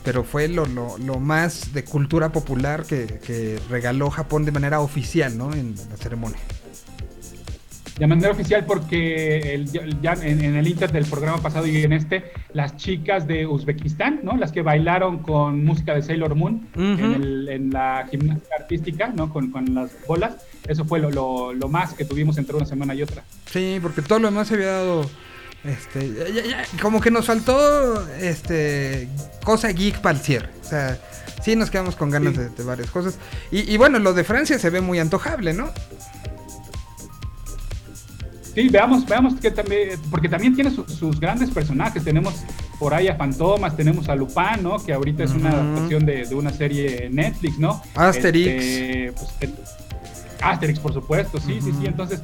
pero 0.04 0.24
fue 0.24 0.48
lo, 0.48 0.66
lo, 0.66 1.20
más 1.20 1.72
de 1.72 1.84
cultura 1.84 2.30
popular 2.30 2.84
que, 2.84 3.06
que 3.24 3.60
regaló 3.70 4.10
Japón 4.10 4.44
de 4.44 4.52
manera 4.52 4.80
oficial, 4.80 5.38
¿no? 5.38 5.52
En 5.52 5.74
la 5.90 5.96
ceremonia 5.96 6.38
de 7.98 8.06
manera 8.06 8.30
oficial 8.30 8.64
porque 8.64 9.54
el, 9.54 10.00
ya 10.00 10.12
en, 10.12 10.56
el 10.56 10.66
Inter 10.68 10.92
del 10.92 11.04
programa 11.04 11.38
pasado 11.38 11.66
y 11.66 11.82
en 11.82 11.92
este, 11.92 12.32
las 12.52 12.76
chicas 12.76 13.26
de 13.26 13.46
Uzbekistán, 13.46 14.20
¿no? 14.22 14.36
Las 14.36 14.52
que 14.52 14.62
bailaron 14.62 15.18
con 15.18 15.64
música 15.64 15.94
de 15.94 16.02
Sailor 16.02 16.34
Moon 16.34 16.68
en, 16.76 17.70
la 17.70 18.06
gimnasia 18.10 18.48
artística, 18.58 19.08
¿no? 19.08 19.32
Con, 19.32 19.52
las 19.74 19.90
bolas. 20.06 20.36
Eso 20.66 20.84
fue 20.84 21.00
lo, 21.00 21.54
más 21.68 21.94
que 21.94 22.04
tuvimos 22.04 22.38
entre 22.38 22.56
una 22.56 22.66
semana 22.66 22.94
y 22.94 23.02
otra. 23.02 23.24
Sí, 23.46 23.78
porque 23.82 24.02
todo 24.02 24.20
lo 24.20 24.28
demás 24.28 24.48
se 24.48 24.54
había 24.54 24.72
dado... 24.72 25.10
Este, 25.64 26.14
como 26.80 27.00
que 27.00 27.10
nos 27.10 27.26
faltó 27.26 28.08
este 28.18 29.08
cosa 29.42 29.70
geek 29.70 30.00
para 30.00 30.16
el 30.16 30.24
cierre. 30.24 30.50
O 30.60 30.64
sea, 30.64 30.96
sí 31.42 31.56
nos 31.56 31.68
quedamos 31.68 31.96
con 31.96 32.10
ganas 32.10 32.36
de, 32.36 32.64
varias 32.64 32.90
cosas. 32.92 33.18
Y, 33.50 33.70
y 33.72 33.76
bueno, 33.76 33.98
lo 33.98 34.14
de 34.14 34.22
Francia 34.22 34.56
se 34.60 34.70
ve 34.70 34.80
muy 34.80 35.00
antojable, 35.00 35.54
¿no? 35.54 35.72
Sí, 38.58 38.68
veamos, 38.68 39.06
veamos 39.06 39.36
que 39.36 39.52
también, 39.52 39.90
porque 40.10 40.28
también 40.28 40.52
tiene 40.52 40.72
sus 40.72 41.20
grandes 41.20 41.48
personajes. 41.48 42.02
Tenemos 42.02 42.42
por 42.80 42.92
ahí 42.92 43.06
a 43.06 43.14
Fantomas, 43.14 43.76
tenemos 43.76 44.08
a 44.08 44.16
Lupin, 44.16 44.64
¿no? 44.64 44.84
Que 44.84 44.92
ahorita 44.92 45.22
es 45.22 45.30
una 45.30 45.50
adaptación 45.50 46.04
de, 46.04 46.26
una 46.34 46.50
serie 46.50 47.08
Netflix, 47.08 47.56
¿no? 47.56 47.80
Asterix. 47.94 48.48
Este, 48.48 49.12
pues, 49.12 49.52
Asterix, 50.40 50.80
por 50.80 50.92
supuesto, 50.92 51.38
sí, 51.38 51.60
sí, 51.62 51.70
sí. 51.80 51.86
Entonces, 51.86 52.20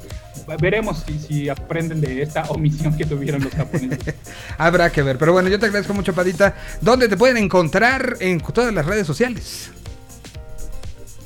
veremos 0.61 1.05
si, 1.07 1.21
si, 1.21 1.49
aprenden 1.49 2.01
de 2.01 2.23
esta 2.23 2.43
omisión 2.49 2.97
que 2.97 3.07
tuvieron 3.07 3.45
los 3.45 3.53
japoneses. 3.53 4.17
Habrá 4.59 4.91
que 4.91 5.03
ver. 5.03 5.19
Pero 5.19 5.33
bueno, 5.33 5.49
yo 5.49 5.61
te 5.61 5.67
agradezco 5.67 5.95
mucho, 5.95 6.15
Padita. 6.15 6.57
¿Dónde 6.81 7.07
te 7.07 7.17
pueden 7.17 7.37
encontrar 7.37 8.17
en 8.19 8.41
todas 8.41 8.75
las 8.75 8.85
redes 8.85 9.07
sociales? 9.07 9.71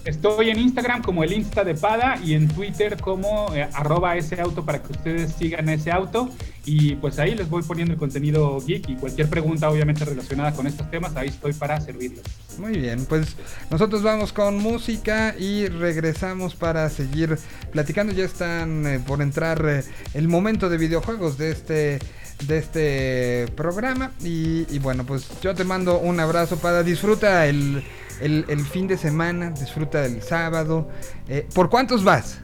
Estoy 0.08 0.48
en 0.48 0.58
Instagram 0.58 1.02
como 1.02 1.22
el 1.22 1.34
Insta 1.34 1.64
de 1.64 1.74
Pada 1.74 2.18
y 2.24 2.32
en 2.32 2.48
Twitter 2.48 2.96
como 2.98 3.54
eh, 3.54 3.68
arroba 3.74 4.16
ese 4.16 4.40
auto 4.40 4.64
para 4.64 4.82
que 4.82 4.92
ustedes 4.92 5.34
sigan 5.38 5.68
ese 5.68 5.90
auto. 5.90 6.30
Y 6.64 6.94
pues 6.94 7.18
ahí 7.18 7.34
les 7.34 7.50
voy 7.50 7.62
poniendo 7.62 7.92
el 7.92 7.98
contenido 7.98 8.58
geek 8.58 8.88
y 8.88 8.96
cualquier 8.96 9.28
pregunta 9.28 9.68
obviamente 9.68 10.06
relacionada 10.06 10.52
con 10.52 10.66
estos 10.66 10.90
temas, 10.90 11.14
ahí 11.14 11.28
estoy 11.28 11.52
para 11.52 11.78
servirles. 11.82 12.22
Muy 12.58 12.78
bien, 12.78 13.04
pues 13.04 13.36
nosotros 13.70 14.02
vamos 14.02 14.32
con 14.32 14.56
música 14.56 15.34
y 15.38 15.66
regresamos 15.66 16.54
para 16.54 16.88
seguir 16.88 17.36
platicando. 17.70 18.14
Ya 18.14 18.24
están 18.24 18.86
eh, 18.86 19.00
por 19.06 19.20
entrar 19.20 19.62
eh, 19.68 19.84
el 20.14 20.26
momento 20.26 20.70
de 20.70 20.78
videojuegos 20.78 21.36
de 21.36 21.50
este 21.50 21.98
de 22.46 22.58
este 22.58 23.52
programa 23.56 24.12
y, 24.22 24.64
y 24.72 24.78
bueno 24.78 25.04
pues 25.04 25.28
yo 25.42 25.56
te 25.56 25.64
mando 25.64 25.98
un 25.98 26.20
abrazo 26.20 26.56
para 26.56 26.84
disfruta 26.84 27.48
el 27.48 27.82
el, 28.20 28.60
fin 28.66 28.86
de 28.86 28.96
semana, 28.96 29.50
disfruta 29.50 30.02
del 30.02 30.22
sábado. 30.22 30.88
Eh, 31.28 31.46
¿Por 31.54 31.70
cuántos 31.70 32.04
vas? 32.04 32.40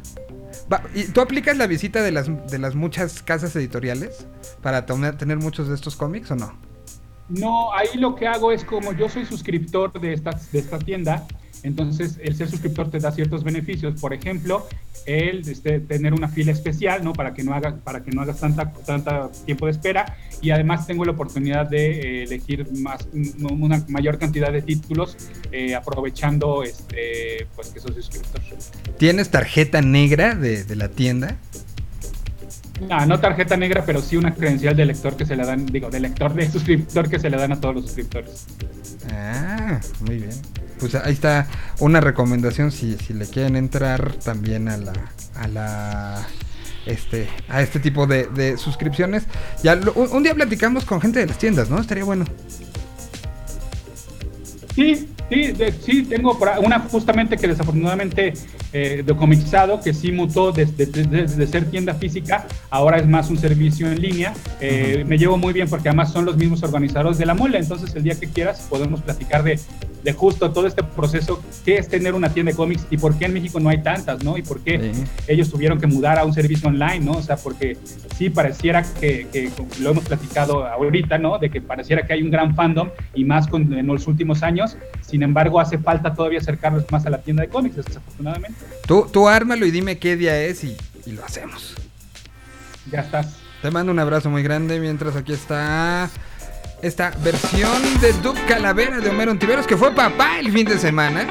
¿Y 0.94 1.04
¿Tú 1.04 1.20
aplicas 1.20 1.56
la 1.56 1.66
visita 1.66 2.02
de 2.02 2.12
las, 2.12 2.28
de 2.50 2.58
las 2.58 2.74
muchas 2.74 3.22
casas 3.22 3.54
editoriales 3.56 4.26
para 4.62 4.86
tener 4.86 5.38
muchos 5.38 5.68
de 5.68 5.74
estos 5.74 5.96
cómics 5.96 6.30
o 6.30 6.36
no? 6.36 6.54
No, 7.28 7.72
ahí 7.72 7.96
lo 7.96 8.14
que 8.14 8.26
hago 8.26 8.52
es 8.52 8.64
como 8.64 8.92
yo 8.92 9.08
soy 9.08 9.24
suscriptor 9.24 9.98
de 9.98 10.12
esta, 10.12 10.38
de 10.52 10.58
esta 10.58 10.78
tienda, 10.78 11.26
entonces 11.64 12.18
el 12.22 12.36
ser 12.36 12.48
suscriptor 12.48 12.90
te 12.90 12.98
da 12.98 13.10
ciertos 13.10 13.42
beneficios. 13.42 13.98
Por 13.98 14.12
ejemplo, 14.12 14.68
el 15.06 15.48
este, 15.48 15.80
tener 15.80 16.12
una 16.12 16.28
fila 16.28 16.52
especial, 16.52 17.02
¿no? 17.02 17.14
Para 17.14 17.32
que 17.32 17.42
no 17.42 17.54
hagas, 17.54 17.74
para 17.82 18.04
que 18.04 18.10
no 18.10 18.20
hagas 18.20 18.38
tanta, 18.38 18.70
tanta 18.70 19.30
tiempo 19.46 19.64
de 19.64 19.72
espera. 19.72 20.14
Y 20.42 20.50
además 20.50 20.86
tengo 20.86 21.06
la 21.06 21.12
oportunidad 21.12 21.66
de 21.66 22.20
eh, 22.20 22.22
elegir 22.24 22.70
más, 22.72 23.08
una 23.40 23.82
mayor 23.88 24.18
cantidad 24.18 24.52
de 24.52 24.60
títulos, 24.60 25.16
eh, 25.52 25.74
aprovechando 25.74 26.62
este, 26.62 27.46
pues 27.56 27.68
que 27.68 27.80
soy 27.80 27.94
suscriptor. 27.94 28.42
¿Tienes 28.98 29.30
tarjeta 29.30 29.80
negra 29.80 30.34
de, 30.34 30.64
de 30.64 30.76
la 30.76 30.90
tienda? 30.90 31.38
No, 32.90 33.06
no 33.06 33.20
tarjeta 33.20 33.56
negra, 33.56 33.86
pero 33.86 34.02
sí 34.02 34.18
una 34.18 34.34
credencial 34.34 34.76
de 34.76 34.84
lector 34.84 35.16
que 35.16 35.24
se 35.24 35.34
le 35.34 35.46
dan, 35.46 35.64
digo, 35.64 35.88
de 35.88 36.00
lector 36.00 36.34
de 36.34 36.50
suscriptor 36.52 37.08
que 37.08 37.18
se 37.18 37.30
le 37.30 37.38
dan 37.38 37.52
a 37.52 37.60
todos 37.60 37.76
los 37.76 37.84
suscriptores. 37.86 38.48
Ah, 39.10 39.80
muy 40.02 40.16
bien 40.16 40.63
pues 40.84 40.96
ahí 40.96 41.14
está 41.14 41.46
una 41.80 41.98
recomendación 42.02 42.70
si, 42.70 42.98
si 42.98 43.14
le 43.14 43.26
quieren 43.26 43.56
entrar 43.56 44.12
también 44.16 44.68
a 44.68 44.76
la, 44.76 44.92
a 45.34 45.48
la 45.48 46.26
este, 46.84 47.26
a 47.48 47.62
este 47.62 47.80
tipo 47.80 48.06
de, 48.06 48.58
suscripciones. 48.58 49.24
Ya 49.62 49.80
un, 49.94 50.22
día 50.22 50.34
platicamos 50.34 50.84
con 50.84 51.00
gente 51.00 51.20
de 51.20 51.26
las 51.26 51.38
tiendas, 51.38 51.70
¿no? 51.70 51.80
Estaría 51.80 52.04
bueno. 52.04 52.26
Sí, 54.74 55.08
sí, 55.30 55.54
sí, 55.80 56.02
tengo 56.04 56.38
una 56.62 56.80
justamente 56.80 57.36
que 57.36 57.48
desafortunadamente 57.48 58.34
eh, 58.72 59.02
de 59.04 59.14
que 59.82 59.94
sí 59.94 60.12
mutó 60.12 60.52
desde 60.52 60.86
de, 60.86 61.46
ser 61.46 61.70
tienda 61.70 61.94
física, 61.94 62.46
ahora 62.70 62.98
es 62.98 63.06
más 63.06 63.30
un 63.30 63.38
servicio 63.38 63.90
en 63.90 64.00
línea. 64.00 64.34
Eh, 64.60 65.04
me 65.06 65.18
llevo 65.18 65.36
muy 65.36 65.52
bien 65.52 65.68
porque 65.68 65.88
además 65.88 66.12
son 66.12 66.24
los 66.24 66.36
mismos 66.36 66.62
organizadores 66.62 67.18
de 67.18 67.26
la 67.26 67.34
mole, 67.34 67.58
entonces 67.58 67.94
el 67.94 68.02
día 68.02 68.18
que 68.18 68.28
quieras 68.28 68.66
podemos 68.68 69.00
platicar 69.00 69.42
de, 69.42 69.58
de 70.04 70.12
justo 70.12 70.52
todo 70.52 70.66
este 70.66 70.82
proceso, 70.82 71.42
qué 71.64 71.76
es 71.76 71.88
tener 71.88 72.14
una 72.14 72.28
tienda 72.28 72.52
de 72.52 72.56
cómics 72.56 72.86
y 72.90 72.98
por 72.98 73.16
qué 73.16 73.24
en 73.24 73.32
México 73.32 73.58
no 73.58 73.70
hay 73.70 73.82
tantas, 73.82 74.22
¿no? 74.22 74.36
Y 74.36 74.42
por 74.42 74.60
qué 74.60 74.92
ellos 75.26 75.50
tuvieron 75.50 75.80
que 75.80 75.86
mudar 75.86 76.18
a 76.18 76.24
un 76.24 76.34
servicio 76.34 76.68
online, 76.68 77.00
¿no? 77.00 77.12
O 77.12 77.22
sea, 77.22 77.36
porque 77.36 77.78
sí 78.16 78.28
pareciera 78.28 78.84
que, 79.00 79.26
que 79.32 79.50
lo 79.80 79.90
hemos 79.90 80.04
platicado 80.04 80.66
ahorita, 80.66 81.16
¿no? 81.18 81.38
De 81.38 81.48
que 81.48 81.62
pareciera 81.62 82.06
que 82.06 82.12
hay 82.12 82.22
un 82.22 82.30
gran 82.30 82.54
fandom 82.54 82.90
y 83.14 83.24
más 83.24 83.48
con, 83.48 83.72
en 83.72 83.86
los 83.86 84.06
últimos 84.06 84.42
años, 84.42 84.76
sin 85.00 85.22
embargo 85.24 85.60
hace 85.60 85.78
falta 85.78 86.14
todavía 86.14 86.38
acercarnos 86.38 86.84
más 86.90 87.04
a 87.06 87.10
la 87.10 87.18
tienda 87.18 87.42
de 87.42 87.48
cómics, 87.48 87.76
desafortunadamente. 87.76 88.58
Tú, 88.86 89.08
tú 89.12 89.28
ármalo 89.28 89.66
y 89.66 89.70
dime 89.70 89.98
qué 89.98 90.16
día 90.16 90.40
es 90.40 90.64
y, 90.64 90.76
lo 91.06 91.24
hacemos. 91.24 91.74
Ya 92.90 93.00
estás. 93.00 93.36
Te 93.62 93.70
mando 93.70 93.92
un 93.92 93.98
abrazo 93.98 94.30
muy 94.30 94.42
grande 94.42 94.78
mientras 94.78 95.16
aquí 95.16 95.32
está 95.32 96.08
esta 96.82 97.12
versión 97.22 97.82
de 98.00 98.12
Duke 98.14 98.40
Calavera 98.46 99.00
de 99.00 99.08
Homero 99.08 99.30
Ontiveros 99.30 99.66
que 99.66 99.76
fue 99.76 99.94
papá 99.94 100.38
el 100.38 100.52
fin 100.52 100.66
de 100.66 100.78
semana. 100.78 101.26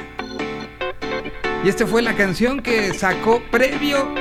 Y 1.63 1.69
esta 1.69 1.87
fue 1.87 2.01
la 2.01 2.15
canción 2.15 2.61
que 2.61 2.93
sacó 2.93 3.41
previo 3.51 4.13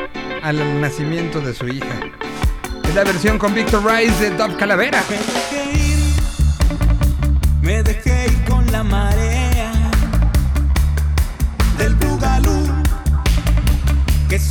al 0.42 0.80
nacimiento 0.80 1.40
de 1.40 1.54
su 1.54 1.68
hija. 1.68 2.00
Es 2.84 2.94
la 2.94 3.04
versión 3.04 3.38
con 3.38 3.54
Victor 3.54 3.84
Rice 3.84 4.30
de 4.30 4.36
Duke 4.36 4.56
Calavera. 4.56 5.02
Me 5.08 5.16
dejé 5.16 5.78
ir, 5.78 5.98
me 7.62 7.82
dejé 7.82 8.26
ir 8.26 8.44
con 8.44 8.70
la 8.70 8.82
marea 8.84 9.41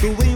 que 0.01 0.30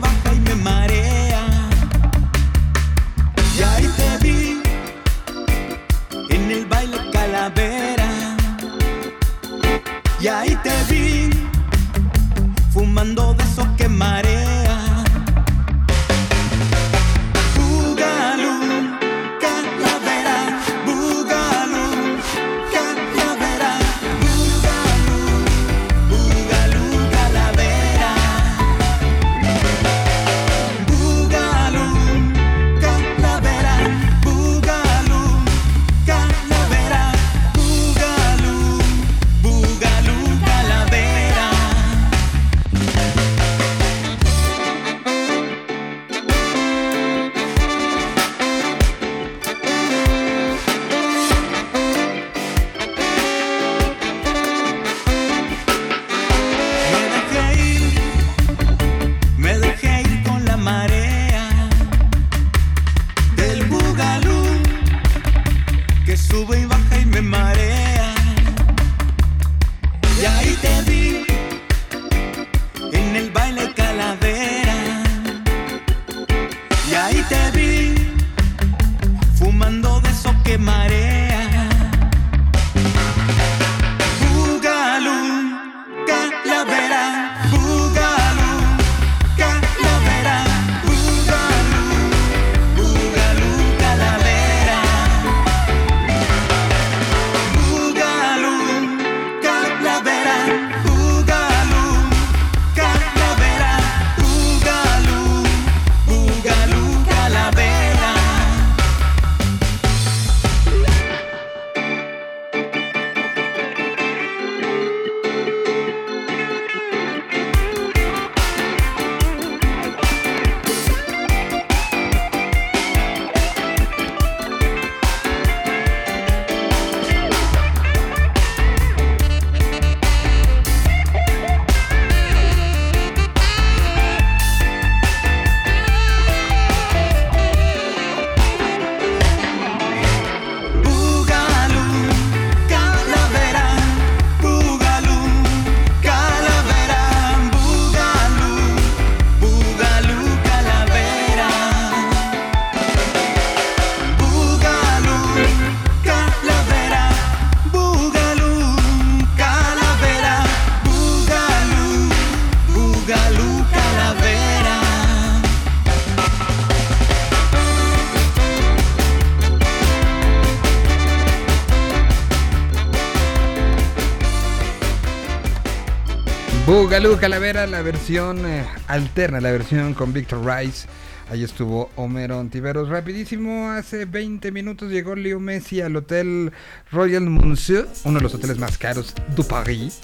Bugalú 176.96 177.20
Calavera, 177.20 177.68
la 177.68 177.82
versión 177.82 178.46
eh, 178.46 178.66
alterna, 178.88 179.42
la 179.42 179.52
versión 179.52 179.94
con 179.94 180.14
Victor 180.14 180.46
Rice. 180.46 180.88
Ahí 181.30 181.44
estuvo 181.44 181.90
Homero 181.98 182.40
Ontiveros. 182.40 182.88
Rapidísimo, 182.88 183.70
hace 183.70 184.06
20 184.06 184.50
minutos 184.54 184.90
llegó 184.90 185.14
Leo 185.14 185.42
Messi 185.42 185.82
al 185.82 185.94
Hotel 185.98 186.54
Royal 186.94 187.24
Monsieur, 187.24 187.86
uno 188.06 188.20
de 188.20 188.24
los 188.24 188.34
hoteles 188.34 188.60
más 188.60 188.78
caros 188.78 189.14
de 189.36 189.44
París. 189.44 190.00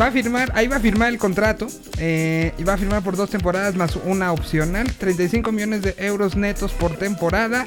Va 0.00 0.06
a 0.06 0.12
firmar, 0.12 0.52
ahí 0.54 0.68
va 0.68 0.76
a 0.76 0.80
firmar 0.80 1.08
el 1.08 1.18
contrato. 1.18 1.66
Eh, 1.98 2.52
y 2.56 2.62
va 2.62 2.74
a 2.74 2.78
firmar 2.78 3.02
por 3.02 3.16
dos 3.16 3.30
temporadas 3.30 3.74
más 3.74 3.96
una 3.96 4.30
opcional. 4.30 4.88
35 4.88 5.50
millones 5.50 5.82
de 5.82 5.96
euros 5.98 6.36
netos 6.36 6.70
por 6.70 6.92
temporada. 6.92 7.66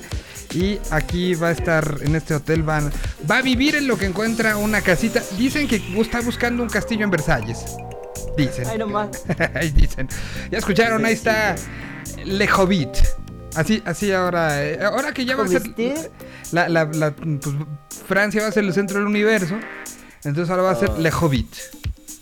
Y 0.53 0.79
aquí 0.89 1.35
va 1.35 1.49
a 1.49 1.51
estar 1.51 1.97
en 2.01 2.15
este 2.15 2.33
hotel. 2.33 2.65
va 2.65 2.79
a 3.27 3.41
vivir 3.41 3.75
en 3.75 3.87
lo 3.89 3.97
que 3.97 4.05
encuentra 4.05 4.55
una 4.55 4.79
casita. 4.79 5.21
Dicen 5.37 5.67
que 5.67 5.83
está 5.99 6.21
buscando 6.21 6.63
un 6.63 6.69
castillo 6.69 7.03
en 7.03 7.11
Versalles. 7.11 7.65
Dicen. 8.37 8.67
Ahí 8.67 8.77
nomás. 8.77 9.23
ahí 9.53 9.69
dicen. 9.71 10.07
Ya 10.51 10.57
escucharon, 10.57 11.05
ahí 11.05 11.13
está 11.13 11.55
Le 12.25 12.47
Hobbit. 12.51 12.97
Así, 13.55 13.81
así 13.85 14.11
ahora. 14.11 14.63
Eh, 14.65 14.83
ahora 14.83 15.13
que 15.13 15.25
ya 15.25 15.35
va 15.35 15.45
a 15.45 15.47
ser. 15.47 15.63
La, 16.51 16.69
la, 16.69 16.89
pues, 16.89 17.55
Francia 18.07 18.41
va 18.41 18.47
a 18.47 18.51
ser 18.51 18.63
el 18.63 18.73
centro 18.73 18.99
del 18.99 19.07
universo. 19.07 19.55
Entonces 20.23 20.49
ahora 20.49 20.63
va 20.63 20.71
a 20.71 20.75
ser 20.75 20.89
oh. 20.91 20.97
Le 20.97 21.11
Hobbit. 21.11 21.55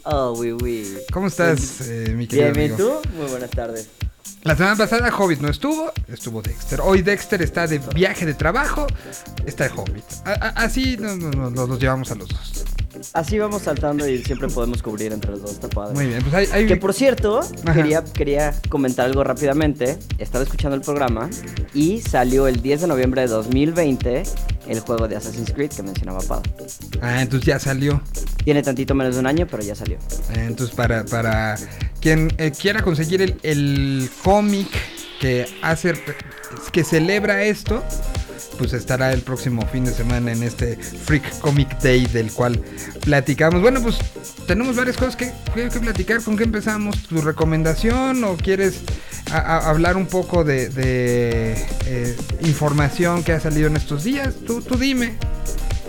Oh, 0.04 0.34
oui, 0.38 0.52
oui. 0.52 0.98
¿Cómo 1.12 1.28
estás, 1.28 1.82
eh, 1.82 2.14
mi 2.16 2.28
querido? 2.28 2.54
Bien, 2.54 2.76
¿tú? 2.76 2.92
Muy 3.16 3.28
buenas 3.28 3.52
tardes. 3.52 3.88
La 4.44 4.56
semana 4.56 4.76
pasada 4.76 5.16
Hobbit 5.16 5.40
no 5.40 5.50
estuvo, 5.50 5.92
estuvo 6.08 6.42
Dexter. 6.42 6.82
Hoy 6.82 7.04
Dexter 7.04 7.44
está 7.44 7.68
de 7.68 7.78
viaje 7.94 8.26
de 8.26 8.34
trabajo, 8.34 8.88
está 9.46 9.66
de 9.66 9.70
Hobbit. 9.76 10.04
así 10.26 10.98
nos, 10.98 11.18
nos, 11.18 11.52
nos, 11.52 11.70
los 11.70 11.80
llevamos 11.80 12.12
a 12.12 12.16
los 12.16 12.28
dos. 12.28 12.66
Así 13.14 13.40
vamos 13.40 13.64
saltando 13.64 14.08
y 14.08 14.24
siempre 14.24 14.48
podemos 14.50 14.82
cubrir 14.84 15.12
entre 15.14 15.32
los 15.32 15.42
dos, 15.42 15.52
está 15.52 15.68
padre. 15.70 15.96
Muy 15.96 16.08
bien, 16.08 16.22
pues 16.22 16.34
hay... 16.34 16.48
hay- 16.52 16.68
Que 16.68 16.78
por 16.78 16.94
cierto, 16.94 17.40
Ajá. 17.40 17.74
quería, 17.74 18.04
quería 18.04 18.54
comentar 18.70 19.06
algo 19.06 19.24
rápidamente. 19.24 19.98
Estaba 20.18 20.44
escuchando 20.44 20.76
el 20.76 20.82
programa 20.82 21.30
y 21.74 22.02
salió 22.02 22.48
el 22.48 22.62
10 22.62 22.82
de 22.82 22.88
noviembre 22.88 23.22
de 23.22 23.28
2020 23.28 24.24
el 24.68 24.80
juego 24.82 25.08
de 25.08 25.16
Assassin's 25.16 25.52
Creed 25.52 25.72
que 25.72 25.84
mencionaba 25.84 26.20
Pado. 26.20 26.44
Ah, 27.02 27.22
entonces 27.22 27.46
ya 27.48 27.60
salió. 27.60 28.02
Tiene 28.44 28.62
tantito 28.64 28.94
menos 28.96 29.16
de 29.16 29.20
un 29.22 29.28
año, 29.28 29.48
pero 29.50 29.64
ya 29.64 29.76
salió. 29.76 29.98
Eh, 29.98 30.46
Entonces, 30.48 30.76
para, 30.76 31.04
para 31.06 31.56
quien 32.00 32.32
eh, 32.38 32.52
quiera 32.52 32.82
conseguir 32.82 33.22
el, 33.22 33.40
el 33.44 34.10
cómic 34.24 34.68
que 35.20 35.46
hace, 35.62 35.94
que 36.72 36.84
celebra 36.84 37.44
esto, 37.44 37.84
pues 38.58 38.74
estará 38.74 39.12
el 39.14 39.22
próximo 39.22 39.66
fin 39.68 39.86
de 39.86 39.92
semana 39.94 40.32
en 40.32 40.44
este 40.44 40.76
Freak 40.78 41.40
Comic 41.40 41.80
Day 41.82 42.06
del 42.08 42.32
cual 42.32 42.62
platicamos. 43.02 43.62
Bueno, 43.62 43.82
pues 43.82 43.98
tenemos 44.48 44.76
varias 44.76 44.98
cosas 44.98 45.16
que, 45.16 45.32
que- 45.54 45.70
que 45.70 45.80
platicar. 45.80 46.22
¿Con 46.22 46.38
qué 46.38 46.44
empezamos? 46.44 47.04
¿Tu 47.08 47.22
recomendación 47.22 48.24
o 48.24 48.36
quieres 48.38 48.82
hablar 49.32 49.96
un 49.98 50.08
poco 50.08 50.44
de, 50.44 50.70
de, 50.70 51.54
eh, 51.86 52.18
información 52.42 53.24
que 53.24 53.32
ha 53.34 53.40
salido 53.40 53.68
en 53.68 53.78
estos 53.78 54.04
días? 54.04 54.34
Tú, 54.46 54.62
tú 54.62 54.78
dime. 54.78 55.16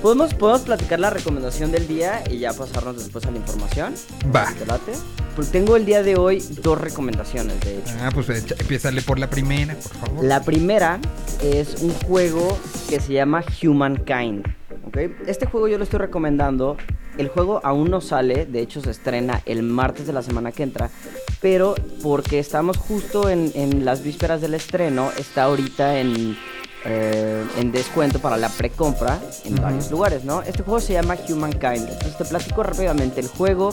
¿Podemos, 0.02 0.34
podemos 0.34 0.62
platicar 0.62 0.98
la 0.98 1.10
recomendación 1.10 1.70
del 1.70 1.86
día 1.86 2.24
y 2.28 2.38
ya 2.38 2.52
pasarnos 2.52 2.96
después 2.96 3.24
a 3.24 3.30
la 3.30 3.36
información. 3.36 3.94
Va. 4.34 4.52
¿Te 4.58 4.66
late? 4.66 4.92
Pues 5.36 5.52
tengo 5.52 5.76
el 5.76 5.86
día 5.86 6.02
de 6.02 6.16
hoy 6.16 6.42
dos 6.60 6.80
recomendaciones, 6.80 7.60
de 7.60 7.78
hecho. 7.78 7.94
Ah, 8.00 8.10
pues 8.12 8.28
empiézale 8.28 9.00
por 9.02 9.20
la 9.20 9.30
primera, 9.30 9.76
por 9.76 9.92
favor. 9.92 10.24
La 10.24 10.42
primera 10.42 10.98
es 11.40 11.80
un 11.82 11.94
juego 11.94 12.58
que 12.88 12.98
se 12.98 13.12
llama 13.12 13.44
Humankind. 13.62 14.44
¿ok? 14.88 14.96
Este 15.28 15.46
juego 15.46 15.68
yo 15.68 15.78
lo 15.78 15.84
estoy 15.84 16.00
recomendando. 16.00 16.76
El 17.16 17.28
juego 17.28 17.60
aún 17.62 17.88
no 17.88 18.00
sale, 18.00 18.44
de 18.44 18.60
hecho 18.60 18.80
se 18.80 18.90
estrena 18.90 19.40
el 19.46 19.62
martes 19.62 20.08
de 20.08 20.12
la 20.12 20.22
semana 20.22 20.50
que 20.50 20.64
entra. 20.64 20.90
Pero 21.40 21.76
porque 22.02 22.40
estamos 22.40 22.76
justo 22.76 23.28
en, 23.28 23.52
en 23.54 23.84
las 23.84 24.02
vísperas 24.02 24.40
del 24.40 24.54
estreno, 24.54 25.12
está 25.16 25.44
ahorita 25.44 26.00
en, 26.00 26.36
eh, 26.84 27.44
en 27.58 27.72
descuento 27.72 28.18
para 28.18 28.36
la 28.36 28.48
precompra 28.48 29.18
en 29.44 29.54
Ujú. 29.54 29.62
varios 29.62 29.90
lugares, 29.90 30.24
¿no? 30.24 30.42
Este 30.42 30.62
juego 30.62 30.80
se 30.80 30.94
llama 30.94 31.16
Humankind. 31.28 31.88
Entonces 31.88 32.16
te 32.18 32.24
platico 32.24 32.62
rápidamente. 32.62 33.20
El 33.20 33.28
juego 33.28 33.70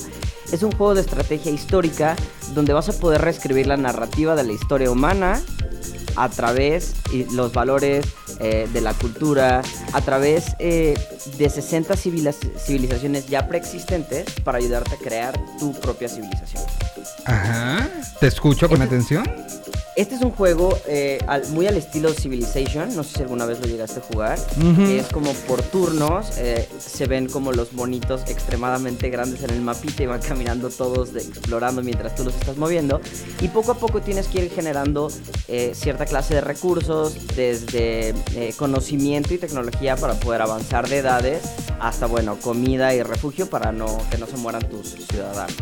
es 0.51 0.63
un 0.63 0.71
juego 0.71 0.93
de 0.95 1.01
estrategia 1.01 1.51
histórica 1.51 2.15
donde 2.53 2.73
vas 2.73 2.89
a 2.89 2.93
poder 2.93 3.21
reescribir 3.21 3.67
la 3.67 3.77
narrativa 3.77 4.35
de 4.35 4.43
la 4.43 4.51
historia 4.53 4.91
humana 4.91 5.41
a 6.15 6.27
través 6.29 6.93
y 7.13 7.23
los 7.33 7.53
valores 7.53 8.05
eh, 8.39 8.67
de 8.73 8.81
la 8.81 8.93
cultura, 8.93 9.61
a 9.93 10.01
través 10.01 10.47
eh, 10.59 10.97
de 11.37 11.49
60 11.49 11.93
civiliz- 11.95 12.57
civilizaciones 12.57 13.27
ya 13.27 13.47
preexistentes 13.47 14.25
para 14.43 14.57
ayudarte 14.57 14.95
a 14.95 14.97
crear 14.97 15.39
tu 15.59 15.71
propia 15.79 16.09
civilización. 16.09 16.63
Ajá. 17.25 17.87
Te 18.19 18.27
escucho 18.27 18.67
con 18.67 18.81
Este- 18.81 18.95
atención. 18.95 19.23
Este 19.99 20.15
es 20.15 20.21
un 20.21 20.31
juego 20.31 20.77
eh, 20.87 21.19
al- 21.27 21.45
muy 21.49 21.67
al 21.67 21.75
estilo 21.75 22.13
Civilization, 22.13 22.95
no 22.95 23.03
sé 23.03 23.17
si 23.17 23.21
alguna 23.21 23.45
vez 23.45 23.59
lo 23.59 23.67
llegaste 23.67 23.99
a 23.99 24.03
jugar. 24.03 24.39
Ujú. 24.57 24.81
Es 24.83 25.07
como 25.07 25.33
por 25.45 25.61
turnos, 25.61 26.37
eh, 26.37 26.69
se 26.79 27.05
ven 27.05 27.27
como 27.27 27.51
los 27.51 27.73
monitos 27.73 28.21
extremadamente 28.27 29.09
grandes 29.09 29.43
en 29.43 29.49
el 29.49 29.59
mapita 29.59 30.03
y 30.03 30.05
van 30.05 30.21
caminando 30.21 30.69
todos 30.69 31.11
de- 31.11 31.19
explorando 31.19 31.81
mientras 31.83 32.15
tú 32.15 32.23
los 32.23 32.33
estás 32.33 32.55
moviendo. 32.55 33.01
Y 33.41 33.49
poco 33.49 33.73
a 33.73 33.77
poco 33.77 33.99
tienes 34.01 34.27
que 34.27 34.45
ir 34.45 34.51
generando 34.51 35.11
eh, 35.49 35.73
cierta 35.75 36.05
clase 36.05 36.35
de 36.35 36.41
recursos, 36.41 37.17
desde 37.35 38.15
conocimiento 38.55 39.33
y 39.33 39.37
tecnología 39.37 39.97
para 39.97 40.13
poder 40.13 40.41
avanzar 40.43 40.87
de 40.87 40.99
edades, 40.99 41.41
hasta 41.81 42.05
bueno, 42.05 42.37
comida 42.39 42.93
y 42.95 43.03
refugio 43.03 43.49
para 43.49 43.73
no, 43.73 43.97
que 44.09 44.17
no 44.17 44.27
se 44.27 44.37
mueran 44.37 44.61
tus 44.69 44.95
ciudadanos. 45.11 45.57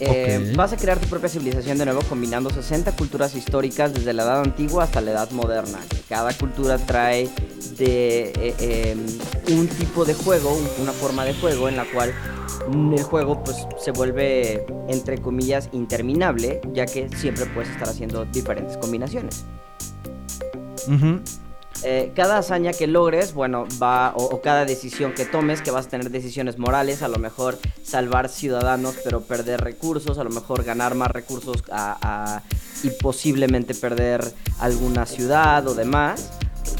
Eh. 0.00 0.52
Vas 0.56 0.72
a 0.72 0.76
crear 0.76 0.98
tu 0.98 1.06
propia 1.08 1.28
civilización 1.28 1.76
de 1.78 1.84
nuevo 1.84 2.00
combinando 2.08 2.50
60 2.50 2.92
culturas 2.96 3.34
históricas 3.34 3.92
desde 3.92 4.12
la 4.12 4.22
edad 4.22 4.40
antigua 4.40 4.84
hasta 4.84 5.00
la 5.00 5.10
edad 5.12 5.30
moderna. 5.32 5.78
Cada 6.08 6.32
cultura 6.32 6.78
trae 6.78 7.28
de 7.76 8.32
eh, 8.36 8.54
eh, 8.60 8.96
un 9.52 9.68
tipo 9.68 10.04
de 10.04 10.14
juego, 10.14 10.52
un- 10.54 10.82
una 10.82 10.92
forma 10.92 11.24
de 11.24 11.34
juego 11.34 11.68
en 11.68 11.76
la 11.76 11.84
cual 11.84 12.12
el 12.72 13.02
juego 13.02 13.42
pues 13.44 13.56
se 13.82 13.90
vuelve 13.90 14.64
entre 14.88 15.18
comillas 15.18 15.68
interminable, 15.72 16.60
ya 16.72 16.86
que 16.86 17.08
siempre 17.16 17.46
puedes 17.46 17.70
estar 17.70 17.88
haciendo 17.88 18.24
diferentes 18.26 18.76
combinaciones. 18.76 19.44
Eh, 21.82 22.12
cada 22.14 22.38
hazaña 22.38 22.72
que 22.72 22.86
logres, 22.86 23.32
bueno, 23.32 23.64
va, 23.82 24.12
o, 24.14 24.40
cada 24.42 24.64
decisión 24.66 25.12
que 25.14 25.24
tomes, 25.24 25.62
que 25.62 25.70
vas 25.70 25.86
a 25.86 25.88
tener 25.88 26.10
decisiones 26.10 26.58
morales, 26.58 27.02
a 27.02 27.08
lo 27.08 27.18
mejor 27.18 27.58
salvar 27.82 28.28
ciudadanos 28.28 28.96
pero 29.02 29.22
perder 29.22 29.62
recursos, 29.62 30.18
a 30.18 30.24
lo 30.24 30.30
mejor 30.30 30.62
ganar 30.64 30.94
más 30.94 31.10
recursos 31.10 31.62
a- 31.70 32.42
y 32.82 32.90
posiblemente 32.90 33.74
perder 33.74 34.22
alguna 34.58 35.04
ciudad 35.06 35.66
o 35.68 35.74
demás. 35.74 36.30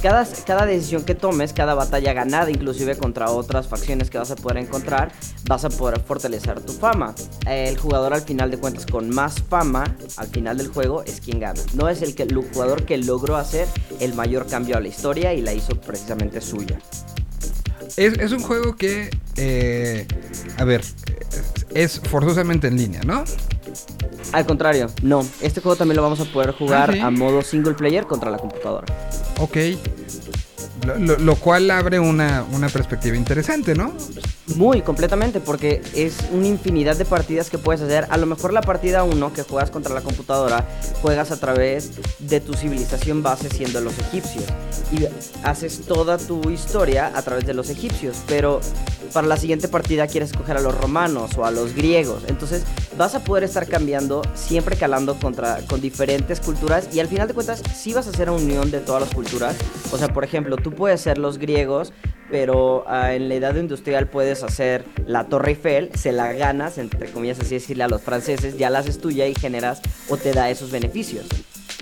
Cada, 0.03 0.27
cada 0.47 0.65
decisión 0.67 1.05
que 1.05 1.15
tomes, 1.15 1.53
cada 1.53 1.75
batalla 1.75 2.13
ganada, 2.15 2.51
inclusive 2.51 2.97
contra 2.97 3.31
otras 3.31 3.69
facciones 3.69 4.09
que 4.09 4.17
vas 4.19 4.31
a 4.31 4.37
poder 4.37 4.59
encontrar, 4.59 5.13
vas 5.47 5.65
a 5.65 5.69
poder 5.69 6.01
fortalecer 6.01 6.61
tu 6.61 6.73
fama. 6.73 7.15
El 7.47 7.77
jugador 7.77 8.15
al 8.15 8.23
final 8.23 8.51
de 8.51 8.59
cuentas 8.59 8.87
con 8.87 9.11
más 9.11 9.43
fama, 9.43 9.95
al 10.17 10.29
final 10.29 10.57
del 10.57 10.69
juego, 10.69 11.03
es 11.05 11.21
quien 11.21 11.39
gana. 11.41 11.61
No 11.75 11.89
es 11.89 12.01
el, 12.03 12.15
que, 12.15 12.23
el 12.23 12.35
jugador 12.35 12.85
que 12.87 12.97
logró 12.97 13.37
hacer 13.37 13.69
el 14.01 14.15
mayor 14.15 14.47
cambio 14.47 14.77
a 14.77 14.81
la 14.81 14.89
historia 14.89 15.35
y 15.35 15.43
la 15.43 15.53
hizo 15.53 15.75
precisamente 15.81 16.41
suya. 16.41 16.79
Es, 17.97 18.15
es 18.19 18.33
un 18.33 18.41
juego 18.41 18.77
que, 18.77 19.11
eh, 19.37 20.07
a 20.57 20.65
ver, 20.65 20.83
es 21.75 22.01
forzosamente 22.01 22.69
en 22.69 22.77
línea, 22.77 23.01
¿no? 23.05 23.25
Al 24.33 24.47
contrario, 24.47 24.89
no. 25.03 25.27
Este 25.41 25.61
juego 25.61 25.77
también 25.77 25.97
lo 25.97 26.03
vamos 26.03 26.21
a 26.21 26.25
poder 26.25 26.53
jugar 26.53 26.91
Ah, 26.91 26.93
¿sí? 26.93 27.01
a 27.01 27.11
modo 27.11 27.43
single 27.43 27.75
player 27.75 28.07
contra 28.07 28.31
la 28.31 28.39
computadora. 28.39 28.87
Ok. 29.41 29.57
Lo, 30.87 30.99
lo- 30.99 31.19
lo 31.19 31.37
cual 31.37 31.71
abre 31.71 31.99
una, 31.99 32.45
una 32.53 32.69
perspectiva 32.69 33.17
interesante, 33.17 33.75
¿no? 33.75 33.93
Muy 34.57 34.83
completamente, 34.83 35.41
porque 35.41 35.83
es 35.95 36.17
una 36.33 36.47
infinidad 36.47 36.97
de 36.97 37.05
partidas 37.05 37.51
que 37.51 37.59
puedes 37.59 37.81
hacer. 37.83 38.07
A 38.11 38.17
lo 38.17 38.27
mejor 38.27 38.53
la 38.53 38.61
partida 38.61 39.05
1 39.05 39.33
que 39.33 39.43
juegas 39.43 39.71
contra 39.71 39.95
la 39.95 40.01
computadora, 40.01 40.67
juegas 41.03 41.31
a 41.31 41.39
través 41.39 41.93
de 42.19 42.41
tu 42.41 42.55
civilización 42.55 43.23
base 43.23 43.49
siendo 43.49 43.81
los 43.81 43.99
egipcios. 43.99 44.45
Y 44.93 45.07
haces 45.45 45.83
toda 45.87 46.19
tu 46.19 46.51
historia 46.51 47.13
a 47.15 47.23
través 47.23 47.47
de 47.47 47.55
los 47.55 47.71
egipcios. 47.71 48.19
Pero 48.27 48.61
para 49.13 49.27
la 49.27 49.37
siguiente 49.37 49.69
partida 49.69 50.07
quieres 50.07 50.31
escoger 50.31 50.57
a 50.57 50.61
los 50.61 50.77
romanos 50.77 51.37
o 51.37 51.45
a 51.45 51.51
los 51.51 51.75
griegos. 51.75 52.23
Entonces 52.27 52.65
vas 52.99 53.15
a 53.15 53.25
poder 53.25 53.45
estar 53.45 53.67
cambiando, 53.67 54.23
siempre 54.35 54.77
calando 54.77 55.19
contra, 55.19 55.59
con 55.69 55.81
diferentes 55.81 56.41
culturas. 56.41 56.89
Y 56.93 57.01
al 57.01 57.09
final 57.09 57.29
de 57.29 57.35
cuentas, 57.35 57.63
sí 57.75 57.93
vas 57.93 58.07
a 58.07 58.11
hacer 58.11 58.29
una 58.31 58.43
unión 58.43 58.71
de 58.71 58.81
todas 58.81 59.03
las 59.03 59.15
culturas. 59.15 59.57
O 59.93 59.99
sea, 59.99 60.09
por 60.09 60.25
ejemplo, 60.25 60.57
tú 60.57 60.73
puedes 60.73 61.01
ser 61.01 61.19
los 61.19 61.39
griegos 61.39 61.93
pero 62.31 62.85
ah, 62.87 63.15
en 63.15 63.29
la 63.29 63.35
edad 63.35 63.57
industrial 63.57 64.09
puedes 64.09 64.43
hacer 64.43 64.85
la 65.07 65.25
Torre 65.25 65.51
Eiffel, 65.51 65.91
se 65.95 66.13
la 66.13 66.33
ganas, 66.33 66.79
entre 66.79 67.11
comillas 67.11 67.41
así 67.41 67.55
decirle 67.55 67.85
a 67.85 67.89
los 67.89 68.03
franceses, 68.03 68.57
ya 68.57 68.71
la 68.71 68.79
haces 68.81 69.01
tuya 69.01 69.27
y 69.27 69.35
generas 69.35 69.81
o 70.09 70.17
te 70.17 70.33
da 70.33 70.51
esos 70.51 70.71
beneficios. 70.71 71.27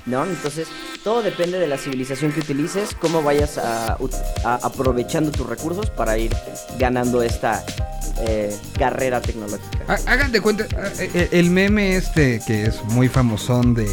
¿No? 0.06 0.24
Entonces, 0.24 0.68
todo 1.04 1.22
depende 1.22 1.58
de 1.58 1.66
la 1.66 1.76
civilización 1.76 2.32
que 2.32 2.40
utilices, 2.40 2.94
cómo 2.98 3.22
vayas 3.22 3.58
a, 3.58 3.98
aprovechando 4.42 5.30
tus 5.30 5.46
recursos 5.46 5.90
para 5.90 6.16
ir 6.16 6.34
ganando 6.78 7.20
esta 7.22 7.62
eh, 8.20 8.56
carrera 8.78 9.20
tecnológica. 9.20 9.98
Hagan 10.06 10.32
de 10.32 10.40
cuenta, 10.40 10.66
ah, 10.78 10.88
eh, 10.98 11.28
el 11.32 11.50
meme 11.50 11.96
este 11.96 12.40
que 12.46 12.64
es 12.64 12.82
muy 12.84 13.08
famosón 13.08 13.74
de 13.74 13.86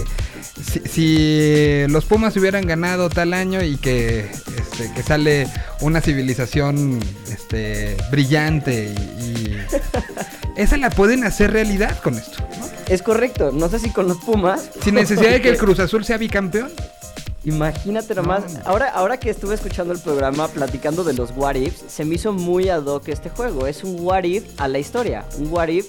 si, 0.62 0.80
si 0.80 1.88
los 1.88 2.06
Pumas 2.06 2.36
hubieran 2.38 2.66
ganado 2.66 3.10
tal 3.10 3.34
año 3.34 3.62
y 3.64 3.78
que, 3.78 4.30
este, 4.30 4.92
que 4.94 5.04
sale 5.04 5.48
una 5.82 6.02
civilización 6.02 7.00
este, 7.32 7.98
brillante 8.12 8.94
y, 9.20 9.22
y 9.22 9.58
esa 10.56 10.78
la 10.78 10.90
pueden 10.90 11.24
hacer 11.24 11.52
realidad 11.52 12.00
con 12.02 12.16
esto, 12.16 12.48
¿no? 12.60 12.66
Es 12.88 13.02
correcto, 13.02 13.52
no 13.52 13.68
sé 13.68 13.80
si 13.80 13.90
con 13.90 14.08
los 14.08 14.18
Pumas. 14.18 14.70
Sin 14.84 14.96
necesidad 14.96 15.32
de 15.32 15.42
que 15.42 15.50
el 15.50 15.58
Cruz 15.58 15.80
Azul 15.80 16.06
sea 16.06 16.18
bicampeón. 16.18 16.72
Imagínate 17.44 18.16
nomás, 18.16 18.44
ahora, 18.66 18.90
ahora 18.90 19.20
que 19.20 19.30
estuve 19.30 19.54
escuchando 19.54 19.94
el 19.94 20.00
programa 20.00 20.48
platicando 20.48 21.04
de 21.04 21.14
los 21.14 21.32
what 21.36 21.56
ifs, 21.56 21.84
se 21.88 22.04
me 22.04 22.16
hizo 22.16 22.34
muy 22.34 22.70
ad 22.70 22.86
hoc 22.86 23.08
este 23.08 23.30
juego. 23.30 23.68
Es 23.68 23.84
un 23.84 23.98
what 24.00 24.24
if 24.24 24.44
a 24.58 24.68
la 24.68 24.80
historia. 24.80 25.26
Un 25.38 25.52
what 25.52 25.68
if 25.68 25.88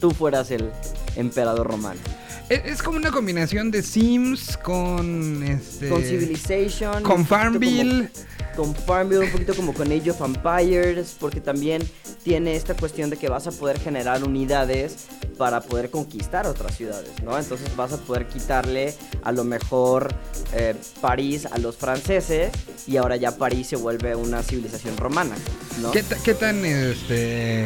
tú 0.00 0.12
fueras 0.12 0.50
el 0.52 0.70
emperador 1.16 1.66
romano. 1.66 2.00
Es, 2.48 2.82
como 2.82 2.98
una 2.98 3.10
combinación 3.10 3.70
de 3.70 3.82
Sims 3.82 4.58
con 4.58 5.42
este 5.42 5.88
Con 5.88 6.02
Civilization. 6.02 7.02
con 7.02 7.24
Farmville. 7.26 8.08
como- 8.08 8.32
Con 8.54 8.74
Farmville, 8.74 9.24
un 9.24 9.30
poquito 9.30 9.54
como 9.54 9.72
con 9.72 9.90
Age 9.90 10.10
of 10.10 10.20
Empires, 10.20 11.16
porque 11.18 11.40
también 11.40 11.82
tiene 12.22 12.54
esta 12.54 12.74
cuestión 12.76 13.08
de 13.08 13.16
que 13.16 13.30
vas 13.30 13.46
a 13.46 13.50
poder 13.50 13.80
generar 13.80 14.22
unidades 14.24 15.06
para 15.38 15.62
poder 15.62 15.88
conquistar 15.90 16.46
otras 16.46 16.76
ciudades, 16.76 17.08
¿no? 17.24 17.38
Entonces 17.38 17.74
vas 17.76 17.94
a 17.94 17.96
poder 17.96 18.26
quitarle 18.28 18.92
a 19.24 19.32
lo 19.32 19.44
mejor 19.44 20.14
eh, 20.52 20.74
París 21.00 21.46
a 21.50 21.56
los 21.56 21.76
franceses 21.78 22.52
y 22.86 22.98
ahora 22.98 23.16
ya 23.16 23.38
París 23.38 23.68
se 23.68 23.76
vuelve 23.76 24.14
una 24.14 24.42
civilización 24.42 24.98
romana, 24.98 25.34
¿no? 25.80 25.90
¿Qué, 25.90 26.04
qué 26.22 26.34
tan 26.34 26.62
este... 26.66 27.64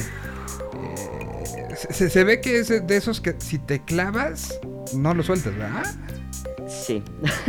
eh, 0.76 1.76
se, 1.90 2.10
se 2.10 2.24
ve 2.24 2.40
que 2.40 2.58
es 2.58 2.68
de 2.68 2.96
esos 2.96 3.20
que 3.20 3.34
si 3.38 3.58
te 3.58 3.84
clavas, 3.84 4.58
no 4.94 5.14
lo 5.14 5.22
sueltas, 5.22 5.56
¿verdad? 5.56 5.84
Sí, 6.68 7.02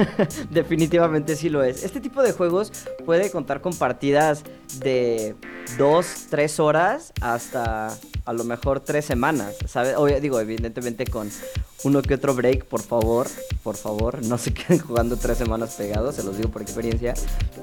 definitivamente 0.52 1.36
sí 1.36 1.50
lo 1.50 1.64
es. 1.64 1.84
Este 1.84 2.00
tipo 2.00 2.22
de 2.22 2.34
juegos 2.34 2.72
puede 3.06 3.32
contar 3.32 3.62
con 3.62 3.74
partidas 3.74 4.44
de 4.80 5.36
2, 5.78 6.28
3 6.30 6.60
horas 6.60 7.14
hasta 7.22 7.98
a 8.28 8.34
lo 8.34 8.44
mejor 8.44 8.82
3 8.82 9.04
semanas, 9.04 9.56
¿sabes? 9.66 9.96
Obvio, 9.96 10.20
digo, 10.20 10.40
evidentemente 10.40 11.06
con 11.06 11.32
uno 11.86 12.02
que 12.02 12.14
otro 12.14 12.36
break, 12.36 12.66
por 12.66 12.82
favor, 12.82 13.28
por 13.64 13.78
favor, 13.78 14.22
no 14.26 14.38
se 14.38 14.54
queden 14.54 14.80
jugando 14.80 15.16
3 15.16 15.38
semanas 15.38 15.76
pegados, 15.76 16.16
se 16.16 16.24
los 16.24 16.36
digo 16.36 16.50
por 16.50 16.62
experiencia. 16.62 17.14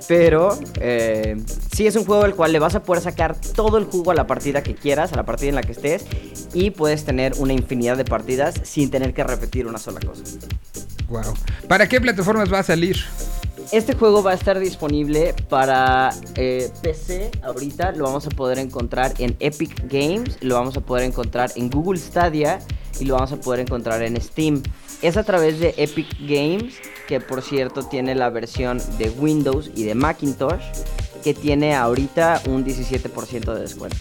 Pero 0.08 0.58
eh, 0.80 1.36
sí 1.74 1.86
es 1.86 1.96
un 1.96 2.06
juego 2.06 2.24
al 2.24 2.34
cual 2.34 2.52
le 2.52 2.58
vas 2.58 2.74
a 2.74 2.82
poder 2.82 3.02
sacar 3.02 3.36
todo 3.38 3.76
el 3.76 3.84
jugo 3.84 4.10
a 4.10 4.14
la 4.14 4.26
partida 4.26 4.62
que 4.62 4.74
quieras, 4.74 5.12
a 5.12 5.16
la 5.16 5.26
partida 5.26 5.50
en 5.50 5.54
la 5.56 5.62
que 5.62 5.72
estés, 5.72 6.06
y 6.54 6.70
puedes 6.70 7.04
tener 7.04 7.34
una 7.36 7.52
infinidad 7.52 7.98
de 7.98 8.06
partidas 8.06 8.54
sin 8.62 8.90
tener 8.90 9.12
que 9.12 9.22
repetir 9.22 9.66
una 9.66 9.78
sola 9.78 10.00
cosa. 10.00 10.22
Wow. 11.08 11.34
¿Para 11.68 11.86
qué 11.88 12.00
plataformas 12.00 12.50
va 12.50 12.60
a 12.60 12.62
salir? 12.62 12.96
Este 13.72 13.94
juego 13.94 14.22
va 14.22 14.32
a 14.32 14.34
estar 14.34 14.58
disponible 14.58 15.34
para 15.48 16.10
eh, 16.36 16.70
PC 16.82 17.30
ahorita. 17.42 17.92
Lo 17.92 18.04
vamos 18.04 18.26
a 18.26 18.30
poder 18.30 18.58
encontrar 18.58 19.14
en 19.18 19.36
Epic 19.40 19.90
Games, 19.90 20.38
lo 20.40 20.54
vamos 20.54 20.76
a 20.76 20.80
poder 20.80 21.04
encontrar 21.04 21.50
en 21.56 21.70
Google 21.70 21.98
Stadia 21.98 22.60
y 23.00 23.04
lo 23.06 23.14
vamos 23.14 23.32
a 23.32 23.36
poder 23.36 23.60
encontrar 23.60 24.02
en 24.02 24.20
Steam. 24.20 24.62
Es 25.02 25.16
a 25.16 25.24
través 25.24 25.58
de 25.60 25.74
Epic 25.76 26.08
Games, 26.20 26.74
que 27.08 27.20
por 27.20 27.42
cierto 27.42 27.82
tiene 27.82 28.14
la 28.14 28.30
versión 28.30 28.80
de 28.98 29.10
Windows 29.10 29.70
y 29.74 29.84
de 29.84 29.94
Macintosh, 29.94 30.62
que 31.22 31.34
tiene 31.34 31.74
ahorita 31.74 32.42
un 32.46 32.64
17% 32.64 33.54
de 33.54 33.60
descuento. 33.60 33.96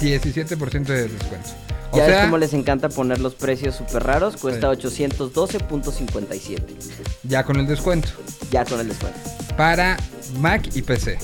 17% 0.00 0.84
de 0.84 1.08
descuento. 1.08 1.67
O 1.90 1.96
ya 1.96 2.06
sea, 2.06 2.18
es 2.18 2.24
como 2.26 2.38
les 2.38 2.52
encanta 2.54 2.88
poner 2.88 3.18
los 3.20 3.34
precios 3.34 3.74
súper 3.76 4.02
raros, 4.04 4.36
cuesta 4.36 4.68
812.57. 4.70 6.62
ya 7.24 7.44
con 7.44 7.56
el 7.58 7.66
descuento. 7.66 8.08
Ya 8.50 8.64
con 8.64 8.80
el 8.80 8.88
descuento. 8.88 9.18
Para 9.56 9.96
Mac 10.38 10.68
y 10.74 10.82
PC. 10.82 11.18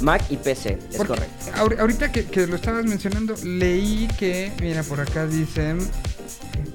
Mac 0.00 0.22
y 0.30 0.36
PC, 0.36 0.78
es 0.90 0.96
Porque 0.96 1.14
correcto. 1.14 1.46
ahor- 1.56 1.78
ahorita 1.80 2.10
que, 2.12 2.24
que 2.26 2.46
lo 2.46 2.56
estabas 2.56 2.84
mencionando, 2.84 3.34
leí 3.44 4.08
que, 4.18 4.52
mira, 4.60 4.82
por 4.82 5.00
acá 5.00 5.26
dicen 5.26 5.78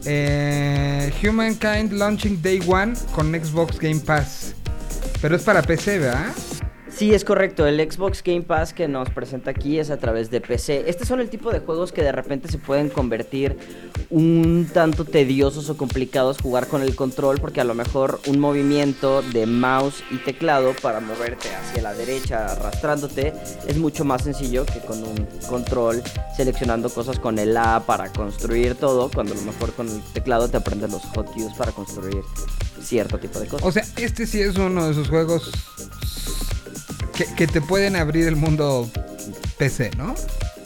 eh, 0.05 1.11
Humankind 1.23 1.91
Launching 1.93 2.41
Day 2.41 2.61
One 2.67 2.93
con 3.13 3.31
Xbox 3.33 3.77
Game 3.79 3.99
Pass. 3.99 4.53
Pero 5.21 5.35
es 5.35 5.43
para 5.43 5.61
PC, 5.61 5.99
¿verdad? 5.99 6.27
Sí, 6.91 7.13
es 7.13 7.23
correcto. 7.23 7.65
El 7.65 7.79
Xbox 7.79 8.23
Game 8.23 8.41
Pass 8.41 8.73
que 8.73 8.87
nos 8.87 9.09
presenta 9.09 9.51
aquí 9.51 9.79
es 9.79 9.89
a 9.89 9.97
través 9.97 10.29
de 10.31 10.41
PC. 10.41 10.89
Estos 10.89 11.07
son 11.07 11.19
el 11.19 11.29
tipo 11.29 11.51
de 11.51 11.59
juegos 11.59 11.91
que 11.91 12.01
de 12.01 12.11
repente 12.11 12.49
se 12.49 12.57
pueden 12.57 12.89
convertir 12.89 13.57
un 14.09 14.69
tanto 14.73 15.05
tediosos 15.05 15.69
o 15.69 15.77
complicados 15.77 16.39
jugar 16.41 16.67
con 16.67 16.81
el 16.81 16.95
control 16.95 17.39
porque 17.39 17.61
a 17.61 17.63
lo 17.63 17.75
mejor 17.75 18.19
un 18.27 18.39
movimiento 18.39 19.21
de 19.21 19.45
mouse 19.45 20.03
y 20.09 20.17
teclado 20.17 20.73
para 20.81 20.99
moverte 20.99 21.49
hacia 21.53 21.83
la 21.83 21.93
derecha 21.93 22.47
arrastrándote 22.47 23.33
es 23.67 23.77
mucho 23.77 24.05
más 24.05 24.23
sencillo 24.23 24.65
que 24.65 24.79
con 24.79 25.03
un 25.03 25.27
control 25.47 26.01
seleccionando 26.35 26.89
cosas 26.89 27.19
con 27.19 27.37
el 27.37 27.55
A 27.55 27.83
para 27.85 28.11
construir 28.11 28.75
todo 28.75 29.11
cuando 29.13 29.33
a 29.33 29.37
lo 29.37 29.43
mejor 29.43 29.73
con 29.73 29.87
el 29.87 30.01
teclado 30.13 30.49
te 30.49 30.57
aprendes 30.57 30.91
los 30.91 31.03
hotkeys 31.03 31.53
para 31.57 31.71
construir 31.71 32.23
cierto 32.81 33.19
tipo 33.19 33.39
de 33.39 33.47
cosas. 33.47 33.67
O 33.67 33.71
sea, 33.71 33.83
este 33.97 34.25
sí 34.25 34.41
es 34.41 34.55
uno 34.55 34.85
de 34.85 34.91
esos 34.91 35.09
juegos 35.09 35.51
que, 37.25 37.47
te 37.47 37.61
pueden 37.61 37.95
abrir 37.95 38.27
el 38.27 38.35
mundo 38.35 38.89
PC, 39.57 39.91
¿no? 39.97 40.15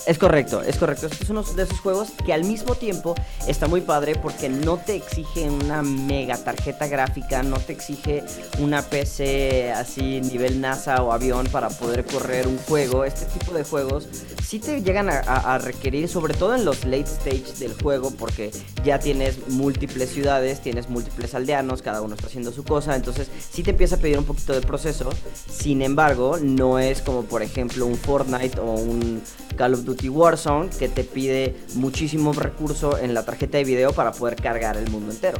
Es 0.05 0.17
correcto, 0.17 0.61
es 0.61 0.75
correcto. 0.75 1.07
Este 1.07 1.23
es 1.23 1.29
uno 1.29 1.43
de 1.43 1.63
esos 1.63 1.79
juegos 1.79 2.09
que 2.25 2.33
al 2.33 2.43
mismo 2.43 2.75
tiempo 2.75 3.15
está 3.47 3.67
muy 3.67 3.79
padre 3.79 4.15
porque 4.15 4.49
no 4.49 4.75
te 4.75 4.95
exige 4.95 5.49
una 5.49 5.81
mega 5.81 6.35
tarjeta 6.37 6.87
gráfica, 6.87 7.41
no 7.41 7.57
te 7.57 7.71
exige 7.71 8.21
una 8.59 8.81
PC 8.81 9.71
así 9.71 10.19
nivel 10.19 10.59
NASA 10.59 11.01
o 11.03 11.13
avión 11.13 11.47
para 11.47 11.69
poder 11.69 12.03
correr 12.05 12.47
un 12.47 12.57
juego. 12.57 13.05
Este 13.05 13.25
tipo 13.27 13.53
de 13.53 13.63
juegos 13.63 14.09
sí 14.45 14.59
te 14.59 14.81
llegan 14.81 15.09
a, 15.09 15.57
requerir, 15.57 16.09
sobre 16.09 16.33
todo 16.33 16.53
en 16.53 16.65
los 16.65 16.83
late 16.83 17.03
stage 17.03 17.53
del 17.59 17.73
juego, 17.73 18.11
porque 18.11 18.51
ya 18.83 18.99
tienes 18.99 19.47
múltiples 19.47 20.09
ciudades, 20.09 20.59
tienes 20.59 20.89
múltiples 20.89 21.33
aldeanos, 21.33 21.81
cada 21.81 22.01
uno 22.01 22.15
está 22.15 22.27
haciendo 22.27 22.51
su 22.51 22.65
cosa, 22.65 22.95
entonces 22.95 23.29
sí 23.51 23.63
te 23.63 23.71
empieza 23.71 23.95
a 23.95 23.99
pedir 23.99 24.17
un 24.17 24.25
poquito 24.25 24.51
de 24.51 24.61
proceso. 24.61 25.09
Sin 25.49 25.81
embargo, 25.81 26.37
no 26.41 26.77
es 26.77 27.01
como 27.01 27.23
por 27.23 27.41
ejemplo 27.41 27.85
un 27.85 27.95
Fortnite 27.95 28.59
o 28.59 28.73
un 28.73 29.21
Call 29.55 29.75
of 29.75 29.83
Duty 29.83 29.92
Warzone 30.09 30.69
que 30.69 30.89
te 30.89 31.03
pide 31.03 31.55
muchísimo 31.75 32.33
recurso 32.33 32.97
en 32.97 33.13
la 33.13 33.25
tarjeta 33.25 33.57
de 33.57 33.63
video 33.63 33.93
para 33.93 34.11
poder 34.11 34.35
cargar 34.35 34.77
el 34.77 34.89
mundo 34.89 35.11
entero. 35.11 35.39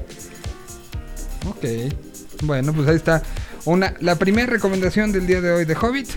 Ok. 1.49 1.93
Bueno, 2.43 2.73
pues 2.73 2.87
ahí 2.87 2.95
está. 2.95 3.23
Una, 3.65 3.95
la 4.01 4.15
primera 4.15 4.47
recomendación 4.47 5.11
del 5.11 5.25
día 5.25 5.41
de 5.41 5.51
hoy 5.51 5.65
de 5.65 5.75
Hobbit 5.75 6.09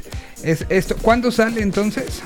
es 0.42 0.66
esto. 0.68 0.96
¿Cuándo 1.00 1.30
sale 1.30 1.62
entonces? 1.62 2.22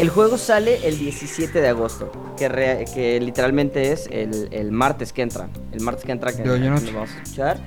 El 0.00 0.08
juego 0.08 0.38
sale 0.38 0.88
el 0.88 0.98
17 0.98 1.60
de 1.60 1.68
agosto, 1.68 2.10
que, 2.38 2.48
re- 2.48 2.86
que 2.94 3.20
literalmente 3.20 3.92
es 3.92 4.06
el, 4.10 4.48
el 4.50 4.72
martes 4.72 5.12
que 5.12 5.20
entra. 5.20 5.50
El 5.72 5.80
martes 5.82 6.04
que 6.04 6.12
entra 6.12 6.32
que, 6.32 6.42
lo 6.42 6.52
vamos 6.58 7.10
a 7.10 7.22
escuchar. 7.22 7.58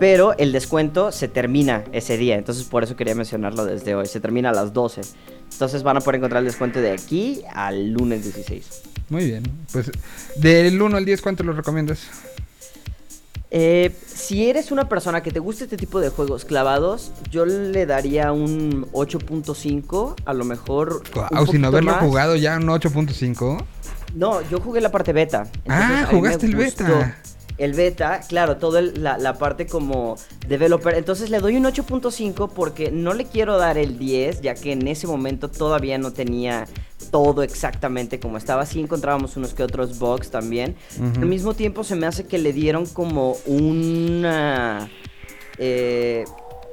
Pero 0.00 0.36
el 0.38 0.52
descuento 0.52 1.12
se 1.12 1.28
termina 1.28 1.84
ese 1.92 2.16
día, 2.16 2.36
entonces 2.36 2.64
por 2.64 2.82
eso 2.82 2.96
quería 2.96 3.14
mencionarlo 3.14 3.66
desde 3.66 3.94
hoy. 3.94 4.06
Se 4.06 4.20
termina 4.20 4.48
a 4.48 4.52
las 4.52 4.72
12. 4.72 5.02
Entonces 5.52 5.82
van 5.82 5.98
a 5.98 6.00
poder 6.00 6.16
encontrar 6.16 6.40
el 6.40 6.46
descuento 6.46 6.80
de 6.80 6.92
aquí 6.92 7.42
al 7.52 7.90
lunes 7.90 8.24
16. 8.24 8.82
Muy 9.10 9.26
bien. 9.26 9.42
Pues 9.70 9.90
del 10.36 10.80
1 10.80 10.96
al 10.96 11.04
10, 11.04 11.20
¿cuánto 11.20 11.44
lo 11.44 11.52
recomiendas? 11.52 12.00
Eh, 13.54 13.94
si 14.06 14.48
eres 14.48 14.72
una 14.72 14.88
persona 14.88 15.22
que 15.22 15.30
te 15.30 15.38
gusta 15.38 15.64
este 15.64 15.76
tipo 15.76 16.00
de 16.00 16.08
juegos 16.08 16.46
clavados, 16.46 17.12
yo 17.30 17.44
le 17.44 17.84
daría 17.84 18.32
un 18.32 18.90
8.5, 18.92 20.14
a 20.24 20.32
lo 20.32 20.46
mejor. 20.46 21.02
Au, 21.30 21.46
sin 21.46 21.62
haberlo 21.62 21.90
más. 21.90 22.00
jugado 22.00 22.34
ya 22.34 22.56
un 22.56 22.68
8.5. 22.68 23.62
No, 24.14 24.40
yo 24.48 24.58
jugué 24.58 24.80
la 24.80 24.90
parte 24.90 25.12
beta. 25.12 25.48
Ah, 25.68 26.06
jugaste 26.10 26.46
el 26.46 26.56
gustó. 26.56 26.84
beta. 26.84 27.18
El 27.58 27.74
beta, 27.74 28.20
claro, 28.28 28.56
toda 28.56 28.80
la, 28.80 29.18
la 29.18 29.38
parte 29.38 29.66
como 29.66 30.16
developer. 30.48 30.94
Entonces 30.94 31.30
le 31.30 31.38
doy 31.38 31.56
un 31.56 31.64
8.5 31.64 32.50
porque 32.54 32.90
no 32.90 33.14
le 33.14 33.26
quiero 33.26 33.58
dar 33.58 33.78
el 33.78 33.98
10, 33.98 34.40
ya 34.40 34.54
que 34.54 34.72
en 34.72 34.86
ese 34.88 35.06
momento 35.06 35.48
todavía 35.48 35.98
no 35.98 36.12
tenía 36.12 36.66
todo 37.10 37.42
exactamente 37.42 38.18
como 38.18 38.38
estaba. 38.38 38.64
Sí 38.64 38.80
encontrábamos 38.80 39.36
unos 39.36 39.54
que 39.54 39.62
otros 39.62 39.98
bugs 39.98 40.30
también. 40.30 40.76
Al 41.00 41.26
mismo 41.26 41.54
tiempo 41.54 41.84
se 41.84 41.94
me 41.94 42.06
hace 42.06 42.26
que 42.26 42.38
le 42.38 42.52
dieron 42.52 42.86
como 42.86 43.36
una... 43.46 44.88
eh, 45.58 46.24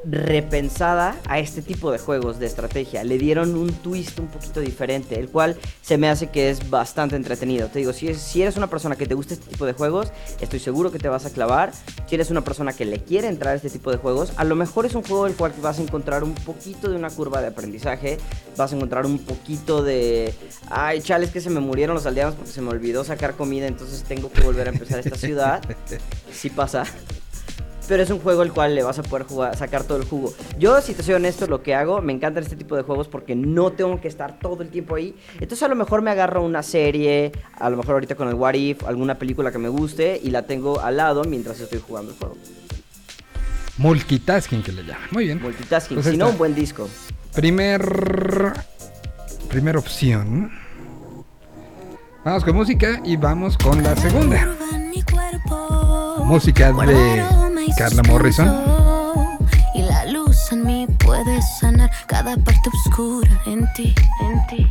repensada 0.05 1.15
a 1.27 1.39
este 1.39 1.61
tipo 1.61 1.91
de 1.91 1.97
juegos 1.99 2.39
de 2.39 2.45
estrategia. 2.45 3.03
Le 3.03 3.17
dieron 3.17 3.55
un 3.55 3.69
twist 3.73 4.19
un 4.19 4.27
poquito 4.27 4.59
diferente, 4.61 5.19
el 5.19 5.29
cual 5.29 5.57
se 5.81 5.97
me 5.97 6.09
hace 6.09 6.27
que 6.27 6.49
es 6.49 6.69
bastante 6.69 7.15
entretenido. 7.15 7.67
Te 7.67 7.79
digo, 7.79 7.93
si, 7.93 8.07
es- 8.07 8.19
si 8.21 8.41
eres 8.41 8.55
una 8.57 8.67
persona 8.67 8.95
que 8.95 9.05
te 9.05 9.13
gusta 9.13 9.33
este 9.33 9.49
tipo 9.49 9.65
de 9.65 9.73
juegos, 9.73 10.11
estoy 10.39 10.59
seguro 10.59 10.91
que 10.91 10.99
te 10.99 11.09
vas 11.09 11.25
a 11.25 11.29
clavar. 11.31 11.71
Si 12.07 12.15
eres 12.15 12.29
una 12.31 12.41
persona 12.43 12.73
que 12.73 12.85
le 12.85 12.99
quiere 13.03 13.27
entrar 13.27 13.53
a 13.53 13.55
este 13.57 13.69
tipo 13.69 13.91
de 13.91 13.97
juegos, 13.97 14.31
a 14.37 14.43
lo 14.43 14.55
mejor 14.55 14.85
es 14.85 14.95
un 14.95 15.03
juego 15.03 15.27
el 15.27 15.33
cual 15.35 15.53
vas 15.61 15.79
a 15.79 15.81
encontrar 15.81 16.23
un 16.23 16.33
poquito 16.35 16.89
de 16.89 16.95
una 16.95 17.09
curva 17.09 17.41
de 17.41 17.47
aprendizaje, 17.47 18.17
vas 18.57 18.71
a 18.71 18.75
encontrar 18.75 19.05
un 19.05 19.19
poquito 19.19 19.83
de, 19.83 20.33
ay, 20.69 21.01
chales 21.01 21.31
que 21.31 21.41
se 21.41 21.49
me 21.49 21.59
murieron 21.59 21.95
los 21.95 22.05
aldeanos 22.05 22.35
porque 22.35 22.51
se 22.51 22.61
me 22.61 22.69
olvidó 22.69 23.03
sacar 23.03 23.35
comida, 23.35 23.67
entonces 23.67 24.03
tengo 24.03 24.31
que 24.31 24.41
volver 24.41 24.67
a 24.67 24.71
empezar 24.71 24.99
esta 24.99 25.17
ciudad. 25.17 25.61
Sí 26.31 26.49
pasa. 26.49 26.85
Pero 27.89 28.03
es 28.03 28.09
un 28.11 28.19
juego 28.19 28.43
el 28.43 28.53
cual 28.53 28.75
le 28.75 28.83
vas 28.83 28.99
a 28.99 29.03
poder 29.03 29.25
jugar, 29.25 29.57
sacar 29.57 29.83
todo 29.83 29.97
el 29.97 30.05
jugo. 30.05 30.31
Yo, 30.59 30.79
si 30.79 30.93
te 30.93 31.01
soy 31.01 31.15
honesto, 31.15 31.47
lo 31.47 31.63
que 31.63 31.73
hago, 31.73 32.03
me 32.03 32.13
encantan 32.13 32.43
este 32.43 32.55
tipo 32.55 32.75
de 32.75 32.83
juegos 32.83 33.07
porque 33.07 33.35
no 33.35 33.71
tengo 33.71 33.99
que 33.99 34.07
estar 34.07 34.37
todo 34.37 34.61
el 34.61 34.69
tiempo 34.69 34.93
ahí. 34.93 35.15
Entonces 35.33 35.63
a 35.63 35.67
lo 35.67 35.75
mejor 35.75 36.03
me 36.03 36.11
agarro 36.11 36.43
una 36.45 36.61
serie, 36.61 37.31
a 37.55 37.67
lo 37.67 37.77
mejor 37.77 37.93
ahorita 37.95 38.13
con 38.13 38.27
el 38.29 38.35
What 38.35 38.53
If, 38.53 38.83
alguna 38.85 39.15
película 39.15 39.51
que 39.51 39.57
me 39.57 39.69
guste 39.69 40.21
y 40.23 40.29
la 40.29 40.43
tengo 40.43 40.79
al 40.79 40.97
lado 40.97 41.23
mientras 41.23 41.59
estoy 41.59 41.79
jugando 41.79 42.11
el 42.11 42.17
juego. 42.17 42.37
Multitasking 43.77 44.61
que 44.61 44.71
le 44.71 44.83
llaman. 44.83 45.07
Muy 45.09 45.25
bien. 45.25 45.41
Multitasking, 45.41 45.95
Pues 45.97 46.05
si 46.05 46.17
no, 46.17 46.29
un 46.29 46.37
buen 46.37 46.53
disco. 46.53 46.87
Primer. 47.33 48.53
Primera 49.49 49.79
opción. 49.79 50.51
Vamos 52.23 52.43
con 52.43 52.55
música 52.55 53.01
y 53.03 53.17
vamos 53.17 53.57
con 53.57 53.81
la 53.81 53.95
segunda. 53.95 54.47
Música 56.25 56.71
de 56.71 57.48
Carla 57.77 58.03
Morrison. 58.03 58.47
Y 59.73 59.81
la 59.81 60.05
luz 60.05 60.51
en 60.51 60.65
mí 60.65 60.87
puede 61.05 61.41
sanar 61.59 61.89
cada 62.07 62.35
parte 62.37 62.69
oscura 62.69 63.29
en 63.45 63.67
ti, 63.73 63.93
en 64.21 64.47
ti. 64.47 64.67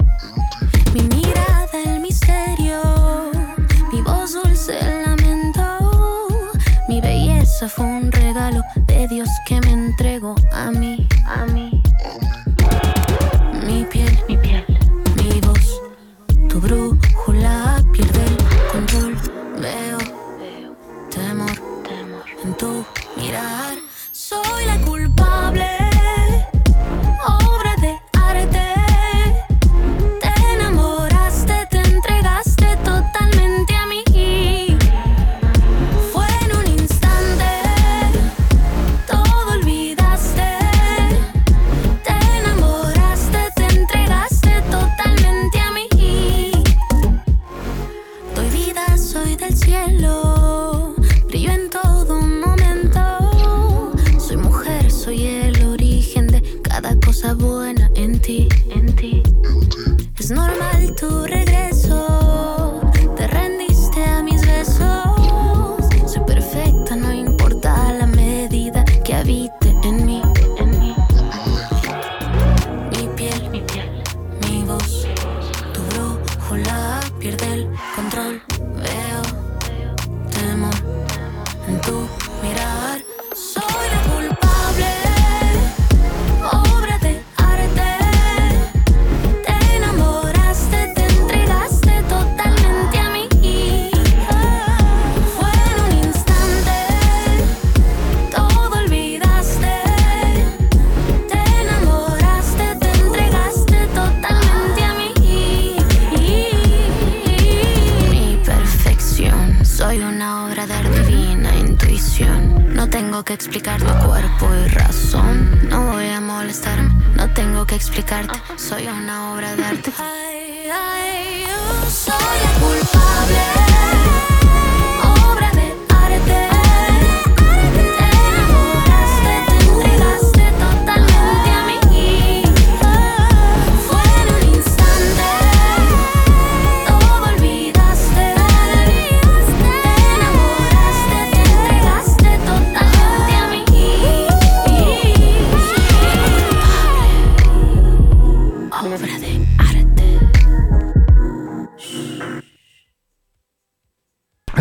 Mi 0.93 1.03
mirada, 1.03 1.69
el 1.85 2.01
misterio, 2.01 3.31
mi 3.93 4.03
voz 4.03 4.33
dulce, 4.33 4.79
el 4.79 5.03
lamento. 5.05 5.63
Mi 6.89 7.01
belleza 7.01 7.69
fue 7.69 7.85
un 7.85 8.11
regalo 8.11 8.63
de 8.87 9.09
Dios 9.09 9.29
que 9.47 9.61
me 9.61 9.73
entregó 9.73 10.35
a 10.53 10.71
mí, 10.71 11.07
a 11.27 11.45
mí. 11.47 11.83
Mi 13.67 13.85
piel, 13.85 14.19
mi 14.29 14.37
piel, 14.37 14.65
mi 15.17 15.41
voz, 15.41 15.81
tu 16.49 16.61
brujo 16.61 17.08
mirar. 23.19 23.79
Soy 24.13 24.65
la 24.67 24.79
culpable, 24.81 24.98
buena 57.39 57.91
en 57.95 58.21
ti, 58.21 58.49
en 58.75 58.88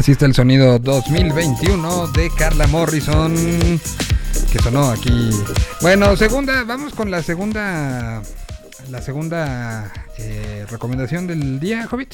Así 0.07 0.13
está 0.13 0.25
el 0.25 0.33
sonido 0.33 0.79
2021 0.79 2.07
de 2.13 2.29
Carla 2.37 2.65
Morrison. 2.67 3.35
Que 4.49 4.57
sonó 4.59 4.89
aquí. 4.89 5.31
Bueno, 5.81 6.15
segunda, 6.15 6.63
vamos 6.63 6.93
con 6.93 7.11
la 7.11 7.21
segunda. 7.21 8.21
La 8.89 9.01
segunda 9.01 9.91
eh, 10.17 10.65
recomendación 10.69 11.27
del 11.27 11.59
día, 11.59 11.89
Hobbit. 11.91 12.13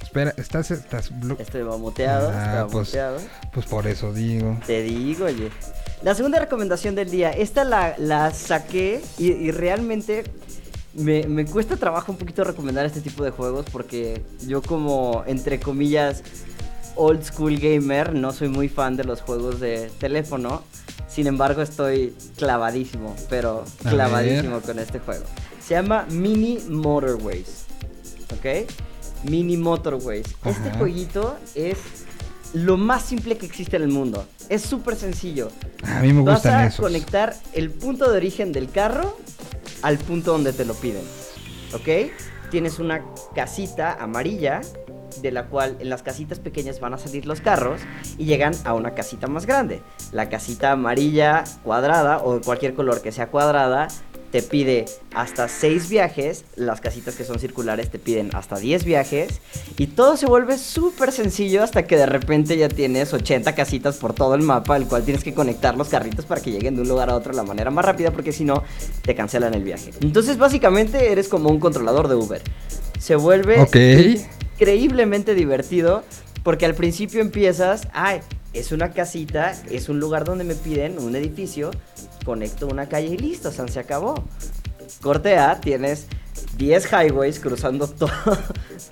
Espera, 0.00 0.32
estás. 0.36 0.70
estás 0.70 1.10
Estoy 1.40 1.64
mamoteado, 1.64 2.30
Ah, 2.32 2.68
pues, 2.70 2.90
muteado. 2.90 3.18
pues 3.52 3.66
por 3.66 3.88
eso 3.88 4.12
digo. 4.12 4.56
Te 4.64 4.80
digo, 4.82 5.24
oye. 5.24 5.50
La 6.04 6.14
segunda 6.14 6.38
recomendación 6.38 6.94
del 6.94 7.10
día, 7.10 7.32
esta 7.32 7.64
la, 7.64 7.96
la 7.98 8.32
saqué 8.32 9.02
y, 9.18 9.32
y 9.32 9.50
realmente 9.50 10.22
me, 10.96 11.26
me 11.26 11.44
cuesta 11.44 11.76
trabajo 11.76 12.12
un 12.12 12.18
poquito 12.18 12.44
recomendar 12.44 12.86
este 12.86 13.00
tipo 13.00 13.24
de 13.24 13.30
juegos 13.30 13.66
porque 13.70 14.22
yo 14.46 14.62
como, 14.62 15.24
entre 15.26 15.60
comillas, 15.60 16.22
old 16.96 17.22
school 17.24 17.56
gamer, 17.58 18.14
no 18.14 18.32
soy 18.32 18.48
muy 18.48 18.68
fan 18.68 18.96
de 18.96 19.04
los 19.04 19.20
juegos 19.20 19.60
de 19.60 19.90
teléfono. 19.98 20.62
Sin 21.08 21.26
embargo, 21.26 21.62
estoy 21.62 22.14
clavadísimo, 22.36 23.14
pero 23.28 23.64
clavadísimo 23.82 24.60
con 24.60 24.78
este 24.78 24.98
juego. 24.98 25.24
Se 25.64 25.74
llama 25.74 26.06
Mini 26.10 26.58
Motorways. 26.68 27.64
¿Ok? 28.32 28.68
Mini 29.30 29.56
Motorways. 29.56 30.26
Este 30.44 30.70
jueguito 30.76 31.36
es 31.54 31.78
lo 32.52 32.76
más 32.76 33.02
simple 33.02 33.36
que 33.38 33.46
existe 33.46 33.76
en 33.76 33.82
el 33.82 33.88
mundo. 33.88 34.26
Es 34.48 34.62
súper 34.62 34.96
sencillo. 34.96 35.50
A 35.84 36.00
mí 36.00 36.12
me 36.12 36.22
Vas 36.22 36.44
a 36.46 36.66
esos. 36.66 36.80
conectar 36.80 37.34
el 37.52 37.70
punto 37.70 38.10
de 38.10 38.16
origen 38.16 38.52
del 38.52 38.70
carro 38.70 39.16
al 39.84 39.98
punto 39.98 40.32
donde 40.32 40.52
te 40.52 40.64
lo 40.64 40.74
piden. 40.74 41.04
¿Ok? 41.74 42.10
Tienes 42.50 42.78
una 42.78 43.04
casita 43.34 43.92
amarilla 44.00 44.62
de 45.20 45.30
la 45.30 45.46
cual 45.46 45.76
en 45.78 45.90
las 45.90 46.02
casitas 46.02 46.40
pequeñas 46.40 46.80
van 46.80 46.94
a 46.94 46.98
salir 46.98 47.26
los 47.26 47.40
carros 47.40 47.80
y 48.18 48.24
llegan 48.24 48.54
a 48.64 48.74
una 48.74 48.94
casita 48.94 49.26
más 49.26 49.46
grande. 49.46 49.82
La 50.10 50.28
casita 50.28 50.72
amarilla 50.72 51.44
cuadrada 51.62 52.22
o 52.24 52.38
de 52.38 52.40
cualquier 52.40 52.74
color 52.74 53.02
que 53.02 53.12
sea 53.12 53.28
cuadrada 53.28 53.88
te 54.34 54.42
pide 54.42 54.86
hasta 55.14 55.46
6 55.46 55.88
viajes, 55.88 56.44
las 56.56 56.80
casitas 56.80 57.14
que 57.14 57.22
son 57.22 57.38
circulares 57.38 57.88
te 57.88 58.00
piden 58.00 58.30
hasta 58.34 58.56
10 58.56 58.84
viajes 58.84 59.40
y 59.78 59.86
todo 59.86 60.16
se 60.16 60.26
vuelve 60.26 60.58
súper 60.58 61.12
sencillo 61.12 61.62
hasta 61.62 61.86
que 61.86 61.96
de 61.96 62.06
repente 62.06 62.56
ya 62.56 62.68
tienes 62.68 63.12
80 63.12 63.54
casitas 63.54 63.94
por 63.98 64.12
todo 64.12 64.34
el 64.34 64.42
mapa, 64.42 64.76
el 64.76 64.88
cual 64.88 65.04
tienes 65.04 65.22
que 65.22 65.34
conectar 65.34 65.76
los 65.76 65.88
carritos 65.88 66.24
para 66.24 66.40
que 66.40 66.50
lleguen 66.50 66.74
de 66.74 66.82
un 66.82 66.88
lugar 66.88 67.10
a 67.10 67.14
otro 67.14 67.30
de 67.30 67.36
la 67.36 67.44
manera 67.44 67.70
más 67.70 67.84
rápida 67.84 68.10
porque 68.10 68.32
si 68.32 68.44
no 68.44 68.64
te 69.02 69.14
cancelan 69.14 69.54
el 69.54 69.62
viaje. 69.62 69.92
Entonces 70.00 70.36
básicamente 70.36 71.12
eres 71.12 71.28
como 71.28 71.48
un 71.48 71.60
controlador 71.60 72.08
de 72.08 72.16
Uber. 72.16 72.42
Se 72.98 73.14
vuelve 73.14 73.60
Ok. 73.60 73.76
increíblemente 74.56 75.36
divertido 75.36 76.02
porque 76.42 76.66
al 76.66 76.74
principio 76.74 77.20
empiezas, 77.20 77.86
ay, 77.92 78.18
es 78.52 78.72
una 78.72 78.92
casita, 78.92 79.54
es 79.70 79.88
un 79.88 80.00
lugar 80.00 80.24
donde 80.24 80.42
me 80.42 80.54
piden 80.54 80.98
un 80.98 81.14
edificio, 81.16 81.70
conecto 82.24 82.66
una 82.66 82.88
calle 82.88 83.08
y 83.08 83.18
listo, 83.18 83.52
San 83.52 83.68
se 83.68 83.80
acabó. 83.80 84.14
Corte 85.00 85.36
A, 85.38 85.60
tienes 85.60 86.06
10 86.56 86.88
highways 86.92 87.40
cruzando 87.40 87.86
todo, 87.88 88.10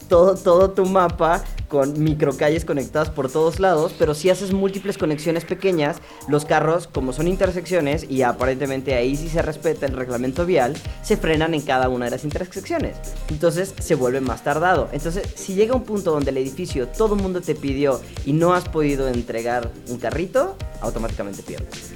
todo, 0.09 0.34
todo 0.36 0.70
tu 0.70 0.86
mapa 0.86 1.42
con 1.68 2.02
microcalles 2.02 2.66
conectadas 2.66 3.09
por 3.09 3.30
todos 3.30 3.59
lados, 3.59 3.94
pero 3.98 4.14
si 4.14 4.28
haces 4.28 4.52
múltiples 4.52 4.98
conexiones 4.98 5.46
pequeñas, 5.46 5.96
los 6.28 6.44
carros, 6.44 6.86
como 6.86 7.14
son 7.14 7.28
intersecciones 7.28 8.04
y 8.10 8.22
aparentemente 8.22 8.94
ahí 8.94 9.16
sí 9.16 9.30
se 9.30 9.40
respeta 9.40 9.86
el 9.86 9.96
reglamento 9.96 10.44
vial, 10.44 10.74
se 11.02 11.16
frenan 11.16 11.54
en 11.54 11.62
cada 11.62 11.88
una 11.88 12.04
de 12.04 12.10
las 12.10 12.24
intersecciones. 12.24 12.96
Entonces 13.30 13.74
se 13.80 13.94
vuelve 13.94 14.20
más 14.20 14.44
tardado. 14.44 14.90
Entonces, 14.92 15.26
si 15.34 15.54
llega 15.54 15.74
un 15.74 15.84
punto 15.84 16.10
donde 16.10 16.30
el 16.30 16.36
edificio 16.36 16.88
todo 16.88 17.14
el 17.14 17.22
mundo 17.22 17.40
te 17.40 17.54
pidió 17.54 18.02
y 18.26 18.34
no 18.34 18.52
has 18.52 18.68
podido 18.68 19.09
entregar 19.09 19.70
un 19.88 19.96
carrito, 19.96 20.56
automáticamente 20.82 21.42
pierdes. 21.42 21.92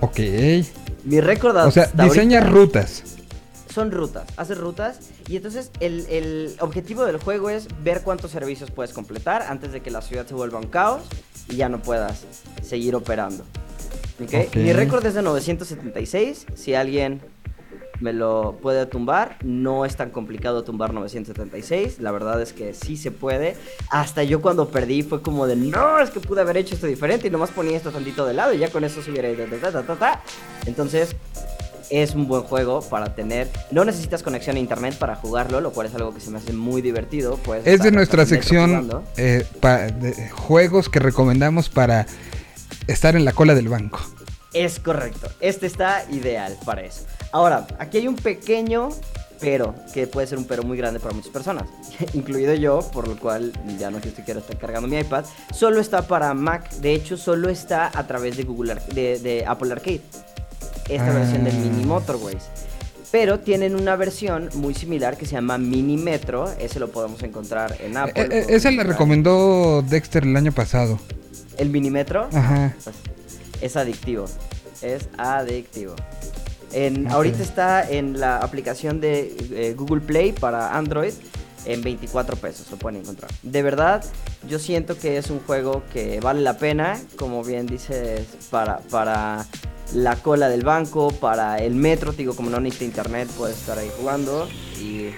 Ok. 0.00 0.18
Mi 1.04 1.20
récord 1.20 1.56
O 1.56 1.70
sea, 1.70 1.84
hasta 1.84 2.04
diseña 2.04 2.38
ahorita- 2.40 2.52
rutas. 2.52 3.02
son 3.72 3.90
rutas, 3.90 4.24
haces 4.36 4.56
rutas 4.58 4.98
y 5.28 5.36
entonces 5.36 5.70
el, 5.80 6.06
el 6.08 6.56
objetivo 6.60 7.04
del 7.04 7.18
juego 7.18 7.50
es 7.50 7.68
ver 7.84 8.02
cuántos 8.02 8.30
servicios 8.30 8.70
puedes 8.70 8.92
completar 8.92 9.42
antes 9.42 9.72
de 9.72 9.80
que 9.82 9.90
la 9.90 10.00
ciudad 10.02 10.26
se 10.26 10.34
vuelva 10.34 10.58
un 10.58 10.66
caos 10.68 11.02
y 11.50 11.56
ya 11.56 11.68
no 11.68 11.80
puedas 11.82 12.24
seguir 12.62 12.94
operando. 12.94 13.44
¿Ok? 14.22 14.32
Ok. 14.48 14.56
Mi 14.56 14.72
récord 14.72 15.04
es 15.04 15.12
de 15.14 15.22
976, 15.22 16.46
si 16.54 16.74
alguien 16.74 17.20
me 18.00 18.12
lo 18.12 18.58
puede 18.60 18.84
tumbar. 18.86 19.38
No 19.42 19.84
es 19.84 19.96
tan 19.96 20.10
complicado 20.10 20.64
tumbar 20.64 20.92
976. 20.92 21.98
La 22.00 22.12
verdad 22.12 22.40
es 22.42 22.52
que 22.52 22.74
sí 22.74 22.96
se 22.96 23.10
puede. 23.10 23.56
Hasta 23.90 24.22
yo 24.22 24.40
cuando 24.40 24.68
perdí 24.68 25.02
fue 25.02 25.22
como 25.22 25.46
de 25.46 25.56
no, 25.56 25.98
es 25.98 26.10
que 26.10 26.20
pude 26.20 26.40
haber 26.40 26.56
hecho 26.56 26.74
esto 26.74 26.86
diferente 26.86 27.28
y 27.28 27.30
nomás 27.30 27.50
ponía 27.50 27.76
esto 27.76 27.90
tantito 27.90 28.26
de 28.26 28.34
lado 28.34 28.52
y 28.52 28.58
ya 28.58 28.70
con 28.70 28.84
eso 28.84 29.02
se 29.02 29.10
hubiera 29.10 29.28
ido. 29.30 29.44
ta, 29.60 29.70
ta, 29.72 29.82
ta, 29.82 29.94
ta. 29.96 30.22
Entonces, 30.66 31.16
es 31.88 32.14
un 32.14 32.26
buen 32.26 32.42
juego 32.42 32.80
para 32.82 33.14
tener. 33.14 33.48
No 33.70 33.84
necesitas 33.84 34.22
conexión 34.22 34.56
a 34.56 34.58
internet 34.58 34.96
para 34.98 35.14
jugarlo, 35.14 35.60
lo 35.60 35.72
cual 35.72 35.86
es 35.86 35.94
algo 35.94 36.12
que 36.12 36.20
se 36.20 36.30
me 36.30 36.38
hace 36.38 36.52
muy 36.52 36.82
divertido. 36.82 37.36
Puedes 37.36 37.66
Es 37.66 37.80
de 37.80 37.92
nuestra 37.92 38.26
sección 38.26 38.90
eh, 39.16 39.46
pa- 39.60 39.82
de 39.86 40.28
juegos 40.30 40.88
que 40.88 40.98
recomendamos 40.98 41.68
para 41.68 42.06
estar 42.88 43.14
en 43.16 43.24
la 43.24 43.32
cola 43.32 43.54
del 43.54 43.68
banco. 43.68 44.00
Es 44.52 44.80
correcto. 44.80 45.28
Este 45.40 45.66
está 45.66 46.04
ideal 46.10 46.56
para 46.64 46.82
eso. 46.82 47.02
Ahora, 47.36 47.66
aquí 47.78 47.98
hay 47.98 48.08
un 48.08 48.16
pequeño 48.16 48.88
pero, 49.40 49.74
que 49.92 50.06
puede 50.06 50.26
ser 50.26 50.38
un 50.38 50.46
pero 50.46 50.62
muy 50.62 50.78
grande 50.78 50.98
para 51.00 51.12
muchas 51.14 51.30
personas, 51.30 51.64
incluido 52.14 52.54
yo, 52.54 52.78
por 52.94 53.06
lo 53.06 53.18
cual 53.18 53.52
ya 53.78 53.90
no 53.90 54.00
quiero 54.00 54.16
quiero 54.24 54.40
estar 54.40 54.56
cargando 54.56 54.88
mi 54.88 54.96
iPad. 54.96 55.26
Solo 55.52 55.78
está 55.80 56.06
para 56.08 56.32
Mac, 56.32 56.70
de 56.76 56.94
hecho, 56.94 57.18
solo 57.18 57.50
está 57.50 57.90
a 57.94 58.06
través 58.06 58.38
de 58.38 58.44
Google 58.44 58.72
Ar- 58.72 58.86
de, 58.86 59.18
de 59.18 59.44
Apple 59.46 59.70
Arcade. 59.72 60.00
Esta 60.88 61.10
Ah. 61.10 61.12
versión 61.12 61.44
del 61.44 61.54
Mini 61.58 61.84
Motorways. 61.84 62.44
Pero 63.12 63.38
tienen 63.40 63.74
una 63.76 63.94
versión 63.96 64.48
muy 64.54 64.72
similar 64.72 65.18
que 65.18 65.26
se 65.26 65.32
llama 65.32 65.58
Mini 65.58 65.98
Metro. 65.98 66.50
Ese 66.58 66.80
lo 66.80 66.88
podemos 66.90 67.22
encontrar 67.22 67.76
en 67.80 67.98
Apple. 67.98 68.22
Eh, 68.22 68.24
eh, 68.24 68.28
podemos 68.28 68.50
esa 68.52 68.70
la 68.70 68.74
encontrar- 68.76 68.86
recomendó 68.88 69.82
Dexter 69.82 70.22
el 70.24 70.34
año 70.36 70.52
pasado. 70.52 70.98
¿El 71.58 71.68
Mini 71.68 71.90
Metro? 71.90 72.28
Ajá. 72.32 72.74
Pues, 72.82 72.96
es 73.60 73.76
adictivo. 73.76 74.24
Es 74.80 75.08
adictivo. 75.18 75.94
En. 76.76 77.08
Ahorita 77.10 77.42
está 77.42 77.88
en 77.90 78.20
la 78.20 78.36
aplicación 78.38 79.00
de 79.00 79.34
eh, 79.52 79.74
Google 79.76 80.00
Play 80.02 80.32
para 80.32 80.76
Android 80.76 81.12
en 81.64 81.82
24 81.82 82.36
pesos, 82.36 82.70
lo 82.70 82.76
pueden 82.76 83.00
encontrar. 83.00 83.30
De 83.42 83.62
verdad, 83.62 84.04
yo 84.48 84.58
siento 84.58 84.96
que 84.96 85.16
es 85.16 85.30
un 85.30 85.40
juego 85.40 85.82
que 85.92 86.20
vale 86.20 86.40
la 86.42 86.58
pena, 86.58 86.96
como 87.16 87.42
bien 87.42 87.66
dices, 87.66 88.20
para, 88.50 88.78
para 88.90 89.44
la 89.94 90.14
cola 90.16 90.48
del 90.48 90.62
banco, 90.64 91.10
para 91.10 91.58
el 91.58 91.74
metro, 91.74 92.12
digo, 92.12 92.36
como 92.36 92.50
no 92.50 92.60
necesita 92.60 92.84
internet, 92.84 93.28
puedes 93.36 93.56
estar 93.58 93.78
ahí 93.78 93.90
jugando. 93.98 94.48
Y 94.80 95.10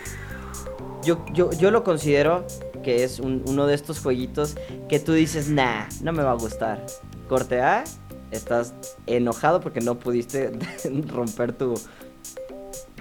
yo, 1.05 1.25
yo, 1.35 1.51
yo 1.53 1.71
lo 1.71 1.85
considero 1.85 2.47
que 2.83 3.05
es 3.05 3.19
un- 3.21 3.43
uno 3.47 3.67
de 3.67 3.75
estos 3.75 3.99
jueguitos 4.01 4.55
que 4.89 4.99
tú 5.01 5.13
dices, 5.13 5.49
nah, 5.51 5.87
no 6.03 6.13
me 6.13 6.23
va 6.23 6.31
a 6.31 6.35
gustar. 6.37 6.85
Corte 7.29 7.61
A, 7.61 7.85
estás 8.31 8.75
enojado 9.07 9.61
porque 9.61 9.81
no 9.81 9.99
pudiste 9.99 10.51
romper 11.09 11.53
tu 11.53 11.75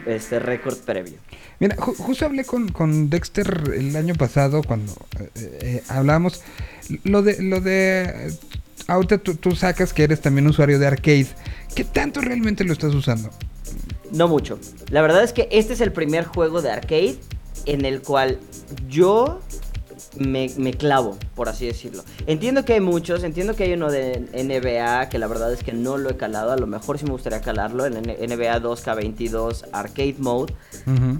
este 0.05 0.39
récord 0.39 0.77
previo. 0.77 1.17
Mira, 1.59 1.75
ju- 1.75 1.95
justo 1.97 2.25
hablé 2.25 2.45
con, 2.45 2.69
con 2.69 3.09
Dexter 3.09 3.73
el 3.75 3.95
año 3.95 4.15
pasado 4.15 4.61
cuando 4.63 4.93
eh, 5.19 5.29
eh, 5.61 5.83
hablamos. 5.89 6.41
Lo 7.03 7.21
de, 7.21 7.41
lo 7.41 7.61
de. 7.61 8.03
eh, 8.03 8.31
Ahorita 8.87 9.17
tú, 9.17 9.35
tú 9.35 9.53
sacas 9.55 9.91
que 9.91 10.03
eres 10.03 10.21
también 10.21 10.47
usuario 10.47 10.79
de 10.79 10.87
arcade. 10.87 11.27
¿Qué 11.75 11.83
tanto 11.83 12.21
realmente 12.21 12.63
lo 12.63 12.71
estás 12.71 12.93
usando? 12.93 13.29
No 14.11 14.29
mucho. 14.29 14.59
La 14.91 15.01
verdad 15.01 15.23
es 15.23 15.33
que 15.33 15.49
este 15.51 15.73
es 15.73 15.81
el 15.81 15.91
primer 15.91 16.23
juego 16.25 16.61
de 16.61 16.71
arcade 16.71 17.17
en 17.65 17.83
el 17.83 18.01
cual 18.01 18.39
yo 18.87 19.41
me, 20.19 20.49
me 20.57 20.73
clavo, 20.73 21.17
por 21.35 21.49
así 21.49 21.65
decirlo. 21.65 22.03
Entiendo 22.25 22.65
que 22.65 22.73
hay 22.73 22.81
muchos, 22.81 23.23
entiendo 23.23 23.55
que 23.55 23.63
hay 23.65 23.73
uno 23.73 23.91
de 23.91 24.19
NBA 24.33 25.09
que 25.09 25.19
la 25.19 25.27
verdad 25.27 25.51
es 25.53 25.63
que 25.63 25.73
no 25.73 25.97
lo 25.97 26.09
he 26.09 26.17
calado. 26.17 26.51
A 26.51 26.57
lo 26.57 26.67
mejor 26.67 26.97
sí 26.99 27.05
me 27.05 27.11
gustaría 27.11 27.41
calarlo, 27.41 27.85
el 27.85 27.97
N- 27.97 28.17
NBA 28.27 28.61
2K22 28.61 29.65
Arcade 29.71 30.15
Mode. 30.19 30.53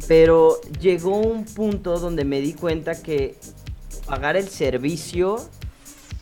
Pero 0.08 0.60
llegó 0.80 1.18
un 1.18 1.46
punto 1.46 2.00
donde 2.00 2.26
me 2.26 2.40
di 2.42 2.54
cuenta 2.54 3.02
que 3.02 3.36
pagar 4.06 4.38
el 4.38 4.48
servicio 4.48 5.38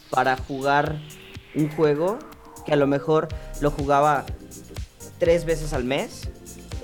para 0.10 0.38
jugar 0.38 1.00
un 1.56 1.70
juego 1.70 2.20
que 2.66 2.74
a 2.74 2.76
lo 2.76 2.88
mejor 2.88 3.28
lo 3.62 3.70
jugaba 3.72 4.26
tres 5.20 5.46
veces 5.46 5.72
al 5.74 5.84
mes 5.84 6.28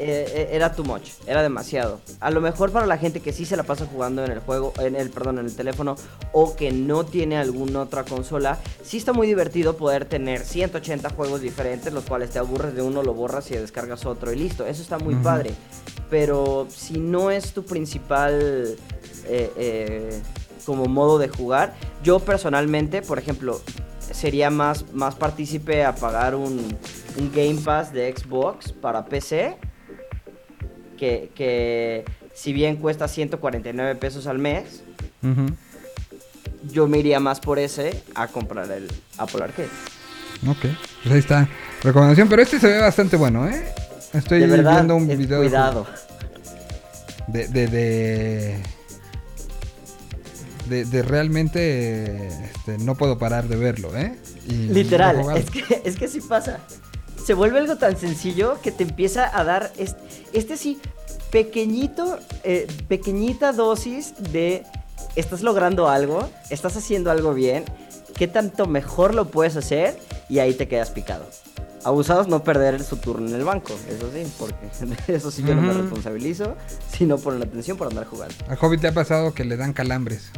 eh, 0.03 0.49
era 0.51 0.73
too 0.73 0.83
much, 0.83 1.09
era 1.27 1.43
demasiado. 1.43 2.01
A 2.19 2.31
lo 2.31 2.41
mejor 2.41 2.71
para 2.71 2.85
la 2.85 2.97
gente 2.97 3.19
que 3.19 3.33
sí 3.33 3.45
se 3.45 3.55
la 3.55 3.63
pasa 3.63 3.85
jugando 3.85 4.23
en 4.25 4.31
el 4.31 4.39
juego, 4.39 4.73
en 4.79 4.95
el 4.95 5.09
perdón, 5.09 5.39
en 5.39 5.45
el 5.45 5.55
teléfono 5.55 5.95
o 6.31 6.55
que 6.55 6.71
no 6.71 7.05
tiene 7.05 7.37
alguna 7.37 7.81
otra 7.81 8.03
consola, 8.03 8.57
sí 8.83 8.97
está 8.97 9.13
muy 9.13 9.27
divertido 9.27 9.77
poder 9.77 10.05
tener 10.05 10.41
180 10.41 11.09
juegos 11.11 11.41
diferentes, 11.41 11.93
los 11.93 12.03
cuales 12.05 12.31
te 12.31 12.39
aburres 12.39 12.73
de 12.73 12.81
uno, 12.81 13.03
lo 13.03 13.13
borras 13.13 13.51
y 13.51 13.55
descargas 13.55 14.05
otro 14.05 14.31
y 14.31 14.37
listo. 14.37 14.65
Eso 14.65 14.81
está 14.81 14.97
muy 14.97 15.15
padre. 15.15 15.53
Pero 16.09 16.67
si 16.69 16.99
no 16.99 17.31
es 17.31 17.53
tu 17.53 17.63
principal 17.63 18.75
eh, 19.25 19.53
eh, 19.55 20.21
como 20.65 20.85
modo 20.85 21.19
de 21.19 21.29
jugar, 21.29 21.73
yo 22.03 22.19
personalmente, 22.19 23.01
por 23.01 23.19
ejemplo, 23.19 23.61
sería 23.99 24.49
más, 24.49 24.91
más 24.93 25.15
partícipe 25.15 25.85
a 25.85 25.95
pagar 25.95 26.35
un, 26.35 26.77
un 27.17 27.31
Game 27.33 27.59
Pass 27.63 27.93
de 27.93 28.13
Xbox 28.15 28.71
para 28.71 29.05
PC. 29.05 29.57
Que, 31.01 31.31
que 31.33 32.05
si 32.35 32.53
bien 32.53 32.75
cuesta 32.75 33.07
149 33.07 33.95
pesos 33.95 34.27
al 34.27 34.37
mes, 34.37 34.83
yo 36.71 36.87
me 36.87 36.99
iría 36.99 37.19
más 37.19 37.39
por 37.39 37.57
ese 37.57 38.03
a 38.13 38.27
comprar 38.27 38.69
el 38.71 38.87
Apple 39.17 39.43
Arcade. 39.43 39.67
Ok, 40.47 40.59
pues 41.01 41.11
ahí 41.11 41.17
está. 41.17 41.49
Recomendación, 41.81 42.29
pero 42.29 42.43
este 42.43 42.59
se 42.59 42.67
ve 42.67 42.77
bastante 42.79 43.17
bueno, 43.17 43.47
¿eh? 43.49 43.65
Estoy 44.13 44.41
de 44.41 44.45
verdad, 44.45 44.73
viendo 44.75 44.95
un 44.95 45.09
es- 45.09 45.17
video 45.17 45.41
de- 45.41 45.47
cuidado. 45.47 45.87
de, 47.27 47.47
de, 47.47 47.65
de, 47.67 48.57
de, 50.69 50.85
de 50.85 51.01
realmente 51.01 52.27
este, 52.27 52.77
no 52.77 52.93
puedo 52.93 53.17
parar 53.17 53.47
de 53.47 53.55
verlo, 53.55 53.97
¿eh? 53.97 54.15
Y 54.47 54.67
Literal, 54.69 55.35
es 55.35 55.49
que, 55.49 55.81
es 55.83 55.95
que 55.97 56.07
sí 56.07 56.21
pasa. 56.21 56.59
Se 57.23 57.33
vuelve 57.33 57.59
algo 57.59 57.77
tan 57.77 57.97
sencillo 57.97 58.59
que 58.61 58.71
te 58.71 58.83
empieza 58.83 59.37
a 59.37 59.43
dar 59.43 59.71
este, 59.77 60.01
este 60.33 60.57
sí, 60.57 60.79
pequeñito, 61.31 62.19
eh, 62.43 62.67
pequeñita 62.87 63.53
dosis 63.53 64.13
de 64.31 64.63
estás 65.15 65.41
logrando 65.41 65.87
algo, 65.87 66.29
estás 66.49 66.75
haciendo 66.77 67.11
algo 67.11 67.33
bien, 67.33 67.65
qué 68.15 68.27
tanto 68.27 68.65
mejor 68.65 69.15
lo 69.15 69.29
puedes 69.29 69.55
hacer 69.55 69.97
y 70.29 70.39
ahí 70.39 70.53
te 70.53 70.67
quedas 70.67 70.89
picado. 70.89 71.25
Abusados 71.83 72.27
no 72.27 72.43
perder 72.43 72.83
su 72.83 72.97
turno 72.97 73.27
en 73.27 73.35
el 73.35 73.43
banco, 73.43 73.73
eso 73.89 74.11
sí, 74.13 74.31
porque 74.37 74.69
eso 75.13 75.31
sí 75.31 75.43
yo 75.43 75.55
no 75.55 75.61
me 75.61 75.73
responsabilizo, 75.73 76.55
si 76.91 77.05
no 77.05 77.17
ponen 77.17 77.41
atención 77.41 77.77
por 77.77 77.87
andar 77.87 78.05
jugando. 78.05 78.35
A 78.47 78.53
Hobbit 78.53 78.81
le 78.81 78.89
ha 78.89 78.93
pasado 78.93 79.33
que 79.33 79.43
le 79.43 79.57
dan 79.57 79.73
calambres. 79.73 80.31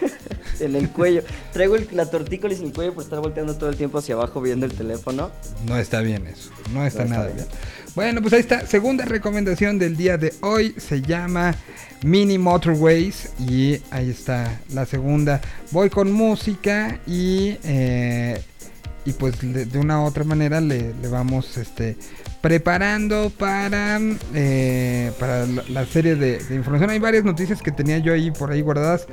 En 0.64 0.76
el 0.76 0.90
cuello, 0.90 1.22
traigo 1.52 1.76
el- 1.76 1.88
la 1.92 2.06
tortícolis 2.06 2.60
en 2.60 2.66
el 2.66 2.72
cuello 2.72 2.94
por 2.94 3.04
estar 3.04 3.18
volteando 3.20 3.56
todo 3.56 3.70
el 3.70 3.76
tiempo 3.76 3.98
hacia 3.98 4.14
abajo 4.14 4.40
viendo 4.40 4.66
el 4.66 4.72
teléfono. 4.72 5.30
No 5.66 5.76
está 5.78 6.00
bien 6.00 6.26
eso. 6.26 6.50
No 6.72 6.84
está 6.86 7.00
No 7.04 7.04
está 7.04 7.04
nada 7.06 7.24
bien. 7.26 7.36
bien. 7.36 7.48
Bueno, 7.94 8.20
pues 8.22 8.32
ahí 8.34 8.40
está. 8.40 8.66
Segunda 8.66 9.04
recomendación 9.04 9.78
del 9.78 9.96
día 9.96 10.16
de 10.16 10.32
hoy. 10.42 10.74
Se 10.78 11.02
llama 11.02 11.54
Mini 12.02 12.38
Motorways. 12.38 13.30
Y 13.40 13.80
ahí 13.90 14.10
está 14.10 14.60
la 14.72 14.86
segunda. 14.86 15.40
Voy 15.72 15.90
con 15.90 16.12
música 16.12 17.00
y... 17.06 17.56
eh, 17.64 18.40
y 19.06 19.12
pues 19.14 19.36
de 19.40 19.78
una 19.78 20.02
u 20.02 20.04
otra 20.04 20.24
manera 20.24 20.60
le, 20.60 20.92
le 21.00 21.08
vamos 21.08 21.56
este 21.56 21.96
preparando 22.40 23.30
para 23.30 24.00
eh, 24.34 25.12
para 25.18 25.46
la, 25.46 25.84
serie 25.84 26.16
de, 26.16 26.38
de 26.38 26.54
información 26.54 26.90
hay 26.90 26.98
varias 26.98 27.24
noticias 27.24 27.60
que 27.60 27.70
tenía 27.70 27.98
yo 27.98 28.12
ahí 28.12 28.30
por 28.30 28.50
ahí 28.50 28.62
guardadas 28.62 29.06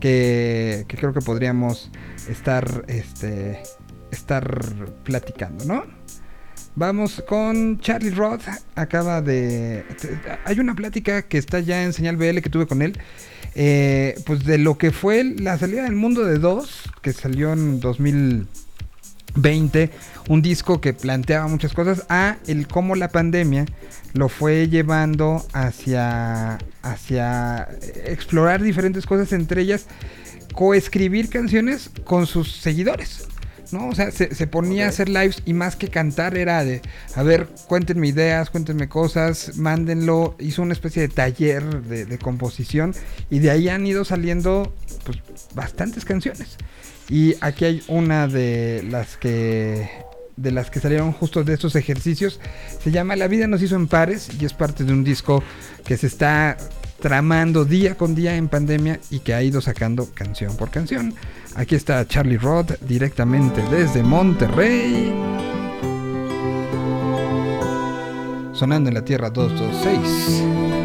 que, 0.00 0.84
que 0.88 0.96
creo 0.96 1.12
que 1.12 1.20
podríamos 1.20 1.90
estar 2.28 2.84
este 2.88 3.62
estar 4.10 4.44
platicando 5.04 5.64
no 5.64 6.02
Vamos 6.74 7.22
con 7.28 7.78
Charlie 7.80 8.10
Roth. 8.10 8.44
Acaba 8.76 9.20
de. 9.20 9.84
Hay 10.46 10.58
una 10.58 10.74
plática 10.74 11.20
que 11.20 11.36
está 11.36 11.60
ya 11.60 11.84
en 11.84 11.92
señal 11.92 12.16
BL 12.16 12.40
que 12.40 12.48
tuve 12.48 12.66
con 12.66 12.80
él. 12.80 12.98
eh, 13.54 14.14
pues 14.24 14.44
de 14.44 14.56
lo 14.56 14.78
que 14.78 14.90
fue 14.90 15.24
la 15.24 15.58
salida 15.58 15.82
del 15.82 15.94
mundo 15.94 16.24
de 16.24 16.38
dos, 16.38 16.82
que 17.02 17.12
salió 17.12 17.52
en 17.52 17.80
2020. 19.34 19.90
Un 20.28 20.42
disco 20.42 20.80
que 20.80 20.92
planteaba 20.92 21.48
muchas 21.48 21.72
cosas. 21.72 22.04
A 22.08 22.36
el 22.46 22.68
cómo 22.68 22.94
la 22.94 23.08
pandemia 23.08 23.66
lo 24.12 24.28
fue 24.28 24.68
llevando 24.68 25.44
hacia. 25.52 26.58
hacia 26.82 27.68
explorar 28.04 28.62
diferentes 28.62 29.06
cosas. 29.06 29.32
Entre 29.32 29.62
ellas, 29.62 29.86
coescribir 30.54 31.28
canciones 31.28 31.90
con 32.04 32.26
sus 32.26 32.52
seguidores. 32.52 33.26
¿no? 33.72 33.88
O 33.88 33.94
sea, 33.94 34.10
se, 34.10 34.34
se 34.34 34.46
ponía 34.46 34.86
a 34.86 34.88
hacer 34.90 35.08
lives 35.08 35.42
y 35.44 35.54
más 35.54 35.76
que 35.76 35.88
cantar 35.88 36.36
era 36.36 36.64
de, 36.64 36.82
a 37.14 37.22
ver, 37.22 37.48
cuéntenme 37.66 38.08
ideas, 38.08 38.50
cuéntenme 38.50 38.88
cosas, 38.88 39.56
mándenlo. 39.56 40.36
Hizo 40.38 40.62
una 40.62 40.74
especie 40.74 41.02
de 41.02 41.08
taller 41.08 41.82
de, 41.82 42.04
de 42.04 42.18
composición 42.18 42.94
y 43.30 43.38
de 43.40 43.50
ahí 43.50 43.68
han 43.68 43.86
ido 43.86 44.04
saliendo 44.04 44.74
pues 45.04 45.18
bastantes 45.54 46.04
canciones. 46.04 46.58
Y 47.08 47.34
aquí 47.40 47.64
hay 47.64 47.82
una 47.88 48.26
de 48.28 48.84
las 48.88 49.16
que 49.16 49.88
de 50.36 50.50
las 50.50 50.70
que 50.70 50.80
salieron 50.80 51.12
justo 51.12 51.44
de 51.44 51.54
estos 51.54 51.76
ejercicios. 51.76 52.40
Se 52.82 52.90
llama 52.90 53.16
La 53.16 53.28
vida 53.28 53.46
nos 53.46 53.62
hizo 53.62 53.76
en 53.76 53.86
pares 53.86 54.28
y 54.40 54.44
es 54.44 54.54
parte 54.54 54.84
de 54.84 54.92
un 54.92 55.04
disco 55.04 55.42
que 55.84 55.96
se 55.96 56.06
está 56.06 56.56
tramando 57.00 57.64
día 57.64 57.96
con 57.96 58.14
día 58.14 58.36
en 58.36 58.48
pandemia 58.48 59.00
y 59.10 59.18
que 59.20 59.34
ha 59.34 59.42
ido 59.42 59.60
sacando 59.60 60.08
canción 60.14 60.56
por 60.56 60.70
canción. 60.70 61.14
Aquí 61.54 61.74
está 61.74 62.06
Charlie 62.06 62.38
Roth 62.38 62.80
directamente 62.80 63.62
desde 63.70 64.02
Monterrey. 64.02 65.12
Sonando 68.52 68.88
en 68.88 68.94
la 68.94 69.04
Tierra 69.04 69.30
226. 69.30 70.81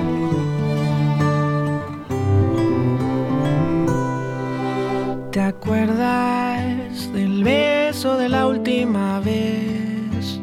¿Te 5.38 5.43
acuerdas 5.43 7.14
del 7.14 7.43
beso 7.43 8.18
de 8.18 8.27
la 8.27 8.47
última 8.47 9.19
vez? 9.19 10.41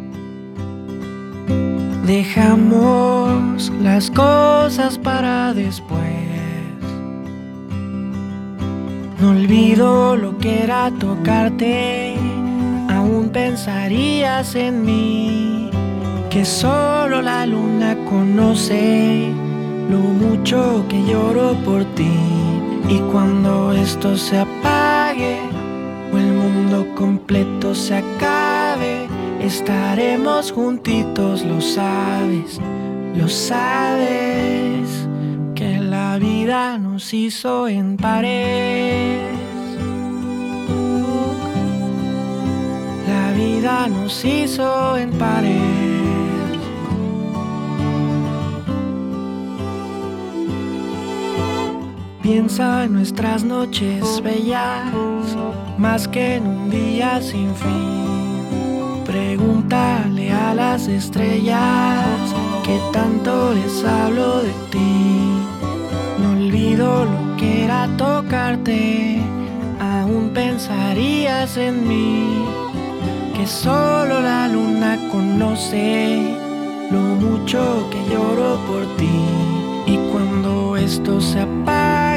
Dejamos 2.07 3.73
las 3.83 4.09
cosas 4.09 4.97
para 4.97 5.53
después. 5.53 5.99
No 9.21 9.31
olvido 9.31 10.15
lo 10.15 10.39
que 10.39 10.63
era 10.63 10.93
tocarte, 11.01 12.15
aún 12.89 13.31
pensarías 13.31 14.55
en 14.55 14.85
mí, 14.85 15.71
que 16.31 16.45
solo 16.45 17.21
la 17.21 17.47
luna 17.47 17.97
conoce 18.09 19.29
lo 19.91 19.99
mucho 19.99 20.85
que 20.89 21.03
lloro 21.03 21.57
por 21.65 21.85
ti. 21.97 22.54
Y 22.95 23.01
cuando 23.11 23.73
esto 23.73 24.17
se 24.17 24.39
apague 24.39 25.41
o 26.13 26.17
el 26.17 26.33
mundo 26.33 26.95
completo 26.95 27.75
se 27.75 27.97
acabe, 27.97 29.09
estaremos 29.41 30.53
juntitos, 30.53 31.45
lo 31.45 31.61
sabes, 31.61 32.61
lo 33.17 33.29
sabes, 33.29 35.09
que 35.57 35.81
la 35.81 36.19
vida 36.19 36.79
nos 36.79 37.13
hizo 37.13 37.67
en 37.67 37.97
pares. 37.97 39.19
La 43.09 43.33
vida 43.33 43.89
nos 43.89 44.25
hizo 44.25 44.97
en 44.97 45.11
pares. 45.19 45.74
Piensa 52.25 52.85
en 52.85 52.95
nuestras 52.95 53.45
noches 53.45 54.23
bellas, 54.23 54.91
más 55.77 56.09
que 56.09 56.37
en 56.37 56.47
un 56.47 56.71
día 56.71 57.21
sin 57.21 57.55
fin. 57.55 59.05
Pregúntale 59.05 60.33
a 60.33 60.55
las 60.55 60.89
estrellas 60.89 62.09
que 62.65 62.81
tanto 62.95 63.53
les 63.53 63.85
hablo 63.85 64.41
de 64.41 64.53
ti. 64.71 65.37
No 66.19 66.31
olvido 66.31 67.05
lo 67.05 67.37
que 67.37 67.67
era 67.67 67.91
tocarte, 67.99 69.21
aún 69.79 70.31
pensarías 70.33 71.59
en 71.59 71.87
mí. 71.87 72.43
Que 73.37 73.47
solo 73.47 74.23
la 74.23 74.49
luna 74.49 74.97
conoce 75.13 76.35
lo 76.91 77.01
mucho 77.01 77.87
que 77.91 78.15
lloro 78.15 78.59
por 78.67 78.87
ti. 78.97 79.27
Y 79.87 79.99
cuando 80.11 80.79
esto 80.79 81.21
se 81.21 81.45
o 82.15 82.17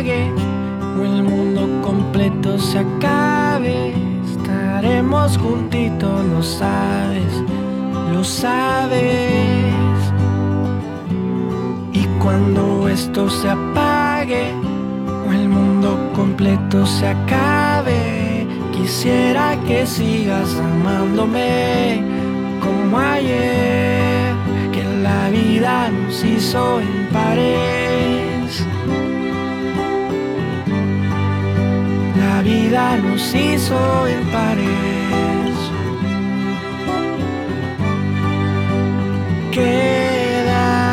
el 1.03 1.24
mundo 1.24 1.68
completo 1.82 2.60
se 2.60 2.78
acabe, 2.78 3.95
estaremos 4.32 5.36
juntitos, 5.40 6.24
lo 6.24 6.44
sabes, 6.44 7.44
lo 8.14 8.24
sabes. 8.24 9.74
Y 11.94 12.06
cuando 12.22 12.88
esto 12.88 13.28
se 13.28 13.49
apague 13.49 14.53
o 15.28 15.34
el 15.34 15.49
mundo 15.49 15.98
completo 16.14 16.86
se 16.86 17.07
acabe, 17.07 18.45
quisiera 18.74 19.57
que 19.68 19.88
sigas 19.88 20.56
amándome 20.57 22.03
como 22.61 22.99
ayer, 22.99 24.36
que 24.72 24.84
la 25.02 25.30
vida 25.32 25.90
nos 25.90 26.24
hizo 26.24 26.82
en 26.82 27.07
pares. 27.11 28.68
Vida 32.48 32.95
nos 32.98 33.36
hizo 33.36 34.07
en 34.07 34.22
pares. 34.32 35.56
Quédate. 39.52 40.88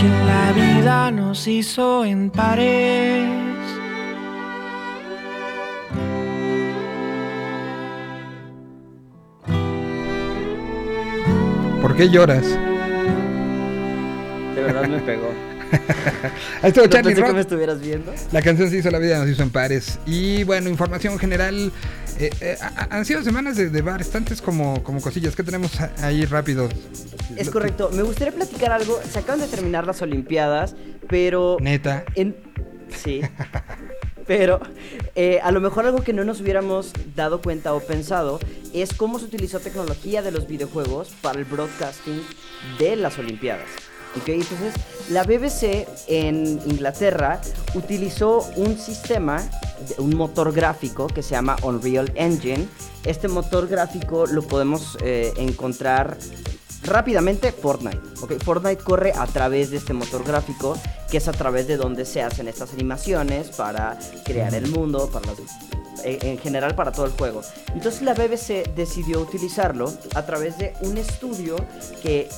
que 0.00 0.08
la 0.32 0.46
vida 0.52 1.10
nos 1.12 1.46
hizo 1.46 2.04
en 2.04 2.30
pares. 2.30 3.11
¿Por 11.92 11.98
qué 12.00 12.08
lloras? 12.08 12.42
De 14.54 14.62
verdad 14.62 14.88
me 14.88 14.98
pegó. 15.00 15.30
Ahí 16.62 16.68
estuvo 16.70 16.86
Charlie 16.86 17.14
que 17.14 17.20
Roth. 17.20 17.34
me 17.34 17.40
estuvieras 17.42 17.82
viendo. 17.82 18.14
La 18.32 18.40
canción 18.40 18.70
se 18.70 18.78
hizo 18.78 18.90
La 18.90 18.98
vida 18.98 19.18
nos 19.18 19.28
hizo 19.28 19.42
en 19.42 19.50
pares. 19.50 19.98
Y 20.06 20.42
bueno, 20.44 20.70
información 20.70 21.18
general. 21.18 21.70
eh, 22.18 22.30
eh, 22.40 22.56
ha- 22.62 22.88
han 22.96 23.04
sido 23.04 23.22
semanas 23.22 23.58
de, 23.58 23.68
de 23.68 23.82
bastantes 23.82 24.40
como, 24.40 24.82
como 24.82 25.02
cosillas. 25.02 25.36
¿Qué 25.36 25.42
tenemos 25.42 25.78
ahí 26.02 26.24
rápido? 26.24 26.70
Es 27.36 27.50
correcto. 27.50 27.90
Me 27.92 28.00
gustaría 28.02 28.32
platicar 28.32 28.72
algo. 28.72 28.98
Se 29.10 29.18
acaban 29.18 29.40
de 29.42 29.48
terminar 29.48 29.86
las 29.86 30.00
Olimpiadas, 30.00 30.74
pero 31.10 31.58
Neta. 31.60 32.04
En... 32.14 32.34
Sí. 32.88 33.20
Pero 34.26 34.60
eh, 35.14 35.40
a 35.42 35.50
lo 35.50 35.60
mejor 35.60 35.86
algo 35.86 36.02
que 36.02 36.12
no 36.12 36.24
nos 36.24 36.40
hubiéramos 36.40 36.92
dado 37.14 37.40
cuenta 37.42 37.74
o 37.74 37.80
pensado 37.80 38.38
es 38.72 38.94
cómo 38.94 39.18
se 39.18 39.26
utilizó 39.26 39.60
tecnología 39.60 40.22
de 40.22 40.30
los 40.30 40.46
videojuegos 40.46 41.10
para 41.20 41.38
el 41.38 41.44
broadcasting 41.44 42.22
de 42.78 42.96
las 42.96 43.18
Olimpiadas. 43.18 43.68
¿Ok? 44.16 44.28
Entonces, 44.28 44.74
la 45.08 45.22
BBC 45.22 45.88
en 46.06 46.60
Inglaterra 46.66 47.40
utilizó 47.74 48.40
un 48.56 48.78
sistema, 48.78 49.42
un 49.96 50.14
motor 50.14 50.52
gráfico 50.52 51.06
que 51.06 51.22
se 51.22 51.30
llama 51.30 51.56
Unreal 51.62 52.12
Engine. 52.14 52.68
Este 53.04 53.28
motor 53.28 53.68
gráfico 53.68 54.26
lo 54.26 54.42
podemos 54.42 54.98
eh, 55.02 55.32
encontrar 55.38 56.18
rápidamente 56.84 57.52
Fortnite. 57.52 58.00
Fortnite 58.44 58.82
corre 58.82 59.12
a 59.14 59.26
través 59.26 59.70
de 59.70 59.78
este 59.78 59.92
motor 59.92 60.24
gráfico, 60.24 60.76
que 61.10 61.18
es 61.18 61.28
a 61.28 61.32
través 61.32 61.66
de 61.66 61.76
donde 61.76 62.04
se 62.04 62.22
hacen 62.22 62.48
estas 62.48 62.72
animaciones 62.72 63.50
para 63.50 63.98
crear 64.24 64.54
el 64.54 64.68
mundo, 64.68 65.10
para 65.12 65.32
eh, 66.04 66.18
en 66.22 66.38
general 66.38 66.74
para 66.74 66.90
todo 66.90 67.06
el 67.06 67.12
juego. 67.12 67.42
Entonces 67.74 68.02
la 68.02 68.14
BBC 68.14 68.74
decidió 68.74 69.20
utilizarlo 69.20 69.92
a 70.14 70.22
través 70.26 70.58
de 70.58 70.74
un 70.80 70.98
estudio 70.98 71.56
que 72.02 72.28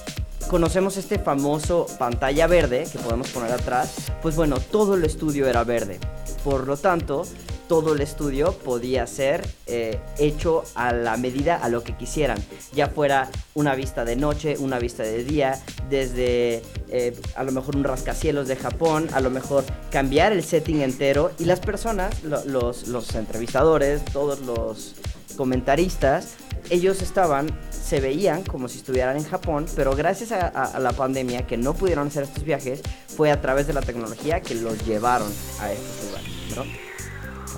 conocemos 0.49 0.97
este 0.97 1.19
famoso 1.19 1.87
pantalla 1.99 2.47
verde 2.47 2.87
que 2.91 2.99
podemos 2.99 3.29
poner 3.31 3.53
atrás. 3.53 3.95
Pues 4.23 4.37
bueno, 4.37 4.59
todo 4.61 4.95
el 4.95 5.05
estudio 5.05 5.47
era 5.47 5.65
verde. 5.65 5.99
Por 6.43 6.67
lo 6.67 6.77
tanto, 6.77 7.23
todo 7.69 7.95
el 7.95 8.03
estudio 8.03 8.53
podía 8.53 9.07
ser 9.07 9.47
eh, 9.67 9.99
hecho 10.19 10.65
a 10.75 10.93
la 10.93 11.17
medida 11.17 11.57
a 11.57 11.71
lo 11.71 11.83
que 11.83 11.97
quisieran, 11.97 12.37
ya 12.75 12.89
fuera 12.89 13.31
una 13.55 13.75
vista 13.75 14.05
de 14.05 14.17
noche, 14.17 14.57
una 14.59 14.79
vista 14.79 15.03
de 15.03 15.25
día, 15.25 15.63
desde 15.89 16.63
eh, 16.89 17.19
a 17.35 17.43
lo 17.43 17.53
mejor 17.53 17.77
un 17.77 17.85
rascacielos 17.85 18.49
de 18.49 18.57
Japón, 18.57 19.09
a 19.15 19.21
lo 19.21 19.31
mejor 19.31 19.65
cambiar 19.91 20.33
el 20.33 20.45
setting 20.45 20.83
entero 20.83 21.31
y 21.39 21.47
las 21.47 21.61
personas, 21.61 22.23
lo- 22.23 22.45
los, 22.45 22.87
los 22.89 23.15
entrevistadores, 23.15 24.05
todos 24.13 24.41
los 24.41 24.95
comentaristas, 25.35 26.35
ellos 26.71 27.03
estaban, 27.03 27.47
se 27.71 28.01
veían 28.01 28.43
como 28.45 28.69
si 28.69 28.79
estuvieran 28.79 29.17
en 29.17 29.25
Japón, 29.25 29.67
pero 29.77 29.95
gracias 29.95 30.33
a, 30.33 30.47
a- 30.49 30.65
a 30.77 30.79
la 30.81 30.93
pandemia 30.93 31.47
que 31.47 31.57
no 31.57 31.75
pudieron 31.75 32.09
hacer 32.09 32.25
estos 32.25 32.45
viajes, 32.45 32.81
fue 33.15 33.31
a 33.31 33.41
través 33.41 33.67
de 33.67 33.73
la 33.75 33.83
tecnología 33.83 34.41
que 34.41 34.55
los 34.55 34.85
llevaron 34.87 35.31
a 35.61 35.73
estos 35.73 36.07
lugares, 36.07 36.31
¿no? 36.57 36.65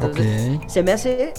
Entonces, 0.07 0.57
Ok. 0.59 0.69
se 0.69 0.83
me 0.83 0.93
hace 0.93 1.33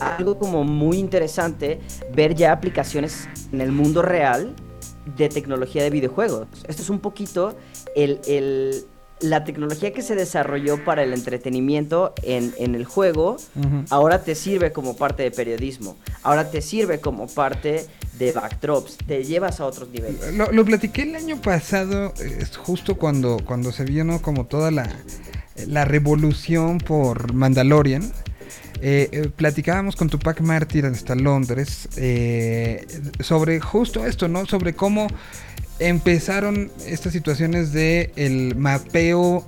algo 0.00 0.38
como 0.38 0.62
muy 0.62 0.98
interesante 0.98 1.80
ver 2.14 2.34
ya 2.34 2.52
aplicaciones 2.52 3.26
en 3.50 3.60
el 3.62 3.72
mundo 3.72 4.02
real 4.02 4.54
de 5.16 5.28
tecnología 5.28 5.82
de 5.82 5.90
videojuegos. 5.90 6.46
Esto 6.68 6.82
es 6.82 6.90
un 6.90 7.00
poquito 7.00 7.56
el, 7.94 8.20
el 8.26 8.84
la 9.20 9.44
tecnología 9.44 9.92
que 9.92 10.02
se 10.02 10.14
desarrolló 10.14 10.84
para 10.84 11.02
el 11.02 11.12
entretenimiento 11.12 12.12
en, 12.22 12.52
en 12.58 12.74
el 12.74 12.84
juego, 12.84 13.38
ahora 13.90 14.22
te 14.22 14.34
sirve 14.34 14.72
como 14.72 14.96
parte 14.96 15.22
de 15.22 15.30
periodismo, 15.30 15.96
ahora 16.22 16.50
te 16.50 16.60
sirve 16.60 17.00
como 17.00 17.26
parte 17.26 17.86
de 18.18 18.32
backdrops, 18.32 18.98
te 19.06 19.24
llevas 19.24 19.60
a 19.60 19.66
otros 19.66 19.88
niveles. 19.90 20.34
Lo, 20.34 20.50
lo 20.52 20.64
platiqué 20.64 21.02
el 21.02 21.16
año 21.16 21.40
pasado, 21.40 22.12
es 22.18 22.56
justo 22.56 22.96
cuando, 22.96 23.38
cuando 23.44 23.72
se 23.72 23.84
vio 23.84 24.04
¿no? 24.04 24.20
como 24.20 24.46
toda 24.46 24.70
la, 24.70 24.88
la 25.66 25.84
revolución 25.84 26.78
por 26.78 27.32
Mandalorian. 27.32 28.12
Eh, 28.82 29.08
eh, 29.10 29.30
platicábamos 29.34 29.96
con 29.96 30.10
Tupac 30.10 30.42
Mártir 30.42 30.84
hasta 30.84 31.14
Londres 31.14 31.88
eh, 31.96 32.86
sobre 33.20 33.58
justo 33.58 34.04
esto, 34.04 34.28
¿no? 34.28 34.44
Sobre 34.44 34.74
cómo 34.74 35.06
empezaron 35.78 36.70
estas 36.86 37.12
situaciones 37.12 37.72
de 37.72 38.12
el 38.16 38.56
mapeo 38.56 39.44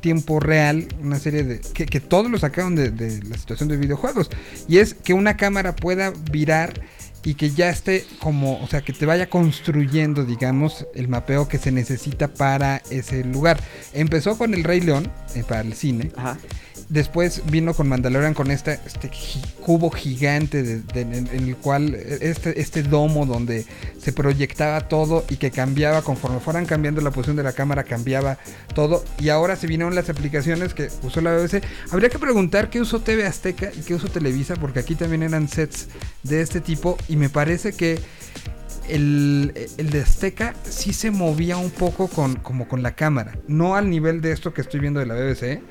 tiempo 0.00 0.40
real, 0.40 0.88
una 1.00 1.18
serie 1.18 1.44
de 1.44 1.60
que, 1.60 1.86
que 1.86 2.00
todos 2.00 2.30
lo 2.30 2.38
sacaron 2.38 2.74
de, 2.74 2.90
la 3.28 3.38
situación 3.38 3.68
de 3.68 3.76
videojuegos 3.76 4.30
y 4.68 4.78
es 4.78 4.94
que 4.94 5.14
una 5.14 5.36
cámara 5.36 5.74
pueda 5.74 6.12
virar 6.30 6.80
y 7.24 7.34
que 7.34 7.50
ya 7.50 7.70
esté 7.70 8.04
como, 8.18 8.60
o 8.60 8.66
sea, 8.66 8.82
que 8.82 8.92
te 8.92 9.06
vaya 9.06 9.30
construyendo, 9.30 10.24
digamos, 10.24 10.86
el 10.94 11.06
mapeo 11.06 11.46
que 11.46 11.58
se 11.58 11.70
necesita 11.70 12.26
para 12.26 12.82
ese 12.90 13.22
lugar. 13.22 13.60
Empezó 13.92 14.36
con 14.36 14.54
el 14.54 14.64
Rey 14.64 14.80
León 14.80 15.08
eh, 15.36 15.44
para 15.46 15.60
el 15.60 15.74
cine. 15.74 16.10
Ajá. 16.16 16.36
Después 16.92 17.40
vino 17.50 17.72
con 17.72 17.88
Mandalorian 17.88 18.34
con 18.34 18.50
este 18.50 18.78
gi- 19.10 19.40
cubo 19.64 19.88
gigante 19.90 20.82
en, 20.94 21.26
el 21.32 21.56
cual 21.56 21.94
eh, 21.94 22.18
este, 22.20 22.60
este 22.60 22.82
domo 22.82 23.24
donde 23.24 23.64
se 23.98 24.12
proyectaba 24.12 24.78
todo 24.88 25.24
y 25.30 25.36
que 25.36 25.50
cambiaba 25.50 26.02
conforme 26.02 26.38
fueran 26.38 26.66
cambiando 26.66 27.00
la 27.00 27.10
posición 27.10 27.36
de 27.36 27.44
la 27.44 27.52
cámara, 27.54 27.84
cambiaba 27.84 28.36
todo. 28.74 29.02
Y 29.18 29.30
ahora 29.30 29.56
se 29.56 29.66
vinieron 29.66 29.94
las 29.94 30.10
aplicaciones 30.10 30.74
que 30.74 30.90
usó 31.02 31.22
la 31.22 31.32
BBC. 31.34 31.62
Habría 31.90 32.10
que 32.10 32.18
preguntar 32.18 32.68
qué 32.68 32.82
usó 32.82 33.00
TV 33.00 33.24
Azteca 33.24 33.70
y 33.74 33.80
qué 33.80 33.94
usó 33.94 34.08
Televisa, 34.08 34.56
porque 34.56 34.80
aquí 34.80 34.94
también 34.94 35.22
eran 35.22 35.48
sets 35.48 35.88
de 36.22 36.42
este 36.42 36.60
tipo. 36.60 36.98
Y 37.08 37.16
me 37.16 37.30
parece 37.30 37.72
que 37.72 38.00
el, 38.90 39.54
el 39.78 39.88
de 39.90 40.02
Azteca 40.02 40.54
sí 40.68 40.92
se 40.92 41.10
movía 41.10 41.56
un 41.56 41.70
poco 41.70 42.08
con, 42.08 42.34
como 42.36 42.68
con 42.68 42.82
la 42.82 42.94
cámara. 42.94 43.32
No 43.48 43.76
al 43.76 43.88
nivel 43.88 44.20
de 44.20 44.32
esto 44.32 44.52
que 44.52 44.60
estoy 44.60 44.80
viendo 44.80 45.00
de 45.00 45.06
la 45.06 45.14
BBC. 45.14 45.62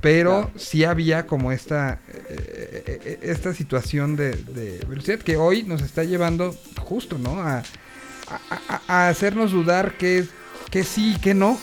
Pero 0.00 0.50
sí 0.56 0.84
había 0.84 1.26
como 1.26 1.52
esta, 1.52 2.00
eh, 2.08 2.84
eh, 2.86 3.00
eh, 3.04 3.18
esta 3.22 3.52
situación 3.54 4.16
de, 4.16 4.32
de 4.32 4.78
velocidad 4.88 5.18
que 5.18 5.36
hoy 5.36 5.62
nos 5.62 5.82
está 5.82 6.04
llevando 6.04 6.54
justo, 6.80 7.18
¿no? 7.18 7.40
A, 7.42 7.58
a- 7.58 7.62
a- 8.68 8.82
a 8.88 9.08
hacernos 9.08 9.52
dudar 9.52 9.98
que, 9.98 10.24
que 10.70 10.84
sí 10.84 11.14
y 11.16 11.18
que 11.20 11.34
no. 11.34 11.58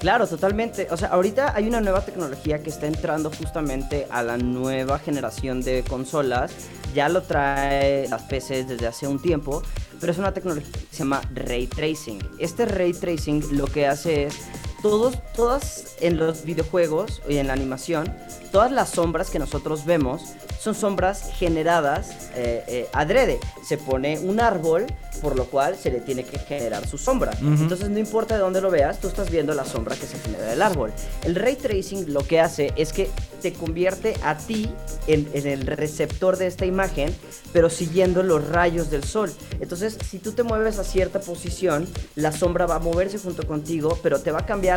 Claro, 0.00 0.26
totalmente. 0.26 0.86
O 0.90 0.96
sea, 0.96 1.08
ahorita 1.08 1.54
hay 1.56 1.66
una 1.66 1.80
nueva 1.80 2.04
tecnología 2.04 2.62
que 2.62 2.70
está 2.70 2.86
entrando 2.86 3.30
justamente 3.30 4.06
a 4.10 4.22
la 4.22 4.36
nueva 4.36 4.98
generación 4.98 5.62
de 5.62 5.82
consolas. 5.88 6.52
Ya 6.94 7.08
lo 7.08 7.22
trae 7.22 8.08
las 8.08 8.22
PCs 8.22 8.68
desde 8.68 8.86
hace 8.86 9.06
un 9.06 9.20
tiempo, 9.20 9.62
pero 10.00 10.12
es 10.12 10.18
una 10.18 10.32
tecnología 10.34 10.70
que 10.72 10.86
se 10.90 10.98
llama 10.98 11.20
Ray 11.34 11.66
Tracing. 11.68 12.18
Este 12.38 12.64
Ray 12.66 12.92
Tracing 12.92 13.56
lo 13.56 13.66
que 13.66 13.86
hace 13.86 14.24
es, 14.26 14.34
todos, 14.82 15.18
todas 15.34 15.96
en 16.00 16.16
los 16.18 16.44
videojuegos 16.44 17.22
y 17.28 17.36
en 17.38 17.48
la 17.48 17.52
animación, 17.52 18.14
todas 18.52 18.70
las 18.70 18.90
sombras 18.90 19.30
que 19.30 19.38
nosotros 19.38 19.84
vemos 19.84 20.22
son 20.58 20.74
sombras 20.74 21.30
generadas 21.38 22.30
eh, 22.34 22.64
eh, 22.66 22.88
adrede. 22.92 23.38
Se 23.64 23.78
pone 23.78 24.18
un 24.18 24.40
árbol, 24.40 24.86
por 25.22 25.36
lo 25.36 25.44
cual 25.46 25.76
se 25.76 25.90
le 25.90 26.00
tiene 26.00 26.24
que 26.24 26.38
generar 26.38 26.86
su 26.86 26.98
sombra. 26.98 27.32
Entonces 27.40 27.88
no 27.90 27.98
importa 27.98 28.34
de 28.34 28.40
dónde 28.40 28.60
lo 28.60 28.70
veas, 28.70 29.00
tú 29.00 29.08
estás 29.08 29.30
viendo 29.30 29.54
la 29.54 29.64
sombra 29.64 29.94
que 29.94 30.06
se 30.06 30.18
genera 30.18 30.46
del 30.46 30.62
árbol. 30.62 30.92
El 31.22 31.36
ray 31.36 31.56
tracing 31.56 32.12
lo 32.12 32.26
que 32.26 32.40
hace 32.40 32.72
es 32.76 32.92
que 32.92 33.08
te 33.40 33.52
convierte 33.52 34.16
a 34.22 34.36
ti 34.36 34.68
en, 35.06 35.28
en 35.32 35.46
el 35.46 35.66
receptor 35.66 36.36
de 36.36 36.48
esta 36.48 36.66
imagen, 36.66 37.14
pero 37.52 37.70
siguiendo 37.70 38.22
los 38.22 38.48
rayos 38.48 38.90
del 38.90 39.04
sol. 39.04 39.32
Entonces, 39.60 39.96
si 40.08 40.18
tú 40.18 40.32
te 40.32 40.42
mueves 40.42 40.78
a 40.78 40.84
cierta 40.84 41.20
posición, 41.20 41.86
la 42.16 42.32
sombra 42.32 42.66
va 42.66 42.76
a 42.76 42.80
moverse 42.80 43.18
junto 43.18 43.46
contigo, 43.46 43.98
pero 44.02 44.20
te 44.20 44.32
va 44.32 44.40
a 44.40 44.46
cambiar 44.46 44.67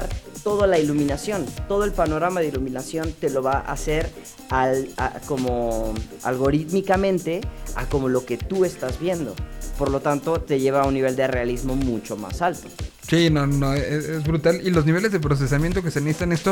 toda 0.44 0.68
la 0.68 0.80
iluminación. 0.80 1.46
Todo 1.68 1.84
el 1.84 1.92
panorama 1.92 2.40
de 2.40 2.48
iluminación 2.48 3.14
te 3.20 3.30
lo 3.30 3.44
va 3.44 3.54
a 3.60 3.72
hacer 3.74 4.10
al, 4.50 4.90
a- 4.98 5.20
como 5.28 5.94
algorítmicamente 6.24 7.42
a 7.76 7.86
como 7.86 8.10
lo 8.10 8.26
que 8.26 8.38
tú 8.38 8.66
estás 8.66 9.00
viendo. 9.00 9.36
Por 9.78 9.90
lo 9.90 10.00
tanto, 10.00 10.40
te 10.42 10.60
lleva 10.60 10.82
a 10.84 10.88
un 10.88 10.94
nivel 10.94 11.16
de 11.16 11.28
realismo 11.28 11.76
mucho 11.76 12.16
más 12.18 12.42
alto. 12.42 12.68
Sí, 13.08 13.30
no, 13.30 13.48
no, 13.48 13.74
es, 13.74 13.84
es 14.06 14.24
brutal. 14.24 14.62
Y 14.64 14.70
los 14.70 14.86
niveles 14.86 15.12
de 15.12 15.20
procesamiento 15.20 15.82
que 15.82 15.92
se 15.92 16.02
necesitan 16.02 16.32
esto, 16.32 16.52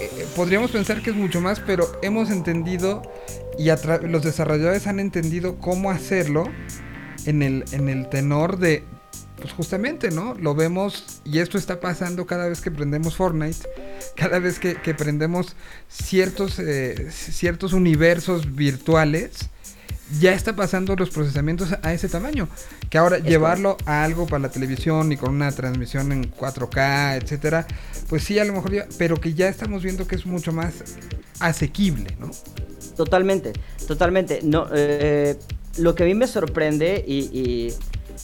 eh, 0.00 0.10
eh, 0.18 0.26
podríamos 0.34 0.70
pensar 0.70 1.02
que 1.02 1.10
es 1.10 1.16
mucho 1.16 1.40
más, 1.40 1.60
pero 1.60 1.86
hemos 2.02 2.30
entendido 2.30 3.02
y 3.58 3.68
los 4.08 4.22
desarrolladores 4.22 4.86
han 4.86 5.00
entendido 5.00 5.56
cómo 5.58 5.90
hacerlo 5.90 6.44
en 7.24 7.42
el, 7.42 7.64
en 7.72 7.88
el 7.88 8.08
tenor 8.08 8.58
de, 8.58 8.84
pues 9.40 9.52
justamente, 9.52 10.10
¿no? 10.10 10.34
Lo 10.34 10.54
vemos 10.54 11.20
y 11.24 11.38
esto 11.38 11.58
está 11.58 11.80
pasando 11.80 12.26
cada 12.26 12.48
vez 12.48 12.60
que 12.60 12.70
prendemos 12.70 13.16
Fortnite, 13.16 13.68
cada 14.16 14.38
vez 14.38 14.58
que, 14.58 14.76
que 14.76 14.94
prendemos 14.94 15.56
ciertos, 15.88 16.58
eh, 16.58 17.10
ciertos 17.10 17.72
universos 17.72 18.54
virtuales. 18.54 19.50
Ya 20.20 20.32
está 20.32 20.54
pasando 20.54 20.94
los 20.94 21.10
procesamientos 21.10 21.74
a 21.82 21.92
ese 21.92 22.08
tamaño. 22.08 22.48
Que 22.88 22.96
ahora 22.96 23.18
llevarlo 23.18 23.76
a 23.86 24.04
algo 24.04 24.28
para 24.28 24.38
la 24.38 24.50
televisión 24.50 25.10
y 25.10 25.16
con 25.16 25.34
una 25.34 25.50
transmisión 25.50 26.12
en 26.12 26.30
4K, 26.30 27.20
etcétera, 27.20 27.66
pues 28.08 28.22
sí, 28.22 28.38
a 28.38 28.44
lo 28.44 28.52
mejor 28.52 28.72
ya, 28.72 28.86
pero 28.98 29.20
que 29.20 29.34
ya 29.34 29.48
estamos 29.48 29.82
viendo 29.82 30.06
que 30.06 30.14
es 30.14 30.24
mucho 30.24 30.52
más 30.52 30.74
asequible, 31.40 32.16
¿no? 32.20 32.30
Totalmente, 32.96 33.52
totalmente. 33.88 34.40
No, 34.44 34.68
eh, 34.72 35.36
lo 35.78 35.96
que 35.96 36.04
a 36.04 36.06
mí 36.06 36.14
me 36.14 36.28
sorprende 36.28 37.04
y, 37.04 37.18
y 37.36 37.74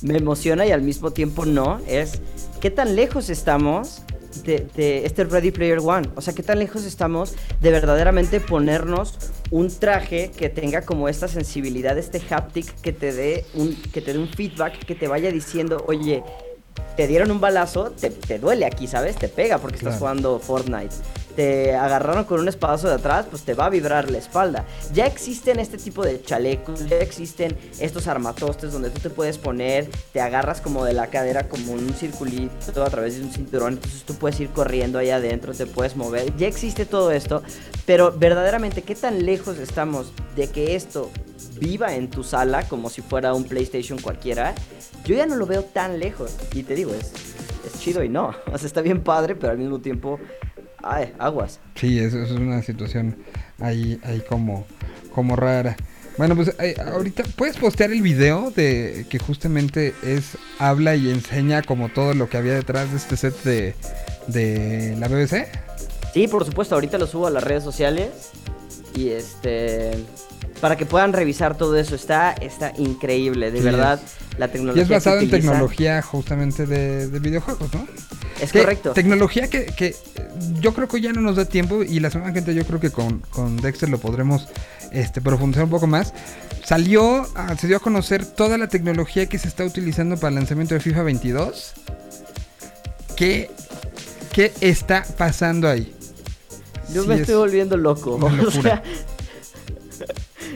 me 0.01 0.17
emociona 0.17 0.67
y 0.67 0.73
al 0.73 0.83
mismo 0.83 1.11
tiempo 1.11 1.45
no 1.45 1.81
es 1.87 2.21
qué 2.61 2.71
tan 2.71 2.97
lejos 2.97 3.29
estamos 3.29 4.03
de, 4.45 4.67
de 4.75 5.05
este 5.05 5.25
Ready 5.25 5.51
Player 5.51 5.79
One. 5.81 6.09
O 6.17 6.21
sea, 6.21 6.35
qué 6.35 6.43
tan 6.43 6.59
lejos 6.59 6.85
estamos 6.85 7.35
de 7.61 7.71
verdaderamente 7.71 8.41
ponernos 8.41 9.19
un 9.51 9.69
traje 9.69 10.31
que 10.31 10.49
tenga 10.49 10.83
como 10.83 11.09
esta 11.09 11.29
sensibilidad, 11.29 11.97
este 11.99 12.21
haptic 12.31 12.81
que 12.81 12.93
te 12.93 13.13
dé 13.13 13.45
un, 13.55 13.75
que 13.75 14.01
te 14.01 14.13
dé 14.13 14.19
un 14.19 14.29
feedback, 14.29 14.85
que 14.85 14.95
te 14.95 15.09
vaya 15.09 15.31
diciendo, 15.31 15.85
oye, 15.87 16.23
te 16.97 17.07
dieron 17.07 17.31
un 17.31 17.41
balazo, 17.41 17.91
te, 17.91 18.11
te 18.11 18.39
duele 18.39 18.65
aquí, 18.65 18.87
¿sabes? 18.87 19.17
Te 19.17 19.29
pega 19.29 19.59
porque 19.59 19.77
estás 19.77 19.99
jugando 19.99 20.39
Fortnite. 20.39 20.95
Te 21.37 21.75
agarraron 21.75 22.25
con 22.25 22.41
un 22.41 22.49
espadazo 22.49 22.89
de 22.89 22.95
atrás, 22.95 23.27
pues 23.31 23.43
te 23.43 23.55
va 23.55 23.67
a 23.67 23.71
vibrar 23.71 24.11
la 24.11 24.19
espalda. 24.19 24.65
Ya 24.93 25.07
existen 25.07 25.59
este 25.59 25.79
tipo 25.79 26.05
de 26.05 26.23
chalecos, 26.23 26.87
ya 26.89 26.99
existen 26.99 27.57
estos 27.81 28.07
armatostes 28.07 28.73
donde 28.73 28.91
tú 28.91 29.01
te 29.01 29.11
puedes 29.11 29.39
poner, 29.39 29.89
te 30.13 30.21
agarras 30.21 30.61
como 30.61 30.85
de 30.85 30.93
la 30.93 31.09
cadera 31.09 31.49
como 31.49 31.73
un 31.73 31.95
circulito 31.95 32.85
a 32.85 32.91
través 32.91 33.17
de 33.19 33.25
un 33.25 33.31
cinturón, 33.33 33.75
entonces 33.75 34.03
tú 34.03 34.15
puedes 34.15 34.39
ir 34.41 34.51
corriendo 34.51 34.99
ahí 34.99 35.11
adentro, 35.11 35.55
te 35.55 35.67
puedes 35.67 35.97
mover. 35.97 36.35
Ya 36.37 36.47
existe 36.47 36.87
todo 36.87 37.11
esto, 37.11 37.43
pero 37.87 38.13
verdaderamente, 38.13 38.83
¿qué 38.83 38.95
tan 38.95 39.25
lejos 39.25 39.59
estamos 39.59 40.13
de 40.37 40.49
que 40.49 40.75
esto 40.75 41.11
viva 41.59 41.95
en 41.95 42.11
tu 42.11 42.25
sala 42.25 42.69
como 42.69 42.91
si 42.91 43.03
fuera 43.03 43.35
un 43.35 43.45
PlayStation 43.45 43.99
cualquiera? 43.99 44.55
Yo 45.05 45.17
ya 45.17 45.27
no 45.27 45.37
lo 45.37 45.47
veo 45.47 45.65
tan 45.65 45.99
lejos. 45.99 46.37
Y 46.55 46.63
te 46.63 46.75
digo, 46.75 46.93
es, 46.93 47.13
es 47.67 47.81
chido 47.81 48.03
y 48.03 48.09
no. 48.09 48.35
O 48.53 48.59
sea, 48.59 48.67
está 48.67 48.81
bien 48.81 49.03
padre, 49.03 49.35
pero 49.35 49.53
al 49.53 49.59
mismo 49.59 49.81
tiempo, 49.81 50.19
ay, 50.83 51.13
aguas. 51.19 51.61
Sí, 51.75 51.99
eso, 51.99 52.23
eso 52.23 52.35
es 52.35 52.41
una 52.41 52.63
situación 52.63 53.17
ahí, 53.61 54.01
ahí 54.05 54.23
como, 54.29 54.67
como 55.15 55.37
rara. 55.37 55.77
Bueno, 56.19 56.37
pues 56.37 56.55
eh, 56.59 56.75
ahorita 56.85 57.25
puedes 57.37 57.57
postear 57.57 57.91
el 57.91 58.03
video 58.03 58.51
de 58.51 59.07
que 59.09 59.19
justamente 59.19 59.95
es 60.03 60.37
habla 60.59 60.95
y 60.95 61.11
enseña 61.11 61.63
como 61.63 61.89
todo 61.89 62.13
lo 62.13 62.29
que 62.29 62.37
había 62.37 62.53
detrás 62.53 62.91
de 62.91 62.99
este 62.99 63.17
set 63.17 63.43
de, 63.45 63.75
de 64.27 64.95
la 64.99 65.09
BBC. 65.09 65.47
Sí, 66.13 66.29
por 66.29 66.45
supuesto, 66.45 66.75
ahorita 66.75 66.99
lo 66.99 67.07
subo 67.07 67.27
a 67.27 67.31
las 67.31 67.43
redes 67.43 67.65
sociales. 67.65 68.33
Y 68.95 69.09
este. 69.09 69.93
Para 70.61 70.77
que 70.77 70.87
puedan 70.87 71.13
revisar 71.13 71.57
todo 71.57 71.77
eso. 71.77 71.95
Está, 71.95 72.33
está 72.33 72.73
increíble, 72.79 73.51
de 73.51 73.59
Sí, 73.59 73.65
verdad. 73.65 74.01
es- 74.05 74.39
La 74.39 74.47
Y 74.47 74.51
tecnología. 74.51 74.83
es 74.83 74.89
que 74.89 74.95
basado 74.95 75.21
en 75.21 75.31
tecnología 75.31 76.01
justamente 76.03 76.67
de, 76.67 77.09
de 77.09 77.19
videojuegos, 77.19 77.73
¿no? 77.75 77.87
Es 78.41 78.51
Que- 78.53 78.61
correcto. 78.61 78.93
Tecnología 78.93 79.49
que, 79.51 79.67
que, 79.67 79.95
yo 80.61 80.73
creo 80.73 80.89
que 80.89 81.01
ya 81.01 81.13
no 81.13 81.21
nos 81.21 81.37
da 81.37 81.45
tiempo 81.45 81.83
y 81.83 82.01
la 82.01 82.11
semana 82.11 82.33
gente 82.33 82.55
yo 82.55 82.65
creo 82.65 82.81
que 82.81 82.91
con, 82.91 83.19
con 83.31 83.57
Dexter 83.59 83.89
lo 83.91 83.99
podremos 83.99 84.49
este, 84.91 85.21
profundizar 85.21 85.65
un 85.65 85.71
poco 85.71 85.87
más. 85.87 86.15
Salió, 86.65 87.27
ah, 87.35 87.55
se 87.59 87.67
dio 87.67 87.77
a 87.77 87.81
conocer 87.81 88.25
toda 88.25 88.57
la 88.57 88.69
tecnología 88.69 89.27
que 89.27 89.39
se 89.39 89.49
está 89.49 89.65
utilizando 89.65 90.17
para 90.17 90.29
el 90.31 90.37
lanzamiento 90.37 90.75
de 90.75 90.81
FIFA 90.81 91.03
22. 91.03 91.73
¿Qué, 93.17 93.51
qué 94.33 94.53
está 94.61 95.05
pasando 95.19 95.69
ahí? 95.69 95.95
Yo 96.93 97.03
Sí 97.03 97.09
me 97.09 97.15
es 97.17 97.21
estoy 97.23 97.37
volviendo 97.37 97.77
loco. 97.77 98.17
O 98.47 98.51
sea, 98.51 98.83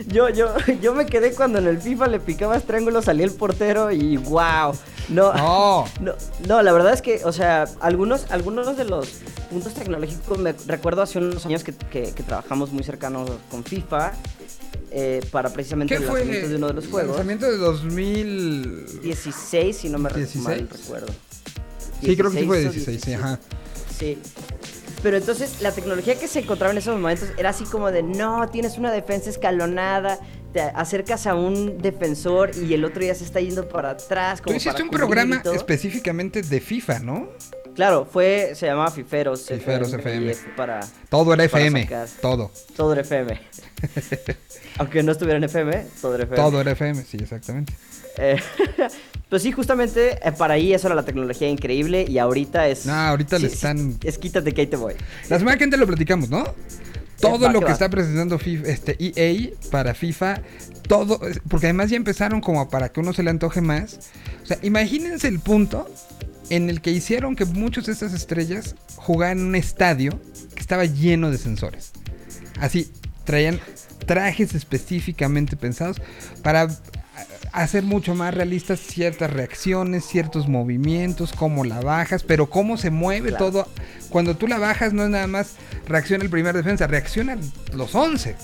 yo, 0.07 0.29
yo, 0.29 0.53
yo 0.81 0.93
me 0.93 1.05
quedé 1.05 1.33
cuando 1.33 1.59
en 1.59 1.67
el 1.67 1.79
FIFA 1.79 2.07
le 2.07 2.19
picabas 2.19 2.63
triángulo, 2.65 3.01
salía 3.01 3.25
el 3.25 3.31
portero 3.31 3.91
y 3.91 4.17
wow. 4.17 4.73
No, 5.09 5.33
No. 5.33 5.85
no, 6.01 6.13
no, 6.47 6.61
la 6.61 6.71
verdad 6.73 6.93
es 6.93 7.01
que, 7.01 7.21
o 7.25 7.31
sea, 7.31 7.65
algunos, 7.79 8.29
algunos 8.31 8.75
de 8.77 8.85
los 8.85 9.09
puntos 9.49 9.73
tecnológicos, 9.73 10.37
me 10.37 10.53
recuerdo 10.67 11.01
hace 11.01 11.17
unos 11.19 11.45
años 11.45 11.63
que, 11.63 11.73
que- 11.73 12.11
que 12.13 12.23
trabajamos 12.23 12.71
muy 12.71 12.83
cercanos 12.83 13.29
con 13.49 13.63
FIFA 13.63 14.13
eh, 14.91 15.21
para 15.31 15.49
precisamente 15.49 15.95
¿Qué 15.95 16.03
el 16.03 16.09
fue? 16.09 16.19
lanzamiento 16.19 16.49
de 16.49 16.55
uno 16.55 16.67
de 16.67 16.73
los 16.73 16.87
juegos. 16.87 17.09
Lanzamiento 17.17 17.45
de 17.51 17.57
2000. 17.57 19.01
16, 19.01 19.77
si 19.77 19.89
no 19.89 19.97
me 19.97 20.09
re- 20.09 20.19
16. 20.21 20.43
mal 20.45 20.69
recuerdo. 20.69 21.07
Sí, 22.01 22.15
creo 22.15 22.31
que 22.31 22.39
sí 22.41 22.45
fue 22.45 22.59
16 22.59 22.87
o 22.87 22.91
16, 22.91 23.01
sí, 23.03 23.13
ajá. 23.13 23.39
Sí. 23.97 24.17
Pero 25.03 25.17
entonces 25.17 25.61
la 25.61 25.71
tecnología 25.71 26.17
que 26.19 26.27
se 26.27 26.39
encontraba 26.39 26.71
en 26.71 26.79
esos 26.79 26.95
momentos 26.95 27.29
era 27.37 27.49
así 27.49 27.65
como 27.65 27.91
de, 27.91 28.03
no, 28.03 28.49
tienes 28.49 28.77
una 28.77 28.91
defensa 28.91 29.29
escalonada, 29.29 30.19
te 30.53 30.61
acercas 30.61 31.27
a 31.27 31.35
un 31.35 31.77
defensor 31.77 32.51
y 32.55 32.73
el 32.73 32.83
otro 32.83 33.03
ya 33.03 33.13
se 33.13 33.23
está 33.23 33.39
yendo 33.39 33.69
para 33.69 33.91
atrás. 33.91 34.39
Tú 34.39 34.45
Como 34.45 34.57
hiciste 34.57 34.73
para 34.73 34.83
un 34.85 34.89
programa 34.89 35.41
específicamente 35.53 36.41
de 36.41 36.59
FIFA, 36.59 36.99
¿no? 36.99 37.29
Claro, 37.75 38.07
fue, 38.11 38.53
se 38.55 38.65
llamaba 38.65 38.89
Fiferos. 38.89 39.45
Fiferos 39.47 39.93
FM. 39.93 40.35
Para, 40.55 40.79
Todo 41.09 41.31
era 41.35 41.47
para 41.47 41.63
FM. 41.63 41.83
sacar. 41.83 42.07
Todo. 42.19 42.51
Todo 42.75 42.93
era 42.93 43.01
FM. 43.01 43.39
Aunque 44.79 45.03
no 45.03 45.11
estuviera 45.11 45.37
en 45.37 45.43
FM, 45.43 45.85
todo 46.01 46.15
era 46.15 46.23
FM. 46.23 46.41
Todo 46.41 46.61
era 46.61 46.71
FM, 46.71 47.03
sí, 47.03 47.17
exactamente. 47.21 47.73
Eh, 48.17 48.37
pues 49.29 49.41
sí, 49.43 49.51
justamente 49.51 50.19
eh, 50.27 50.31
para 50.31 50.55
ahí 50.55 50.73
eso 50.73 50.87
era 50.87 50.95
la 50.95 51.03
tecnología 51.05 51.47
increíble 51.49 52.05
y 52.07 52.17
ahorita 52.17 52.67
es... 52.67 52.85
No, 52.85 52.93
ahorita 52.93 53.37
le 53.39 53.45
sí, 53.45 53.49
sí, 53.49 53.55
están- 53.55 53.97
es 54.03 54.17
quítate 54.17 54.53
que 54.53 54.61
ahí 54.61 54.67
te 54.67 54.77
voy. 54.77 54.93
La 55.29 55.37
semana 55.39 55.57
que 55.57 55.63
entra 55.63 55.79
lo 55.79 55.87
platicamos, 55.87 56.29
¿no? 56.29 56.43
Todo 57.19 57.45
va, 57.45 57.51
lo 57.51 57.59
que 57.59 57.65
va. 57.67 57.71
está 57.73 57.89
presentando 57.89 58.37
FIFA, 58.37 58.67
este, 58.67 58.95
EA 58.99 59.49
para 59.71 59.93
FIFA, 59.95 60.41
todo, 60.87 61.19
porque 61.49 61.65
además 61.67 61.89
ya 61.89 61.97
empezaron 61.97 62.41
como 62.41 62.69
para 62.69 62.89
que 62.89 62.99
uno 62.99 63.11
se 63.13 63.23
le 63.23 63.29
antoje 63.31 63.59
más. 63.61 63.99
O 64.43 64.45
sea, 64.45 64.59
imagínense 64.61 65.27
el 65.27 65.39
punto 65.39 65.89
en 66.49 66.69
el 66.69 66.79
que 66.79 66.91
hicieron 66.91 67.35
que 67.35 67.45
muchas 67.45 67.87
de 67.87 67.93
estas 67.93 68.13
estrellas 68.13 68.75
jugaran 68.95 69.39
en 69.39 69.45
un 69.47 69.55
estadio 69.55 70.19
que 70.53 70.61
estaba 70.61 70.85
lleno 70.85 71.31
de 71.31 71.37
sensores. 71.39 71.91
Así, 72.59 72.91
traían 73.25 73.59
trajes 74.05 74.53
específicamente 74.55 75.57
pensados 75.57 75.97
para 76.43 76.67
hacer 77.51 77.83
mucho 77.83 78.15
más 78.15 78.33
realistas 78.33 78.79
ciertas 78.79 79.31
reacciones, 79.31 80.05
ciertos 80.05 80.47
movimientos, 80.47 81.33
cómo 81.33 81.63
la 81.63 81.81
bajas, 81.81 82.23
pero 82.23 82.49
cómo 82.49 82.77
se 82.77 82.89
mueve 82.91 83.29
Claro. 83.29 83.45
todo. 83.45 83.67
Cuando 84.09 84.35
tú 84.35 84.47
la 84.47 84.57
bajas 84.57 84.93
no 84.93 85.03
es 85.03 85.09
nada 85.09 85.27
más 85.27 85.55
reacciona 85.87 86.23
el 86.23 86.29
primer 86.29 86.55
defensa, 86.55 86.87
reaccionan 86.87 87.39
los 87.73 87.93
11. 87.95 88.35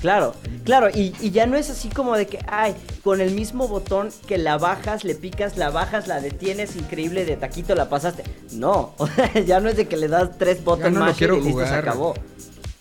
Claro, 0.00 0.34
claro, 0.64 0.88
y, 0.88 1.14
y 1.20 1.30
ya 1.30 1.44
no 1.44 1.58
es 1.58 1.68
así 1.68 1.90
como 1.90 2.16
de 2.16 2.26
que, 2.26 2.38
ay, 2.48 2.74
con 3.04 3.20
el 3.20 3.32
mismo 3.32 3.68
botón 3.68 4.08
que 4.26 4.38
la 4.38 4.56
bajas, 4.56 5.04
le 5.04 5.14
picas, 5.14 5.58
la 5.58 5.68
bajas, 5.68 6.08
la 6.08 6.22
detienes, 6.22 6.74
increíble, 6.76 7.26
de 7.26 7.36
taquito 7.36 7.74
la 7.74 7.90
pasaste. 7.90 8.24
No, 8.52 8.94
ya 9.46 9.60
no 9.60 9.68
es 9.68 9.76
de 9.76 9.88
que 9.88 9.98
le 9.98 10.08
das 10.08 10.38
tres 10.38 10.64
botones 10.64 10.94
no 10.94 11.00
más 11.00 11.20
y 11.20 11.26
listo, 11.26 11.66
se 11.66 11.74
acabó. 11.74 12.14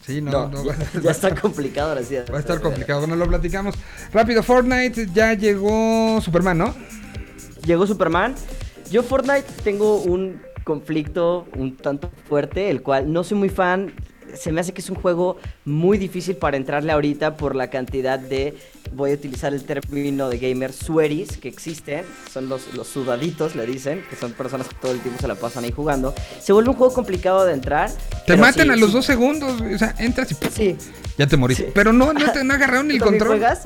Sí, 0.10 0.22
no, 0.22 0.32
No, 0.32 0.48
no, 0.50 0.66
ya, 0.66 0.76
ya 1.04 1.12
está 1.12 1.36
complicado 1.36 1.90
ahora 1.90 2.02
sí. 2.02 2.16
va 2.34 2.38
a 2.38 2.40
estar 2.40 2.60
complicado, 2.62 3.06
no 3.06 3.16
lo 3.16 3.28
platicamos. 3.28 3.76
Rápido, 4.12 4.42
Fortnite, 4.42 5.08
ya 5.14 5.36
llegó 5.36 6.20
Superman, 6.20 6.58
¿no? 6.58 6.74
Llegó 7.64 7.86
Superman. 7.86 8.34
Yo 8.90 9.04
Fortnite 9.04 9.46
tengo 9.64 10.02
un 10.02 10.42
conflicto 10.64 11.46
un 11.56 11.78
tanto 11.78 12.10
fuerte, 12.28 12.72
el 12.72 12.82
cual 12.82 13.14
no 13.14 13.24
soy 13.24 13.38
muy 13.38 13.50
fan. 13.50 13.94
Se 14.36 14.52
me 14.52 14.62
hace 14.62 14.74
que 14.74 14.82
es 14.82 14.90
un 14.90 14.96
juego 14.96 15.38
muy 15.66 15.98
difícil 15.98 16.36
para 16.36 16.58
entrarle 16.58 16.92
ahorita 16.92 17.38
por 17.38 17.56
la 17.56 17.70
cantidad 17.70 18.20
de, 18.20 18.58
voy 18.94 19.12
a 19.12 19.14
utilizar 19.14 19.54
el 19.54 19.64
término 19.64 20.30
de 20.30 20.38
gamer, 20.38 20.74
sweaties 20.74 21.38
que 21.38 21.48
existen. 21.50 22.04
Son 22.32 22.50
los, 22.50 22.74
los 22.74 22.88
sudaditos, 22.88 23.56
le 23.56 23.66
dicen, 23.66 24.04
que 24.10 24.16
son 24.16 24.34
personas 24.34 24.68
que 24.68 24.76
todo 24.76 24.92
el 24.92 25.00
tiempo 25.00 25.20
se 25.22 25.28
la 25.28 25.36
pasan 25.36 25.64
ahí 25.64 25.72
jugando. 25.72 26.14
Se 26.42 26.54
vuelve 26.54 26.70
un 26.70 26.76
juego 26.76 26.94
complicado 26.94 27.46
de 27.46 27.54
entrar. 27.54 27.90
Te 28.26 28.38
matan 28.38 28.68
sí, 28.68 28.72
a 28.72 28.76
los 28.76 28.90
sí, 28.90 28.96
dos 28.96 29.06
segundos, 29.06 29.62
o 29.62 29.78
sea, 29.78 29.96
entras 30.00 30.32
y 30.32 30.36
¡pum! 30.36 30.50
Sí. 30.54 30.76
ya 31.18 31.28
te. 31.28 31.38
Sí. 31.56 31.66
Pero 31.74 31.94
no, 31.94 32.14
no, 32.14 32.32
te, 32.32 32.44
no 32.44 32.54
agarraron 32.54 32.88
ni 32.88 32.94
el 32.96 33.00
¿Tú 33.00 33.06
también 33.06 33.20
control. 33.26 33.40
juegas? 33.40 33.64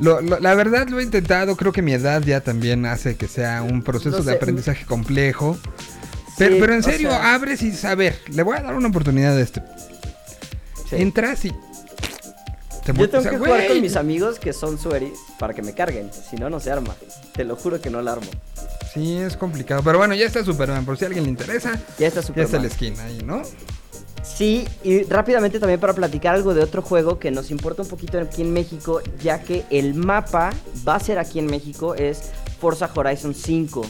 Lo- 0.00 0.20
lo- 0.20 0.40
la 0.40 0.54
verdad 0.54 0.88
lo 0.88 0.98
he 1.00 1.02
intentado, 1.02 1.56
creo 1.56 1.72
que 1.72 1.82
mi 1.82 1.92
edad 1.92 2.22
ya 2.22 2.40
también 2.40 2.86
hace 2.86 3.16
que 3.16 3.28
sea 3.28 3.62
un 3.62 3.82
proceso 3.82 4.18
No 4.18 4.24
de 4.24 4.32
aprendizaje 4.32 4.84
complejo. 4.84 5.56
Pero, 6.48 6.72
en 6.74 6.80
o 6.80 6.82
serio, 6.82 7.10
sea- 7.10 7.34
abres 7.34 7.62
y 7.62 7.72
a 7.86 7.94
ver, 7.94 8.18
le 8.30 8.42
voy 8.42 8.56
a 8.56 8.62
dar 8.62 8.74
una 8.74 8.88
oportunidad 8.88 9.36
a 9.36 9.40
este. 9.40 9.62
Sí. 10.88 10.96
Entras 10.96 11.44
y 11.44 11.50
te 12.84 12.92
Yo 12.92 13.08
tengo 13.08 13.18
O 13.18 13.22
sea, 13.22 13.30
que 13.30 13.38
jugar 13.38 13.66
con 13.68 13.80
mis 13.80 13.96
amigos 13.96 14.38
que 14.38 14.52
son 14.52 14.78
sweaties 14.78 15.18
para 15.38 15.54
que 15.54 15.62
me 15.62 15.72
carguen. 15.72 16.10
Si 16.12 16.36
no, 16.36 16.50
no 16.50 16.58
se 16.60 16.70
arma. 16.72 16.94
Te 17.32 17.44
lo 17.44 17.56
juro 17.56 17.80
que 17.80 17.90
no 17.90 18.02
la 18.02 18.12
armo. 18.12 18.26
Sí, 18.92 19.16
es 19.18 19.36
complicado. 19.36 19.82
Pero 19.84 19.98
bueno, 19.98 20.14
ya 20.14 20.26
está 20.26 20.44
Superman, 20.44 20.84
por 20.84 20.98
si 20.98 21.04
a 21.04 21.06
alguien 21.06 21.24
le 21.24 21.30
interesa. 21.30 21.80
Ya 21.98 22.08
está 22.08 22.20
Ya 22.20 22.26
Superman. 22.26 22.44
está 22.46 22.58
la 22.58 22.66
esquina 22.66 23.04
ahí, 23.04 23.22
¿no? 23.24 23.42
Sí, 24.22 24.66
y 24.84 25.02
rápidamente 25.04 25.58
también 25.58 25.80
para 25.80 25.94
platicar 25.94 26.34
algo 26.34 26.54
de 26.54 26.62
otro 26.62 26.80
juego 26.82 27.18
que 27.18 27.30
nos 27.30 27.50
importa 27.50 27.82
un 27.82 27.88
poquito 27.88 28.20
aquí 28.20 28.42
en 28.42 28.52
México, 28.52 29.00
ya 29.22 29.40
que 29.42 29.64
el 29.70 29.94
mapa 29.94 30.50
va 30.86 30.96
a 30.96 31.00
ser 31.00 31.18
aquí 31.18 31.38
en 31.38 31.46
México, 31.46 31.94
es 31.94 32.30
Forza 32.60 32.88
Horizon 32.94 33.34
5. 33.34 33.82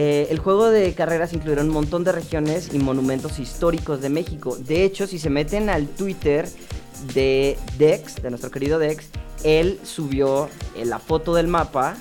Eh, 0.00 0.28
el 0.30 0.38
juego 0.38 0.70
de 0.70 0.94
carreras 0.94 1.32
incluirá 1.32 1.60
un 1.62 1.70
montón 1.70 2.04
de 2.04 2.12
regiones 2.12 2.70
y 2.72 2.78
monumentos 2.78 3.40
históricos 3.40 4.00
de 4.00 4.08
México. 4.10 4.56
De 4.56 4.84
hecho, 4.84 5.08
si 5.08 5.18
se 5.18 5.28
meten 5.28 5.68
al 5.70 5.88
Twitter 5.88 6.48
de 7.14 7.58
Dex, 7.78 8.22
de 8.22 8.30
nuestro 8.30 8.52
querido 8.52 8.78
Dex, 8.78 9.08
él 9.42 9.80
subió 9.82 10.48
eh, 10.76 10.84
la 10.84 11.00
foto 11.00 11.34
del 11.34 11.48
mapa 11.48 11.96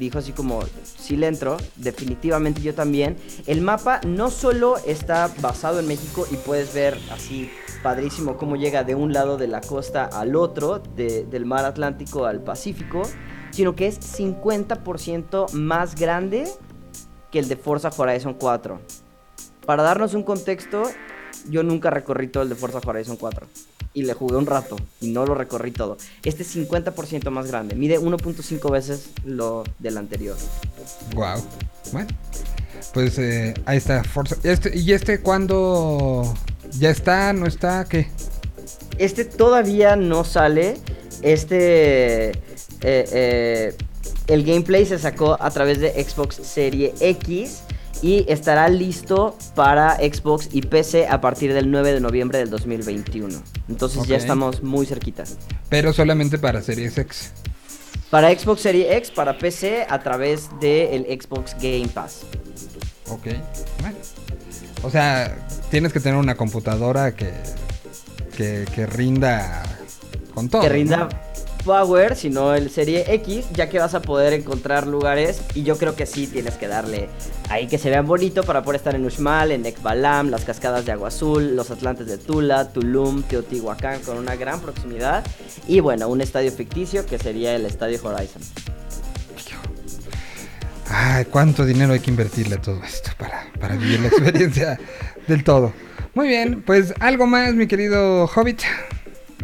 dijo 0.00 0.18
así 0.18 0.32
como, 0.32 0.60
sí 0.98 1.16
le 1.16 1.28
entro, 1.28 1.58
definitivamente 1.76 2.60
yo 2.60 2.74
también. 2.74 3.16
El 3.46 3.60
mapa 3.60 4.00
no 4.04 4.30
solo 4.32 4.76
está 4.84 5.32
basado 5.40 5.78
en 5.78 5.86
México 5.86 6.26
y 6.32 6.34
puedes 6.36 6.74
ver 6.74 6.98
así 7.12 7.48
padrísimo 7.84 8.36
cómo 8.36 8.56
llega 8.56 8.82
de 8.82 8.96
un 8.96 9.12
lado 9.12 9.36
de 9.38 9.46
la 9.46 9.60
costa 9.60 10.06
al 10.06 10.34
otro, 10.34 10.80
de- 10.96 11.24
del 11.24 11.46
mar 11.46 11.64
Atlántico 11.64 12.26
al 12.26 12.42
Pacífico, 12.42 13.02
sino 13.52 13.76
que 13.76 13.86
es 13.86 14.00
50% 14.00 15.52
más 15.52 15.94
grande 15.94 16.46
que 17.36 17.40
el 17.40 17.48
de 17.48 17.56
Forza 17.56 17.90
Horizon 17.94 18.32
4. 18.32 18.80
Para 19.66 19.82
darnos 19.82 20.14
un 20.14 20.22
contexto, 20.22 20.84
yo 21.50 21.62
nunca 21.62 21.90
recorrí 21.90 22.28
todo 22.28 22.42
el 22.42 22.48
de 22.48 22.54
Forza 22.54 22.80
Horizon 22.82 23.18
4. 23.18 23.46
Y 23.92 24.04
le 24.04 24.14
jugué 24.14 24.36
un 24.36 24.46
rato 24.46 24.76
y 25.02 25.10
no 25.10 25.26
lo 25.26 25.34
recorrí 25.34 25.70
todo. 25.70 25.98
Este 26.24 26.44
es 26.44 26.56
50% 26.56 27.28
más 27.28 27.48
grande. 27.48 27.74
Mide 27.74 28.00
1.5 28.00 28.70
veces 28.70 29.10
lo 29.26 29.64
del 29.78 29.98
anterior. 29.98 30.34
Wow. 31.14 31.44
Bueno, 31.92 32.08
pues 32.94 33.18
eh, 33.18 33.52
ahí 33.66 33.76
está 33.76 34.02
Forza. 34.02 34.36
Este, 34.42 34.74
¿Y 34.74 34.94
este 34.94 35.20
cuándo? 35.20 36.32
¿Ya 36.78 36.88
está? 36.88 37.34
¿No 37.34 37.44
está? 37.44 37.84
¿Qué? 37.84 38.08
Este 38.96 39.26
todavía 39.26 39.94
no 39.94 40.24
sale. 40.24 40.78
Este. 41.20 42.30
eh, 42.30 42.34
eh, 42.82 43.76
el 44.26 44.44
gameplay 44.44 44.84
se 44.86 44.98
sacó 44.98 45.36
a 45.40 45.50
través 45.50 45.80
de 45.80 45.90
Xbox 46.02 46.36
Serie 46.36 46.94
X. 47.00 47.62
Y 48.02 48.26
estará 48.28 48.68
listo 48.68 49.38
para 49.54 49.96
Xbox 49.96 50.50
y 50.52 50.60
PC 50.60 51.06
a 51.08 51.22
partir 51.22 51.54
del 51.54 51.70
9 51.70 51.94
de 51.94 52.00
noviembre 52.00 52.38
del 52.38 52.50
2021. 52.50 53.42
Entonces 53.70 54.06
ya 54.06 54.18
estamos 54.18 54.62
muy 54.62 54.84
cerquita. 54.84 55.24
Pero 55.70 55.94
solamente 55.94 56.36
para 56.36 56.60
Series 56.60 56.98
X. 56.98 57.32
Para 58.10 58.38
Xbox 58.38 58.60
Serie 58.60 58.94
X, 58.98 59.10
para 59.10 59.38
PC 59.38 59.86
a 59.88 59.98
través 60.00 60.50
del 60.60 61.06
Xbox 61.06 61.54
Game 61.54 61.88
Pass. 61.88 62.20
Ok. 63.08 63.28
Bueno. 63.80 63.96
O 64.82 64.90
sea, 64.90 65.34
tienes 65.70 65.92
que 65.92 66.00
tener 66.00 66.18
una 66.18 66.36
computadora 66.36 67.14
que, 67.14 67.32
que, 68.36 68.66
que 68.74 68.86
rinda 68.86 69.62
con 70.34 70.50
todo. 70.50 70.60
que 70.60 70.68
rinda 70.68 70.96
¿no? 70.98 71.08
Power, 71.66 72.14
sino 72.14 72.54
el 72.54 72.70
Serie 72.70 73.04
X, 73.14 73.46
ya 73.52 73.68
que 73.68 73.80
vas 73.80 73.94
a 73.94 74.00
poder 74.00 74.32
encontrar 74.32 74.86
lugares 74.86 75.42
y 75.52 75.64
yo 75.64 75.76
creo 75.76 75.96
que 75.96 76.06
sí 76.06 76.28
tienes 76.28 76.54
que 76.54 76.68
darle 76.68 77.08
ahí 77.50 77.66
que 77.66 77.76
se 77.76 77.90
vean 77.90 78.06
bonito 78.06 78.44
para 78.44 78.62
poder 78.62 78.76
estar 78.76 78.94
en 78.94 79.04
Uxmal, 79.04 79.50
en 79.50 79.66
Ekbalam, 79.66 80.30
las 80.30 80.44
cascadas 80.44 80.86
de 80.86 80.92
Agua 80.92 81.08
Azul, 81.08 81.56
los 81.56 81.72
Atlantes 81.72 82.06
de 82.06 82.18
Tula, 82.18 82.72
Tulum, 82.72 83.24
Teotihuacán 83.24 84.00
con 84.02 84.16
una 84.16 84.36
gran 84.36 84.60
proximidad 84.60 85.24
y 85.66 85.80
bueno, 85.80 86.08
un 86.08 86.20
estadio 86.20 86.52
ficticio 86.52 87.04
que 87.04 87.18
sería 87.18 87.56
el 87.56 87.66
Estadio 87.66 88.00
Horizon. 88.02 88.42
Ay, 90.88 91.24
cuánto 91.24 91.64
dinero 91.64 91.92
hay 91.92 92.00
que 92.00 92.10
invertirle 92.10 92.54
a 92.54 92.62
todo 92.62 92.80
esto 92.84 93.10
para, 93.18 93.44
para 93.58 93.74
vivir 93.74 93.98
la 93.98 94.06
experiencia 94.06 94.78
del 95.26 95.42
todo. 95.42 95.72
Muy 96.14 96.28
bien, 96.28 96.62
pues 96.62 96.94
algo 97.00 97.26
más, 97.26 97.54
mi 97.54 97.66
querido 97.66 98.26
Hobbit. 98.26 98.62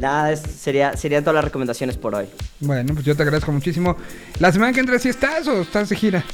Nada, 0.03 0.35
sería, 0.37 0.97
serían 0.97 1.23
todas 1.23 1.37
las 1.37 1.45
recomendaciones 1.45 1.97
por 1.97 2.17
hoy. 2.17 2.27
Bueno, 2.59 2.93
pues 2.93 3.07
yo 3.07 3.15
te 3.15 3.23
agradezco 3.23 3.53
muchísimo. 3.53 3.97
¿La 4.41 4.51
semana 4.51 4.73
que 4.73 4.81
entra 4.81 4.99
sí 4.99 5.09
estás 5.09 5.47
o 5.47 5.63
estás 5.63 5.89
de 5.91 5.95
gira? 5.95 6.25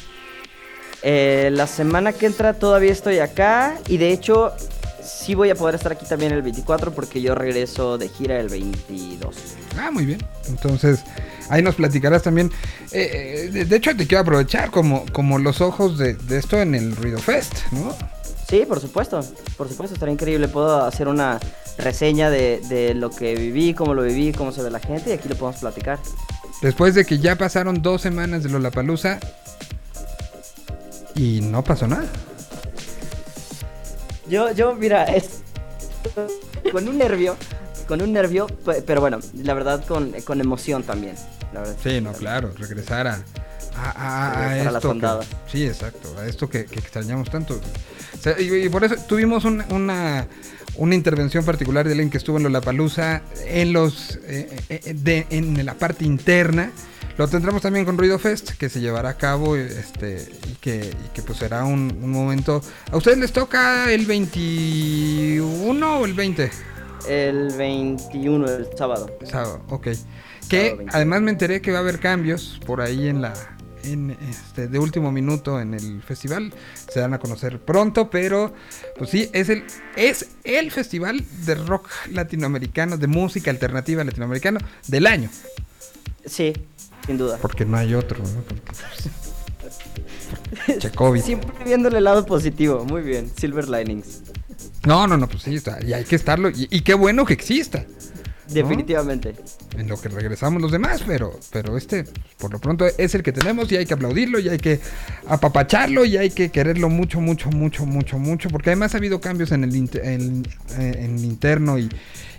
Eh, 1.02 1.50
la 1.52 1.66
semana 1.66 2.14
que 2.14 2.24
entra 2.24 2.54
todavía 2.54 2.90
estoy 2.92 3.18
acá 3.18 3.76
y 3.86 3.98
de 3.98 4.10
hecho 4.10 4.54
sí 5.04 5.34
voy 5.34 5.50
a 5.50 5.54
poder 5.54 5.74
estar 5.74 5.92
aquí 5.92 6.06
también 6.06 6.32
el 6.32 6.40
24 6.40 6.92
porque 6.92 7.20
yo 7.20 7.34
regreso 7.34 7.98
de 7.98 8.08
gira 8.08 8.40
el 8.40 8.48
22. 8.48 9.36
Ah, 9.78 9.90
muy 9.90 10.06
bien. 10.06 10.18
Entonces, 10.48 11.00
Ahí 11.50 11.62
nos 11.62 11.76
platicarás 11.76 12.22
también. 12.22 12.50
eh, 12.92 13.46
eh, 13.46 13.50
de, 13.50 13.64
de 13.64 13.76
hecho, 13.76 13.94
te 13.96 14.06
quiero 14.06 14.20
aprovechar 14.22 14.70
como, 14.70 15.04
como 15.12 15.38
los 15.38 15.60
ojos 15.62 15.96
de, 15.98 16.14
de 16.14 16.38
esto 16.38 16.60
en 16.60 16.74
el 16.74 16.94
Ruido 16.96 17.18
Fest, 17.18 17.54
¿no? 17.72 17.94
Sí, 18.48 18.64
por 18.66 18.80
supuesto, 18.80 19.20
por 19.56 19.68
supuesto, 19.68 19.94
estaría 19.94 20.12
increíble. 20.14 20.48
Puedo 20.48 20.82
hacer 20.84 21.06
una 21.08 21.38
reseña 21.76 22.30
de, 22.30 22.60
de 22.68 22.94
lo 22.94 23.10
que 23.10 23.34
viví, 23.34 23.74
cómo 23.74 23.92
lo 23.94 24.02
viví, 24.02 24.32
cómo 24.32 24.52
se 24.52 24.62
ve 24.62 24.70
la 24.70 24.80
gente 24.80 25.10
y 25.10 25.12
aquí 25.12 25.28
lo 25.28 25.36
podemos 25.36 25.60
platicar. 25.60 25.98
Después 26.62 26.94
de 26.94 27.04
que 27.04 27.18
ya 27.18 27.36
pasaron 27.36 27.82
dos 27.82 28.00
semanas 28.02 28.42
de 28.42 28.48
Lollapalooza 28.48 29.20
y 31.14 31.40
no 31.42 31.62
pasó 31.62 31.86
nada. 31.86 32.06
Yo, 34.28 34.50
yo, 34.52 34.74
mira, 34.74 35.04
es 35.04 35.42
con 36.72 36.88
un 36.88 36.98
nervio, 36.98 37.36
con 37.86 38.00
un 38.02 38.12
nervio, 38.12 38.46
pe- 38.46 38.82
pero 38.82 39.00
bueno, 39.00 39.18
la 39.34 39.54
verdad 39.54 39.84
con, 39.86 40.12
con 40.24 40.40
emoción 40.40 40.82
también. 40.82 41.16
La 41.52 41.60
verdad. 41.60 41.76
Sí, 41.82 42.00
no, 42.00 42.12
claro, 42.12 42.52
regresar 42.58 43.06
a, 43.06 43.22
a, 43.78 43.90
a- 43.90 44.30
a 44.32 44.48
Regresar 44.48 44.68
a 44.68 44.72
las 44.72 44.84
esto. 44.84 44.92
que- 44.98 45.50
sí, 45.50 45.66
exacto, 45.66 46.16
a 46.18 46.26
esto 46.26 46.48
que, 46.50 46.64
que 46.66 46.78
extrañamos 46.78 47.30
tanto. 47.30 47.54
O 47.54 48.20
sea, 48.22 48.40
y, 48.40 48.52
y 48.52 48.68
por 48.68 48.84
eso 48.84 48.96
tuvimos 49.08 49.44
un- 49.44 49.62
una, 49.70 50.26
una 50.76 50.94
intervención 50.94 51.44
particular 51.44 51.86
de 51.86 51.92
alguien 51.92 52.10
que 52.10 52.18
estuvo 52.18 52.36
en 52.38 52.42
Lollapalooza 52.44 53.22
en 53.46 53.72
los 53.72 54.18
eh, 54.24 54.48
eh, 54.68 54.94
de, 54.94 55.26
en 55.30 55.64
la 55.64 55.74
parte 55.74 56.04
interna. 56.04 56.70
Lo 57.16 57.26
tendremos 57.26 57.60
también 57.62 57.84
con 57.84 57.98
Ruido 57.98 58.16
Fest, 58.20 58.50
que 58.52 58.68
se 58.68 58.80
llevará 58.80 59.08
a 59.08 59.16
cabo 59.16 59.56
este, 59.56 60.24
y, 60.48 60.54
que, 60.60 60.76
y 61.04 61.08
que 61.12 61.20
pues 61.22 61.38
será 61.38 61.64
un, 61.64 61.98
un 62.00 62.10
momento... 62.12 62.62
¿A 62.92 62.96
ustedes 62.96 63.18
les 63.18 63.32
toca 63.32 63.92
el 63.92 64.06
21 64.06 65.98
o 66.00 66.04
el 66.04 66.14
20? 66.14 66.50
El 67.08 67.48
21, 67.56 68.46
el 68.48 68.66
sábado. 68.76 69.10
Sábado, 69.24 69.62
ok. 69.68 69.86
Sábado 69.88 70.06
Que 70.48 70.62
21. 70.74 70.90
además 70.94 71.22
me 71.22 71.30
enteré 71.32 71.60
que 71.60 71.72
va 71.72 71.78
a 71.78 71.80
haber 71.80 71.98
cambios 71.98 72.60
por 72.66 72.80
ahí 72.80 73.08
en 73.08 73.20
la 73.20 73.32
en 73.84 74.10
este 74.10 74.68
de 74.68 74.78
último 74.78 75.10
minuto 75.12 75.60
en 75.60 75.74
el 75.74 76.02
festival. 76.02 76.52
Se 76.92 77.00
dan 77.00 77.14
a 77.14 77.18
conocer 77.18 77.58
pronto, 77.60 78.10
pero 78.10 78.52
pues 78.96 79.10
sí, 79.10 79.28
es 79.32 79.48
el 79.48 79.64
es 79.96 80.26
el 80.44 80.70
festival 80.70 81.24
de 81.44 81.54
rock 81.54 81.88
latinoamericano, 82.12 82.96
de 82.96 83.06
música 83.06 83.50
alternativa 83.50 84.02
latinoamericano 84.04 84.60
del 84.86 85.06
año, 85.06 85.30
Sí, 86.26 86.52
sin 87.06 87.16
duda. 87.18 87.38
porque 87.40 87.64
no 87.64 87.76
hay 87.76 87.94
otro, 87.94 88.18
¿no? 88.18 88.42
Porque, 88.42 88.62
pues, 90.66 90.78
che, 90.78 90.90
COVID. 90.90 91.22
Siempre 91.22 91.50
viéndole 91.64 91.98
el 91.98 92.04
lado 92.04 92.24
positivo. 92.26 92.84
Muy 92.84 93.02
bien, 93.02 93.30
Silver 93.38 93.68
Linings. 93.68 94.22
No, 94.86 95.06
no, 95.06 95.16
no, 95.16 95.28
pues 95.28 95.42
sí, 95.42 95.54
está, 95.56 95.82
y 95.84 95.92
hay 95.92 96.04
que 96.04 96.16
estarlo 96.16 96.50
y, 96.50 96.68
y 96.70 96.80
qué 96.82 96.94
bueno 96.94 97.24
que 97.24 97.32
exista. 97.34 97.84
Definitivamente. 98.48 99.34
en 99.76 99.88
lo 99.88 100.00
que 100.00 100.08
regresamos 100.08 100.60
los 100.62 100.72
demás, 100.72 101.02
pero, 101.06 101.38
pero 101.52 101.76
este, 101.76 102.04
por 102.38 102.52
lo 102.52 102.58
pronto, 102.58 102.86
es 102.86 103.14
el 103.14 103.22
que 103.22 103.32
tenemos 103.32 103.70
y 103.72 103.76
hay 103.76 103.86
que 103.86 103.94
aplaudirlo 103.94 104.38
y 104.38 104.48
hay 104.48 104.58
que 104.58 104.80
apapacharlo 105.26 106.04
y 106.04 106.16
hay 106.16 106.30
que 106.30 106.50
quererlo 106.50 106.88
mucho, 106.88 107.20
mucho, 107.20 107.50
mucho, 107.50 107.84
mucho, 107.86 108.18
mucho, 108.18 108.48
porque 108.48 108.70
además 108.70 108.94
ha 108.94 108.98
habido 108.98 109.20
cambios 109.20 109.52
en 109.52 109.64
el, 109.64 109.74
inter- 109.76 110.04
en, 110.04 110.46
eh, 110.78 110.94
en 110.98 111.18
el 111.18 111.24
interno 111.24 111.78
y, 111.78 111.88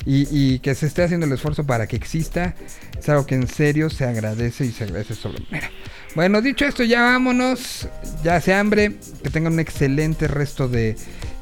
y, 0.06 0.28
y 0.32 0.60
que 0.60 0.74
se 0.76 0.88
esté 0.88 1.04
haciendo 1.04 1.26
el 1.26 1.32
esfuerzo 1.34 1.66
para 1.66 1.88
que 1.88 1.96
exista, 1.96 2.56
es 2.98 3.08
algo 3.10 3.26
que 3.26 3.36
en 3.36 3.48
serio 3.48 3.90
se 3.90 4.06
agradece 4.06 4.66
y 4.66 4.72
se 4.72 4.86
agradece 4.86 5.16
sobremanera. 5.16 5.70
Bueno, 6.16 6.42
dicho 6.42 6.66
esto, 6.66 6.84
ya 6.84 7.04
vámonos, 7.04 7.88
ya 8.24 8.36
hace 8.36 8.54
hambre, 8.54 8.96
que 9.24 9.30
tengan 9.30 9.54
un 9.54 9.60
excelente 9.60 10.28
resto 10.28 10.68
de, 10.68 10.96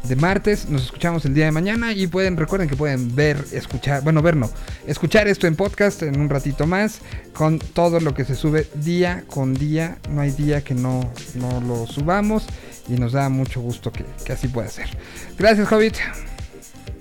de 0.04 0.16
martes. 0.16 0.70
Nos 0.70 0.84
escuchamos 0.84 1.26
el 1.26 1.34
día 1.34 1.46
de 1.46 1.52
mañana 1.52 1.94
y 1.94 2.08
pueden, 2.08 2.36
recuerden 2.38 2.68
que 2.68 2.76
pueden 2.76 3.16
ver, 3.16 3.44
escuchar, 3.54 4.04
bueno, 4.04 4.22
ver 4.22 4.36
no, 4.36 4.50
escuchar 4.86 5.28
esto 5.28 5.48
en 5.48 5.56
podcast 5.56 6.04
en 6.04 6.20
un 6.20 6.30
ratito 6.30 6.68
más 6.68 7.00
con 7.34 7.60
todo 7.60 8.00
lo 8.00 8.14
que 8.14 8.26
se 8.26 8.36
sube 8.36 8.68
día 8.76 9.24
con 9.28 9.54
día. 9.54 9.98
No 10.10 10.22
hay 10.22 10.32
día 10.32 10.64
que 10.64 10.74
no, 10.74 11.12
no 11.36 11.62
lo 11.62 11.88
subamos 11.88 12.46
y 12.90 12.94
nos 12.94 13.14
da 13.14 13.30
mucho 13.30 13.62
gusto 13.62 13.92
que, 13.92 14.06
que 14.26 14.34
así 14.34 14.48
pueda 14.48 14.70
ser. 14.70 14.90
Gracias, 15.38 15.72
Hobbit. 15.72 15.96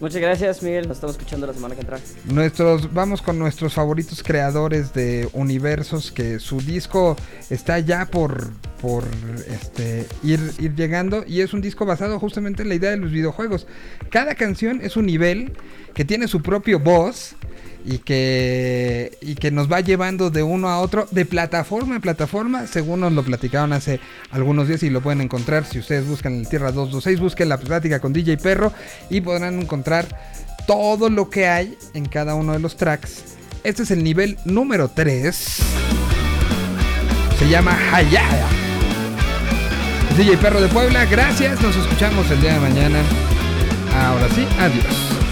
Muchas 0.01 0.21
gracias, 0.21 0.63
Miguel. 0.63 0.89
Nos 0.89 0.99
estamos 0.99 1.17
escuchando 1.17 1.47
la 1.47 1.55
semana 1.55 1.75
que 1.75 1.81
entra. 1.81 1.99
Nuestros, 2.27 2.93
vamos 2.93 3.23
con 3.23 3.39
nuestros 3.39 3.75
favoritos 3.75 4.23
creadores 4.23 4.93
de 4.93 5.29
universos 5.33 6.13
que 6.13 6.39
su 6.39 6.61
disco 6.61 7.17
está 7.51 7.79
ya 7.79 8.07
por, 8.07 8.51
por 8.81 9.05
este, 9.49 10.07
ir, 10.23 10.41
ir 10.59 10.75
llegando 10.75 11.25
y 11.27 11.41
es 11.41 11.55
un 11.55 11.61
disco 11.61 11.87
basado 11.87 12.19
justamente 12.19 12.63
en 12.63 12.69
la 12.69 12.75
idea 12.75 12.91
de 12.91 12.99
los 12.99 13.11
videojuegos. 13.11 13.67
Cada 14.11 14.35
canción 14.35 14.81
es 14.83 14.97
un 14.97 15.07
nivel 15.07 15.53
que 15.97 16.05
tiene 16.05 16.29
su 16.29 16.43
propio 16.43 16.79
voz 16.79 17.37
y 17.87 17.99
que, 17.99 19.17
y 19.23 19.35
que 19.35 19.51
nos 19.51 19.73
va 19.73 19.81
llevando 19.81 20.29
de 20.29 20.43
uno 20.43 20.69
a 20.69 20.79
otro, 20.81 21.09
de 21.11 21.25
plataforma 21.25 21.95
en 21.95 22.03
plataforma, 22.03 22.67
según 22.67 23.01
nos 23.01 23.15
lo 23.15 23.23
platicaron 23.23 23.73
hace 23.73 23.99
algunos 24.31 24.69
días 24.69 24.83
y 24.83 24.91
lo 24.91 25.01
pueden 25.01 25.23
encontrar 25.23 25.65
si 25.65 25.79
ustedes 25.79 26.07
buscan 26.07 26.35
el 26.35 26.49
Tierra 26.51 26.71
226, 26.71 27.19
busquen 27.19 27.49
la 27.49 27.57
plática 27.57 27.99
con 27.99 28.13
DJ 28.13 28.37
Perro 28.37 28.75
y 29.09 29.23
podrán 29.23 29.59
encontrar 29.59 30.07
todo 30.67 31.09
lo 31.09 31.31
que 31.31 31.49
hay 31.49 31.79
en 31.95 32.05
cada 32.05 32.35
uno 32.35 32.53
de 32.53 32.59
los 32.59 32.77
tracks. 32.77 33.37
Este 33.65 33.85
es 33.85 33.91
el 33.91 34.05
nivel 34.05 34.37
número 34.45 34.89
3. 34.89 35.35
Se 37.39 37.49
llama 37.49 37.75
Hayaya. 37.91 38.47
DJ 40.19 40.37
Perro 40.37 40.61
de 40.61 40.69
Puebla, 40.69 41.07
gracias, 41.07 41.63
nos 41.63 41.75
escuchamos 41.75 42.31
el 42.31 42.43
día 42.43 42.53
de 42.53 42.61
mañana. 42.61 42.99
Ahora 43.95 44.29
sí, 44.35 44.47
adiós. 44.61 45.26